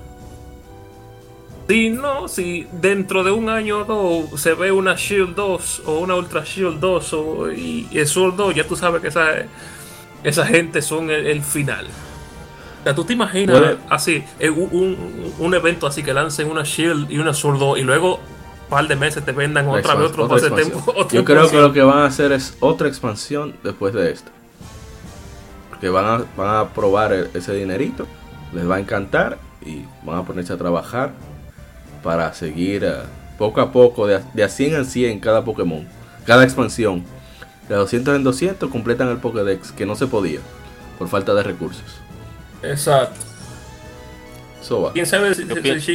Si 1.68 1.90
no, 1.90 2.28
si 2.28 2.66
dentro 2.72 3.24
de 3.24 3.32
un 3.32 3.48
año 3.48 3.80
o 3.80 3.84
dos 3.84 4.40
se 4.40 4.55
ve 4.55 4.70
una 4.70 4.94
Shield 4.94 5.34
2 5.34 5.82
o 5.86 5.98
una 5.98 6.14
Ultra 6.14 6.44
Shield 6.44 6.78
2 6.78 7.12
o, 7.12 7.51
y, 7.51 7.88
el 7.93 8.06
Sword 8.06 8.34
2, 8.34 8.55
ya 8.55 8.64
tú 8.64 8.76
sabes 8.76 9.02
que 9.02 9.09
esa, 9.09 9.26
esa 10.22 10.47
gente 10.47 10.80
son 10.80 11.10
el 11.10 11.43
final 11.43 11.88
sea, 12.86 12.94
tú 12.94 13.05
te 13.05 13.14
imaginas 13.14 13.76
así, 13.90 14.24
un, 14.40 15.32
un, 15.38 15.55
evento 15.55 15.88
así 15.88 16.05
que 16.05 16.14
lancen 16.14 16.48
una 16.48 16.62
Shield 16.62 17.10
y 17.10 17.18
una 17.18 17.34
Sword 17.34 17.78
y 17.78 17.82
luego 17.82 18.14
un 18.14 18.70
par 18.70 18.86
de 18.86 18.94
meses 18.94 19.24
te 19.24 19.32
vendan 19.32 19.66
otra 19.66 19.97
vez 19.97 20.10
otro 20.10 20.28
pase 20.28 20.51
tiempo. 20.51 20.94
Yo 21.10 21.24
creo 21.24 21.51
que 21.51 21.56
lo 21.56 21.72
que 21.72 21.82
van 21.82 21.98
a 21.98 22.05
hacer 22.06 22.30
es 22.30 22.56
otra 22.60 22.86
expansión 22.86 23.56
después 23.64 23.93
de 23.93 24.12
esto. 24.12 24.30
Porque 25.70 25.88
van 25.88 26.05
a, 26.05 26.24
van 26.36 26.56
a 26.56 26.68
probar 26.68 27.12
e, 27.12 27.30
ese 27.34 27.55
dinerito, 27.55 28.06
les 28.52 28.68
va 28.70 28.76
a 28.76 28.80
encantar 28.80 29.38
y 29.64 29.84
van 30.05 30.18
a 30.18 30.22
ponerse 30.22 30.52
a 30.52 30.56
trabajar 30.56 31.10
para 32.06 32.32
seguir 32.32 32.84
eh, 32.84 33.02
poco 33.36 33.60
a 33.60 33.72
poco, 33.72 34.06
de, 34.06 34.20
de 34.32 34.44
a 34.44 34.48
100 34.48 34.74
en 34.76 34.84
100 34.84 35.18
cada 35.18 35.44
Pokémon, 35.44 35.84
cada 36.24 36.44
expansión. 36.44 37.02
De 37.68 37.74
200 37.74 38.14
en 38.14 38.22
200 38.22 38.70
completan 38.70 39.08
el 39.08 39.16
Pokédex, 39.16 39.72
que 39.72 39.86
no 39.86 39.96
se 39.96 40.06
podía 40.06 40.38
por 41.00 41.08
falta 41.08 41.34
de 41.34 41.42
recursos. 41.42 41.98
Exacto. 42.62 43.26
¿Quién 44.92 45.06
sabe 45.06 45.34
si, 45.34 45.48
yo, 45.48 45.60
pienso, 45.60 45.92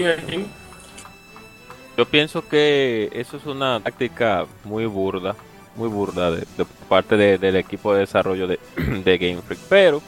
yo 1.97 2.05
pienso 2.05 2.45
que 2.45 3.09
eso 3.13 3.37
es 3.37 3.45
una 3.45 3.79
táctica 3.79 4.45
muy 4.65 4.85
burda, 4.85 5.33
muy 5.77 5.87
burda 5.87 6.31
de, 6.31 6.45
parte 6.89 7.15
del 7.15 7.55
equipo 7.55 7.93
de 7.93 8.01
desarrollo 8.01 8.47
de, 8.47 8.57
Game 9.17 9.41
Freak. 9.41 9.61
Pero 9.69 10.01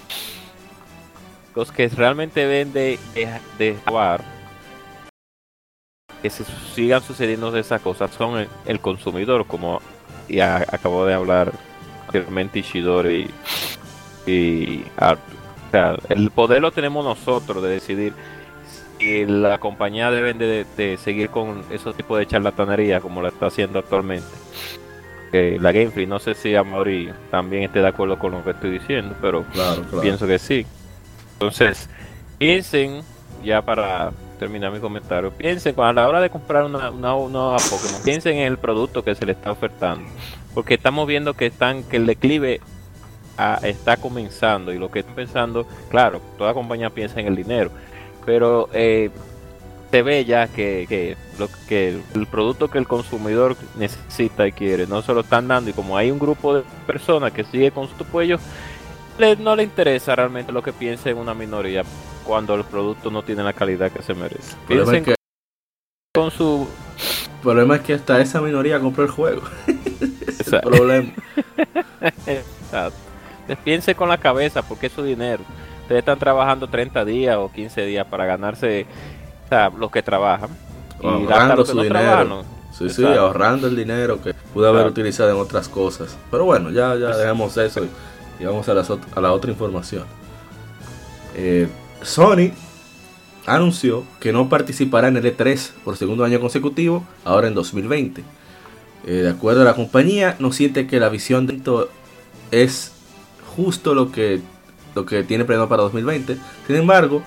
los 1.55 1.71
que 1.71 1.87
realmente 1.87 2.45
deben 2.45 2.73
de, 2.73 2.99
de, 3.57 3.77
jugar 3.85 4.32
que 6.23 6.29
se 6.29 6.45
sigan 6.73 7.03
sucediendo 7.03 7.55
esas 7.57 7.81
cosas 7.81 8.09
son 8.11 8.47
el, 8.65 8.79
consumidor, 8.79 9.45
como 9.45 9.81
ya 10.29 10.65
acabo 10.71 11.05
de 11.05 11.13
hablar 11.13 11.51
anteriormente 12.07 12.59
Ishidori 12.59 13.29
y, 14.25 14.31
y 14.31 14.85
sea, 15.73 15.97
el 16.07 16.31
poder 16.31 16.61
lo 16.61 16.71
tenemos 16.71 17.03
nosotros 17.03 17.61
de 17.61 17.69
decidir 17.69 18.13
si 18.99 19.25
la 19.25 19.57
compañía 19.57 20.11
debe 20.11 20.33
de, 20.33 20.97
seguir 20.97 21.29
con 21.29 21.63
esos 21.71 21.95
tipos 21.97 22.17
de 22.19 22.27
charlatanería 22.27 23.01
como 23.01 23.21
lo 23.21 23.27
está 23.27 23.47
haciendo 23.47 23.79
actualmente. 23.79 24.27
la 25.33 25.71
Game 25.73 25.91
Freak, 25.91 26.07
no 26.07 26.19
sé 26.19 26.35
si 26.35 26.55
Amaury 26.55 27.11
también 27.31 27.63
esté 27.63 27.79
de 27.79 27.87
acuerdo 27.87 28.17
con 28.17 28.31
lo 28.31 28.43
que 28.45 28.51
estoy 28.51 28.71
diciendo, 28.71 29.15
pero 29.19 29.43
pienso 30.01 30.25
que 30.25 30.39
sí. 30.39 30.65
Entonces, 31.33 31.89
piensen, 32.37 33.01
ya 33.43 33.61
para 33.61 34.13
terminar 34.43 34.73
mi 34.73 34.79
comentario, 34.81 35.31
piensen 35.31 35.73
a 35.79 35.93
la 35.93 36.09
hora 36.09 36.19
de 36.19 36.29
comprar 36.29 36.65
una, 36.65 36.91
una, 36.91 37.15
una 37.15 37.55
Pokémon, 37.69 38.03
piensen 38.03 38.35
en 38.35 38.47
el 38.47 38.57
producto 38.57 39.01
que 39.01 39.15
se 39.15 39.25
le 39.25 39.31
está 39.31 39.51
ofertando. 39.51 40.05
Porque 40.53 40.73
estamos 40.73 41.07
viendo 41.07 41.33
que 41.33 41.45
están 41.45 41.83
que 41.83 41.95
el 41.95 42.05
declive 42.05 42.59
está 43.63 43.95
comenzando. 43.95 44.73
Y 44.73 44.77
lo 44.77 44.91
que 44.91 44.99
está 44.99 45.15
pensando, 45.15 45.65
claro, 45.89 46.19
toda 46.37 46.53
compañía 46.53 46.89
piensa 46.89 47.21
en 47.21 47.27
el 47.27 47.37
dinero, 47.37 47.71
pero 48.25 48.67
eh, 48.73 49.11
se 49.91 50.01
ve 50.01 50.25
ya 50.25 50.49
que, 50.49 51.15
lo, 51.39 51.47
que 51.69 52.01
el 52.13 52.27
producto 52.27 52.69
que 52.69 52.79
el 52.79 52.87
consumidor 52.87 53.55
necesita 53.77 54.45
y 54.45 54.51
quiere 54.51 54.87
no 54.87 55.01
se 55.01 55.13
lo 55.13 55.21
están 55.21 55.47
dando. 55.47 55.69
Y 55.69 55.73
como 55.73 55.95
hay 55.95 56.11
un 56.11 56.19
grupo 56.19 56.53
de 56.55 56.63
personas 56.85 57.31
que 57.31 57.45
sigue 57.45 57.71
con 57.71 57.87
su 57.87 58.05
cuello, 58.05 58.39
no 59.39 59.55
le 59.55 59.63
interesa 59.63 60.17
realmente 60.17 60.51
lo 60.51 60.61
que 60.61 60.73
piense 60.73 61.11
en 61.11 61.17
una 61.17 61.33
minoría 61.33 61.83
cuando 62.23 62.55
el 62.55 62.63
producto 62.63 63.11
no 63.11 63.23
tiene 63.23 63.43
la 63.43 63.53
calidad 63.53 63.91
que 63.91 64.01
se 64.01 64.13
merece. 64.13 64.55
Piensen 64.67 65.03
que... 65.03 65.15
con 66.13 66.31
su... 66.31 66.67
El 67.35 67.41
problema 67.41 67.75
es 67.75 67.81
que 67.81 67.93
hasta 67.93 68.21
esa 68.21 68.41
minoría 68.41 68.79
compró 68.79 69.03
el 69.03 69.09
juego. 69.09 69.41
es 70.27 70.51
el 70.51 70.61
problema. 70.61 71.11
Exacto 72.25 73.13
piense 73.63 73.95
con 73.95 74.09
la 74.09 74.17
cabeza 74.17 74.61
porque 74.61 74.87
es 74.87 74.93
su 74.93 75.03
dinero. 75.03 75.43
Ustedes 75.81 75.99
están 75.99 76.19
trabajando 76.19 76.67
30 76.67 77.05
días 77.05 77.37
o 77.37 77.51
15 77.51 77.85
días 77.85 78.07
para 78.07 78.25
ganarse 78.25 78.85
los 79.77 79.91
que 79.91 80.01
trabajan. 80.01 80.49
Y 81.01 81.07
ahorrando 81.07 81.65
su 81.65 81.79
dinero. 81.81 82.43
Sí, 82.71 82.89
sí, 82.89 83.05
ahorrando 83.05 83.67
el 83.67 83.75
dinero 83.75 84.19
que 84.21 84.33
pudo 84.33 84.67
haber 84.67 84.87
utilizado 84.87 85.29
en 85.29 85.37
otras 85.37 85.69
cosas. 85.69 86.17
Pero 86.31 86.45
bueno, 86.45 86.71
ya, 86.71 86.95
ya 86.95 87.15
dejamos 87.15 87.55
eso 87.57 87.85
y, 88.39 88.45
vamos 88.45 88.67
a, 88.67 88.71
a, 88.71 89.21
la 89.21 89.31
otra 89.31 89.51
información. 89.51 90.05
Eh, 91.35 91.67
Sony 92.03 92.51
anunció 93.45 94.03
que 94.19 94.31
no 94.31 94.49
participará 94.49 95.07
en 95.07 95.17
el 95.17 95.25
E3 95.25 95.71
por 95.83 95.97
segundo 95.97 96.23
año 96.23 96.39
consecutivo, 96.39 97.05
ahora 97.25 97.47
en 97.47 97.53
2020. 97.53 98.23
Eh, 99.05 99.11
de 99.11 99.29
acuerdo 99.29 99.61
a 99.61 99.65
la 99.65 99.75
compañía, 99.75 100.35
no 100.39 100.51
siente 100.51 100.87
que 100.87 100.99
la 100.99 101.09
visión 101.09 101.45
de 101.45 101.55
esto 101.55 101.89
es 102.51 102.91
justo 103.55 103.93
lo 103.93 104.11
que, 104.11 104.41
lo 104.95 105.05
que 105.05 105.23
tiene 105.23 105.45
planeado 105.45 105.67
para 105.67 105.83
2020. 105.83 106.37
Sin 106.67 106.75
embargo, 106.75 107.21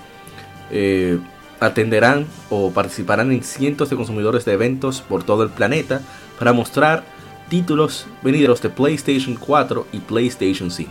eh, 0.70 1.18
atenderán 1.60 2.26
o 2.50 2.70
participarán 2.70 3.32
en 3.32 3.42
cientos 3.42 3.90
de 3.90 3.96
consumidores 3.96 4.44
de 4.44 4.52
eventos 4.52 5.00
por 5.00 5.24
todo 5.24 5.42
el 5.42 5.50
planeta 5.50 6.00
para 6.38 6.52
mostrar 6.52 7.04
títulos 7.48 8.06
venidos 8.22 8.60
de 8.62 8.70
PlayStation 8.70 9.36
4 9.36 9.86
y 9.92 9.98
PlayStation 9.98 10.70
5. 10.70 10.90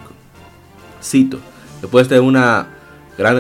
Cito, 1.03 1.39
después 1.81 2.09
de 2.09 2.19
una, 2.19 2.67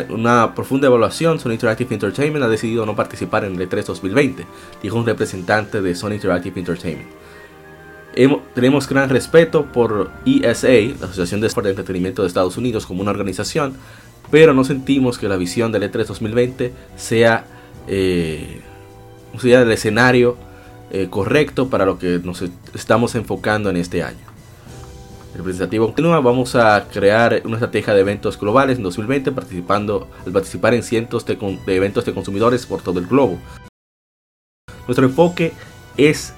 una 0.09 0.55
profunda 0.55 0.87
evaluación, 0.87 1.39
Sony 1.39 1.51
Interactive 1.51 1.93
Entertainment 1.93 2.45
ha 2.45 2.47
decidido 2.47 2.85
no 2.85 2.95
participar 2.95 3.43
en 3.45 3.59
el 3.59 3.69
E3 3.69 3.85
2020, 3.85 4.45
dijo 4.81 4.97
un 4.97 5.05
representante 5.05 5.81
de 5.81 5.95
Sony 5.95 6.13
Interactive 6.13 6.59
Entertainment 6.59 7.25
tenemos 8.53 8.87
gran 8.87 9.09
respeto 9.09 9.65
por 9.65 10.09
ESA, 10.25 10.69
la 10.99 11.05
Asociación 11.05 11.41
de 11.41 11.47
Sport 11.47 11.65
de 11.65 11.71
Entretenimiento 11.71 12.21
de 12.21 12.29
Estados 12.29 12.57
Unidos, 12.57 12.85
como 12.85 13.01
una 13.01 13.11
organización, 13.11 13.75
pero 14.31 14.53
no 14.53 14.63
sentimos 14.63 15.17
que 15.17 15.27
la 15.27 15.35
visión 15.35 15.71
del 15.71 15.83
E3 15.83 16.05
2020 16.05 16.73
sea, 16.95 17.45
eh, 17.87 18.61
sea 19.37 19.61
el 19.61 19.71
escenario 19.71 20.37
eh, 20.91 21.07
correcto 21.09 21.69
para 21.69 21.85
lo 21.85 21.99
que 21.99 22.19
nos 22.23 22.43
estamos 22.73 23.15
enfocando 23.15 23.69
en 23.69 23.77
este 23.77 24.01
año. 24.01 24.34
Representativo 25.35 25.87
continúa, 25.87 26.21
vamos 26.21 26.55
a 26.55 26.87
crear 26.91 27.41
una 27.43 27.55
estrategia 27.55 27.93
de 27.93 28.01
eventos 28.01 28.39
globales 28.39 28.77
en 28.77 28.83
2020 28.83 29.33
participando, 29.33 30.07
al 30.25 30.31
participar 30.31 30.73
en 30.73 30.81
cientos 30.81 31.25
de, 31.25 31.37
eventos 31.67 32.05
de 32.05 32.13
consumidores 32.13 32.65
por 32.65 32.81
todo 32.81 32.99
el 32.99 33.07
globo. 33.07 33.37
Nuestro 34.87 35.05
enfoque 35.05 35.51
es 35.97 36.33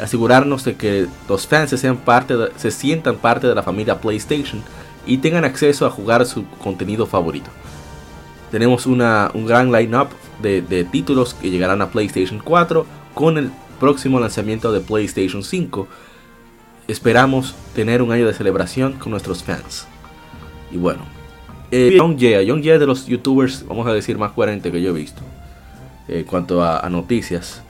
asegurarnos 0.00 0.64
de 0.64 0.76
que 0.76 1.08
los 1.28 1.46
fans 1.46 1.70
se, 1.70 1.78
sean 1.78 1.96
parte 1.96 2.34
se 2.56 2.70
sientan 2.70 3.16
parte 3.16 3.48
de 3.48 3.54
la 3.54 3.62
familia 3.62 4.00
PlayStation 4.00 4.62
y 5.06 5.18
tengan 5.18 5.44
acceso 5.44 5.84
a 5.84 5.90
jugar 5.90 6.24
su 6.24 6.46
contenido 6.62 7.06
favorito. 7.06 7.50
Tenemos 8.52 8.86
una, 8.86 9.30
un 9.34 9.46
gran 9.46 9.72
line-up 9.72 10.08
de, 10.40 10.86
títulos 10.92 11.34
que 11.34 11.50
llegarán 11.50 11.82
a 11.82 11.90
PlayStation 11.90 12.40
4 12.42 12.86
con 13.12 13.38
el 13.38 13.50
próximo 13.80 14.20
lanzamiento 14.20 14.72
de 14.72 14.80
PlayStation 14.80 15.42
5. 15.42 15.88
Esperamos 16.88 17.54
tener 17.74 18.02
un 18.02 18.12
año 18.12 18.26
de 18.26 18.34
celebración 18.34 18.94
con 18.94 19.10
nuestros 19.10 19.42
fans. 19.42 19.86
Y 20.70 20.76
bueno, 20.76 21.00
eh, 21.70 21.94
Young 21.96 22.18
Jay, 22.18 22.46
Young 22.46 22.62
Jay 22.62 22.78
de 22.78 22.86
los 22.86 23.06
youtubers, 23.06 23.66
vamos 23.66 23.86
a 23.86 23.92
decir, 23.92 24.18
más 24.18 24.32
coherente 24.32 24.70
que 24.70 24.80
yo 24.80 24.90
he 24.90 24.92
visto 24.92 25.22
eh, 26.08 26.20
en 26.20 26.24
cuanto 26.24 26.62
a, 26.62 26.78
a 26.78 26.88
noticias. 26.88 27.62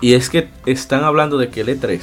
Y 0.00 0.14
es 0.14 0.30
que 0.30 0.48
están 0.66 1.04
hablando 1.04 1.38
de 1.38 1.48
que 1.48 1.62
el 1.62 1.68
E3 1.68 2.00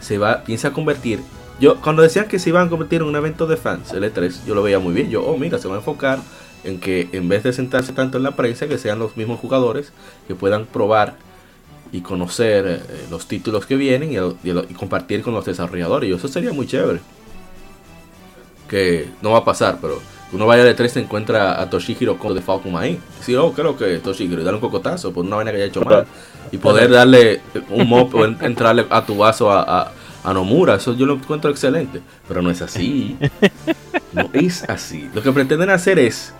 se 0.00 0.18
va, 0.18 0.44
piensa 0.44 0.72
convertir. 0.72 1.20
Yo, 1.60 1.80
cuando 1.80 2.02
decían 2.02 2.28
que 2.28 2.38
se 2.38 2.50
iban 2.50 2.66
a 2.66 2.70
convertir 2.70 3.00
en 3.00 3.08
un 3.08 3.16
evento 3.16 3.46
de 3.46 3.56
fans, 3.56 3.92
el 3.92 4.04
E3, 4.04 4.44
yo 4.46 4.54
lo 4.54 4.62
veía 4.62 4.78
muy 4.78 4.92
bien. 4.92 5.08
Yo, 5.08 5.24
oh, 5.24 5.38
mira, 5.38 5.58
se 5.58 5.68
va 5.68 5.74
a 5.74 5.78
enfocar 5.78 6.18
en 6.64 6.80
que 6.80 7.08
en 7.12 7.28
vez 7.28 7.42
de 7.42 7.52
sentarse 7.52 7.92
tanto 7.92 8.18
en 8.18 8.24
la 8.24 8.36
prensa, 8.36 8.66
que 8.66 8.78
sean 8.78 8.98
los 8.98 9.16
mismos 9.16 9.40
jugadores 9.40 9.92
que 10.26 10.34
puedan 10.34 10.66
probar 10.66 11.16
y 11.94 12.00
conocer 12.00 12.66
eh, 12.66 13.06
los 13.08 13.28
títulos 13.28 13.66
que 13.66 13.76
vienen 13.76 14.10
y, 14.10 14.16
y, 14.16 14.50
y, 14.50 14.74
compartir 14.74 15.22
con 15.22 15.32
los 15.32 15.44
desarrolladores. 15.44 16.10
Y 16.10 16.12
eso 16.12 16.26
sería 16.26 16.52
muy 16.52 16.66
chévere. 16.66 16.98
Que 18.68 19.10
no 19.22 19.30
va 19.30 19.38
a 19.38 19.44
pasar, 19.44 19.78
pero 19.80 20.00
uno 20.32 20.44
vaya 20.44 20.64
de 20.64 20.74
3 20.74 20.90
se 20.90 21.00
encuentra 21.00 21.60
a 21.60 21.70
Toshihiro 21.70 22.18
Kondo 22.18 22.34
de 22.34 22.42
Falcon 22.42 22.74
ahí. 22.76 22.98
Sí, 23.20 23.36
oh, 23.36 23.52
creo 23.52 23.76
que 23.76 23.98
Toshihiro, 23.98 24.40
y 24.40 24.44
darle 24.44 24.56
un 24.56 24.60
cocotazo 24.60 25.12
por 25.12 25.24
una 25.24 25.36
vaina 25.36 25.52
que 25.52 25.58
haya 25.58 25.66
hecho 25.66 25.82
mal. 25.82 26.04
Y 26.50 26.58
poder 26.58 26.90
darle 26.90 27.40
un 27.70 27.88
mop 27.88 28.12
o 28.12 28.24
entrarle 28.24 28.86
a 28.90 29.06
tu 29.06 29.16
vaso 29.16 29.52
a, 29.52 29.62
a, 29.62 29.92
a, 30.24 30.34
Nomura. 30.34 30.74
Eso 30.74 30.94
yo 30.94 31.06
lo 31.06 31.14
encuentro 31.14 31.48
excelente. 31.48 32.02
Pero 32.26 32.42
no 32.42 32.50
es 32.50 32.60
así. 32.60 33.16
No 34.12 34.30
es 34.32 34.62
así. 34.68 35.10
Lo 35.12 35.24
que 35.24 35.32
pretenden 35.32 35.70
hacer 35.70 35.98
es 35.98 36.32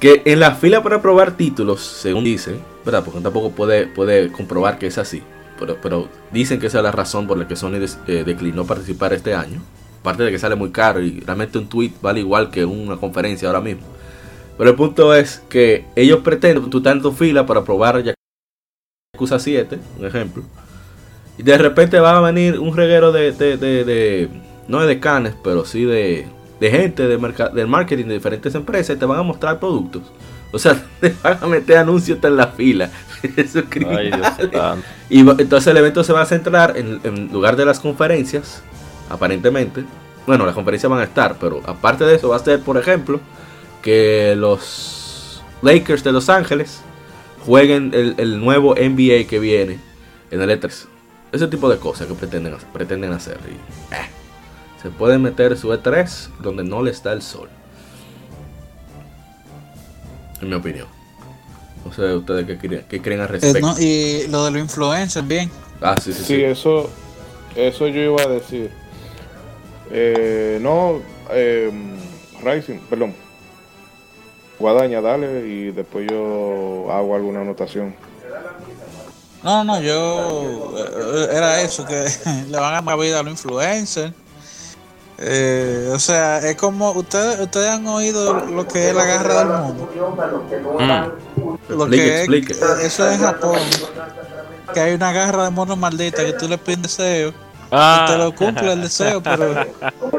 que 0.00 0.22
en 0.24 0.40
la 0.40 0.54
fila 0.54 0.82
para 0.82 1.02
probar 1.02 1.36
títulos, 1.36 1.80
según 1.80 2.24
dicen, 2.24 2.60
¿verdad? 2.84 3.04
Porque 3.04 3.20
tampoco 3.20 3.50
puede, 3.50 3.86
puede 3.86 4.30
comprobar 4.30 4.78
que 4.78 4.86
es 4.86 4.98
así. 4.98 5.22
Pero, 5.58 6.08
dicen 6.30 6.60
que 6.60 6.68
esa 6.68 6.78
es 6.78 6.84
la 6.84 6.92
razón 6.92 7.26
por 7.26 7.36
la 7.36 7.48
que 7.48 7.56
Sony 7.56 7.84
eh, 8.06 8.22
declinó 8.24 8.64
participar 8.64 9.12
este 9.12 9.34
año. 9.34 9.60
Aparte 10.00 10.22
de 10.22 10.30
que 10.30 10.38
sale 10.38 10.54
muy 10.54 10.70
caro 10.70 11.02
y 11.02 11.20
realmente 11.20 11.58
un 11.58 11.68
tweet 11.68 11.92
vale 12.00 12.20
igual 12.20 12.50
que 12.50 12.64
una 12.64 12.96
conferencia 12.96 13.48
ahora 13.48 13.60
mismo. 13.60 13.82
Pero 14.56 14.70
el 14.70 14.76
punto 14.76 15.14
es 15.14 15.42
que 15.48 15.86
ellos 15.96 16.20
pretenden, 16.20 16.70
tú 16.70 16.78
estás 16.78 16.94
en 16.94 17.02
tu 17.02 17.12
fila 17.12 17.44
para 17.44 17.64
probar 17.64 18.02
Yakuza 19.14 19.38
7, 19.38 19.78
un 19.98 20.06
ejemplo. 20.06 20.44
Y 21.36 21.42
de 21.42 21.58
repente 21.58 21.98
va 21.98 22.16
a 22.16 22.20
venir 22.20 22.58
un 22.58 22.76
reguero 22.76 23.10
de, 23.12 23.32
de, 23.32 23.56
de 23.56 24.28
no 24.68 24.84
de 24.84 25.00
canes, 25.00 25.34
pero 25.42 25.64
sí 25.64 25.84
de, 25.84 26.26
de 26.60 26.70
gente 26.70 27.06
de 27.06 27.16
del 27.54 27.66
marketing 27.66 28.06
de 28.06 28.14
diferentes 28.14 28.54
empresas 28.54 28.96
y 28.96 28.98
te 28.98 29.04
van 29.04 29.18
a 29.18 29.22
mostrar 29.22 29.58
productos. 29.58 30.02
O 30.50 30.58
sea, 30.58 30.82
te 31.00 31.14
van 31.22 31.38
a 31.40 31.46
meter 31.46 31.78
anuncios 31.78 32.18
en 32.22 32.36
la 32.36 32.48
fila. 32.48 32.90
Eso 33.36 33.62
y 35.10 35.20
entonces 35.20 35.66
el 35.66 35.76
evento 35.76 36.04
se 36.04 36.12
va 36.12 36.22
a 36.22 36.26
centrar 36.26 36.76
en, 36.76 37.00
en 37.04 37.32
lugar 37.32 37.56
de 37.56 37.64
las 37.64 37.80
conferencias 37.80 38.62
aparentemente. 39.10 39.84
Bueno, 40.26 40.44
las 40.44 40.54
conferencias 40.54 40.90
van 40.90 41.00
a 41.00 41.04
estar, 41.04 41.36
pero 41.40 41.62
aparte 41.66 42.04
de 42.04 42.14
eso 42.14 42.28
va 42.28 42.36
a 42.36 42.40
ser, 42.40 42.60
por 42.60 42.76
ejemplo, 42.76 43.18
que 43.80 44.34
los 44.36 45.42
Lakers 45.62 46.04
de 46.04 46.12
Los 46.12 46.28
Ángeles 46.28 46.82
jueguen 47.46 47.92
el, 47.94 48.14
el 48.18 48.38
nuevo 48.38 48.74
NBA 48.74 49.26
que 49.26 49.38
viene 49.38 49.78
en 50.30 50.42
el 50.42 50.50
E3. 50.50 50.86
Ese 51.32 51.46
tipo 51.48 51.68
de 51.68 51.78
cosas 51.78 52.06
que 52.06 52.14
pretenden, 52.14 52.54
pretenden 52.72 53.12
hacer. 53.12 53.38
Y, 53.46 53.94
eh, 53.94 54.08
se 54.82 54.90
pueden 54.90 55.22
meter 55.22 55.56
su 55.56 55.68
E3 55.68 56.28
donde 56.40 56.64
no 56.64 56.82
le 56.82 56.90
está 56.90 57.12
el 57.12 57.22
sol. 57.22 57.48
En 60.40 60.48
mi 60.48 60.54
opinión. 60.54 60.86
No 61.84 61.92
sé 61.92 62.14
ustedes 62.14 62.46
qué 62.46 62.58
creen, 62.58 62.84
qué 62.88 63.00
creen 63.00 63.20
al 63.20 63.28
respecto. 63.28 63.58
Eh, 63.58 63.60
no, 63.60 63.78
y 63.78 64.26
lo 64.30 64.44
de 64.44 64.50
los 64.52 64.60
influencers, 64.60 65.26
bien. 65.26 65.50
Ah, 65.80 65.96
sí, 66.00 66.12
sí, 66.12 66.18
sí. 66.20 66.24
Sí, 66.36 66.42
eso, 66.44 66.90
eso 67.56 67.88
yo 67.88 68.00
iba 68.00 68.22
a 68.22 68.28
decir. 68.28 68.70
Eh, 69.90 70.58
no, 70.60 71.00
eh, 71.30 71.70
Rising, 72.42 72.78
perdón. 72.90 73.14
Guadaña, 74.58 75.00
dale 75.00 75.46
y 75.46 75.70
después 75.70 76.08
yo 76.10 76.88
hago 76.92 77.14
alguna 77.14 77.40
anotación. 77.40 77.94
No, 79.42 79.62
no, 79.64 79.80
yo. 79.80 80.74
eh, 80.78 81.28
Era 81.32 81.62
eso, 81.62 81.86
que 81.86 82.06
le 82.48 82.58
van 82.58 82.74
a 82.74 82.82
dar 82.82 82.98
vida 82.98 83.20
a 83.20 83.22
los 83.22 83.32
influencers. 83.32 84.12
Eh, 85.20 85.90
o 85.92 85.98
sea, 85.98 86.38
es 86.38 86.56
como. 86.56 86.92
Ustedes, 86.92 87.40
ustedes 87.40 87.68
han 87.70 87.86
oído 87.88 88.46
lo 88.46 88.66
que 88.68 88.90
es 88.90 88.94
la 88.94 89.04
garra 89.04 89.34
del 89.38 89.48
mundo. 89.48 89.90
Mm. 90.78 91.72
Lo 91.72 91.84
Explique, 91.84 92.04
que 92.04 92.18
explique. 92.18 92.52
Es, 92.52 92.62
eso 92.62 93.08
es 93.08 93.14
en 93.16 93.20
Japón. 93.20 93.58
Que 94.72 94.80
hay 94.80 94.94
una 94.94 95.12
garra 95.12 95.44
de 95.44 95.50
mono 95.50 95.76
maldita 95.76 96.24
que 96.24 96.32
tú 96.34 96.48
le 96.48 96.56
pides 96.58 96.82
deseo. 96.82 97.32
Ah. 97.70 98.06
Y 98.06 98.12
te 98.12 98.18
lo 98.18 98.34
cumple 98.34 98.72
el 98.72 98.82
deseo, 98.82 99.22
pero 99.22 99.54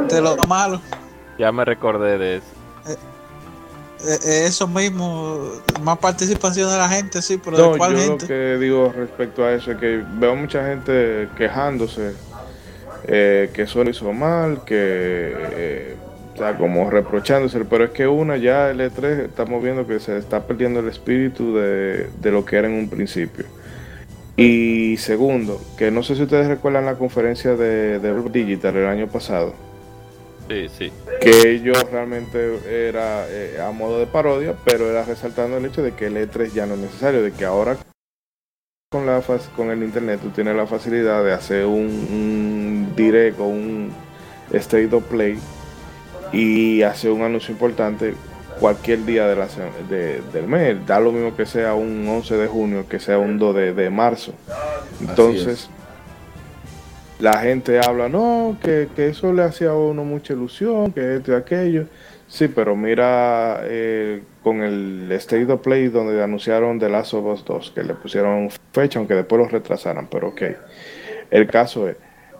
te 0.08 0.22
lo 0.22 0.36
da 0.36 0.44
malo. 0.46 0.82
Ya 1.38 1.52
me 1.52 1.64
recordé 1.64 2.18
de 2.18 2.36
eso. 2.38 2.46
Eh, 2.88 4.18
eh, 4.26 4.46
Eso 4.46 4.68
mismo, 4.68 5.50
más 5.82 5.98
participación 5.98 6.70
de 6.70 6.78
la 6.78 6.88
gente, 6.90 7.22
sí, 7.22 7.40
pero 7.44 7.58
No, 7.58 7.72
¿de 7.72 7.78
cuál 7.78 7.94
yo 7.94 8.00
gente? 8.00 8.24
lo 8.24 8.28
que 8.28 8.58
digo 8.58 8.94
respecto 8.96 9.44
a 9.44 9.54
eso 9.54 9.72
es 9.72 9.78
que 9.78 10.04
veo 10.14 10.36
mucha 10.36 10.66
gente 10.66 11.30
quejándose 11.38 12.14
eh, 13.08 13.50
que 13.54 13.64
eso 13.64 13.84
lo 13.84 13.90
hizo 13.90 14.12
mal, 14.14 14.64
que 14.66 14.76
eh, 15.52 15.96
o 16.34 16.38
sea, 16.38 16.58
como 16.58 16.90
reprochándose, 16.90 17.66
pero 17.66 17.86
es 17.86 17.92
que 17.92 18.08
una 18.08 18.38
ya 18.38 18.70
el 18.72 18.80
E3 18.80 19.26
estamos 19.26 19.62
viendo 19.64 19.88
que 19.88 20.00
se 20.00 20.18
está 20.18 20.46
perdiendo 20.48 20.80
el 20.80 20.88
espíritu 20.88 21.56
de, 21.56 22.10
de 22.20 22.32
lo 22.32 22.46
que 22.46 22.58
era 22.58 22.68
en 22.68 22.76
un 22.76 22.90
principio. 22.90 23.46
Y 24.38 24.98
segundo, 24.98 25.62
que 25.78 25.92
no 25.92 26.02
sé 26.04 26.16
si 26.16 26.24
ustedes 26.24 26.48
recuerdan 26.48 26.86
la 26.86 26.98
conferencia 26.98 27.56
de, 27.56 28.00
de 28.00 28.30
Digital 28.32 28.78
el 28.78 28.88
año 28.88 29.08
pasado, 29.08 29.54
Sí, 30.50 30.68
sí. 30.70 30.94
que 31.20 31.52
ellos 31.52 31.78
realmente 31.92 32.60
era 32.88 33.28
eh, 33.30 33.60
a 33.62 33.72
modo 33.72 34.00
de 34.00 34.08
parodia, 34.08 34.56
pero 34.66 34.90
era 34.90 35.04
resaltando 35.04 35.58
el 35.58 35.66
hecho 35.66 35.84
de 35.84 35.94
que 35.94 36.08
el 36.08 36.18
E3 36.18 36.54
ya 36.54 36.66
no 36.66 36.76
es 36.76 36.80
necesario, 36.80 37.22
de 37.22 37.34
que 37.34 37.46
ahora 37.46 37.78
con 38.92 39.06
la 39.06 39.22
con 39.56 39.70
el 39.70 39.84
internet 39.84 40.20
tú 40.22 40.30
tienes 40.32 40.56
la 40.56 40.66
facilidad 40.66 41.24
de 41.24 41.34
hacer 41.34 41.66
un, 41.66 41.86
un 42.12 42.49
direct 43.04 43.40
o 43.40 43.46
un 43.46 43.92
state 44.54 44.94
of 44.94 45.04
play 45.06 45.38
y 46.34 46.82
hacer 46.84 47.12
un 47.12 47.22
anuncio 47.22 47.52
importante 47.54 48.14
cualquier 48.60 49.06
día 49.06 49.26
de 49.28 49.36
la, 49.36 49.48
se- 49.48 49.62
de- 49.90 50.22
del 50.34 50.48
mes. 50.48 50.76
Da 50.86 51.00
lo 51.00 51.12
mismo 51.12 51.36
que 51.36 51.46
sea 51.46 51.74
un 51.76 52.08
11 52.08 52.36
de 52.38 52.48
junio, 52.48 52.86
que 52.90 53.00
sea 53.00 53.18
un 53.18 53.38
2 53.40 53.56
de, 53.56 53.74
de 53.74 53.90
marzo. 53.90 54.34
Entonces, 55.02 55.70
la 57.20 57.38
gente 57.40 57.80
habla, 57.80 58.10
no, 58.10 58.58
que, 58.62 58.88
que 58.96 59.08
eso 59.10 59.34
le 59.34 59.44
hacía 59.44 59.70
a 59.70 59.76
uno 59.78 60.04
mucha 60.04 60.34
ilusión, 60.34 60.92
que 60.92 61.16
esto 61.16 61.32
y 61.32 61.36
aquello. 61.36 61.86
Sí, 62.28 62.48
pero 62.48 62.76
mira 62.76 63.62
eh, 63.64 64.22
con 64.44 64.62
el 64.62 65.12
State 65.14 65.52
of 65.52 65.62
Play 65.62 65.88
donde 65.88 66.22
anunciaron 66.22 66.80
The 66.80 66.90
Last 66.90 67.14
of 67.16 67.26
Us 67.26 67.44
2, 67.46 67.72
que 67.74 67.84
le 67.84 67.94
pusieron 67.96 68.50
fecha, 68.72 69.00
aunque 69.00 69.16
después 69.16 69.42
lo 69.42 69.48
retrasaran, 69.48 70.08
pero 70.12 70.28
ok. 70.30 70.42
El 71.32 71.48
caso 71.48 71.88
es 71.90 71.98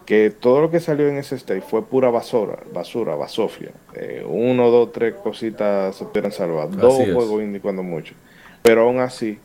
que 0.10 0.32
todo 0.32 0.60
lo 0.60 0.72
que 0.72 0.80
salió 0.80 1.08
en 1.08 1.18
ese 1.18 1.36
state 1.36 1.62
fue 1.62 1.84
pura 1.86 2.10
basura, 2.10 2.58
basura, 2.74 3.14
basofia. 3.14 3.70
Eh, 3.94 4.26
uno, 4.28 4.72
dos, 4.72 4.92
tres 4.92 5.14
cositas 5.14 5.96
se 5.96 6.04
pudieran 6.04 6.32
salvar. 6.32 6.72
Dos 6.72 7.02
es. 7.02 7.14
juegos 7.14 7.44
indie 7.44 7.62
cuando 7.62 7.84
mucho. 7.84 8.16
Pero 8.64 8.82
aún 8.82 8.98
así, 9.02 9.38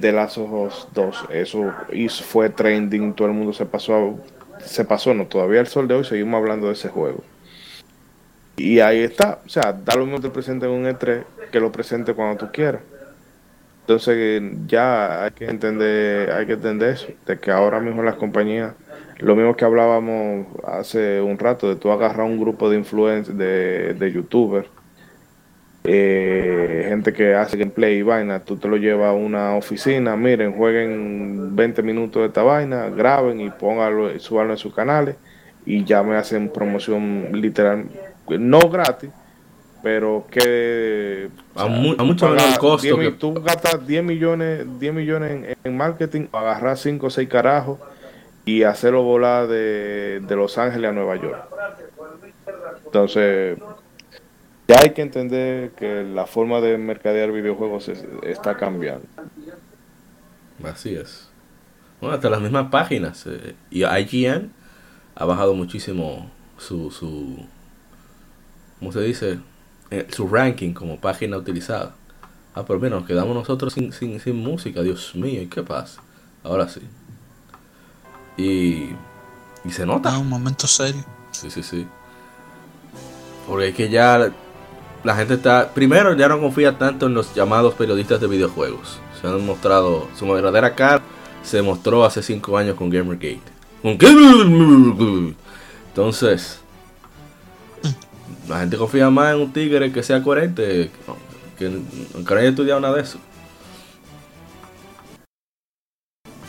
The 0.00 0.10
Last 0.10 0.38
of 0.38 0.52
Us 0.52 0.88
2, 0.92 1.26
eso 1.32 1.72
hizo, 1.92 2.24
fue 2.24 2.50
trending, 2.50 3.14
todo 3.14 3.28
el 3.28 3.34
mundo 3.34 3.52
se 3.52 3.64
pasó, 3.64 3.94
a- 3.94 4.60
se 4.60 4.84
pasó, 4.84 5.14
no, 5.14 5.26
todavía 5.26 5.60
el 5.60 5.68
sol 5.68 5.86
de 5.86 5.94
hoy 5.94 6.04
seguimos 6.04 6.38
hablando 6.38 6.66
de 6.66 6.72
ese 6.72 6.88
juego. 6.88 7.22
Y 8.56 8.80
ahí 8.80 8.98
está, 9.04 9.38
o 9.46 9.48
sea, 9.48 9.72
da 9.72 9.94
lo 9.94 10.04
mismo 10.04 10.20
que 10.20 10.26
te 10.28 10.34
presenten 10.34 10.70
un 10.70 10.86
E3 10.86 11.22
que 11.52 11.60
lo 11.60 11.70
presente 11.70 12.12
cuando 12.12 12.44
tú 12.44 12.52
quieras. 12.52 12.82
Entonces 13.86 14.42
ya 14.66 15.22
hay 15.22 15.30
que 15.30 15.44
entender, 15.44 16.32
hay 16.32 16.44
que 16.44 16.54
entender 16.54 16.94
eso, 16.94 17.06
de 17.24 17.38
que 17.38 17.52
ahora 17.52 17.78
mismo 17.78 18.02
las 18.02 18.16
compañías, 18.16 18.74
lo 19.18 19.36
mismo 19.36 19.54
que 19.54 19.64
hablábamos 19.64 20.48
hace 20.64 21.20
un 21.20 21.38
rato, 21.38 21.68
de 21.68 21.76
tú 21.76 21.92
agarrar 21.92 22.26
un 22.26 22.36
grupo 22.36 22.68
de 22.68 22.78
influencers, 22.78 23.38
de, 23.38 23.94
de 23.94 24.12
youtubers, 24.12 24.66
eh, 25.84 26.86
gente 26.88 27.12
que 27.12 27.36
hace 27.36 27.56
gameplay 27.56 27.98
y 27.98 28.02
vaina, 28.02 28.40
tú 28.40 28.56
te 28.56 28.66
lo 28.66 28.76
llevas 28.76 29.10
a 29.10 29.12
una 29.12 29.54
oficina, 29.54 30.16
miren, 30.16 30.52
jueguen 30.52 31.54
20 31.54 31.80
minutos 31.84 32.22
de 32.22 32.26
esta 32.26 32.42
vaina, 32.42 32.88
graben 32.88 33.40
y 33.40 33.50
pónganlo, 33.50 34.18
subanlo 34.18 34.54
en 34.54 34.58
sus 34.58 34.74
canales 34.74 35.14
y 35.64 35.84
ya 35.84 36.02
me 36.02 36.16
hacen 36.16 36.48
promoción 36.48 37.28
literal, 37.34 37.84
no 38.28 38.58
gratis, 38.68 39.10
pero 39.82 40.26
que 40.30 41.28
a, 41.54 41.66
mucho 41.66 42.28
menor 42.28 42.58
costo. 42.58 42.98
que... 42.98 43.12
Tú 43.12 43.34
gastas 43.34 43.86
10 43.86 44.04
millones, 44.04 44.66
10 44.78 44.94
millones 44.94 45.56
en, 45.62 45.76
marketing, 45.76 46.26
agarrar 46.32 46.76
5 46.76 47.06
o 47.06 47.10
6 47.10 47.28
carajos 47.28 47.78
y 48.44 48.62
hacerlo 48.62 49.02
volar 49.02 49.48
de, 49.48 50.20
de 50.26 50.36
Los 50.36 50.58
Ángeles 50.58 50.90
a 50.90 50.92
Nueva 50.92 51.16
York. 51.16 51.36
Entonces, 52.86 53.58
ya 54.68 54.80
hay 54.80 54.90
que 54.90 55.02
entender 55.02 55.70
que 55.70 56.02
la 56.02 56.26
forma 56.26 56.60
de 56.60 56.78
mercadear 56.78 57.30
videojuegos 57.30 57.90
está 58.22 58.56
cambiando. 58.56 59.06
Así 60.64 60.94
es. 60.94 61.28
Bueno, 62.00 62.14
hasta 62.14 62.30
las 62.30 62.40
mismas 62.40 62.68
páginas. 62.70 63.26
Eh, 63.26 63.54
y 63.70 63.84
IGN 63.84 64.52
ha 65.14 65.24
bajado 65.24 65.54
muchísimo 65.54 66.30
su, 66.58 66.90
su 66.90 67.46
¿cómo 68.78 68.92
se 68.92 69.00
dice? 69.00 69.38
Eh, 69.90 70.06
su 70.10 70.26
ranking 70.26 70.72
como 70.72 70.98
página 71.00 71.36
utilizada. 71.36 71.94
Ah, 72.54 72.64
pero 72.66 72.80
mira, 72.80 72.96
nos 72.96 73.06
quedamos 73.06 73.34
nosotros 73.34 73.72
sin, 73.72 73.92
sin, 73.92 74.18
sin 74.18 74.36
música, 74.36 74.82
Dios 74.82 75.14
mío, 75.14 75.42
¿y 75.42 75.46
qué 75.46 75.62
pasa? 75.62 76.00
Ahora 76.42 76.68
sí. 76.68 76.80
Y, 78.36 78.90
y 79.64 79.70
se 79.70 79.86
nota. 79.86 80.14
Ah, 80.14 80.18
un 80.18 80.28
momento 80.28 80.66
serio. 80.66 81.04
Sí, 81.30 81.50
sí, 81.50 81.62
sí. 81.62 81.86
Porque 83.46 83.68
es 83.68 83.74
que 83.74 83.88
ya 83.90 84.32
la 85.04 85.16
gente 85.16 85.34
está. 85.34 85.70
Primero, 85.72 86.14
ya 86.14 86.28
no 86.28 86.40
confía 86.40 86.78
tanto 86.78 87.06
en 87.06 87.14
los 87.14 87.34
llamados 87.34 87.74
periodistas 87.74 88.20
de 88.20 88.26
videojuegos. 88.26 88.98
Se 89.20 89.26
han 89.26 89.44
mostrado. 89.46 90.08
Su 90.18 90.26
verdadera 90.26 90.74
cara 90.74 91.02
se 91.42 91.62
mostró 91.62 92.04
hace 92.04 92.22
5 92.22 92.58
años 92.58 92.76
con 92.76 92.90
Gamergate. 92.90 93.40
Entonces, 95.88 96.60
la 98.48 98.60
gente 98.60 98.76
confía 98.76 99.10
más 99.10 99.34
en 99.34 99.40
un 99.40 99.52
tigre 99.52 99.92
que 99.92 100.02
sea 100.02 100.22
coherente 100.22 100.90
que 101.58 101.70
nunca 102.14 102.36
haya 102.36 102.50
estudiado 102.50 102.80
nada 102.80 102.96
de 102.96 103.02
eso. 103.02 103.18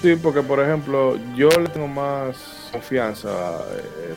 Sí, 0.01 0.15
porque 0.21 0.41
por 0.41 0.59
ejemplo, 0.59 1.17
yo 1.35 1.49
le 1.49 1.69
tengo 1.69 1.87
más 1.87 2.69
confianza, 2.71 3.29
eh, 3.29 4.13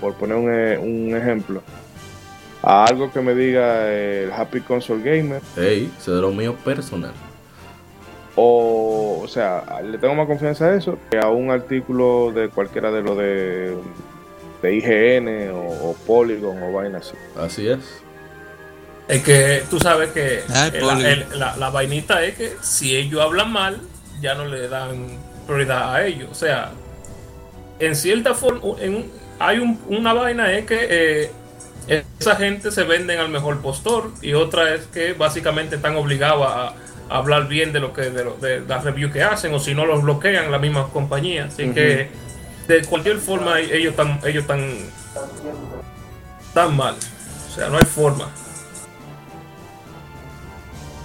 por 0.00 0.14
poner 0.14 0.36
un, 0.36 0.50
eh, 0.52 0.78
un 0.78 1.16
ejemplo, 1.16 1.62
a 2.62 2.84
algo 2.84 3.12
que 3.12 3.20
me 3.20 3.34
diga 3.34 3.92
el 3.92 4.32
Happy 4.32 4.60
Console 4.60 5.02
Gamer. 5.02 5.40
Hey, 5.56 5.92
eso 5.96 6.14
de 6.14 6.22
lo 6.22 6.32
mío 6.32 6.56
personal. 6.64 7.12
O, 8.34 9.20
o 9.22 9.28
sea, 9.28 9.80
le 9.82 9.98
tengo 9.98 10.14
más 10.14 10.26
confianza 10.26 10.66
a 10.66 10.74
eso 10.74 10.98
que 11.10 11.18
a 11.18 11.28
un 11.28 11.50
artículo 11.50 12.32
de 12.32 12.48
cualquiera 12.48 12.90
de 12.90 13.02
lo 13.02 13.14
de, 13.14 13.76
de 14.62 14.74
IGN 14.76 15.50
o, 15.52 15.94
Polygon 16.06 16.62
o 16.62 16.72
vaina 16.72 16.98
así. 16.98 17.14
Así 17.36 17.68
es. 17.68 17.80
Es 19.08 19.22
que 19.22 19.64
tú 19.68 19.78
sabes 19.78 20.10
que 20.10 20.42
la, 21.34 21.56
la, 21.56 21.70
vainita 21.70 22.24
es 22.24 22.36
que 22.36 22.52
si 22.62 22.96
ellos 22.96 23.20
hablan 23.20 23.52
mal, 23.52 23.80
ya 24.20 24.34
no 24.34 24.46
le 24.46 24.68
dan 24.68 25.18
prioridad 25.46 25.94
a 25.94 26.06
ellos. 26.06 26.28
O 26.30 26.34
sea, 26.34 26.70
en 27.78 27.96
cierta 27.96 28.34
forma, 28.34 28.80
en, 28.80 29.10
hay 29.38 29.58
una 29.88 30.12
vaina 30.12 30.52
es 30.52 30.66
que 30.66 30.78
eh, 30.88 31.30
esa 32.20 32.36
gente 32.36 32.70
se 32.70 32.84
venden 32.84 33.18
al 33.18 33.28
mejor 33.28 33.60
postor 33.60 34.12
y 34.22 34.34
otra 34.34 34.74
es 34.74 34.86
que 34.86 35.14
básicamente 35.14 35.76
están 35.76 35.96
obligados 35.96 36.46
a, 36.48 36.74
hablar 37.08 37.46
bien 37.46 37.74
de 37.74 37.80
lo 37.80 37.92
que 37.92 38.08
de, 38.08 38.24
de 38.40 38.60
las 38.60 38.84
reviews 38.84 39.12
que 39.12 39.22
hacen 39.22 39.52
o 39.52 39.58
si 39.58 39.74
no 39.74 39.84
los 39.84 40.02
bloquean 40.02 40.50
las 40.50 40.60
mismas 40.62 40.86
compañías 40.86 41.52
así 41.52 41.68
que 41.68 42.08
de 42.68 42.84
cualquier 42.84 43.18
forma 43.18 43.60
ellos 43.60 43.90
están 43.90 44.20
ellos 44.24 44.42
están 44.42 44.76
tan 46.54 46.76
mal 46.76 46.94
o 46.94 47.54
sea 47.54 47.68
no 47.68 47.78
hay 47.78 47.84
forma 47.84 48.28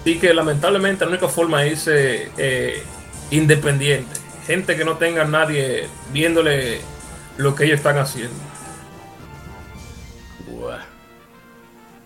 así 0.02 0.20
que 0.20 0.34
lamentablemente 0.34 1.06
la 1.06 1.12
única 1.12 1.28
forma 1.28 1.66
es 1.66 1.88
eh, 1.88 2.84
independiente 3.32 4.20
gente 4.46 4.76
que 4.78 4.86
no 4.86 4.98
tenga 4.98 5.26
nadie 5.26 5.88
viéndole 6.12 6.80
lo 7.38 7.56
que 7.56 7.66
ellos 7.66 7.78
están 7.78 7.98
haciendo 7.98 8.48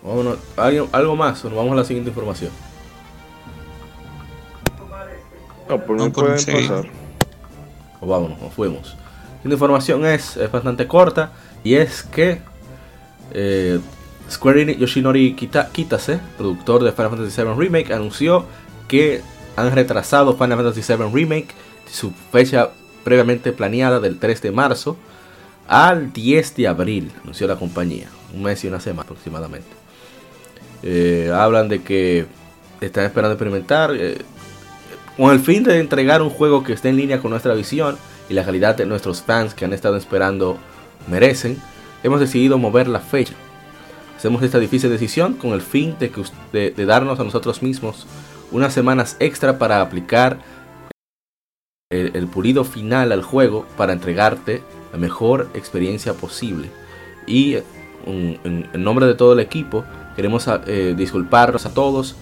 Vámonos, 0.02 0.38
¿algo, 0.56 0.88
algo 0.92 1.16
más 1.16 1.44
o 1.44 1.48
nos 1.48 1.58
vamos 1.58 1.72
a 1.72 1.76
la 1.76 1.84
siguiente 1.84 2.10
información. 2.10 2.50
No, 5.68 5.80
por 5.80 5.96
no, 5.96 6.12
pueden 6.12 6.44
pasar. 6.44 6.90
O 8.00 8.06
vámonos, 8.06 8.40
nos 8.40 8.52
fuimos. 8.52 8.96
La 9.44 9.52
información 9.52 10.06
es, 10.06 10.36
es 10.36 10.50
bastante 10.50 10.86
corta 10.86 11.32
y 11.64 11.74
es 11.74 12.02
que 12.02 12.40
eh, 13.32 13.80
Square 14.30 14.62
Enix 14.62 14.78
Yoshinori 14.78 15.34
Kitase, 15.34 16.20
productor 16.36 16.84
de 16.84 16.92
Final 16.92 17.10
Fantasy 17.10 17.42
VII 17.42 17.54
Remake, 17.54 17.92
anunció 17.92 18.46
que 18.88 19.20
han 19.56 19.72
retrasado 19.74 20.34
Final 20.34 20.58
Fantasy 20.58 20.80
VII 20.80 21.10
Remake 21.12 21.48
su 21.90 22.12
fecha 22.30 22.70
previamente 23.04 23.52
planeada 23.52 24.00
del 24.00 24.18
3 24.18 24.42
de 24.42 24.52
marzo 24.52 24.96
al 25.68 26.12
10 26.12 26.56
de 26.56 26.68
abril, 26.68 27.12
anunció 27.22 27.46
la 27.46 27.56
compañía, 27.56 28.08
un 28.34 28.42
mes 28.42 28.62
y 28.64 28.68
una 28.68 28.80
semana 28.80 29.02
aproximadamente. 29.02 29.68
Eh, 30.82 31.30
hablan 31.32 31.68
de 31.68 31.82
que 31.82 32.26
están 32.80 33.04
esperando 33.04 33.34
experimentar 33.34 33.94
eh, 33.94 34.18
con 35.16 35.32
el 35.32 35.40
fin 35.40 35.62
de 35.62 35.78
entregar 35.78 36.22
un 36.22 36.30
juego 36.30 36.64
que 36.64 36.72
esté 36.72 36.88
en 36.88 36.96
línea 36.96 37.20
con 37.20 37.30
nuestra 37.30 37.54
visión 37.54 37.96
y 38.28 38.34
la 38.34 38.44
calidad 38.44 38.76
de 38.76 38.86
nuestros 38.86 39.22
fans 39.22 39.54
que 39.54 39.64
han 39.64 39.72
estado 39.72 39.96
esperando 39.96 40.58
merecen. 41.08 41.60
Hemos 42.02 42.20
decidido 42.20 42.58
mover 42.58 42.88
la 42.88 43.00
fecha. 43.00 43.34
Hacemos 44.16 44.42
esta 44.42 44.58
difícil 44.58 44.90
decisión 44.90 45.34
con 45.34 45.52
el 45.52 45.60
fin 45.60 45.96
de, 45.98 46.10
que, 46.10 46.22
de 46.52 46.86
darnos 46.86 47.18
a 47.20 47.24
nosotros 47.24 47.62
mismos 47.62 48.06
unas 48.50 48.72
semanas 48.72 49.16
extra 49.18 49.58
para 49.58 49.80
aplicar 49.80 50.38
el, 51.90 52.26
pulido 52.28 52.64
final 52.64 53.12
al 53.12 53.22
juego 53.22 53.66
para 53.76 53.92
entregarte 53.92 54.62
la 54.92 54.98
mejor 54.98 55.48
experiencia 55.54 56.14
posible. 56.14 56.70
Y 57.26 57.56
en, 58.06 58.68
en 58.72 58.84
nombre 58.84 59.06
de 59.06 59.14
todo 59.14 59.32
el 59.32 59.40
equipo, 59.40 59.84
Queremos 60.16 60.46
eh, 60.66 60.94
disculparnos 60.96 61.64
a 61.64 61.72
todos 61.72 62.16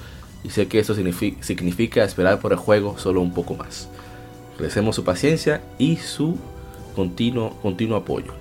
y 0.45 0.51
sé 0.51 0.69
que 0.69 0.79
eso 0.79 0.95
significa, 0.95 2.05
esperar 2.05 2.39
por 2.39 2.53
el 2.53 2.59
juego 2.59 2.97
solo 2.99 3.21
un 3.21 3.35
poco 3.35 3.55
más. 3.55 3.89
Agradecemos 4.61 4.95
su 4.95 5.05
paciencia 5.05 5.63
y 5.79 5.97
su 5.97 6.37
continuo, 6.95 7.57
continuo 7.63 7.97
apoyo. 7.97 8.35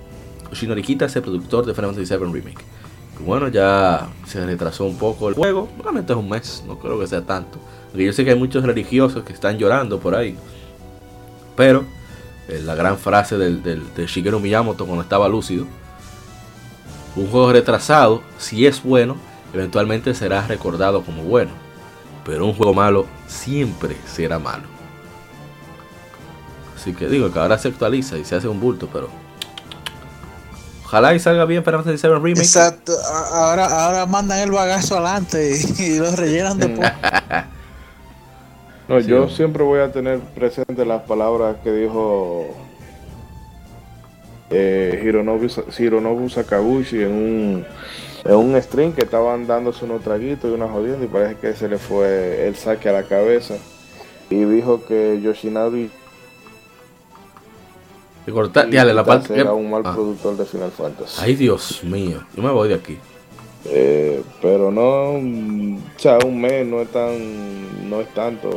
Yoshinori 0.50 0.82
Kitase, 0.82 1.22
productor 1.22 1.64
de 1.64 1.72
Final 1.72 1.94
Fantasy 1.94 2.14
VII 2.14 2.30
Remake. 2.30 2.62
bueno, 3.24 3.48
ya 3.48 4.06
se 4.26 4.44
retrasó 4.44 4.84
un 4.84 4.98
poco 4.98 5.30
el 5.30 5.34
juego. 5.34 5.70
Normalmente 5.78 6.12
es 6.12 6.18
un 6.18 6.28
mes, 6.28 6.62
no 6.66 6.78
creo 6.78 7.00
que 7.00 7.06
sea 7.06 7.22
tanto. 7.22 7.58
Porque 7.90 8.04
yo 8.04 8.12
sé 8.12 8.22
que 8.22 8.32
hay 8.32 8.38
muchos 8.38 8.62
religiosos 8.64 9.24
que 9.24 9.32
están 9.32 9.56
llorando 9.56 9.98
por 9.98 10.14
ahí. 10.14 10.36
Pero 11.56 11.86
eh, 12.48 12.60
la 12.66 12.74
gran 12.74 12.98
frase 12.98 13.38
del, 13.38 13.62
de 13.62 14.06
Shigeru 14.06 14.40
Miyamoto 14.40 14.84
cuando 14.84 15.02
estaba 15.02 15.26
lúcido. 15.26 15.64
Un 17.16 17.28
juego 17.28 17.50
retrasado, 17.50 18.20
si 18.36 18.66
es 18.66 18.82
bueno, 18.82 19.16
eventualmente 19.54 20.12
será 20.12 20.46
recordado 20.46 21.00
como 21.00 21.22
bueno, 21.22 21.52
pero 22.26 22.44
un 22.44 22.52
juego 22.52 22.74
malo 22.74 23.06
siempre 23.26 23.96
será 24.04 24.38
malo. 24.38 24.79
Así 26.80 26.94
que 26.94 27.08
digo 27.08 27.30
que 27.30 27.38
ahora 27.38 27.58
se 27.58 27.68
actualiza 27.68 28.16
y 28.16 28.24
se 28.24 28.36
hace 28.36 28.48
un 28.48 28.58
bulto, 28.58 28.88
pero 28.90 29.10
ojalá 30.86 31.14
y 31.14 31.20
salga 31.20 31.44
bien 31.44 31.62
para 31.62 31.82
Fantasy 31.82 32.08
VII 32.08 32.14
Remake. 32.14 32.40
Exacto, 32.40 32.94
ahora, 33.34 33.66
ahora 33.66 34.06
mandan 34.06 34.38
el 34.38 34.50
bagazo 34.50 34.94
adelante 34.96 35.58
y, 35.78 35.98
lo 35.98 36.10
rellenan 36.16 36.56
después. 36.56 36.90
no, 38.88 38.98
yo 39.00 39.28
siempre 39.28 39.62
voy 39.62 39.80
a 39.80 39.92
tener 39.92 40.20
presente 40.20 40.86
las 40.86 41.02
palabras 41.02 41.56
que 41.62 41.70
dijo 41.70 42.46
eh, 44.48 45.02
Hironobu, 45.04 45.48
Hironobu 45.78 46.30
Sakaguchi 46.30 47.02
en 47.02 47.12
un 47.12 47.66
en 48.24 48.34
un 48.36 48.62
stream 48.62 48.94
que 48.94 49.02
estaban 49.02 49.46
dándose 49.46 49.84
unos 49.84 50.02
traguitos 50.02 50.50
y 50.50 50.54
una 50.54 50.66
jodiendo 50.66 51.04
y 51.04 51.08
parece 51.08 51.36
que 51.36 51.52
se 51.54 51.68
le 51.68 51.76
fue 51.76 52.46
el 52.46 52.56
saque 52.56 52.88
a 52.88 52.92
la 52.92 53.02
cabeza 53.02 53.56
y 54.30 54.44
dijo 54.44 54.84
que 54.86 55.20
Yoshinari 55.22 55.90
la 58.26 59.04
parte 59.04 59.38
era 59.38 59.52
un 59.52 59.70
mal 59.70 59.82
ah. 59.84 59.92
productor 59.94 60.36
de 60.36 60.44
Final 60.44 60.70
Fantasy. 60.70 61.20
Ay 61.20 61.34
Dios 61.34 61.82
mío, 61.84 62.24
yo 62.34 62.42
me 62.42 62.50
voy 62.50 62.68
de 62.68 62.74
aquí. 62.74 62.98
Eh, 63.66 64.22
pero 64.40 64.70
no, 64.70 65.16
o 65.16 65.98
sea, 65.98 66.18
un 66.24 66.40
mes 66.40 66.66
no 66.66 66.80
es 66.80 66.88
tan, 66.88 67.90
no 67.90 68.00
es 68.00 68.08
tanto, 68.14 68.50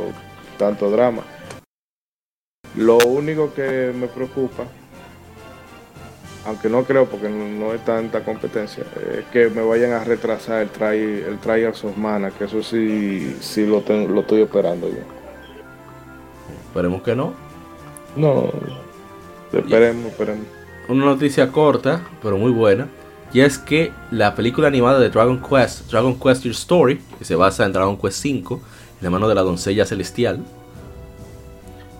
tanto 0.58 0.90
drama. 0.90 1.22
Lo 2.76 2.98
único 2.98 3.52
que 3.52 3.92
me 3.94 4.08
preocupa 4.08 4.64
aunque 6.46 6.68
no 6.68 6.84
creo 6.84 7.06
porque 7.06 7.28
no, 7.28 7.72
es 7.72 7.84
tanta 7.84 8.22
competencia, 8.22 8.84
es 9.16 9.24
que 9.26 9.48
me 9.48 9.62
vayan 9.62 9.92
a 9.92 10.04
retrasar 10.04 10.62
el 10.62 10.68
try, 10.68 10.98
el 11.26 11.38
Trials 11.38 11.84
of 11.84 11.96
Mana, 11.96 12.30
que 12.30 12.44
eso 12.44 12.62
sí, 12.62 13.36
sí 13.40 13.66
lo, 13.66 13.82
lo 14.06 14.20
estoy 14.20 14.42
esperando 14.42 14.88
yo. 14.88 15.02
Esperemos 16.66 17.02
que 17.02 17.16
no. 17.16 17.32
No, 18.16 18.50
esperemos, 19.58 20.06
esperemos. 20.06 20.46
Una 20.88 21.04
noticia 21.06 21.50
corta, 21.50 22.02
pero 22.22 22.36
muy 22.36 22.50
buena. 22.50 22.88
Y 23.32 23.40
es 23.40 23.58
que 23.58 23.92
la 24.10 24.34
película 24.34 24.68
animada 24.68 25.00
de 25.00 25.10
Dragon 25.10 25.42
Quest, 25.42 25.90
Dragon 25.90 26.18
Quest 26.18 26.44
Your 26.44 26.52
Story, 26.52 27.00
que 27.18 27.24
se 27.24 27.34
basa 27.34 27.64
en 27.64 27.72
Dragon 27.72 27.96
Quest 27.96 28.24
V, 28.24 28.54
en 28.54 28.60
la 29.00 29.10
mano 29.10 29.28
de 29.28 29.34
la 29.34 29.42
doncella 29.42 29.84
celestial, 29.84 30.40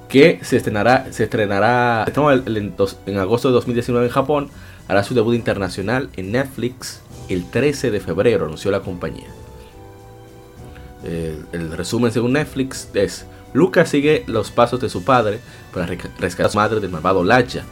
que 0.09 0.39
se 0.43 0.57
estrenará, 0.57 1.13
se 1.13 1.25
estrenará 1.25 2.05
en, 2.07 3.19
agosto 3.19 3.49
de 3.49 3.55
2019 3.55 4.07
en 4.07 4.13
Japón, 4.13 4.49
hará 4.87 5.03
su 5.03 5.13
debut 5.13 5.35
internacional 5.35 6.09
en 6.17 6.31
Netflix 6.31 7.01
el 7.29 7.51
13 7.51 7.91
de 7.91 7.99
febrero, 7.99 8.45
anunció 8.45 8.71
la 8.71 8.81
compañía. 8.81 9.27
El, 11.03 11.73
resumen 11.73 12.13
según 12.13 12.35
Netflix 12.35 12.89
es, 12.95 13.27
Lucas 13.55 13.89
sigue 13.89 14.25
los 14.27 14.51
pasos 14.51 14.81
de 14.81 14.91
su 14.91 15.05
padre 15.05 15.41
para 15.73 15.87
rescatar 15.87 16.47
a 16.47 16.51
su 16.51 16.59
madre 16.59 16.81
del 16.81 16.91
malvado 16.91 17.23
Lacha, 17.25 17.65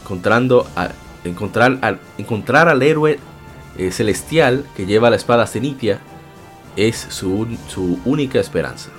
encontrando 0.00 0.66
a, 0.74 0.90
encontrar, 1.24 1.78
al, 1.82 2.00
encontrar 2.16 2.68
al 2.68 2.82
héroe 2.82 3.18
eh, 3.76 3.92
celestial 3.92 4.64
que 4.74 4.86
lleva 4.86 5.10
la 5.10 5.16
espada 5.16 5.46
Zenitia 5.46 6.00
es 6.74 6.96
su, 6.96 7.46
su 7.68 8.00
única 8.06 8.40
esperanza. 8.40 8.90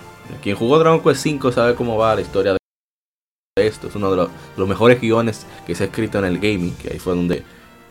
Quien 0.44 0.56
jugó 0.56 0.78
Dragon 0.78 1.02
Quest 1.02 1.26
V 1.26 1.52
sabe 1.52 1.76
cómo 1.76 1.98
va 1.98 2.16
la 2.16 2.22
historia 2.22 2.54
de 2.54 3.68
esto. 3.68 3.88
Es 3.88 3.96
uno 3.96 4.12
de 4.12 4.30
los, 4.56 4.68
mejores 4.70 5.02
guiones 5.02 5.48
que 5.66 5.74
se 5.74 5.84
ha 5.84 5.88
escrito 5.88 6.20
en 6.20 6.26
el 6.26 6.40
gaming, 6.40 6.76
que 6.76 6.92
ahí 6.94 7.00
fue 7.00 7.16
donde, 7.16 7.44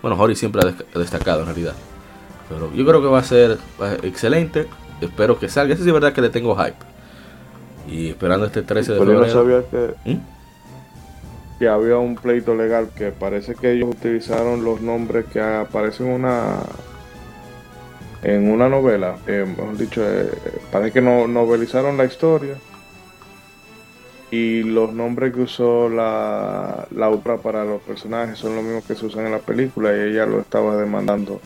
bueno, 0.03 0.17
Hori 0.17 0.37
siempre 0.37 0.63
ha 0.63 0.99
destacado 0.99 1.41
en 1.41 1.47
realidad. 1.47 1.75
Pero 2.49 2.73
yo 2.73 2.87
creo 2.87 3.03
que 3.03 3.09
va 3.09 3.19
a 3.19 3.25
ser 3.25 3.59
excelente. 4.03 4.69
Espero 5.01 5.39
que 5.39 5.49
salga. 5.49 5.75
Eso 5.75 5.85
es 5.85 5.93
verdad 5.93 6.13
que 6.13 6.21
le 6.21 6.31
tengo 6.31 6.57
hype. 6.57 6.90
Y 7.89 8.11
esperando 8.11 8.47
este 8.47 8.63
13 8.63 8.93
de 8.93 8.99
febrero. 8.99 9.27
Yo 9.27 9.33
sabía 9.33 9.63
que, 9.71 10.11
¿Mm? 10.11 10.21
que 11.59 11.69
había 11.69 11.99
un 11.99 12.15
pleito 12.17 12.55
legal 12.55 12.91
que 12.95 13.11
parece 13.11 13.55
que 13.55 13.73
ellos 13.73 13.91
utilizaron 13.91 14.65
los 14.65 14.81
nombres 14.81 15.27
que 15.27 15.41
aparecen 15.41 16.09
en 16.09 16.13
una 16.13 16.59
en 18.23 18.51
una 18.51 18.69
novela. 18.69 19.17
Eh, 19.27 19.45
mejor 19.47 19.77
dicho, 19.77 20.03
eh, 20.05 20.31
parece 20.71 20.93
que 20.93 21.01
no 21.01 21.27
novelizaron 21.27 21.97
la 21.97 22.05
historia 22.05 22.57
y 24.31 24.63
los 24.63 24.93
nombres 24.93 25.35
que 25.35 25.41
usó 25.41 25.89
la, 25.89 26.87
la 26.93 27.09
obra 27.09 27.39
para 27.39 27.65
los 27.65 27.83
personajes 27.83 28.39
son 28.39 28.55
los 28.55 28.65
mismos 28.65 28.85
que 28.85 28.95
se 28.95 29.07
usan 29.07 29.27
en 29.27 29.33
la 29.33 29.39
película 29.39 29.91
y 29.97 30.11
ella 30.11 30.25
lo 30.27 30.41
estaba 30.41 30.77
demandando 30.77 31.41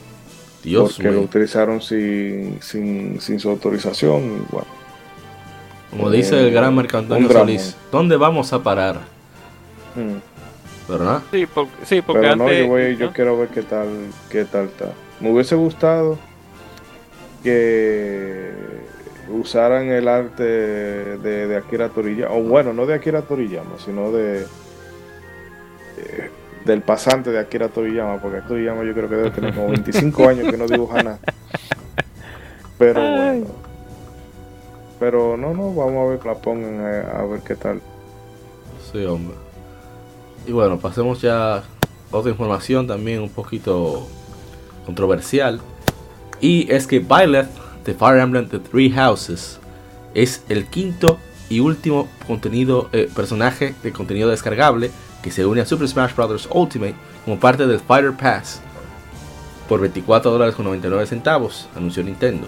Dios 0.62 0.94
porque 0.94 1.10
lo 1.10 1.22
utilizaron 1.22 1.80
sin, 1.80 2.60
sin, 2.60 3.20
sin, 3.20 3.40
su 3.40 3.48
autorización 3.48 4.46
bueno, 4.50 4.68
como 5.96 6.10
dice 6.10 6.40
el 6.40 6.52
gran 6.52 6.74
Marco 6.74 6.98
Antonio 6.98 7.30
Solís 7.30 7.76
¿dónde 7.90 8.16
vamos 8.16 8.52
a 8.52 8.62
parar? 8.62 8.96
Hmm. 9.94 10.90
¿verdad? 10.90 11.22
sí, 11.30 11.46
sí 11.84 12.02
porque 12.02 12.22
Pero 12.22 12.36
no, 12.36 12.52
yo, 12.52 12.66
voy, 12.66 12.96
yo 12.96 13.12
quiero 13.12 13.38
ver 13.38 13.48
qué 13.48 13.62
tal 13.62 13.88
qué 14.28 14.44
tal 14.44 14.66
está 14.66 14.86
me 15.20 15.32
hubiese 15.32 15.54
gustado 15.54 16.18
que 17.42 18.50
usaran 19.30 19.88
el 19.88 20.08
arte 20.08 20.42
de, 20.42 21.56
Akira 21.56 21.88
Toriyama, 21.88 22.34
o 22.34 22.42
bueno, 22.42 22.72
no 22.72 22.86
de 22.86 22.94
Akira 22.94 23.22
Toriyama, 23.22 23.78
sino 23.78 24.10
de, 24.12 24.46
del 26.64 26.82
pasante 26.82 27.30
de 27.30 27.38
Akira 27.38 27.68
Toriyama, 27.68 28.20
porque 28.20 28.38
Akira 28.38 28.48
Toriyama 28.48 28.84
yo 28.84 28.94
creo 28.94 29.08
que 29.08 29.16
debe 29.16 29.30
tener 29.30 29.54
como 29.54 29.68
25 29.68 30.28
años 30.28 30.50
que 30.50 30.56
no 30.56 30.66
dibuja 30.66 31.02
nada. 31.02 31.18
Pero 32.78 33.00
bueno. 33.00 33.63
Pero 34.98 35.36
no, 35.36 35.52
no, 35.54 35.74
vamos 35.74 36.06
a 36.06 36.10
ver 36.10 36.18
que 36.18 36.28
la 36.28 36.34
pongan 36.34 36.80
a, 36.80 37.24
ver 37.24 37.40
qué 37.40 37.54
tal. 37.54 37.80
Sí, 38.92 39.04
hombre. 39.04 39.34
Y 40.46 40.52
bueno, 40.52 40.78
pasemos 40.78 41.20
ya 41.20 41.56
a 41.56 41.62
otra 42.10 42.30
información 42.30 42.86
también 42.86 43.20
un 43.20 43.30
poquito 43.30 44.06
controversial. 44.86 45.60
Y 46.40 46.70
es 46.72 46.86
que 46.86 46.98
Violet 47.00 47.48
The 47.84 47.94
Fire 47.94 48.18
Emblem 48.18 48.48
The 48.48 48.58
Three 48.58 48.90
Houses 48.90 49.58
es 50.14 50.44
el 50.48 50.66
quinto 50.66 51.18
y 51.48 51.60
último 51.60 52.08
contenido, 52.26 52.88
eh, 52.92 53.10
personaje 53.14 53.74
de 53.82 53.92
contenido 53.92 54.28
descargable 54.30 54.90
que 55.22 55.30
se 55.30 55.44
une 55.46 55.60
a 55.60 55.66
Super 55.66 55.88
Smash 55.88 56.14
Bros. 56.14 56.48
Ultimate 56.52 56.94
como 57.24 57.40
parte 57.40 57.66
del 57.66 57.80
Fighter 57.80 58.12
Pass 58.12 58.60
por 59.68 59.80
24 59.80 60.30
dólares 60.30 60.54
con 60.54 60.66
99 60.66 61.06
centavos, 61.06 61.68
anunció 61.74 62.02
Nintendo. 62.02 62.46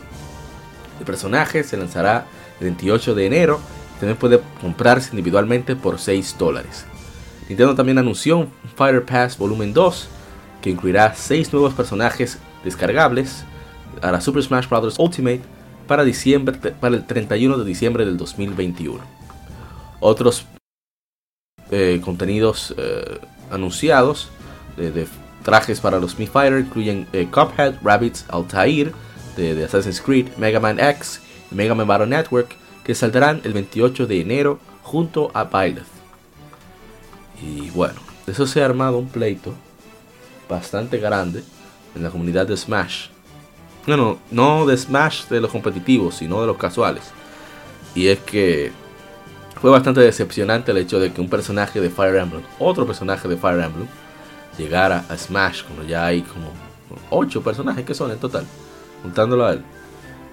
El 0.98 1.04
personaje 1.04 1.62
se 1.64 1.76
lanzará 1.76 2.26
el 2.60 2.64
28 2.64 3.14
de 3.14 3.26
enero 3.26 3.60
también 3.98 4.18
puede 4.18 4.40
comprarse 4.60 5.10
individualmente 5.12 5.74
por 5.74 5.98
6 5.98 6.36
dólares. 6.38 6.84
Nintendo 7.48 7.74
también 7.74 7.98
anunció 7.98 8.38
un 8.38 8.50
Fighter 8.74 9.04
Pass 9.04 9.38
Volumen 9.38 9.72
2 9.72 10.08
que 10.60 10.70
incluirá 10.70 11.14
6 11.14 11.52
nuevos 11.52 11.72
personajes 11.74 12.38
descargables 12.64 13.44
a 14.02 14.20
Super 14.20 14.42
Smash 14.42 14.68
Bros. 14.68 14.98
Ultimate 14.98 15.40
para, 15.86 16.04
diciembre, 16.04 16.58
para 16.72 16.96
el 16.96 17.06
31 17.06 17.58
de 17.58 17.64
diciembre 17.64 18.04
del 18.04 18.16
2021. 18.16 19.00
Otros 20.00 20.44
eh, 21.70 22.00
contenidos 22.04 22.74
eh, 22.76 23.18
anunciados 23.50 24.28
de, 24.76 25.06
trajes 25.42 25.80
para 25.80 26.00
los 26.00 26.18
Mi 26.18 26.26
Fighter 26.26 26.58
incluyen 26.58 27.06
eh, 27.12 27.28
Cuphead, 27.30 27.76
Rabbits, 27.82 28.26
Altair 28.28 28.92
de, 29.36 29.64
Assassin's 29.64 30.00
Creed, 30.00 30.28
Mega 30.36 30.60
Man 30.60 30.80
X 30.80 31.20
y 31.50 31.54
Mega 31.54 31.74
Man 31.74 31.86
Battle 31.86 32.06
Network 32.06 32.56
que 32.84 32.94
saldrán 32.94 33.40
el 33.44 33.52
28 33.52 34.06
de 34.06 34.20
enero 34.20 34.58
junto 34.82 35.30
a 35.34 35.44
Byleth. 35.44 35.84
Y 37.42 37.70
bueno, 37.70 38.00
eso 38.26 38.46
se 38.46 38.62
ha 38.62 38.64
armado 38.64 38.98
un 38.98 39.08
pleito 39.08 39.52
bastante 40.48 40.98
grande 40.98 41.42
en 41.94 42.02
la 42.02 42.10
comunidad 42.10 42.46
de 42.46 42.56
Smash 42.56 43.08
no, 43.86 44.18
no 44.32 44.66
de 44.66 44.76
Smash 44.76 45.26
de 45.28 45.40
los 45.40 45.52
competitivos, 45.52 46.16
sino 46.16 46.40
de 46.40 46.46
los 46.48 46.56
casuales. 46.56 47.04
Y 47.94 48.08
es 48.08 48.18
que 48.20 48.72
fue 49.60 49.70
bastante 49.70 50.00
decepcionante 50.00 50.72
el 50.72 50.78
hecho 50.78 50.98
de 50.98 51.12
que 51.12 51.20
un 51.20 51.28
personaje 51.28 51.80
de 51.80 51.90
Fire 51.90 52.16
Emblem, 52.16 52.42
otro 52.58 52.86
personaje 52.86 53.28
de 53.28 53.36
Fire 53.36 53.60
Emblem, 53.60 53.86
llegara 54.58 55.04
a 55.08 55.16
Smash 55.16 55.62
cuando 55.62 55.84
ya 55.84 56.04
hay 56.06 56.22
como 56.22 56.50
8 57.10 57.42
personajes 57.42 57.84
que 57.84 57.94
son 57.94 58.10
en 58.10 58.18
total, 58.18 58.44
juntándolo 59.02 59.46
a 59.46 59.52
él. 59.52 59.62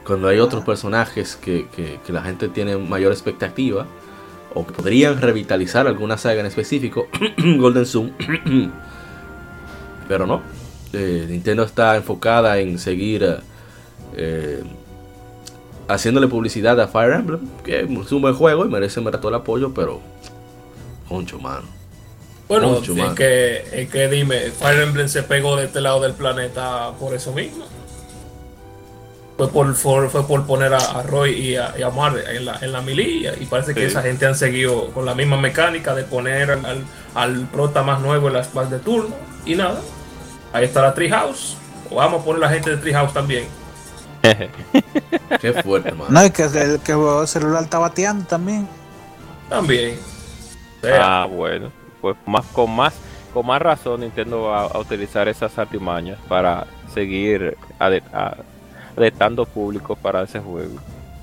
Cuando 0.05 0.27
hay 0.27 0.39
otros 0.39 0.63
personajes 0.65 1.35
que, 1.35 1.67
la 2.09 2.21
gente 2.21 2.49
tiene 2.49 2.77
mayor 2.77 3.11
expectativa 3.11 3.85
o 4.53 4.65
que 4.65 4.73
podrían 4.73 5.21
revitalizar 5.21 5.87
alguna 5.87 6.17
saga 6.17 6.41
en 6.41 6.45
específico, 6.45 7.07
Golden 7.57 7.85
Zoom, 7.85 8.11
pero 10.07 10.27
no, 10.27 10.41
eh, 10.91 11.25
Nintendo 11.29 11.63
está 11.63 11.95
enfocada 11.95 12.59
en 12.59 12.77
seguir 12.77 13.39
eh, 14.15 14.63
haciéndole 15.87 16.27
publicidad 16.27 16.79
a 16.79 16.87
Fire 16.87 17.13
Emblem, 17.13 17.47
que 17.63 17.81
es 17.81 18.11
un 18.11 18.21
buen 18.21 18.35
juego 18.35 18.65
y 18.65 18.69
merece 18.69 19.01
todo 19.01 19.29
el 19.29 19.35
apoyo, 19.35 19.73
pero 19.73 20.01
concho, 21.07 21.39
mano. 21.39 21.67
Bueno, 22.47 22.77
es, 22.77 23.13
que, 23.15 23.87
que 23.91 24.07
dime, 24.09 24.51
Fire 24.51 24.81
Emblem 24.81 25.07
se 25.07 25.23
pegó 25.23 25.55
de 25.55 25.65
este 25.65 25.81
lado 25.81 26.01
del 26.01 26.13
planeta 26.13 26.91
por 26.99 27.13
eso 27.13 27.31
mismo. 27.31 27.65
Fue 29.49 29.75
por, 29.75 29.75
fue 30.09 30.27
por 30.27 30.45
poner 30.45 30.73
a, 30.73 31.03
Roy 31.03 31.31
y 31.31 31.55
a, 31.55 31.73
y 31.77 31.95
Mar 31.95 32.13
en 32.29 32.45
la, 32.45 32.57
en 32.61 32.71
la 32.71 32.81
mililla. 32.81 33.33
Y 33.39 33.45
parece 33.45 33.73
que 33.73 33.85
esa 33.85 34.01
gente 34.01 34.25
han 34.25 34.35
seguido 34.35 34.89
con 34.91 35.05
la 35.05 35.15
misma 35.15 35.37
mecánica 35.37 35.93
de 35.93 36.03
poner 36.03 36.51
al, 36.51 36.83
al 37.15 37.47
prota 37.47 37.83
más 37.83 38.01
nuevo 38.01 38.27
en 38.27 38.33
las 38.33 38.53
bases 38.53 38.71
de 38.71 38.79
turno. 38.79 39.15
Y 39.45 39.55
nada, 39.55 39.79
Ahí 40.53 40.65
está 40.65 40.83
la 40.83 40.93
Treehouse. 40.93 41.57
Vamos 41.91 42.21
a 42.21 42.25
poner 42.25 42.39
la 42.39 42.49
gente 42.49 42.69
de 42.69 42.77
Treehouse 42.77 43.11
también. 43.11 43.45
Qué 45.41 45.53
fuerte. 45.63 45.91
No, 46.09 46.21
es 46.21 46.31
que 46.31 46.43
el, 46.43 46.79
que 46.79 46.91
el 46.91 47.27
celular 47.27 47.63
está 47.63 47.79
bateando 47.79 48.25
también. 48.25 48.67
También. 49.49 49.97
Ah, 50.83 51.27
bueno. 51.29 51.71
Pues 52.01 52.15
más 52.25 52.45
con 52.47 52.69
más 52.69 52.93
con 53.33 53.47
más 53.47 53.61
razón 53.61 54.01
Nintendo 54.01 54.43
va 54.43 54.65
a 54.65 54.77
utilizar 54.77 55.27
esas 55.27 55.57
artimañas 55.57 56.19
para 56.27 56.67
seguir 56.93 57.57
adaptando 58.95 59.45
público 59.45 59.95
para 59.95 60.23
ese 60.23 60.39
juego. 60.39 60.75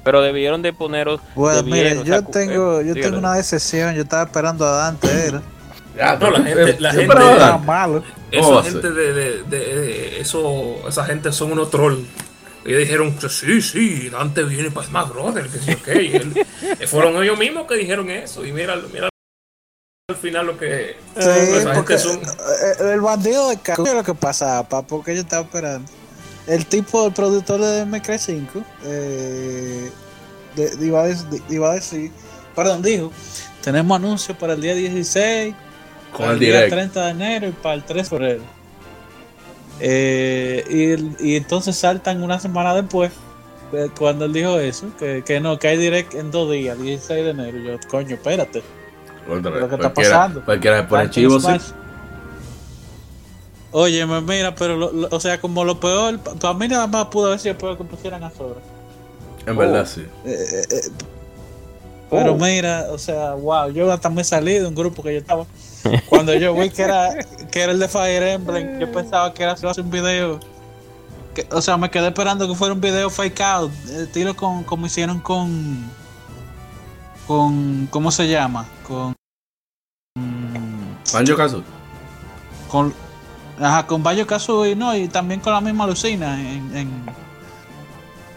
Pero 0.04 0.22
debieron 0.22 0.62
de 0.62 0.72
poneros. 0.72 1.20
Bueno, 1.34 1.62
mire, 1.62 2.02
yo 2.04 2.24
tengo, 2.24 2.80
yo 2.80 2.94
tengo 2.94 3.18
una 3.18 3.34
decepción. 3.34 3.94
Yo 3.94 4.02
estaba 4.02 4.24
esperando 4.24 4.66
a 4.66 4.70
Dante. 4.70 5.08
Era 5.26 5.42
no, 6.18 6.30
la 6.30 6.42
gente, 6.42 6.80
la 6.80 6.92
gente, 6.92 7.14
esa 8.30 8.62
gente 8.62 8.90
de, 8.90 9.42
de, 9.42 10.20
eso, 10.20 10.88
esa 10.88 11.04
gente 11.04 11.32
son 11.32 11.52
unos 11.52 11.70
trolls. 11.70 12.06
Ellos 12.64 12.80
dijeron 12.80 13.16
que 13.16 13.28
sí, 13.28 13.62
sí, 13.62 14.08
Dante 14.10 14.44
viene 14.44 14.70
para 14.70 14.86
Smash 14.86 15.08
Brother, 15.08 15.48
que 15.48 15.58
sí, 15.58 15.72
ok. 15.72 16.86
fueron 16.86 17.22
ellos 17.22 17.38
mismos 17.38 17.66
que 17.66 17.74
dijeron 17.74 18.10
eso. 18.10 18.44
Y 18.44 18.52
mira, 18.52 18.76
mira 18.92 19.08
al 20.08 20.16
final 20.16 20.46
lo 20.46 20.58
que 20.58 20.96
Sí, 21.18 21.66
porque 21.74 21.98
son 21.98 22.18
eh, 22.18 22.92
el 22.92 23.00
bandido 23.00 23.48
de 23.48 23.58
carro, 23.58 23.84
¿qué 23.84 23.90
es 23.90 23.96
lo 23.96 24.04
que 24.04 24.14
pasaba, 24.14 24.68
pa? 24.68 24.82
Porque 24.82 25.14
yo 25.14 25.22
estaba 25.22 25.42
esperando. 25.42 25.90
El 26.50 26.66
tipo, 26.66 27.06
el 27.06 27.12
productor 27.12 27.60
de 27.60 27.82
MK 27.86 28.18
5, 28.18 28.62
eh, 28.84 29.90
de- 30.56 30.76
de- 30.76 30.86
iba, 30.86 31.02
a 31.04 31.08
dec- 31.08 31.28
de- 31.28 31.54
iba 31.54 31.70
a 31.70 31.74
decir, 31.74 32.10
perdón, 32.56 32.82
dijo, 32.82 33.12
tenemos 33.62 33.96
anuncios 33.96 34.36
para 34.36 34.54
el 34.54 34.60
día 34.60 34.74
16, 34.74 35.54
Con 36.10 36.20
para 36.22 36.32
el 36.32 36.38
día 36.40 36.54
direct. 36.56 36.72
30 36.72 37.04
de 37.04 37.10
enero 37.12 37.48
y 37.48 37.52
para 37.52 37.74
el 37.76 37.84
3 37.84 38.02
de 38.02 38.08
febrero. 38.08 38.42
Eh, 39.80 40.64
y, 41.20 41.30
y 41.32 41.36
entonces 41.36 41.76
saltan 41.76 42.22
una 42.22 42.38
semana 42.38 42.74
después, 42.74 43.12
eh, 43.72 43.88
cuando 43.98 44.24
él 44.24 44.32
dijo 44.32 44.58
eso, 44.58 44.86
que, 44.98 45.22
que 45.24 45.40
no, 45.40 45.58
que 45.58 45.68
hay 45.68 45.76
direct 45.78 46.14
en 46.14 46.30
dos 46.30 46.50
días, 46.50 46.78
16 46.80 47.24
de 47.24 47.30
enero. 47.30 47.58
Yo, 47.58 47.88
coño, 47.88 48.14
espérate. 48.16 48.62
Lo 49.60 49.68
que 49.68 49.74
está 49.76 49.88
pasando. 49.94 50.44
Cualquiera 50.44 50.78
se 50.78 50.82
pone 50.84 51.02
chivo, 51.10 51.38
sí. 51.40 51.46
Oye, 53.72 54.04
me 54.06 54.20
mira, 54.20 54.54
pero 54.54 54.76
lo- 54.76 54.92
lo- 54.92 55.08
o 55.10 55.20
sea, 55.20 55.40
como 55.40 55.64
lo 55.64 55.78
peor, 55.78 56.18
para 56.18 56.54
mí 56.54 56.66
nada 56.68 56.86
más 56.88 57.06
pudo 57.06 57.26
haber 57.28 57.38
sido 57.40 57.56
peor 57.56 57.78
que 57.78 57.84
pusieran 57.84 58.22
a 58.24 58.30
Sora. 58.30 58.60
En 59.46 59.56
verdad, 59.56 59.86
sí. 59.86 60.00
Eh, 60.24 60.36
eh, 60.52 60.62
eh, 60.70 60.80
pero 62.10 62.34
mira, 62.34 62.88
o 62.90 62.98
sea, 62.98 63.34
wow, 63.34 63.70
yo 63.70 63.90
hasta 63.92 64.10
me 64.10 64.24
salí 64.24 64.54
de 64.54 64.66
un 64.66 64.74
grupo 64.74 65.02
que 65.02 65.12
yo 65.12 65.18
estaba. 65.20 65.46
Cuando 66.08 66.34
yo 66.34 66.52
vi 66.54 66.68
que 66.70 66.82
era, 66.82 67.14
que 67.50 67.60
era 67.62 67.72
el 67.72 67.78
de 67.78 67.88
Fire 67.88 68.22
Emblem, 68.24 68.80
yo 68.80 68.90
pensaba 68.90 69.32
que 69.32 69.42
era 69.44 69.56
solo 69.56 69.72
un 69.78 69.90
video. 69.90 70.40
que- 71.34 71.46
o 71.52 71.62
sea, 71.62 71.76
me 71.76 71.88
quedé 71.88 72.08
esperando 72.08 72.48
que 72.48 72.56
fuera 72.56 72.74
un 72.74 72.80
video 72.80 73.08
fake 73.08 73.40
out. 73.40 73.70
tiro 74.12 74.34
con, 74.34 74.64
como 74.64 74.86
hicieron 74.86 75.20
con. 75.20 75.88
con. 77.28 77.86
¿Cómo 77.92 78.10
se 78.10 78.26
llama? 78.28 78.66
Con. 78.86 79.14
Banjo 81.12 81.36
Kazooie. 81.36 81.64
con 82.68 82.92
ajá, 83.60 83.86
con 83.86 84.02
Bayo 84.02 84.26
Kazooie 84.26 84.74
no 84.76 84.94
y 84.96 85.08
también 85.08 85.40
con 85.40 85.52
la 85.52 85.60
misma 85.60 85.86
Lucina 85.86 86.40
en, 86.40 86.76
en, 86.76 86.88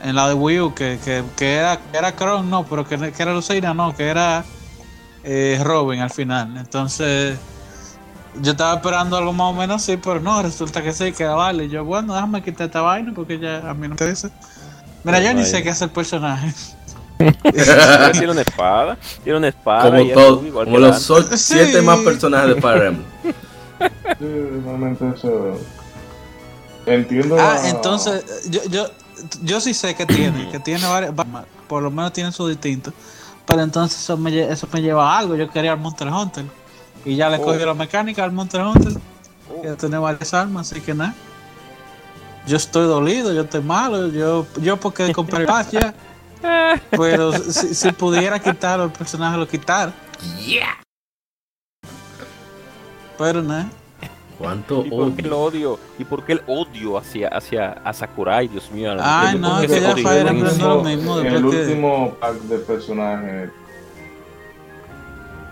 en 0.04 0.16
la 0.16 0.28
de 0.28 0.34
Wii 0.34 0.60
U 0.62 0.74
que, 0.74 1.00
que, 1.04 1.24
que 1.38 1.56
era 1.56 1.78
que 1.78 1.98
era 1.98 2.12
Kron 2.16 2.50
no 2.50 2.66
pero 2.66 2.88
que, 2.88 2.98
que 3.12 3.24
era 3.24 3.34
Lucina 3.34 3.74
no 3.74 3.96
que 3.96 4.08
era 4.08 4.44
eh, 5.24 5.60
Robin 5.64 6.02
al 6.02 6.10
final 6.12 6.58
entonces 6.58 7.38
yo 8.42 8.52
estaba 8.52 8.76
esperando 8.76 9.16
algo 9.16 9.32
más 9.32 9.48
o 9.48 9.54
menos 9.54 9.82
así 9.82 9.98
pero 9.98 10.20
no 10.20 10.42
resulta 10.42 10.82
que 10.82 10.92
sí 10.92 11.12
que 11.14 11.26
vale 11.26 11.70
yo 11.70 11.86
bueno 11.86 12.14
déjame 12.14 12.42
quitar 12.44 12.68
esta 12.68 12.82
vaina 12.82 13.12
porque 13.16 13.40
ya 13.40 13.58
a 13.70 13.74
mí 13.74 13.82
no 13.84 13.90
me 13.90 13.94
interesa 13.96 14.30
mira 15.04 15.20
yo 15.22 15.34
ni 15.34 15.46
sé 15.46 15.64
qué 15.64 15.70
hace 15.70 15.86
el 15.86 15.92
personaje 15.92 16.52
tiene 18.12 18.32
una 18.32 18.42
espada, 18.42 18.98
tiene 19.24 19.38
una 19.38 19.48
espada. 19.48 19.92
Como 19.92 20.02
y 20.02 20.12
todo, 20.12 20.42
como 20.52 20.78
los 20.78 21.02
Sí. 21.02 21.38
siete 21.38 21.82
más 21.82 22.00
personajes 22.00 22.56
de 22.56 22.62
Fire 22.62 22.84
Emblem. 22.84 23.06
Sí, 24.20 24.26
realmente 24.66 25.10
eso. 25.16 25.60
Entiendo. 26.86 27.38
Ah, 27.40 27.56
la- 27.62 27.70
entonces, 27.70 28.50
yo, 28.50 28.62
yo, 28.70 28.86
yo 29.44 29.60
sí 29.62 29.74
sé 29.74 29.96
que 29.96 30.06
tiene, 30.06 30.50
que 30.52 30.60
tiene 30.60 30.86
varias, 30.86 31.12
va- 31.14 31.46
por 31.68 31.82
lo 31.82 31.90
menos 31.92 32.12
tiene 32.14 32.32
su 32.32 32.48
distinto. 32.48 32.92
Pero 33.46 33.62
entonces 33.62 34.00
eso 34.00 34.18
me, 34.18 34.38
eso 34.52 34.68
me 34.72 34.82
lleva 34.82 35.14
a 35.16 35.20
algo. 35.20 35.36
Yo 35.36 35.50
quería 35.50 35.74
al 35.74 35.80
Monster 35.80 36.08
Hunter. 36.08 36.46
Y 37.06 37.16
ya 37.16 37.30
le 37.30 37.38
Oh. 37.38 37.42
cogí 37.44 37.60
la 37.66 37.74
mecánica 37.74 38.24
al 38.24 38.32
Monster 38.32 38.62
Hunter. 38.62 38.94
Que 39.62 39.72
tiene 39.74 39.98
varias 39.98 40.34
armas, 40.34 40.72
así 40.72 40.82
que 40.82 40.94
nada. 40.94 41.14
Yo 42.48 42.58
estoy 42.58 42.86
dolido, 42.88 43.32
yo 43.34 43.42
estoy 43.44 43.62
malo. 43.62 44.10
Yo, 44.10 44.46
yo 44.62 44.78
porque 44.78 45.12
compré 45.14 45.40
el 45.42 45.46
pass 45.46 45.72
ya. 45.72 45.94
Pero 46.92 47.32
si, 47.34 47.74
si 47.74 47.92
pudiera 47.94 48.40
quitarlo, 48.40 48.86
el 48.86 48.92
personaje 48.92 49.38
lo 49.38 49.48
quitara. 49.48 49.94
Pero 50.20 50.66
nada. 53.20 53.70
¿Cuánto 54.40 54.84
¿Y 54.86 54.90
por 54.90 55.14
qué 55.16 55.22
el 55.22 55.34
odio? 55.34 55.74
odio? 55.74 55.80
¿Y 56.00 56.04
por 56.06 56.26
qué 56.26 56.34
el 56.34 56.42
odio 56.48 56.98
hacia, 56.98 57.28
hacia 57.30 57.72
a 57.72 57.94
Sakurai, 57.94 58.48
Dios 58.48 58.70
mío? 58.72 58.96
Ay, 59.00 59.38
no, 59.38 59.56
¿Por 59.56 59.66
es 59.66 59.68
qué 59.68 59.68
que 59.68 59.74
ese 59.78 59.82
ya 59.88 59.94
odio? 59.94 60.04
Fire 60.08 60.22
el 60.22 60.28
Emblem 60.28 60.44
no 60.44 60.48
es 60.50 60.54
último- 60.58 60.76
lo 60.76 60.84
mismo, 60.84 61.20
El 61.20 61.46
último 61.46 62.16
pack 62.20 62.36
de 62.42 62.58
personajes. 62.60 63.50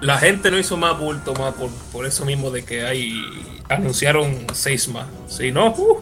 la 0.01 0.17
gente 0.17 0.49
no 0.49 0.57
hizo 0.57 0.77
más 0.77 0.97
bulto 0.99 1.33
más 1.35 1.53
por, 1.53 1.69
por 1.91 2.05
eso 2.07 2.25
mismo 2.25 2.49
de 2.49 2.65
que 2.65 2.83
hay 2.85 3.21
anunciaron 3.69 4.35
seis 4.53 4.87
más 4.87 5.05
si 5.27 5.51
no 5.51 5.67
uh, 5.77 5.99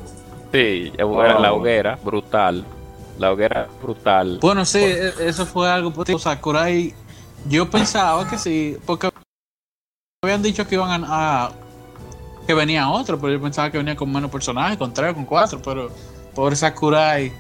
Sí, 0.54 0.92
la 0.98 1.06
hoguera, 1.06 1.34
Wow. 1.34 1.42
la 1.44 1.54
hoguera, 1.54 2.00
brutal. 2.04 2.66
La 3.20 3.32
hoguera, 3.34 3.68
brutal. 3.84 4.40
Bueno, 4.42 4.64
sí, 4.66 4.80
e- 4.80 5.14
eso 5.28 5.46
fue 5.46 5.70
algo 5.70 5.92
positivo. 5.92 6.18
Sakurai, 6.18 6.94
yo 7.48 7.70
pensaba 7.70 8.28
que 8.28 8.38
sí, 8.40 8.78
porque 8.86 9.10
habían 10.22 10.42
dicho 10.42 10.68
que 10.68 10.76
iban 10.76 11.06
a, 11.06 11.46
a- 11.46 11.52
que 12.46 12.54
venía 12.54 12.90
otro, 12.90 13.18
pero 13.20 13.32
yo 13.32 13.42
pensaba 13.42 13.72
que 13.72 13.78
venía 13.78 13.96
con 13.96 14.12
menos 14.12 14.30
personajes, 14.30 14.78
con 14.78 14.94
tres 14.94 15.12
o 15.12 15.14
con 15.14 15.24
cuatro, 15.24 15.62
pero 15.64 15.90
pobre 16.36 16.58
Sakurai, 16.58 17.32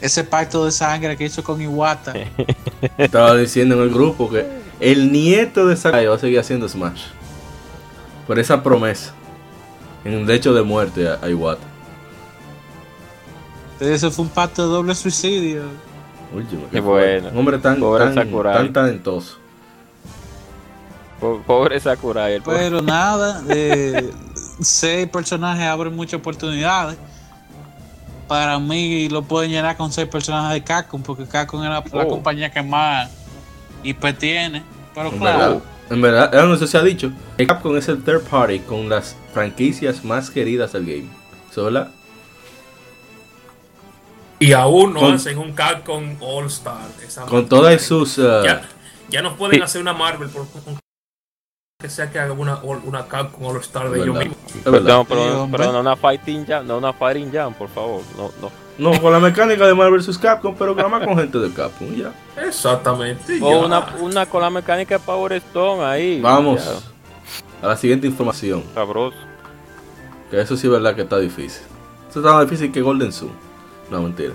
ese 0.00 0.24
pacto 0.24 0.64
de 0.64 0.72
sangre 0.72 1.16
que 1.16 1.26
hizo 1.26 1.44
con 1.44 1.60
Iwata, 1.62 2.12
Estaba 2.98 3.36
diciendo 3.36 3.76
en 3.76 3.82
el 3.82 3.90
grupo 3.90 4.28
que 4.28 4.46
el 4.80 5.12
nieto 5.12 5.66
de 5.68 5.76
Sakai 5.76 6.06
va 6.06 6.16
a 6.16 6.18
seguir 6.18 6.40
haciendo 6.40 6.68
Smash. 6.68 7.02
Por 8.26 8.38
esa 8.40 8.62
promesa. 8.64 9.12
En 10.04 10.14
un 10.16 10.26
lecho 10.26 10.52
de 10.54 10.62
muerte 10.62 11.06
a, 11.06 11.18
a 11.22 11.28
Iwata. 11.28 11.62
eso 13.78 14.10
fue 14.10 14.24
un 14.24 14.30
pacto 14.30 14.62
de 14.66 14.72
doble 14.72 14.94
suicidio. 14.96 15.62
Último. 16.34 16.62
Qué 16.72 16.80
bueno. 16.80 17.28
Un 17.28 17.38
hombre 17.38 17.58
tan, 17.58 17.80
tan, 17.80 18.14
Sakurai. 18.14 18.54
tan 18.56 18.72
talentoso. 18.72 19.36
Po- 21.20 21.42
Pobre 21.46 21.78
Sakurai. 21.80 22.34
El 22.34 22.42
pobre- 22.42 22.58
Pero 22.58 22.80
nada, 22.82 23.42
eh, 23.48 24.10
seis 24.60 25.06
personajes 25.08 25.64
abren 25.64 25.94
muchas 25.94 26.14
oportunidades. 26.20 26.96
Para 28.26 28.58
mí 28.58 29.08
lo 29.08 29.22
pueden 29.22 29.50
llenar 29.50 29.76
con 29.76 29.92
seis 29.92 30.08
personajes 30.08 30.54
de 30.54 30.62
Capcom, 30.64 31.02
porque 31.02 31.26
Capcom 31.26 31.62
es 31.62 31.68
la, 31.68 31.82
la 31.92 32.04
Oh. 32.04 32.08
compañía 32.08 32.50
que 32.50 32.62
más 32.62 33.10
IP 33.82 34.12
tiene. 34.14 34.62
Pero 34.94 35.08
En 35.10 35.18
claro, 35.18 35.38
verdad, 35.38 35.62
en 35.90 36.00
verdad, 36.02 36.34
eso 36.34 36.46
no 36.46 36.56
se 36.66 36.78
ha 36.78 36.82
dicho. 36.82 37.12
Capcom 37.46 37.76
es 37.76 37.88
el 37.88 38.02
third 38.04 38.22
party 38.22 38.60
con 38.60 38.88
las 38.88 39.16
franquicias 39.34 40.04
más 40.04 40.30
queridas 40.30 40.72
del 40.72 40.86
game. 40.86 41.08
¿Eso 41.50 41.66
es 41.68 41.74
verdad? 41.74 41.90
y 44.42 44.52
aún 44.54 44.94
no 44.94 45.00
Con- 45.00 45.14
hacen 45.14 45.36
un 45.36 45.52
Capcom 45.52 46.16
All 46.22 46.46
Star 46.46 46.78
esa 47.06 47.26
Con 47.26 47.46
todas 47.46 47.82
sus... 47.82 48.16
uh, 48.16 48.42
ya, 48.42 48.62
ya 49.10 49.20
no 49.20 49.36
pueden 49.36 49.56
Sí. 49.56 49.62
hacer 49.62 49.82
una 49.82 49.92
Marvel 49.92 50.30
por 50.30 50.46
por- 50.46 50.79
que 51.80 51.88
sea 51.88 52.10
que 52.10 52.18
haga 52.18 52.32
una, 52.32 52.58
una 52.62 53.06
Capcom 53.06 53.46
All 53.46 53.56
Star 53.60 53.90
de 53.90 54.00
pero, 54.00 54.04
Sí, 54.04 54.10
hombre. 54.10 55.58
pero 55.58 55.72
no 55.72 55.80
una 55.80 55.96
fighting 55.96 56.44
jam, 56.46 56.66
no 56.66 56.78
una 56.78 56.92
fighting 56.92 57.32
jam, 57.32 57.54
por 57.54 57.68
favor. 57.68 58.02
No, 58.16 58.30
no. 58.40 58.50
No, 58.78 59.00
con 59.00 59.12
la 59.12 59.20
mecánica 59.20 59.66
de 59.66 59.74
Marvel 59.74 60.00
vs. 60.00 60.16
Capcom, 60.18 60.54
pero 60.58 60.74
nada 60.74 60.88
más 60.88 61.04
con 61.06 61.16
gente 61.18 61.38
de 61.38 61.50
Capcom. 61.52 61.94
Ya. 61.94 62.12
exactamente 62.46 63.38
O 63.42 63.50
ya. 63.60 63.66
una, 63.66 63.86
una 64.00 64.26
con 64.26 64.40
la 64.42 64.50
mecánica 64.50 64.96
de 64.98 65.04
Power 65.04 65.32
Stone 65.34 65.82
ahí. 65.84 66.20
Vamos 66.20 66.64
ya, 66.64 67.66
a 67.66 67.68
la 67.70 67.76
siguiente 67.76 68.06
información. 68.06 68.62
sabroso. 68.74 69.16
Que 70.30 70.40
eso 70.40 70.56
sí 70.56 70.66
es 70.66 70.72
verdad 70.72 70.94
que 70.94 71.02
está 71.02 71.18
difícil. 71.18 71.62
Eso 72.08 72.20
está 72.20 72.32
más 72.34 72.44
difícil 72.48 72.72
que 72.72 72.80
Golden 72.80 73.12
Sun. 73.12 73.30
No, 73.90 74.02
mentira. 74.02 74.32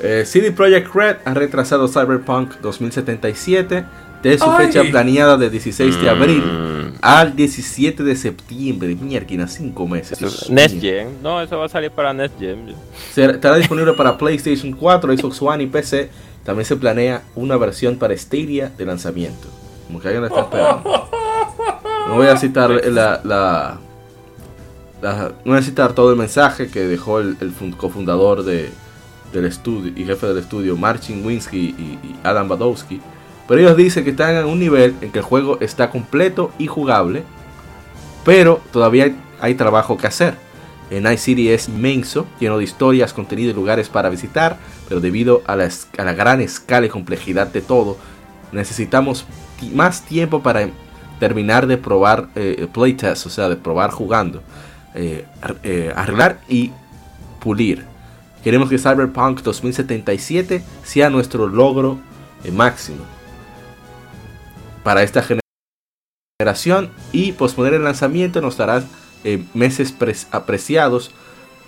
Eh, 0.00 0.24
CD 0.26 0.52
Projekt 0.52 0.94
Red 0.94 1.16
ha 1.24 1.34
retrasado 1.34 1.86
Cyberpunk 1.88 2.56
2077 2.60 3.84
de 4.22 4.38
su 4.38 4.44
Ay. 4.50 4.66
fecha 4.66 4.82
planeada 4.90 5.36
de 5.36 5.48
16 5.50 6.00
de 6.00 6.10
abril 6.10 6.42
Mm. 6.44 6.92
al 7.00 7.34
17 7.36 8.02
de 8.02 8.14
septiembre. 8.16 8.94
Mierda, 9.00 9.46
5 9.48 9.86
meses. 9.88 10.18
Dios 10.18 10.50
Next. 10.50 10.80
Gen. 10.80 11.22
No, 11.22 11.40
eso 11.40 11.58
va 11.58 11.64
a 11.66 11.68
salir 11.68 11.90
para 11.90 12.12
Next 12.12 12.38
Gen. 12.38 12.74
Será- 13.14 13.32
Estará 13.32 13.56
disponible 13.56 13.92
para 13.94 14.18
PlayStation 14.18 14.72
4, 14.72 15.16
Xbox 15.16 15.40
One 15.40 15.64
y 15.64 15.66
PC. 15.66 16.10
También 16.44 16.64
se 16.66 16.76
planea 16.76 17.22
una 17.34 17.56
versión 17.56 17.96
para 17.96 18.16
Stadia 18.16 18.70
de 18.76 18.84
lanzamiento. 18.86 19.48
Como 19.86 20.00
que 20.00 20.08
alguien 20.08 20.22
la 20.22 20.28
está 20.28 20.40
esperando. 20.42 21.08
No 22.08 22.14
voy 22.16 22.26
a 22.26 22.36
citar 22.36 22.70
la, 22.70 23.20
la- 23.24 23.78
la- 25.02 25.32
no 25.44 25.52
voy 25.52 25.58
a 25.58 25.62
citar 25.62 25.92
todo 25.94 26.10
el 26.10 26.16
mensaje 26.16 26.68
que 26.68 26.80
dejó 26.80 27.20
el, 27.20 27.36
el 27.40 27.52
fun- 27.52 27.72
cofundador 27.72 28.42
de, 28.42 28.70
del 29.32 29.44
estudio 29.46 29.92
y 29.96 30.04
jefe 30.04 30.26
del 30.26 30.38
estudio 30.38 30.76
Marcin 30.76 31.24
Winsky 31.24 31.58
y, 31.58 31.98
y 32.06 32.16
Adam 32.22 32.48
Badowski. 32.48 33.00
Pero 33.50 33.62
ellos 33.62 33.76
dicen 33.76 34.04
que 34.04 34.10
están 34.10 34.36
en 34.36 34.44
un 34.46 34.60
nivel 34.60 34.94
en 35.00 35.10
que 35.10 35.18
el 35.18 35.24
juego 35.24 35.58
está 35.60 35.90
completo 35.90 36.52
y 36.56 36.68
jugable, 36.68 37.24
pero 38.24 38.60
todavía 38.70 39.12
hay, 39.40 39.54
trabajo 39.56 39.96
que 39.96 40.06
hacer. 40.06 40.36
En 40.88 41.02
Night 41.02 41.18
City 41.18 41.48
es 41.48 41.68
inmenso, 41.68 42.28
lleno 42.38 42.58
de 42.58 42.62
historias, 42.62 43.12
contenido 43.12 43.50
y 43.50 43.54
lugares 43.54 43.88
para 43.88 44.08
visitar, 44.08 44.56
pero 44.88 45.00
debido 45.00 45.42
a 45.48 45.56
la, 45.56 45.68
gran 46.12 46.40
escala 46.40 46.86
y 46.86 46.90
complejidad 46.90 47.48
de 47.48 47.60
todo, 47.60 47.96
necesitamos 48.52 49.26
más 49.74 50.02
tiempo 50.02 50.44
para 50.44 50.68
terminar 51.18 51.66
de 51.66 51.76
probar 51.76 52.28
eh, 52.36 52.68
playtest, 52.72 53.26
o 53.26 53.30
sea, 53.30 53.48
de 53.48 53.56
probar 53.56 53.90
jugando, 53.90 54.44
eh, 54.94 55.24
eh, 55.64 55.92
arreglar 55.96 56.38
y 56.48 56.70
pulir. 57.40 57.84
Queremos 58.44 58.68
que 58.68 58.78
Cyberpunk 58.78 59.42
2077 59.42 60.62
sea 60.84 61.10
nuestro 61.10 61.48
logro 61.48 61.98
eh, 62.44 62.52
máximo 62.52 63.19
para 64.90 65.04
esta 65.04 65.22
generación. 66.40 66.90
y 67.12 67.30
posponer 67.30 67.74
el 67.74 67.84
lanzamiento 67.84 68.40
nos 68.40 68.56
dará 68.56 68.82
eh, 69.22 69.44
meses 69.54 69.94
apreciados 70.32 71.12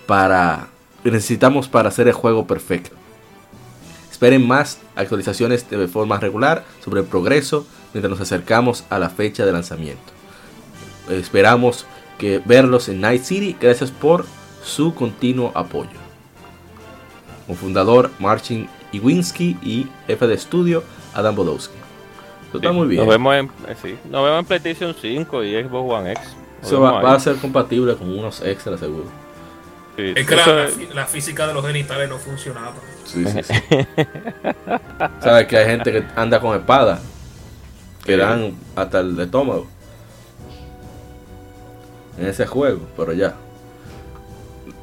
para 0.09 0.70
necesitamos 1.05 1.69
para 1.69 1.90
hacer 1.90 2.09
el 2.09 2.15
juego 2.15 2.49
perfecto. 2.49 2.97
Esperen 4.11 4.44
más 4.44 4.81
actualizaciones 4.97 5.70
de 5.70 5.86
forma 5.86 6.19
regular 6.19 6.65
sobre 6.85 7.03
el 7.03 7.07
progreso 7.07 7.65
mientras 7.94 8.11
nos 8.11 8.20
acercamos 8.20 8.82
a 8.90 8.99
la 8.99 9.09
fecha 9.09 9.47
de 9.47 9.53
lanzamiento. 9.53 10.12
Esperamos 11.09 11.86
que 12.19 12.43
verlos 12.44 12.89
en 12.89 13.01
Night 13.01 13.23
City. 13.23 13.57
Gracias 13.61 13.93
por 13.93 14.27
su 14.65 14.97
continuo 14.97 15.53
apoyo. 15.55 16.01
Como 17.47 17.57
fundador 17.57 18.11
Marcin 18.19 18.69
Iwinski 18.90 19.59
y 19.62 19.86
jefe 20.09 20.27
de 20.27 20.35
estudio 20.35 20.82
Adam 21.15 21.36
Bodowski. 21.36 21.81
Está 22.54 22.72
muy 22.72 22.88
bien. 22.88 23.00
Nos 23.00 23.08
vemos, 23.08 23.34
en, 23.34 23.46
eh, 23.68 23.96
nos 24.10 24.24
vemos 24.24 24.38
en 24.40 24.44
PlayStation 24.44 24.94
5 25.00 25.44
y 25.44 25.62
Xbox 25.62 25.92
One 25.92 26.12
X. 26.12 26.22
Eso 26.62 26.80
va, 26.80 27.14
a 27.14 27.20
ser 27.20 27.36
compatible 27.36 27.96
con 27.96 28.08
unos 28.16 28.40
extras 28.42 28.78
seguro. 28.78 29.06
es 29.96 30.26
que 30.26 30.36
la, 30.36 30.68
la, 30.94 31.06
física 31.06 31.46
de 31.46 31.54
los 31.54 31.66
genitales 31.66 32.08
no 32.08 32.18
funcionaba. 32.18 32.74
Sí, 33.04 33.24
sí, 33.26 33.42
sí. 33.42 33.54
Sabes 35.20 35.46
que 35.46 35.56
hay 35.56 35.66
gente 35.66 35.90
que 35.92 36.04
anda 36.14 36.40
con 36.40 36.56
espada 36.56 37.00
que 38.04 38.16
dan 38.16 38.54
hasta 38.74 39.00
el 39.00 39.18
estómago 39.18 39.66
en 42.18 42.26
ese 42.26 42.46
juego, 42.46 42.80
pero 42.96 43.12
ya. 43.12 43.34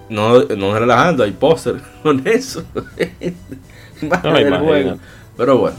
No, 0.09 0.41
no 0.43 0.77
relajando, 0.77 1.23
hay 1.23 1.31
póster 1.31 1.75
con 2.03 2.25
eso. 2.27 2.63
juego. 3.99 4.97
Pero 5.37 5.57
bueno, 5.57 5.77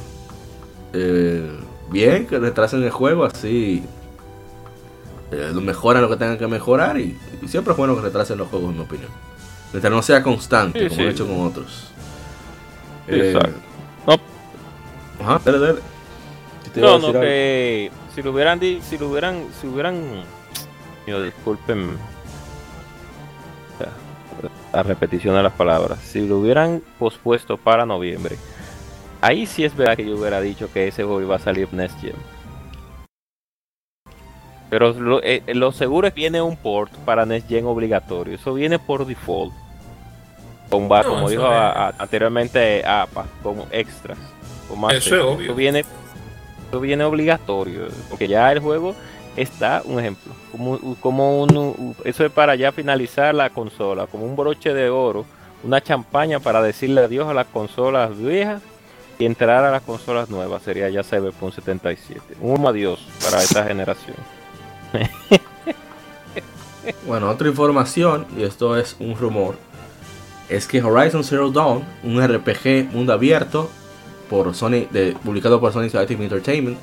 eh, 0.92 1.58
bien 1.90 2.26
que 2.26 2.38
retrasen 2.38 2.82
el 2.82 2.90
juego 2.90 3.24
así. 3.24 3.84
Eh, 5.32 5.52
mejoran 5.54 6.02
lo 6.02 6.08
que 6.08 6.16
tengan 6.16 6.38
que 6.38 6.46
mejorar 6.48 6.98
y, 6.98 7.16
siempre 7.46 7.72
es 7.72 7.78
bueno 7.78 7.94
que 7.94 8.02
retrasen 8.02 8.38
los 8.38 8.48
juegos, 8.48 8.70
en 8.70 8.76
mi 8.76 8.82
opinión. 8.82 9.10
Mientras 9.72 9.92
no 9.92 10.02
sea 10.02 10.22
constante, 10.22 10.88
como 10.88 11.02
he 11.02 11.10
hecho 11.10 11.26
con 11.26 11.40
otros. 11.46 11.90
Eh, 13.06 13.32
Exacto. 13.32 13.60
Ajá, 15.20 15.40
dale, 15.44 15.58
dale. 15.58 15.80
No, 16.76 16.98
no, 16.98 17.12
que 17.12 17.90
si 18.14 18.22
lo 18.22 18.32
hubieran, 18.32 18.60
si 18.60 18.98
lo 18.98 19.08
hubieran, 19.08 19.44
si 19.60 19.66
hubieran, 19.66 20.24
disculpen 21.06 21.98
la 24.72 24.82
repetición 24.82 25.34
de 25.34 25.42
las 25.42 25.52
palabras, 25.52 25.98
si 26.00 26.26
lo 26.26 26.38
hubieran 26.38 26.82
pospuesto 26.98 27.56
para 27.56 27.84
noviembre, 27.86 28.36
ahí 29.20 29.46
sí 29.46 29.64
es 29.64 29.76
verdad 29.76 29.96
que 29.96 30.06
yo 30.06 30.16
hubiera 30.16 30.40
dicho 30.40 30.72
que 30.72 30.88
ese 30.88 31.04
juego 31.04 31.20
iba 31.20 31.36
a 31.36 31.38
salir 31.38 31.72
Next 31.72 32.00
Gen. 32.00 32.14
Pero 34.68 34.92
lo, 34.92 35.22
eh, 35.22 35.42
lo, 35.54 35.72
seguro 35.72 36.06
es 36.06 36.14
que 36.14 36.20
viene 36.20 36.40
un 36.40 36.56
port 36.56 36.92
para 37.04 37.26
Next 37.26 37.48
Gen 37.48 37.66
obligatorio. 37.66 38.34
Eso 38.36 38.54
viene 38.54 38.78
por 38.78 39.04
default. 39.04 39.52
Con, 40.70 40.88
como 40.88 41.28
dijo 41.28 41.46
anteriormente 41.46 42.86
APA, 42.86 43.26
como 43.42 43.66
extras. 43.72 44.18
eso 44.92 45.16
es 45.16 45.22
obvio. 45.22 45.46
Eso 45.46 45.54
viene 45.56 45.84
eso 46.70 46.78
viene 46.78 47.02
obligatorio, 47.02 47.88
porque 48.08 48.28
ya 48.28 48.52
el 48.52 48.60
juego 48.60 48.94
está, 49.36 49.82
un 49.84 49.98
ejemplo, 49.98 50.32
como, 50.52 50.78
como 51.00 51.42
un, 51.42 51.96
eso 52.04 52.24
es 52.24 52.30
para 52.30 52.54
ya 52.54 52.70
finalizar 52.70 53.34
la 53.34 53.50
consola, 53.50 54.06
como 54.06 54.24
un 54.24 54.36
broche 54.36 54.72
de 54.72 54.88
oro, 54.88 55.26
una 55.64 55.80
champaña 55.80 56.38
para 56.38 56.62
decirle 56.62 57.00
adiós 57.00 57.28
a 57.28 57.34
las 57.34 57.48
consolas 57.48 58.16
viejas 58.16 58.62
y 59.20 59.26
entrar 59.26 59.64
a 59.64 59.70
las 59.70 59.82
consolas 59.82 60.30
nuevas, 60.30 60.62
sería 60.62 60.88
ya 60.88 61.04
Cyberpunk 61.04 61.52
77. 61.52 62.36
Un 62.40 62.66
adiós 62.66 63.06
para 63.22 63.42
esta 63.42 63.64
generación. 63.64 64.16
bueno, 67.06 67.28
otra 67.28 67.48
información, 67.48 68.26
y 68.38 68.44
esto 68.44 68.78
es 68.78 68.96
un 68.98 69.14
rumor, 69.14 69.56
es 70.48 70.66
que 70.66 70.82
Horizon 70.82 71.22
Zero 71.22 71.50
Dawn, 71.50 71.84
un 72.02 72.26
RPG 72.26 72.92
mundo 72.92 73.12
abierto, 73.12 73.68
por 74.30 74.54
Sony, 74.54 74.86
de, 74.90 75.14
publicado 75.22 75.60
por 75.60 75.74
Sony 75.74 75.82
Interactive 75.82 76.24
Entertainment 76.24 76.78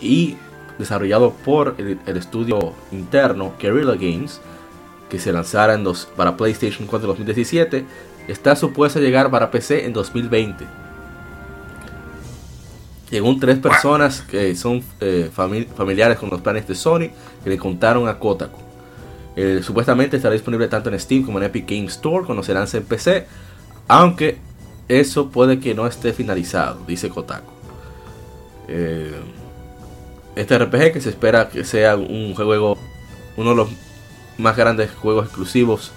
y 0.00 0.36
desarrollado 0.78 1.32
por 1.44 1.74
el, 1.76 1.98
estudio 2.16 2.72
interno 2.92 3.54
Guerrilla 3.58 3.94
Games, 3.94 4.40
que 5.08 5.18
se 5.18 5.32
lanzara 5.32 5.74
en 5.74 5.82
dos, 5.82 6.08
para 6.16 6.36
PlayStation 6.36 6.86
4 6.86 7.04
en 7.04 7.08
2017, 7.08 7.84
está 8.28 8.54
supuesto 8.54 9.00
llegar 9.00 9.28
para 9.28 9.50
PC 9.50 9.86
en 9.86 9.92
2020. 9.92 10.79
Según 13.10 13.40
tres 13.40 13.58
personas 13.58 14.20
que 14.22 14.54
son 14.54 14.82
eh, 15.00 15.30
familiares 15.34 16.16
con 16.16 16.30
los 16.30 16.40
planes 16.40 16.68
de 16.68 16.76
Sony, 16.76 17.10
que 17.42 17.50
le 17.50 17.58
contaron 17.58 18.08
a 18.08 18.18
Kotaku. 18.18 18.58
Eh, 19.34 19.60
supuestamente 19.62 20.16
estará 20.16 20.32
disponible 20.32 20.68
tanto 20.68 20.90
en 20.90 20.98
Steam 20.98 21.24
como 21.24 21.38
en 21.38 21.44
Epic 21.44 21.68
Games 21.68 21.92
Store 21.92 22.24
cuando 22.24 22.44
se 22.44 22.54
lance 22.54 22.78
en 22.78 22.84
PC, 22.84 23.26
aunque 23.88 24.38
eso 24.88 25.28
puede 25.30 25.58
que 25.58 25.74
no 25.74 25.86
esté 25.86 26.12
finalizado, 26.12 26.80
dice 26.86 27.08
Kotaku. 27.08 27.50
Eh, 28.68 29.12
este 30.36 30.58
RPG 30.58 30.92
que 30.92 31.00
se 31.00 31.10
espera 31.10 31.48
que 31.48 31.64
sea 31.64 31.96
un 31.96 32.34
juego, 32.34 32.78
uno 33.36 33.50
de 33.50 33.56
los 33.56 33.68
más 34.38 34.56
grandes 34.56 34.90
juegos 34.92 35.26
exclusivos 35.26 35.90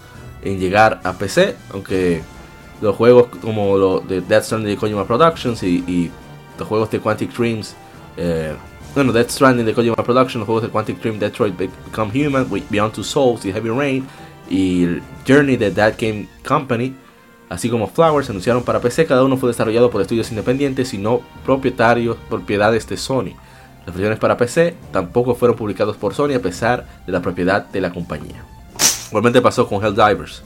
en 0.44 0.60
llegar 0.60 1.00
a 1.04 1.14
PC, 1.14 1.56
aunque 1.72 2.22
los 2.82 2.96
juegos 2.96 3.28
como 3.42 3.78
los 3.78 4.08
de 4.08 4.22
Death 4.22 4.44
Stranding 4.44 4.72
de 4.72 4.78
Kojima 4.78 5.06
Productions 5.06 5.64
y, 5.64 6.12
los 6.58 6.68
juegos 6.68 6.90
de 6.92 7.00
Quantic 7.00 7.34
Dreams, 7.36 7.76
eh, 8.18 8.56
bueno, 8.96 9.12
Death 9.12 9.32
Stranding 9.32 9.66
de 9.66 9.74
Kojima 9.74 9.96
Productions, 9.96 10.36
los 10.36 10.46
juegos 10.46 10.64
de 10.64 10.70
Quantic 10.70 11.00
Dream, 11.00 11.20
Detroit 11.20 11.56
Become 11.58 12.28
Human, 12.28 12.48
Beyond 12.70 12.94
Two 12.94 13.04
Souls 13.04 13.44
y 13.46 13.52
Heavy 13.52 13.70
Rain, 13.70 14.06
y 14.50 15.00
Journey 15.28 15.58
de 15.58 15.72
That 15.72 15.96
Game 16.00 16.28
Company, 16.48 16.94
así 17.50 17.70
como 17.70 17.88
Flowers, 17.88 18.30
anunciaron 18.30 18.64
para 18.64 18.80
PC. 18.80 19.06
Cada 19.06 19.24
uno 19.24 19.38
fue 19.38 19.50
desarrollado 19.50 19.90
por 19.90 20.02
estudios 20.02 20.30
independientes 20.30 20.94
y 20.94 20.98
no 20.98 21.22
propietarios, 21.46 22.18
propiedades 22.30 22.88
de 22.88 22.98
Sony. 22.98 23.34
Las 23.86 23.96
versiones 23.96 24.20
para 24.20 24.38
PC 24.38 24.76
tampoco 24.92 25.36
fueron 25.36 25.58
publicados 25.58 25.98
por 25.98 26.14
Sony 26.14 26.34
a 26.36 26.40
pesar 26.40 26.86
de 27.06 27.12
la 27.12 27.22
propiedad 27.22 27.66
de 27.66 27.82
la 27.82 27.92
compañía. 27.92 28.44
Igualmente 29.10 29.42
pasó 29.42 29.68
con 29.68 29.84
Helldivers. 29.84 30.44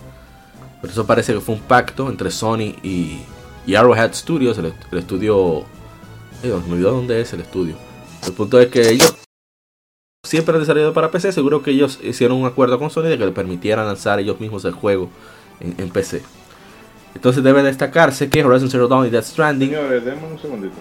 Pero 0.82 0.92
eso 0.92 1.06
parece 1.06 1.34
que 1.34 1.40
fue 1.40 1.56
un 1.56 1.62
pacto 1.62 2.10
entre 2.10 2.32
Sony 2.32 2.76
y, 2.84 3.22
Arrowhead 3.76 4.14
Studios, 4.14 4.58
el, 4.58 4.74
estudio... 4.92 5.66
Me 6.44 6.52
olvidó 6.52 6.92
dónde 6.92 7.22
es 7.22 7.34
el 7.34 7.42
estudio. 7.42 7.76
El 8.26 8.34
punto 8.34 8.60
es 8.60 8.68
que 8.68 8.90
ellos 8.90 9.16
siempre 10.24 10.54
han 10.54 10.62
desarrollado 10.62 10.94
para 10.94 11.12
PC. 11.12 11.32
Seguro 11.32 11.64
que 11.64 11.72
ellos 11.72 12.00
hicieron 12.04 12.38
un 12.38 12.46
acuerdo 12.46 12.80
con 12.80 12.90
Sony 12.90 13.04
de 13.04 13.18
que 13.18 13.26
le 13.26 13.32
permitieran 13.32 13.86
lanzar 13.86 14.20
ellos 14.20 14.40
mismos 14.40 14.66
el 14.66 14.74
juego 14.74 15.10
en 15.60 15.90
PC. 15.90 16.22
Entonces 17.18 17.44
debe 17.44 17.64
destacarse 17.64 18.30
que 18.30 18.44
Horizon 18.44 18.70
Zero 18.70 18.88
Dawn 18.88 19.08
y 19.08 19.10
Death 19.10 19.26
Stranding. 19.26 19.74
un 19.76 20.40
segundito. 20.40 20.76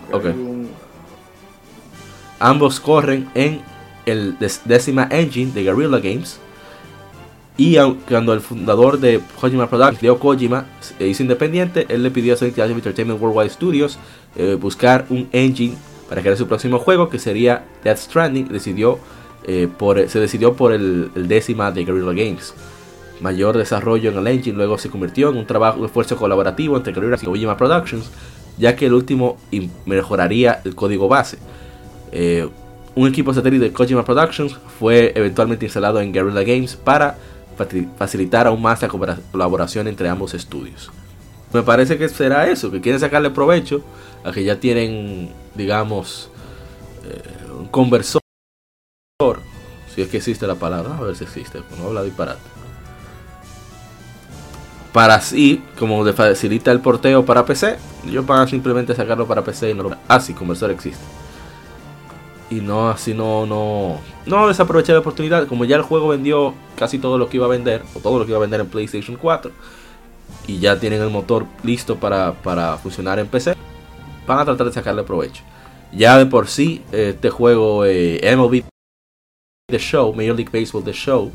Ambos 2.39 2.78
corren 2.78 3.27
en 3.35 3.62
el 4.05 4.37
décima 4.66 5.09
engine 5.11 5.53
de 5.53 5.62
Guerrilla 5.62 5.99
Games. 5.99 6.39
Y 7.57 7.78
cuando 8.07 8.35
el 8.35 8.43
fundador 8.43 9.01
de 9.01 9.23
Kojima 9.41 9.66
Productions, 9.66 10.03
Leo 10.03 10.19
Kojima, 10.19 10.66
se 10.81 11.07
hizo 11.07 11.23
independiente, 11.23 11.87
él 11.89 12.03
le 12.03 12.11
pidió 12.11 12.35
a 12.35 12.37
Sony 12.37 12.53
Entertainment 12.55 13.19
Worldwide 13.19 13.49
Studios 13.49 13.99
eh, 14.36 14.56
buscar 14.60 15.06
un 15.10 15.28
engine 15.32 15.76
para 16.08 16.20
crear 16.20 16.36
su 16.36 16.46
próximo 16.46 16.78
juego, 16.78 17.08
que 17.08 17.18
sería 17.18 17.64
Death 17.82 17.98
Stranding. 17.98 18.48
Decidió, 18.48 18.98
eh, 19.44 19.68
por, 19.76 20.08
se 20.08 20.20
decidió 20.20 20.54
por 20.54 20.72
el, 20.72 21.10
el 21.14 21.28
de 21.28 21.40
Guerrilla 21.84 22.12
Games 22.12 22.54
mayor 23.20 23.56
desarrollo 23.56 24.10
en 24.10 24.18
el 24.18 24.26
engine, 24.26 24.56
luego 24.56 24.78
se 24.78 24.90
convirtió 24.90 25.30
en 25.30 25.36
un 25.36 25.46
trabajo, 25.46 25.78
un 25.78 25.86
esfuerzo 25.86 26.16
colaborativo 26.16 26.76
entre 26.76 26.92
Guerrilla 26.92 27.16
y 27.20 27.24
Kojima 27.24 27.56
Productions, 27.56 28.10
ya 28.58 28.76
que 28.76 28.86
el 28.86 28.94
último 28.94 29.36
mejoraría 29.84 30.60
el 30.64 30.74
código 30.74 31.08
base. 31.08 31.38
Eh, 32.12 32.48
un 32.94 33.08
equipo 33.08 33.32
satélite 33.34 33.66
de 33.66 33.72
Kojima 33.72 34.04
Productions 34.04 34.56
fue 34.78 35.12
eventualmente 35.14 35.66
instalado 35.66 36.00
en 36.00 36.12
Guerrilla 36.12 36.42
Games 36.42 36.76
para 36.76 37.18
facilitar 37.98 38.46
aún 38.46 38.60
más 38.60 38.82
la 38.82 38.88
colaboración 38.88 39.88
entre 39.88 40.08
ambos 40.08 40.34
estudios. 40.34 40.90
Me 41.52 41.62
parece 41.62 41.96
que 41.96 42.08
será 42.08 42.48
eso, 42.48 42.70
que 42.70 42.80
quieren 42.80 43.00
sacarle 43.00 43.30
provecho 43.30 43.82
a 44.27 44.32
que 44.32 44.43
ya 44.43 44.59
tienen, 44.59 45.31
digamos, 45.55 46.31
eh, 47.05 47.53
un 47.57 47.69
conversor, 47.69 48.20
si 49.94 50.03
es 50.03 50.09
que 50.09 50.16
existe 50.16 50.47
la 50.47 50.57
palabra, 50.57 50.97
a 50.98 51.01
ver 51.01 51.15
si 51.15 51.24
existe, 51.24 51.62
no 51.78 51.86
habla 51.86 52.03
disparate. 52.03 52.40
Para 54.93 55.15
así, 55.15 55.62
como 55.78 56.05
facilita 56.12 56.73
el 56.73 56.81
porteo 56.81 57.24
para 57.24 57.44
PC, 57.44 57.77
yo 58.11 58.27
para 58.27 58.48
simplemente 58.48 58.94
sacarlo 58.94 59.27
para 59.27 59.44
PC 59.44 59.70
y 59.70 59.74
no 59.74 59.85
lo 59.85 59.97
ah, 60.09 60.20
conversor 60.36 60.70
existe. 60.70 61.05
Y 62.51 62.57
no, 62.57 62.89
así 62.89 63.15
no, 63.15 63.47
no, 63.47 64.01
no 64.24 64.48
desaproveché 64.48 64.93
la 64.93 65.01
oportunidad, 65.01 65.47
como 65.47 65.65
ya 65.65 65.77
el 65.77 65.82
juego 65.82 66.09
vendió 66.09 66.55
casi 66.77 66.98
todo 66.98 67.19
lo 67.19 67.28
que 67.28 67.36
iba 67.36 67.47
a 67.47 67.51
vender, 67.51 67.82
o 67.94 68.01
todo 68.01 68.19
lo 68.19 68.24
que 68.24 68.31
iba 68.32 68.39
a 68.39 68.40
vender 68.40 68.61
en 68.61 68.69
PlayStation 68.69 69.16
4, 69.16 69.53
y 70.47 70.59
ya 70.59 70.81
tienen 70.81 71.03
el 71.03 71.11
motor 71.11 71.47
listo 71.62 71.97
para, 71.97 72.32
funcionar 72.82 73.19
en 73.19 73.27
PC, 73.28 73.55
van 74.27 74.39
a 74.39 74.44
tratar 74.44 74.66
de 74.66 74.73
sacarle 74.73 75.03
provecho. 75.03 75.43
Ya 75.93 76.19
de 76.19 76.27
por 76.27 76.48
sí, 76.48 76.82
este 76.93 77.31
juego 77.31 77.85
eh, 77.85 78.20
MLB 78.36 78.65
The 79.69 79.78
Show, 79.78 80.12
Major 80.12 80.36
League 80.36 80.51
Baseball 80.53 80.85
The 80.85 80.93
Show, 80.93 81.31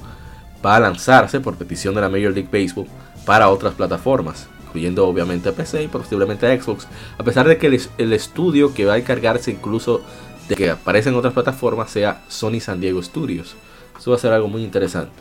va 0.66 0.76
a 0.76 0.80
lanzarse 0.80 1.40
por 1.40 1.58
petición 1.58 1.96
de 1.96 2.02
la 2.02 2.10
Major 2.10 2.34
League 2.34 2.50
Baseball 2.52 2.88
para 3.26 3.50
otras 3.50 3.74
plataformas, 3.74 4.48
incluyendo 4.66 5.08
obviamente 5.08 5.52
PC 5.52 5.84
y 5.84 5.88
posiblemente 5.88 6.62
Xbox, 6.62 6.88
a 7.18 7.24
pesar 7.24 7.48
de 7.48 7.58
que 7.58 7.68
el, 7.68 7.82
el 7.98 8.14
estudio 8.14 8.74
que 8.74 8.86
va 8.86 8.94
a 8.94 8.98
encargarse 8.98 9.52
incluso 9.52 10.02
de 10.48 10.56
que 10.56 10.70
aparezca 10.70 11.10
en 11.10 11.16
otras 11.16 11.34
plataformas 11.34 11.90
sea 11.90 12.24
Sony 12.28 12.60
San 12.60 12.82
Diego 12.82 13.02
Studios. 13.02 13.56
Eso 13.98 14.12
va 14.12 14.18
a 14.18 14.20
ser 14.20 14.34
algo 14.34 14.48
muy 14.48 14.64
interesante. 14.64 15.14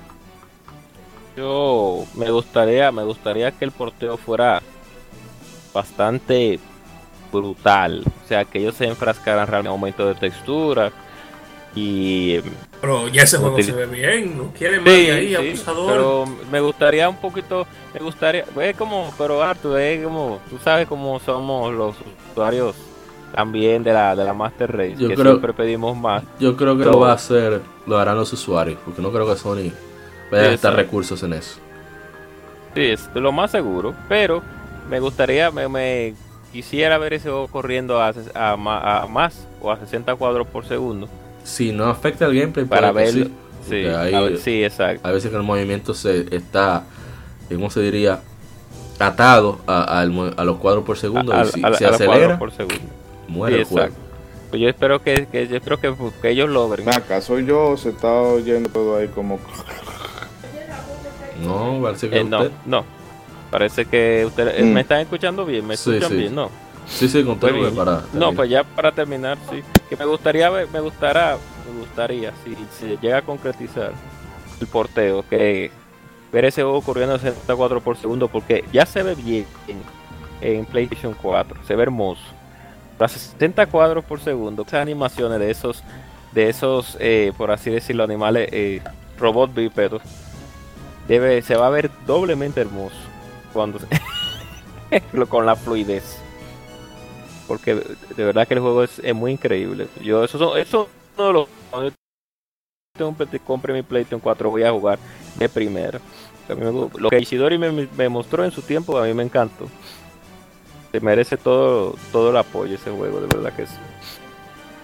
Yo 1.36 2.04
me 2.14 2.30
gustaría, 2.30 2.90
me 2.92 3.04
gustaría 3.04 3.52
que 3.52 3.64
el 3.64 3.70
porteo 3.70 4.16
fuera 4.16 4.62
bastante 5.72 6.58
brutal. 7.30 8.02
O 8.24 8.28
sea, 8.28 8.44
que 8.44 8.58
ellos 8.60 8.74
se 8.74 8.86
enfrascaran 8.86 9.46
realmente 9.46 9.68
en 9.68 9.72
aumento 9.72 10.06
de 10.06 10.14
textura. 10.14 10.90
Y. 11.74 12.40
Pero 12.80 13.06
ya 13.08 13.22
ese 13.22 13.38
juego 13.38 13.62
se 13.62 13.72
ve 13.72 13.86
bien, 13.86 14.36
no 14.36 14.52
quiere 14.52 14.78
más 14.80 14.88
ahí, 14.88 15.28
sí, 15.28 15.34
abusador. 15.36 15.92
Pero 15.92 16.24
me 16.50 16.60
gustaría 16.60 17.08
un 17.08 17.16
poquito. 17.16 17.66
Me 17.94 18.00
gustaría. 18.00 18.44
Es 18.60 18.76
como. 18.76 19.12
Pero 19.16 19.42
Arthur, 19.42 19.78
es 19.80 20.02
como. 20.04 20.40
Tú 20.50 20.58
sabes 20.62 20.88
cómo 20.88 21.20
somos 21.20 21.72
los 21.72 21.94
usuarios 22.32 22.74
también 23.34 23.84
de 23.84 23.92
la, 23.92 24.16
de 24.16 24.24
la 24.24 24.34
Master 24.34 24.76
Race. 24.76 24.96
Yo 24.98 25.08
que 25.08 25.14
creo- 25.14 25.26
siempre 25.32 25.52
pedimos 25.52 25.96
más. 25.96 26.24
Yo 26.40 26.56
creo 26.56 26.74
que 26.76 26.80
Pero- 26.80 26.92
lo 26.92 27.00
va 27.00 27.12
a 27.12 27.14
hacer, 27.14 27.60
lo 27.86 27.98
harán 27.98 28.16
los 28.16 28.32
usuarios, 28.32 28.78
porque 28.84 29.00
no 29.00 29.12
creo 29.12 29.28
que 29.28 29.36
Sony 29.36 29.70
vaya 30.32 30.46
a 30.46 30.50
gastar 30.50 30.74
recursos 30.74 31.22
en 31.22 31.34
eso. 31.34 31.60
Sí, 32.74 32.82
es 32.82 33.08
lo 33.14 33.30
más 33.30 33.52
seguro. 33.52 33.94
Pero 34.08 34.42
me 34.88 34.98
gustaría. 34.98 35.52
Me, 35.52 35.68
me 35.68 36.14
quisiera 36.52 36.98
ver 36.98 37.14
ese 37.14 37.28
juego 37.30 37.48
corriendo 37.48 38.00
a, 38.02 38.12
a, 38.34 39.02
a 39.02 39.06
más 39.06 39.46
o 39.62 39.70
a 39.70 39.76
60 39.78 40.14
cuadros 40.16 40.46
por 40.48 40.64
segundo. 40.66 41.08
Si 41.44 41.72
no 41.72 41.86
afecta 41.86 42.26
el 42.26 42.34
gameplay, 42.38 42.66
Para 42.66 42.88
que 42.88 42.94
verlo. 42.94 43.24
sí, 43.26 43.34
Sí, 43.68 43.82
porque 43.82 43.94
hay, 43.96 44.14
a 44.14 44.20
ver, 44.20 44.38
sí, 44.38 44.64
exacto. 44.64 45.06
hay 45.06 45.14
veces 45.14 45.30
que 45.30 45.36
el 45.36 45.42
movimiento 45.42 45.92
se 45.94 46.34
está, 46.34 46.84
¿cómo 47.48 47.68
se 47.70 47.80
diría? 47.82 48.20
Atado 48.98 49.58
a, 49.66 50.00
al 50.00 50.34
a 50.36 50.44
los 50.44 50.56
cuadros 50.58 50.84
por 50.84 50.98
segundo 50.98 51.32
A- 51.32 51.42
y 51.44 51.46
si 51.46 51.62
a- 51.64 51.68
a- 51.68 51.74
se 51.74 51.86
a 51.86 51.90
acelera, 51.90 52.38
por 52.38 52.52
segundo. 52.52 52.80
muere 53.28 53.56
Sí, 53.56 53.60
el 53.62 53.66
juego. 53.66 53.86
exacto. 53.88 54.06
Pues 54.50 54.62
yo 54.62 54.68
espero 54.68 55.02
que, 55.02 55.26
que- 55.30 55.46
yo 55.48 55.56
espero 55.56 55.78
que, 55.80 55.94
que 56.20 56.30
ellos 56.30 56.48
logren. 56.50 56.86
Soy 57.22 57.46
yo, 57.46 57.76
se 57.76 57.90
está 57.90 58.10
oyendo 58.12 58.68
todo 58.68 58.96
ahí 58.96 59.08
como. 59.08 59.38
No, 61.44 61.80
parece 61.82 62.10
que 62.10 62.20
Eh, 62.20 62.24
no, 62.24 62.38
usted. 62.42 62.52
no. 62.66 62.84
Parece 63.50 63.84
que 63.84 64.24
ustedes 64.26 64.64
Mm. 64.64 64.72
me 64.72 64.80
están 64.82 65.00
escuchando 65.00 65.44
bien, 65.44 65.66
me 65.66 65.76
Sí, 65.76 65.90
escuchan 65.90 66.10
sí. 66.10 66.16
bien, 66.16 66.34
no. 66.34 66.50
Sí, 66.86 67.08
sí, 67.08 67.22
bien. 67.22 67.74
para. 67.74 68.02
No, 68.12 68.32
pues 68.32 68.50
ya 68.50 68.64
para 68.64 68.92
terminar, 68.92 69.38
sí. 69.50 69.62
Que 69.88 69.96
me 69.96 70.04
gustaría 70.04 70.50
me 70.50 70.80
gustaría, 70.80 71.36
me 71.72 71.80
gustaría, 71.80 72.32
si 72.44 72.56
se 72.78 72.96
llega 72.98 73.18
a 73.18 73.22
concretizar 73.22 73.92
el 74.60 74.66
porteo, 74.66 75.24
que 75.28 75.70
ver 76.32 76.44
ese 76.44 76.62
juego 76.62 76.80
corriendo 76.82 77.14
a 77.14 77.18
64 77.18 77.80
por 77.80 77.96
segundo, 77.96 78.28
porque 78.28 78.64
ya 78.72 78.86
se 78.86 79.02
ve 79.02 79.14
bien 79.14 79.46
en, 79.68 79.82
en 80.58 80.64
PlayStation 80.66 81.14
4, 81.20 81.56
se 81.66 81.74
ve 81.74 81.82
hermoso. 81.82 82.22
A 82.98 83.08
60 83.08 83.66
cuadros 83.66 84.04
por 84.04 84.20
segundo, 84.20 84.62
esas 84.62 84.74
animaciones 84.82 85.38
de 85.40 85.50
esos, 85.50 85.82
de 86.32 86.48
esos, 86.50 86.96
eh, 87.00 87.32
por 87.36 87.50
así 87.50 87.70
decirlo, 87.70 88.04
animales, 88.04 88.48
eh, 88.52 88.82
robot 89.18 89.54
bípedos, 89.54 90.02
debe, 91.08 91.40
se 91.42 91.56
va 91.56 91.68
a 91.68 91.70
ver 91.70 91.90
doblemente 92.06 92.60
hermoso 92.60 92.96
cuando 93.52 93.78
lo- 95.12 95.26
con 95.28 95.46
la 95.46 95.56
fluidez 95.56 96.18
porque 97.46 97.74
de 97.74 98.24
verdad 98.24 98.46
que 98.46 98.54
el 98.54 98.60
juego 98.60 98.84
es, 98.84 99.00
es 99.00 99.12
muy 99.12 99.32
increíble. 99.32 99.88
Yo 100.00 100.22
eso 100.22 100.38
son- 100.38 100.56
eso 100.56 100.88
los 101.18 101.48
cuando 101.68 101.90
yo 102.96 103.14
compre 103.44 103.72
mi 103.72 103.82
PlayStation 103.82 104.20
4 104.20 104.50
voy 104.50 104.62
a 104.62 104.70
jugar 104.70 105.00
de 105.36 105.48
primera. 105.48 106.00
Lo 106.96 107.10
que 107.10 107.18
Ishidori 107.18 107.58
me, 107.58 107.88
me 107.96 108.08
mostró 108.08 108.44
en 108.44 108.52
su 108.52 108.62
tiempo 108.62 108.96
a 108.98 109.04
mí 109.04 109.14
me 109.14 109.24
encantó. 109.24 109.68
Se 110.92 111.00
merece 111.00 111.36
todo 111.36 111.96
todo 112.12 112.30
el 112.30 112.36
apoyo 112.36 112.76
ese 112.76 112.90
juego, 112.92 113.20
de 113.20 113.26
verdad 113.26 113.52
que 113.52 113.66
sí. 113.66 113.74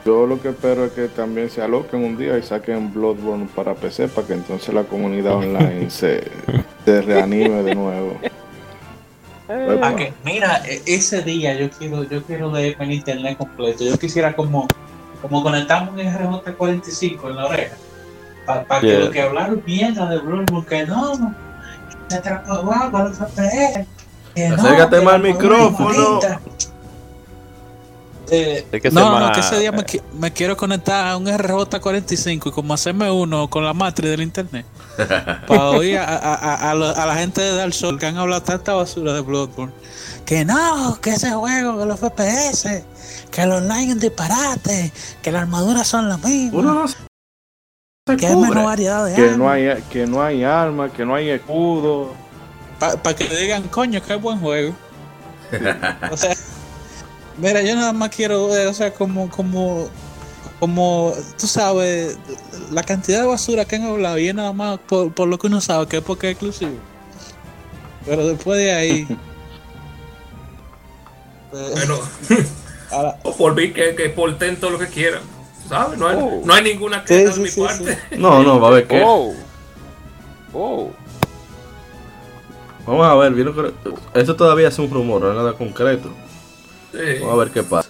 Yo 0.04 0.26
lo 0.26 0.40
que 0.40 0.48
espero 0.48 0.86
es 0.86 0.92
que 0.92 1.06
también 1.06 1.50
se 1.50 1.62
aloquen 1.62 2.02
un 2.04 2.16
día 2.16 2.36
y 2.36 2.42
saquen 2.42 2.92
Bloodborne 2.92 3.48
para 3.54 3.74
PC 3.74 4.08
para 4.08 4.26
que 4.26 4.34
entonces 4.34 4.74
la 4.74 4.82
comunidad 4.82 5.34
online 5.36 5.88
se, 5.90 6.24
se 6.84 7.02
reanime 7.02 7.62
de 7.62 7.74
nuevo. 7.76 8.18
Pa' 9.46 9.94
que- 9.96 10.12
mira, 10.24 10.62
e- 10.66 10.82
ese 10.86 11.22
día 11.22 11.54
yo 11.54 11.70
quiero, 11.70 12.02
yo 12.04 12.22
quiero 12.24 12.52
leerme 12.52 12.84
el 12.86 12.92
internet 12.92 13.38
completo. 13.38 13.84
Yo 13.84 13.96
quisiera 13.98 14.34
como, 14.34 14.66
como 15.22 15.42
conectarme 15.42 15.90
un 15.90 15.98
RJ45 15.98 17.30
en 17.30 17.36
la 17.36 17.46
oreja. 17.46 17.76
Para 18.44 18.80
que 18.80 18.86
Yeah. 18.86 18.98
lo 19.00 19.10
que 19.10 19.22
hablaron 19.22 19.62
mierda 19.66 20.08
de 20.08 20.18
Bloodborne, 20.18 20.66
que 20.66 20.86
no, 20.86 21.34
se 22.08 22.16
atrapó 22.16 22.60
con 22.90 23.04
los 23.04 23.18
FPS. 23.18 23.86
que 24.34 24.48
no, 24.50 24.54
Acércate 24.56 24.98
que 24.98 25.02
más 25.04 25.14
al 25.14 25.22
micrófono. 25.22 26.20
Eh, 28.28 28.66
que 28.82 28.90
no, 28.90 29.32
que 29.32 29.40
ese 29.40 29.58
día 29.60 29.70
me, 29.70 29.84
qui- 29.84 30.02
me 30.18 30.32
quiero 30.32 30.56
conectar 30.56 31.06
a 31.06 31.16
un 31.16 31.26
RJ45 31.28 32.48
y 32.48 32.52
como 32.52 32.74
hacerme 32.74 33.08
uno 33.10 33.48
con 33.48 33.64
la 33.64 33.72
matriz 33.72 34.10
del 34.10 34.22
internet. 34.22 34.66
Para 35.46 35.70
oír 35.70 35.98
a, 35.98 36.04
a- 36.04 36.54
a- 36.70 36.70
a 36.72 37.06
la 37.06 37.14
gente 37.16 37.40
de 37.40 37.54
Dark 37.56 37.72
Souls 37.74 37.98
que 38.00 38.06
han 38.06 38.16
hablado 38.16 38.42
tanta 38.42 38.74
basura 38.74 39.12
de 39.12 39.20
Bloodborne. 39.20 39.72
Que 40.24 40.44
no, 40.44 40.98
que 41.00 41.10
ese 41.10 41.30
juego, 41.32 41.78
que 41.78 41.84
los 41.86 42.00
FPS, 42.00 42.84
que 43.30 43.42
el 43.42 43.52
online 43.52 43.92
es 43.92 44.00
disparate, 44.00 44.92
que 45.22 45.30
las 45.32 45.42
armaduras 45.42 45.86
son 45.86 46.08
las 46.08 46.22
mismas, 46.24 46.54
Uno 46.54 46.74
no 46.74 46.88
se 46.88 46.96
que 48.16 48.26
hay 48.26 48.34
cubre. 48.34 48.50
menos 48.50 48.64
variedad 48.64 49.04
de 49.06 49.14
Que 49.14 49.30
no 49.36 49.50
hay 49.50 49.82
que 49.90 50.06
no 50.06 50.22
hay 50.22 50.42
armas, 50.44 50.90
que 50.92 51.04
no 51.04 51.14
hay 51.14 51.30
escudo. 51.30 52.12
Para 52.78 53.14
que 53.16 53.24
digan, 53.28 53.64
coño, 53.68 54.00
qué 54.02 54.14
buen 54.16 54.38
juego. 54.40 54.74
o 56.10 56.16
sea, 56.16 56.34
mira, 57.38 57.62
yo 57.62 57.74
nada 57.76 57.92
más 57.92 58.10
quiero 58.10 58.48
ver, 58.48 58.66
o 58.68 58.74
sea, 58.74 58.92
como, 58.92 59.28
como, 59.30 59.88
como, 60.60 61.12
tú 61.38 61.46
sabes, 61.46 62.18
la 62.70 62.82
cantidad 62.82 63.20
de 63.20 63.26
basura 63.26 63.64
que 63.64 63.76
han 63.76 63.84
hablado 63.84 64.18
y 64.18 64.28
es 64.28 64.34
nada 64.34 64.52
más 64.52 64.78
por, 64.80 65.12
por 65.12 65.28
lo 65.28 65.38
que 65.38 65.46
uno 65.48 65.60
sabe 65.60 65.86
que 65.86 65.98
es 65.98 66.02
porque 66.02 66.28
es 66.28 66.32
exclusivo. 66.32 66.76
Pero 68.06 68.26
después 68.28 68.58
de 68.58 68.72
ahí. 68.72 69.06
eh, 71.52 71.70
Bueno, 71.72 71.98
ahora- 72.90 73.16
por 73.36 73.54
mí 73.54 73.72
que, 73.72 73.94
que 73.94 74.08
porten 74.10 74.56
todo 74.58 74.70
lo 74.70 74.78
que 74.78 74.88
quieran. 74.88 75.22
¿Sabes? 75.68 75.98
No 75.98 76.06
hay, 76.06 76.16
Oh. 76.20 76.42
no 76.44 76.54
hay 76.54 76.62
ninguna 76.62 77.04
queja 77.04 77.32
sí, 77.32 77.38
de 77.38 77.42
mi 77.44 77.48
sí, 77.50 77.60
parte. 77.60 77.98
No, 78.18 78.42
no, 78.42 78.60
va 78.60 78.68
a 78.68 78.70
ver 78.72 78.86
qué. 78.86 79.02
Oh. 79.04 79.34
Oh. 80.54 80.90
Vamos 82.86 83.04
a 83.06 83.14
ver, 83.16 83.32
vieron 83.32 83.52
que- 83.54 83.72
esto 84.20 84.36
todavía 84.36 84.68
es 84.68 84.78
un 84.78 84.88
rumor, 84.90 85.20
no 85.22 85.30
es 85.30 85.36
nada 85.36 85.52
concreto. 85.54 86.08
Sí. 86.92 87.18
Vamos 87.20 87.34
a 87.34 87.36
ver 87.44 87.50
qué 87.50 87.62
pasa. 87.64 87.85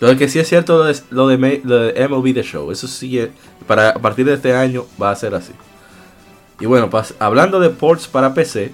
Lo 0.00 0.16
que 0.16 0.28
sí 0.28 0.38
es 0.38 0.48
cierto 0.48 0.88
es 0.88 1.04
lo 1.10 1.26
de, 1.26 1.60
lo 1.64 1.78
de 1.78 2.08
MLB 2.08 2.32
The 2.34 2.42
Show. 2.42 2.70
Eso 2.70 2.86
sí, 2.86 3.18
es- 3.18 3.30
para, 3.66 3.90
a 3.90 3.98
partir 3.98 4.24
de 4.26 4.34
este 4.34 4.54
año 4.54 4.86
va 5.00 5.10
a 5.10 5.16
ser 5.16 5.34
así. 5.34 5.52
Y 6.60 6.66
bueno, 6.66 6.88
hablando 7.18 7.60
de 7.60 7.70
ports 7.70 8.06
para 8.08 8.34
PC, 8.34 8.72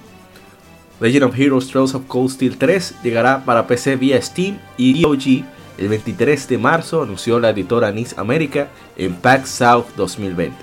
Legend 1.01 1.25
of 1.25 1.39
Heroes 1.39 1.69
Trails 1.69 1.95
of 1.95 2.05
Cold 2.07 2.31
Steel 2.31 2.57
3 2.57 2.95
llegará 3.03 3.45
para 3.45 3.67
PC 3.67 3.97
vía 3.97 4.21
Steam 4.23 4.59
y 4.77 5.03
GOG 5.03 5.45
el 5.77 5.89
23 5.89 6.49
de 6.49 6.57
marzo, 6.59 7.03
anunció 7.03 7.41
la 7.41 7.51
editora 7.51 7.91
Nice 7.91 8.15
America 8.19 8.69
en 8.97 9.15
PAX 9.17 9.49
South 9.51 9.87
2020. 9.97 10.57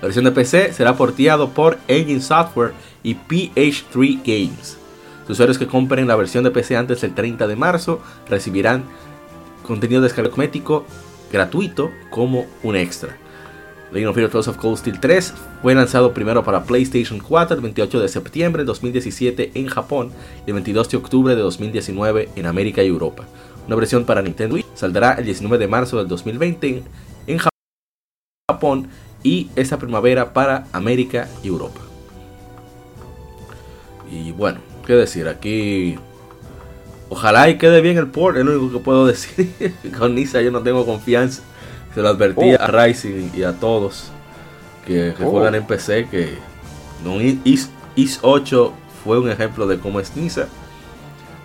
La 0.00 0.06
versión 0.08 0.24
de 0.24 0.32
PC 0.32 0.72
será 0.72 0.96
porteado 0.96 1.50
por 1.50 1.78
Engine 1.86 2.20
Software 2.22 2.72
y 3.02 3.14
PH3 3.14 4.20
Games. 4.24 4.78
Los 5.22 5.30
usuarios 5.36 5.58
que 5.58 5.66
compren 5.66 6.08
la 6.08 6.16
versión 6.16 6.44
de 6.44 6.50
PC 6.50 6.76
antes 6.76 7.00
del 7.02 7.14
30 7.14 7.46
de 7.46 7.56
marzo 7.56 8.00
recibirán 8.28 8.84
contenido 9.64 10.00
de 10.00 10.08
descarga 10.08 10.30
cosmético 10.30 10.84
gratuito 11.32 11.90
como 12.10 12.46
un 12.62 12.76
extra. 12.76 13.16
Legend 13.90 14.10
of 14.10 14.16
Heroes 14.16 14.30
Trails 14.30 14.48
of 14.48 14.56
Cold 14.56 14.78
Steel 14.78 15.00
3 15.00 15.34
fue 15.62 15.74
lanzado 15.74 16.12
primero 16.12 16.42
para 16.42 16.64
PlayStation 16.64 17.20
4 17.20 17.56
el 17.56 17.62
28 17.62 18.00
de 18.00 18.08
septiembre 18.08 18.62
de 18.62 18.66
2017 18.66 19.52
en 19.54 19.66
Japón 19.66 20.10
y 20.46 20.50
el 20.50 20.54
22 20.54 20.88
de 20.90 20.96
octubre 20.96 21.34
de 21.34 21.42
2019 21.42 22.28
en 22.34 22.46
América 22.46 22.82
y 22.82 22.88
Europa. 22.88 23.24
Una 23.66 23.76
versión 23.76 24.04
para 24.04 24.20
Nintendo 24.22 24.56
Wii 24.56 24.66
saldrá 24.74 25.12
el 25.14 25.24
19 25.24 25.58
de 25.58 25.68
marzo 25.68 25.98
del 25.98 26.08
2020 26.08 26.68
en, 26.68 26.84
en 27.26 27.38
Japón 28.48 28.88
y 29.22 29.48
esta 29.56 29.78
primavera 29.78 30.32
para 30.32 30.66
América 30.72 31.28
y 31.42 31.48
Europa. 31.48 31.80
Y 34.10 34.32
bueno, 34.32 34.60
qué 34.86 34.94
decir, 34.94 35.28
aquí 35.28 35.96
ojalá 37.14 37.48
y 37.48 37.58
quede 37.58 37.80
bien 37.80 37.96
el 37.96 38.08
port, 38.08 38.36
es 38.36 38.44
lo 38.44 38.58
único 38.58 38.78
que 38.78 38.84
puedo 38.84 39.06
decir. 39.14 39.74
Con 39.96 40.14
Nisa 40.14 40.42
yo 40.42 40.50
no 40.50 40.62
tengo 40.62 40.84
confianza. 40.84 41.42
Se 41.94 42.02
lo 42.02 42.08
advertí 42.08 42.54
a 42.58 42.66
Rising 42.66 43.30
y 43.34 43.44
a 43.44 43.52
todos 43.52 44.10
que, 44.84 45.14
que 45.16 45.24
Oh. 45.24 45.30
juegan 45.30 45.54
en 45.54 45.64
PC 45.64 46.08
que 46.10 46.36
no, 47.04 47.20
Is, 47.20 47.70
Is 47.94 48.18
8 48.22 48.72
fue 49.04 49.18
un 49.18 49.30
ejemplo 49.30 49.66
de 49.66 49.78
cómo 49.78 50.00
es 50.00 50.16
Nisa. 50.16 50.48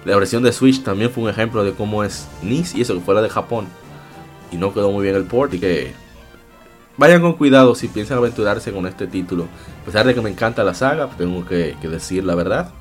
La 0.05 0.15
versión 0.15 0.41
de 0.43 0.51
Switch 0.53 0.81
también 0.81 1.11
fue 1.11 1.23
un 1.23 1.29
ejemplo 1.29 1.63
de 1.63 1.73
cómo 1.73 2.03
es 2.03 2.27
Nis 2.41 2.73
y 2.73 2.81
eso 2.81 2.93
que 2.95 3.01
fuera 3.01 3.21
de 3.21 3.29
Japón. 3.29 3.67
Y 4.51 4.57
no 4.57 4.73
quedó 4.73 4.91
muy 4.91 5.03
bien 5.03 5.15
el 5.15 5.25
port 5.25 5.53
y 5.53 5.59
que 5.59 5.93
vayan 6.97 7.21
con 7.21 7.33
cuidado 7.33 7.75
si 7.75 7.89
piensan 7.89 8.17
aventurarse 8.17 8.71
con 8.71 8.87
este 8.87 9.05
título. 9.07 9.47
A 9.83 9.85
pesar 9.85 10.07
de 10.07 10.15
que 10.15 10.21
me 10.21 10.29
encanta 10.29 10.63
la 10.63 10.73
saga, 10.73 11.09
tengo 11.17 11.45
que, 11.45 11.75
decir 11.81 12.23
la 12.23 12.35
verdad. 12.35 12.71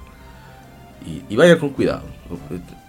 Y, 1.29 1.37
vayan 1.37 1.59
con 1.59 1.71
cuidado. 1.71 2.03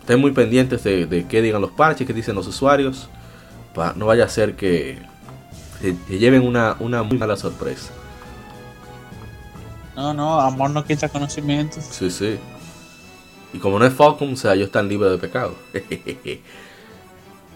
Estén 0.10 0.22
muy 0.22 0.32
pendientes 0.32 0.84
de, 0.84 1.06
de 1.06 1.28
qué 1.28 1.40
digan 1.40 1.62
los 1.62 1.70
parches, 1.70 2.08
qué 2.08 2.14
dicen 2.14 2.34
los 2.34 2.48
usuarios. 2.48 3.08
Para, 3.76 3.94
no 3.94 4.08
vaya 4.08 4.26
a 4.26 4.28
ser 4.28 4.56
que, 4.56 4.98
que 5.80 6.18
lleven 6.18 6.42
una, 6.48 6.78
una 6.80 7.04
muy 7.04 7.20
mala 7.20 7.38
sorpresa. 7.38 7.92
No, 9.96 10.12
no, 10.16 10.42
amor 10.42 10.72
no 10.72 10.84
quita 10.84 11.10
conocimiento. 11.10 11.80
Sí, 11.80 12.10
sí. 12.10 12.40
Y 13.54 13.60
como 13.60 13.78
no 13.78 13.86
es 13.86 13.94
Falcon, 13.94 14.34
o 14.34 14.36
sea, 14.36 14.56
ellos 14.56 14.66
están 14.66 14.90
libres 14.90 15.12
de 15.12 15.20
pecado. 15.20 15.54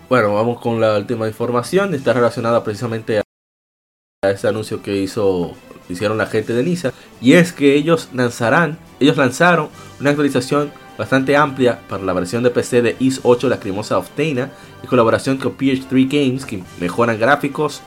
bueno, 0.08 0.36
vamos 0.36 0.62
con 0.62 0.80
la 0.80 0.96
última 0.96 1.28
información. 1.28 1.96
Está 1.96 2.14
relacionada 2.14 2.64
precisamente 2.64 3.18
a 3.18 4.30
ese 4.30 4.48
anuncio 4.48 4.84
que 4.84 4.96
hizo 4.96 5.56
hicieron 5.90 6.20
la 6.20 6.28
gente 6.28 6.54
de 6.54 6.62
Nisa 6.62 6.94
y 7.20 7.34
es 7.34 7.52
que 7.52 7.76
ellos 7.76 8.10
lanzarán 8.14 8.78
ellos 9.02 9.18
lanzaron 9.18 9.70
una 10.00 10.12
actualización 10.12 10.72
bastante 10.98 11.36
amplia 11.36 11.80
para 11.90 12.04
la 12.04 12.14
versión 12.14 12.44
de 12.44 12.52
PC 12.52 12.82
de 12.82 12.96
IS 13.00 13.22
8 13.24 13.50
Lacrimosa 13.50 13.98
Octana 13.98 14.50
en 14.82 14.90
colaboración 14.90 15.38
con 15.38 15.58
PH3 15.58 16.08
Games 16.10 16.46
que 16.46 16.64
mejoran 16.80 17.20
gráficos 17.20 17.82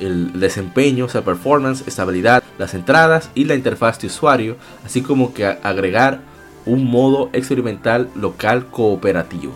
el 0.00 0.40
desempeño, 0.40 1.04
o 1.04 1.08
sea, 1.08 1.22
performance, 1.22 1.86
estabilidad, 1.86 2.42
las 2.58 2.74
entradas 2.74 3.30
y 3.34 3.44
la 3.44 3.54
interfaz 3.54 4.00
de 4.00 4.08
usuario, 4.08 4.56
así 4.84 5.02
como 5.02 5.32
que 5.32 5.46
agregar 5.46 6.20
un 6.66 6.90
modo 6.90 7.30
experimental 7.32 8.08
local 8.14 8.66
cooperativo. 8.66 9.52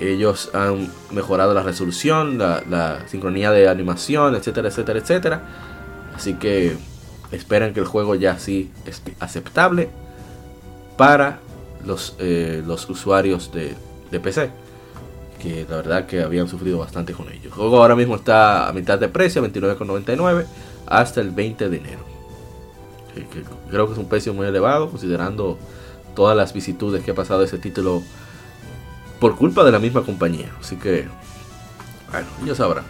Ellos 0.00 0.50
han 0.54 0.90
mejorado 1.10 1.54
la 1.54 1.62
resolución, 1.62 2.38
la, 2.38 3.02
sincronía 3.06 3.50
de 3.50 3.68
animación, 3.68 4.34
etcétera, 4.34 4.68
etcétera, 4.68 4.98
etcétera. 5.00 5.42
Así 6.16 6.34
que 6.34 6.76
esperan 7.32 7.74
que 7.74 7.80
el 7.80 7.86
juego 7.86 8.14
ya 8.14 8.38
sí 8.38 8.70
aceptable 9.18 9.90
para 10.98 11.40
los, 11.86 12.14
eh, 12.18 12.62
los 12.66 12.90
usuarios 12.90 13.50
de, 13.52 13.74
de 14.10 14.20
PC 14.20 14.50
que 15.38 15.64
la 15.68 15.76
verdad 15.76 16.06
que 16.06 16.22
habían 16.22 16.48
sufrido 16.48 16.78
bastante 16.78 17.12
con 17.14 17.28
ellos. 17.28 17.44
El 17.44 17.52
juego 17.52 17.80
ahora 17.80 17.94
mismo 17.94 18.16
está 18.16 18.68
a 18.68 18.72
mitad 18.72 18.98
de 18.98 19.08
precio, 19.08 19.42
29,99 19.42 20.44
hasta 20.86 21.20
el 21.20 21.30
20 21.30 21.68
de 21.68 21.76
enero. 21.76 22.00
creo 23.70 23.86
que 23.86 23.92
es 23.92 23.98
un 23.98 24.08
precio 24.08 24.34
muy 24.34 24.46
elevado 24.46 24.90
considerando 24.90 25.58
todas 26.14 26.36
las 26.36 26.52
vicitudes 26.52 27.04
que 27.04 27.12
ha 27.12 27.14
pasado 27.14 27.42
ese 27.44 27.58
título 27.58 28.02
por 29.20 29.36
culpa 29.36 29.64
de 29.64 29.72
la 29.72 29.78
misma 29.78 30.02
compañía. 30.02 30.50
Así 30.60 30.76
que, 30.76 31.06
bueno, 32.10 32.26
ellos 32.42 32.56
sabrán. 32.56 32.84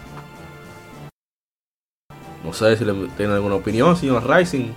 No 2.43 2.53
sé 2.53 2.77
si 2.77 2.85
tienen 3.17 3.35
alguna 3.35 3.55
opinión, 3.55 3.95
señor 3.95 4.27
Rising, 4.27 4.71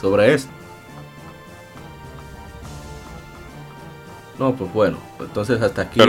sobre 0.00 0.34
esto. 0.34 0.50
No, 4.38 4.54
pues 4.54 4.72
bueno, 4.72 4.96
entonces 5.18 5.60
hasta 5.60 5.82
aquí. 5.82 6.00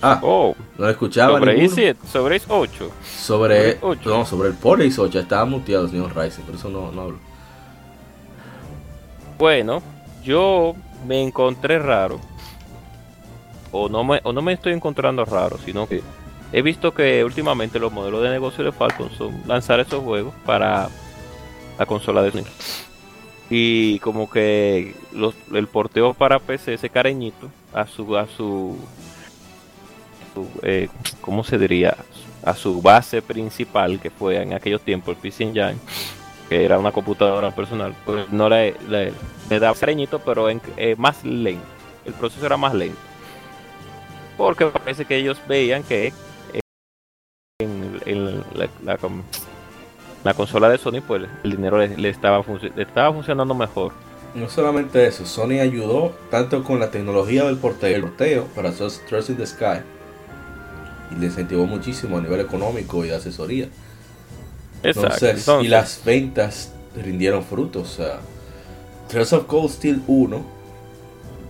ah, 0.00 0.20
oh, 0.22 0.54
no 0.78 0.88
escuchaba. 0.88 1.40
Sobre 1.40 1.58
i7, 1.58 1.96
sobre 2.06 2.40
8. 2.46 2.90
Sobre, 3.04 3.78
8. 3.80 4.08
No, 4.08 4.24
sobre 4.24 4.48
el 4.50 4.54
Pole 4.54 4.86
i 4.86 4.94
8 4.96 5.18
estaba 5.18 5.44
muteado, 5.44 5.88
señor 5.88 6.16
Rising, 6.16 6.42
por 6.44 6.54
eso 6.54 6.68
no, 6.68 6.92
no 6.92 7.02
hablo. 7.02 7.18
Bueno, 9.36 9.82
yo 10.22 10.76
me 11.04 11.20
encontré 11.20 11.80
raro. 11.80 12.20
O 13.72 13.88
no, 13.88 14.04
me, 14.04 14.20
o 14.22 14.32
no 14.32 14.40
me 14.40 14.52
estoy 14.52 14.72
encontrando 14.72 15.24
raro, 15.24 15.58
sino 15.64 15.88
que 15.88 16.00
he 16.52 16.62
visto 16.62 16.94
que 16.94 17.24
últimamente 17.24 17.80
los 17.80 17.92
modelos 17.92 18.22
de 18.22 18.30
negocio 18.30 18.62
de 18.62 18.70
Falcon 18.70 19.10
son 19.18 19.42
lanzar 19.48 19.80
esos 19.80 20.02
juegos 20.04 20.32
para 20.46 20.88
la 21.76 21.86
consola 21.86 22.22
de 22.22 22.30
Sony. 22.30 22.44
Y 23.50 23.98
como 23.98 24.30
que 24.30 24.94
los, 25.12 25.34
el 25.52 25.66
porteo 25.66 26.14
para 26.14 26.38
PC, 26.38 26.74
ese 26.74 26.88
cariñito, 26.88 27.50
a 27.74 27.84
su, 27.86 28.16
a 28.16 28.28
su, 28.28 28.76
eh, 30.62 30.88
¿cómo 31.20 31.42
se 31.42 31.58
diría? 31.58 31.96
A 32.44 32.54
su 32.54 32.80
base 32.80 33.20
principal, 33.22 34.00
que 34.00 34.10
fue 34.10 34.40
en 34.40 34.52
aquellos 34.52 34.82
tiempos 34.82 35.16
el 35.16 35.20
PC 35.20 35.44
Engine, 35.44 35.76
que 36.48 36.64
era 36.64 36.78
una 36.78 36.92
computadora 36.92 37.54
personal, 37.54 37.92
pues 38.06 38.30
no 38.30 38.48
le, 38.48 38.76
le, 38.88 39.12
daba 39.58 39.76
cariñito, 39.76 40.20
pero 40.20 40.48
en, 40.48 40.62
eh, 40.76 40.94
más 40.96 41.24
lento. 41.24 41.64
El 42.04 42.14
proceso 42.14 42.46
era 42.46 42.56
más 42.56 42.72
lento. 42.72 42.98
Porque 44.36 44.66
parece 44.66 45.04
que 45.04 45.16
ellos 45.16 45.38
veían 45.48 45.82
que 45.82 46.12
en, 47.58 48.42
la 48.54 48.68
la 48.84 48.96
consola 50.34 50.68
de 50.68 50.78
Sony, 50.78 51.00
pues 51.06 51.22
el 51.42 51.50
dinero 51.50 51.78
le, 51.78 52.08
estaba, 52.08 52.44
estaba 52.76 53.12
funcionando 53.12 53.54
mejor. 53.54 53.92
No 54.34 54.48
solamente 54.48 55.06
eso, 55.06 55.26
Sony 55.26 55.60
ayudó 55.60 56.12
tanto 56.30 56.62
con 56.62 56.78
la 56.78 56.90
tecnología 56.90 57.44
del 57.44 57.56
porteo, 57.56 57.96
el 57.96 58.02
porteo 58.02 58.44
para 58.54 58.70
Trust 58.70 59.30
in 59.30 59.36
the 59.36 59.46
Sky 59.46 59.80
y 61.10 61.18
le 61.18 61.26
incentivó 61.26 61.66
muchísimo 61.66 62.18
a 62.18 62.20
nivel 62.20 62.40
económico 62.40 63.04
y 63.04 63.08
de 63.08 63.16
asesoría. 63.16 63.68
Entonces, 64.82 65.46
y 65.60 65.68
las 65.68 66.02
ventas 66.04 66.72
rindieron 66.96 67.42
frutos. 67.42 67.82
O 67.82 68.02
sea, 68.02 68.20
Trails 69.08 69.32
of 69.32 69.46
Cold 69.46 69.70
Steel 69.70 70.02
1, 70.06 70.44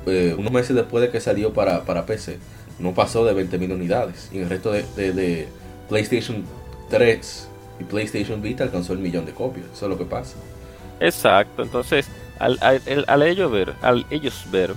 eh, 0.06 0.34
unos 0.38 0.52
meses 0.52 0.74
después 0.74 1.02
de 1.02 1.10
que 1.10 1.20
salió 1.20 1.52
para, 1.52 1.84
para 1.84 2.06
PC, 2.06 2.38
no 2.78 2.94
pasó 2.94 3.24
de 3.24 3.34
20.000 3.34 3.74
unidades. 3.74 4.30
Y 4.32 4.38
el 4.38 4.48
resto 4.48 4.72
de, 4.72 4.84
de 4.96 5.48
PlayStation 5.88 6.44
3 6.88 7.49
y 7.80 7.84
PlayStation 7.84 8.40
Vita 8.42 8.64
alcanzó 8.64 8.92
el 8.92 8.98
millón 8.98 9.24
de 9.24 9.32
copias. 9.32 9.66
Eso 9.72 9.86
es 9.86 9.90
lo 9.90 9.98
que 9.98 10.04
pasa. 10.04 10.36
Exacto. 11.00 11.62
Entonces, 11.62 12.08
al, 12.38 12.58
al, 12.60 13.22
ellos 13.22 13.50
ver, 13.50 13.74
al 13.82 14.06
ellos 14.10 14.46
ver 14.50 14.74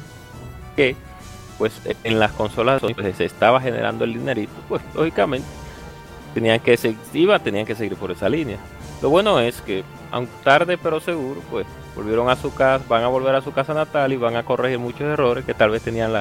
que 0.76 0.96
pues 1.58 1.74
en 2.04 2.20
las 2.20 2.32
consolas 2.32 2.82
pues, 2.82 3.16
se 3.16 3.26
estaba 3.26 3.62
generando 3.62 4.06
el 4.06 4.14
dinerito, 4.14 4.54
pues 4.68 4.82
lógicamente 4.96 5.48
tenían 6.34 6.60
que 6.60 6.76
seguir, 6.78 6.98
iba, 7.14 7.38
tenían 7.40 7.66
que 7.66 7.76
seguir 7.76 7.96
por 7.96 8.12
esa 8.12 8.28
línea. 8.28 8.58
Lo 9.02 9.10
bueno 9.10 9.40
es 9.40 9.62
que, 9.62 9.84
aunque 10.12 10.34
tarde 10.44 10.78
pero 10.78 11.00
seguro, 11.00 11.42
pues 11.52 11.68
volvieron 11.96 12.30
a 12.30 12.36
su 12.36 12.54
casa, 12.54 12.84
van 12.90 13.04
a 13.04 13.08
volver 13.08 13.36
a 13.36 13.42
su 13.42 13.52
casa 13.52 13.74
natal 13.74 14.12
y 14.14 14.18
van 14.18 14.36
a 14.36 14.44
corregir 14.44 14.80
muchos 14.80 15.02
errores 15.02 15.46
que 15.46 15.54
tal 15.54 15.70
vez 15.70 15.84
tenían 15.84 16.12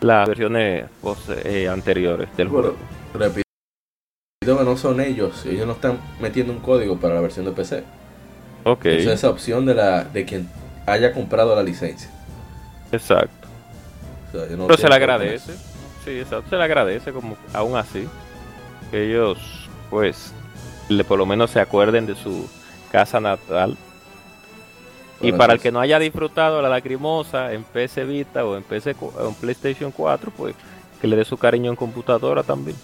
las 0.00 0.28
versiones 0.28 0.86
pues, 1.00 1.18
eh, 1.44 1.68
anteriores 1.68 2.28
del 2.36 2.48
juego 2.48 2.74
que 4.56 4.64
no 4.64 4.76
son 4.76 5.00
ellos, 5.00 5.44
ellos 5.44 5.66
no 5.66 5.72
están 5.72 5.98
metiendo 6.20 6.52
un 6.52 6.60
código 6.60 6.96
para 6.96 7.14
la 7.14 7.20
versión 7.20 7.44
de 7.44 7.52
PC. 7.52 7.84
Ok. 8.64 8.86
esa 8.86 9.30
opción 9.30 9.66
de 9.66 9.74
la 9.74 10.04
de 10.04 10.24
quien 10.24 10.48
haya 10.86 11.12
comprado 11.12 11.54
la 11.54 11.62
licencia. 11.62 12.10
Exacto. 12.92 13.48
Pero 14.32 14.76
se 14.76 14.88
le 14.88 14.94
agradece. 14.94 15.54
Sí, 16.04 16.18
exacto. 16.18 16.50
Se 16.50 16.56
le 16.56 16.64
agradece 16.64 17.12
como 17.12 17.36
aún 17.52 17.76
así 17.76 18.06
que 18.90 19.08
ellos 19.08 19.38
pues 19.90 20.32
le 20.88 21.04
por 21.04 21.18
lo 21.18 21.26
menos 21.26 21.50
se 21.50 21.60
acuerden 21.60 22.06
de 22.06 22.14
su 22.14 22.48
casa 22.90 23.20
natal. 23.20 23.76
y 25.20 25.32
para 25.32 25.54
el 25.54 25.60
que 25.60 25.72
no 25.72 25.80
haya 25.80 25.98
disfrutado 25.98 26.62
la 26.62 26.68
lacrimosa 26.68 27.52
en 27.52 27.64
PC 27.64 28.04
Vita 28.04 28.44
o 28.44 28.56
en 28.56 28.62
PC 28.62 28.94
o 29.00 29.28
en 29.28 29.34
PlayStation 29.34 29.90
4, 29.90 30.32
pues 30.36 30.54
que 31.00 31.06
le 31.06 31.16
dé 31.16 31.24
su 31.24 31.36
cariño 31.36 31.70
en 31.70 31.76
computadora 31.76 32.42
también 32.42 32.76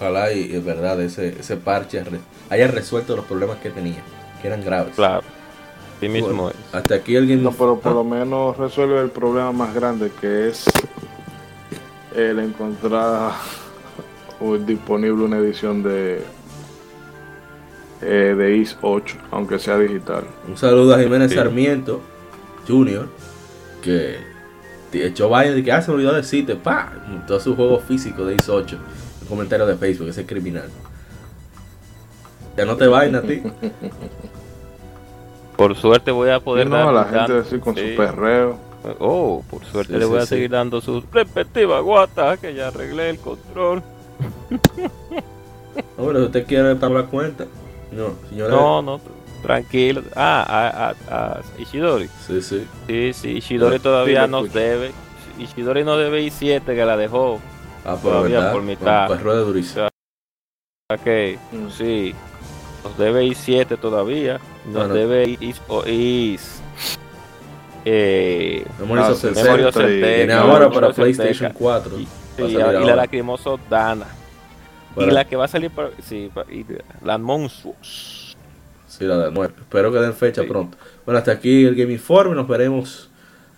ojalá 0.00 0.32
y 0.32 0.54
es 0.54 0.64
verdad 0.64 1.00
ese, 1.02 1.40
ese 1.40 1.56
parche 1.56 2.02
haya 2.48 2.68
resuelto 2.68 3.14
los 3.14 3.26
problemas 3.26 3.58
que 3.58 3.70
tenía, 3.70 4.02
que 4.40 4.48
eran 4.48 4.64
graves. 4.64 4.94
Claro. 4.94 5.22
Sí 6.00 6.08
mismo 6.08 6.48
es. 6.48 6.56
Hasta 6.72 6.94
aquí 6.94 7.14
alguien... 7.16 7.42
No, 7.42 7.52
pero 7.52 7.78
por 7.78 7.92
lo 7.92 8.04
menos 8.04 8.56
resuelve 8.56 9.00
el 9.00 9.10
problema 9.10 9.52
más 9.52 9.74
grande 9.74 10.10
que 10.18 10.48
es 10.48 10.64
el 12.16 12.38
encontrar 12.38 13.32
disponible 14.66 15.22
una 15.22 15.36
edición 15.36 15.82
de 15.82 16.22
eh, 18.00 18.34
de 18.34 18.56
IS 18.56 18.78
8, 18.80 19.16
aunque 19.30 19.58
sea 19.58 19.76
digital. 19.76 20.24
Un 20.48 20.56
saludo 20.56 20.94
a 20.94 20.98
Jiménez 20.98 21.34
Sarmiento 21.34 22.00
Junior, 22.66 23.08
que 23.82 24.16
echó 24.94 25.28
vaya 25.28 25.52
de 25.52 25.62
que 25.62 25.70
hace 25.70 25.90
ah, 25.90 25.94
olvidó 25.94 26.14
decirte, 26.14 26.56
pa, 26.56 26.90
todo 27.26 27.38
su 27.38 27.54
juego 27.54 27.78
físico 27.78 28.24
de 28.24 28.36
IS 28.36 28.48
8 28.48 28.78
comentario 29.30 29.64
de 29.64 29.76
Facebook, 29.76 30.08
ese 30.08 30.26
criminal. 30.26 30.68
Ya 32.56 32.66
no 32.66 32.76
te 32.76 32.86
vayan 32.86 33.14
a 33.14 33.22
ti. 33.22 33.42
Por 35.56 35.76
suerte 35.76 36.10
voy 36.10 36.30
a 36.30 36.40
poder 36.40 36.68
dar. 36.68 36.92
la 36.92 37.04
gente 37.04 37.34
decir 37.34 37.60
con 37.60 37.74
su 37.74 37.96
perreo. 37.96 38.58
Oh, 38.98 39.44
por 39.50 39.62
suerte 39.62 39.98
le 39.98 40.06
voy 40.06 40.18
a 40.18 40.24
seguir 40.24 40.50
dando 40.50 40.80
sus 40.80 41.04
respectivas 41.10 41.82
guatas 41.82 42.38
que 42.38 42.54
ya 42.54 42.68
arreglé 42.68 43.10
el 43.10 43.18
control. 43.18 43.82
Ahora, 45.98 46.20
usted 46.20 46.46
quiere 46.46 46.74
la 46.74 47.02
cuenta. 47.04 47.44
No, 47.92 48.14
señora. 48.30 48.54
No, 48.54 48.80
no, 48.80 49.00
tranquilo. 49.42 50.02
Ah, 50.16 50.94
a, 51.08 51.14
a, 51.14 51.40
Ishidori. 51.58 52.08
Sí, 52.26 52.40
sí. 52.40 52.66
Sí, 52.86 53.12
sí, 53.12 53.30
Ishidori 53.32 53.80
todavía 53.80 54.26
nos 54.26 54.50
debe. 54.52 54.92
Ishidori 55.38 55.84
no 55.84 55.98
debe 55.98 56.22
I7 56.22 56.64
que 56.64 56.84
la 56.86 56.96
dejó 56.96 57.38
Ah, 57.84 57.96
pues, 58.00 58.52
por 58.52 58.62
mitad. 58.62 59.06
Pues 59.06 59.22
rueda 59.22 59.40
durísimo. 59.40 59.88
que 61.04 61.38
Mm. 61.52 61.68
sí, 61.70 62.14
nos 62.84 62.98
debe 62.98 63.24
i7 63.24 63.78
todavía, 63.78 64.40
nos 64.66 64.74
Bueno. 64.88 64.94
debe 64.94 65.36
is, 65.40 65.60
o 65.68 65.86
is 65.86 66.60
eh, 67.84 68.66
Memories 68.80 69.08
of 69.66 69.76
Tiene 69.76 70.32
ahora 70.32 70.68
para 70.70 70.90
PlayStation 70.92 71.52
4. 71.52 71.98
y, 71.98 72.04
sí, 72.36 72.42
y 72.42 72.52
la. 72.54 72.96
Lacrimoso 72.96 73.58
Dana. 73.70 74.06
Y 74.96 75.06
la 75.06 75.24
que 75.24 75.36
va 75.36 75.44
a 75.44 75.48
salir 75.48 75.70
para, 75.70 75.90
sí, 76.02 76.30
y 76.50 76.66
la 77.04 77.16
Monstruos. 77.16 78.36
Sí, 78.88 79.04
la 79.04 79.16
de 79.18 79.30
nueve. 79.30 79.54
Espero 79.60 79.92
que 79.92 79.98
den 80.00 80.12
fecha 80.12 80.42
Sí. 80.42 80.48
pronto. 80.48 80.76
Bueno, 81.06 81.18
hasta 81.18 81.30
aquí 81.32 81.64
el 81.64 81.74
Game 81.76 81.92
Informe. 81.92 82.34
Nos 82.34 82.48
veremos 82.48 83.08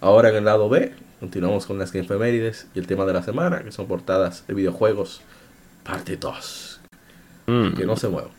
ahora 0.01 0.29
en 0.29 0.37
el 0.37 0.45
lado 0.45 0.69
B. 0.69 0.93
Continuamos 1.23 1.67
con 1.67 1.79
las 1.79 1.93
Game 1.93 2.05
Efemérides 2.05 2.67
y 2.75 2.81
el 2.81 2.89
tema 2.89 3.05
de 3.05 3.13
la 3.13 3.23
semana, 3.23 3.63
que 3.63 3.71
son 3.71 3.87
portadas 3.87 4.45
de 4.49 4.55
videojuegos, 4.55 5.21
parte 5.85 6.17
2. 6.17 6.81
Mm. 7.47 7.75
Que 7.75 7.87
no 7.87 7.97
se 7.97 8.09
muevan. 8.09 8.33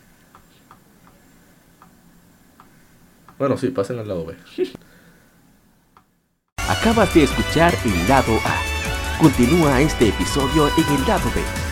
Bueno, 3.39 3.55
sí, 3.57 3.69
pasen 3.69 3.99
al 3.99 4.09
lado 4.09 4.25
B. 4.25 4.35
Acabas 6.67 7.13
de 7.13 7.23
escuchar 7.23 7.73
el 7.85 8.09
lado 8.09 8.35
A. 8.43 9.17
Continúa 9.17 9.79
este 9.79 10.09
episodio 10.09 10.67
en 10.67 10.95
el 10.95 11.07
lado 11.07 11.31
B 11.33 11.62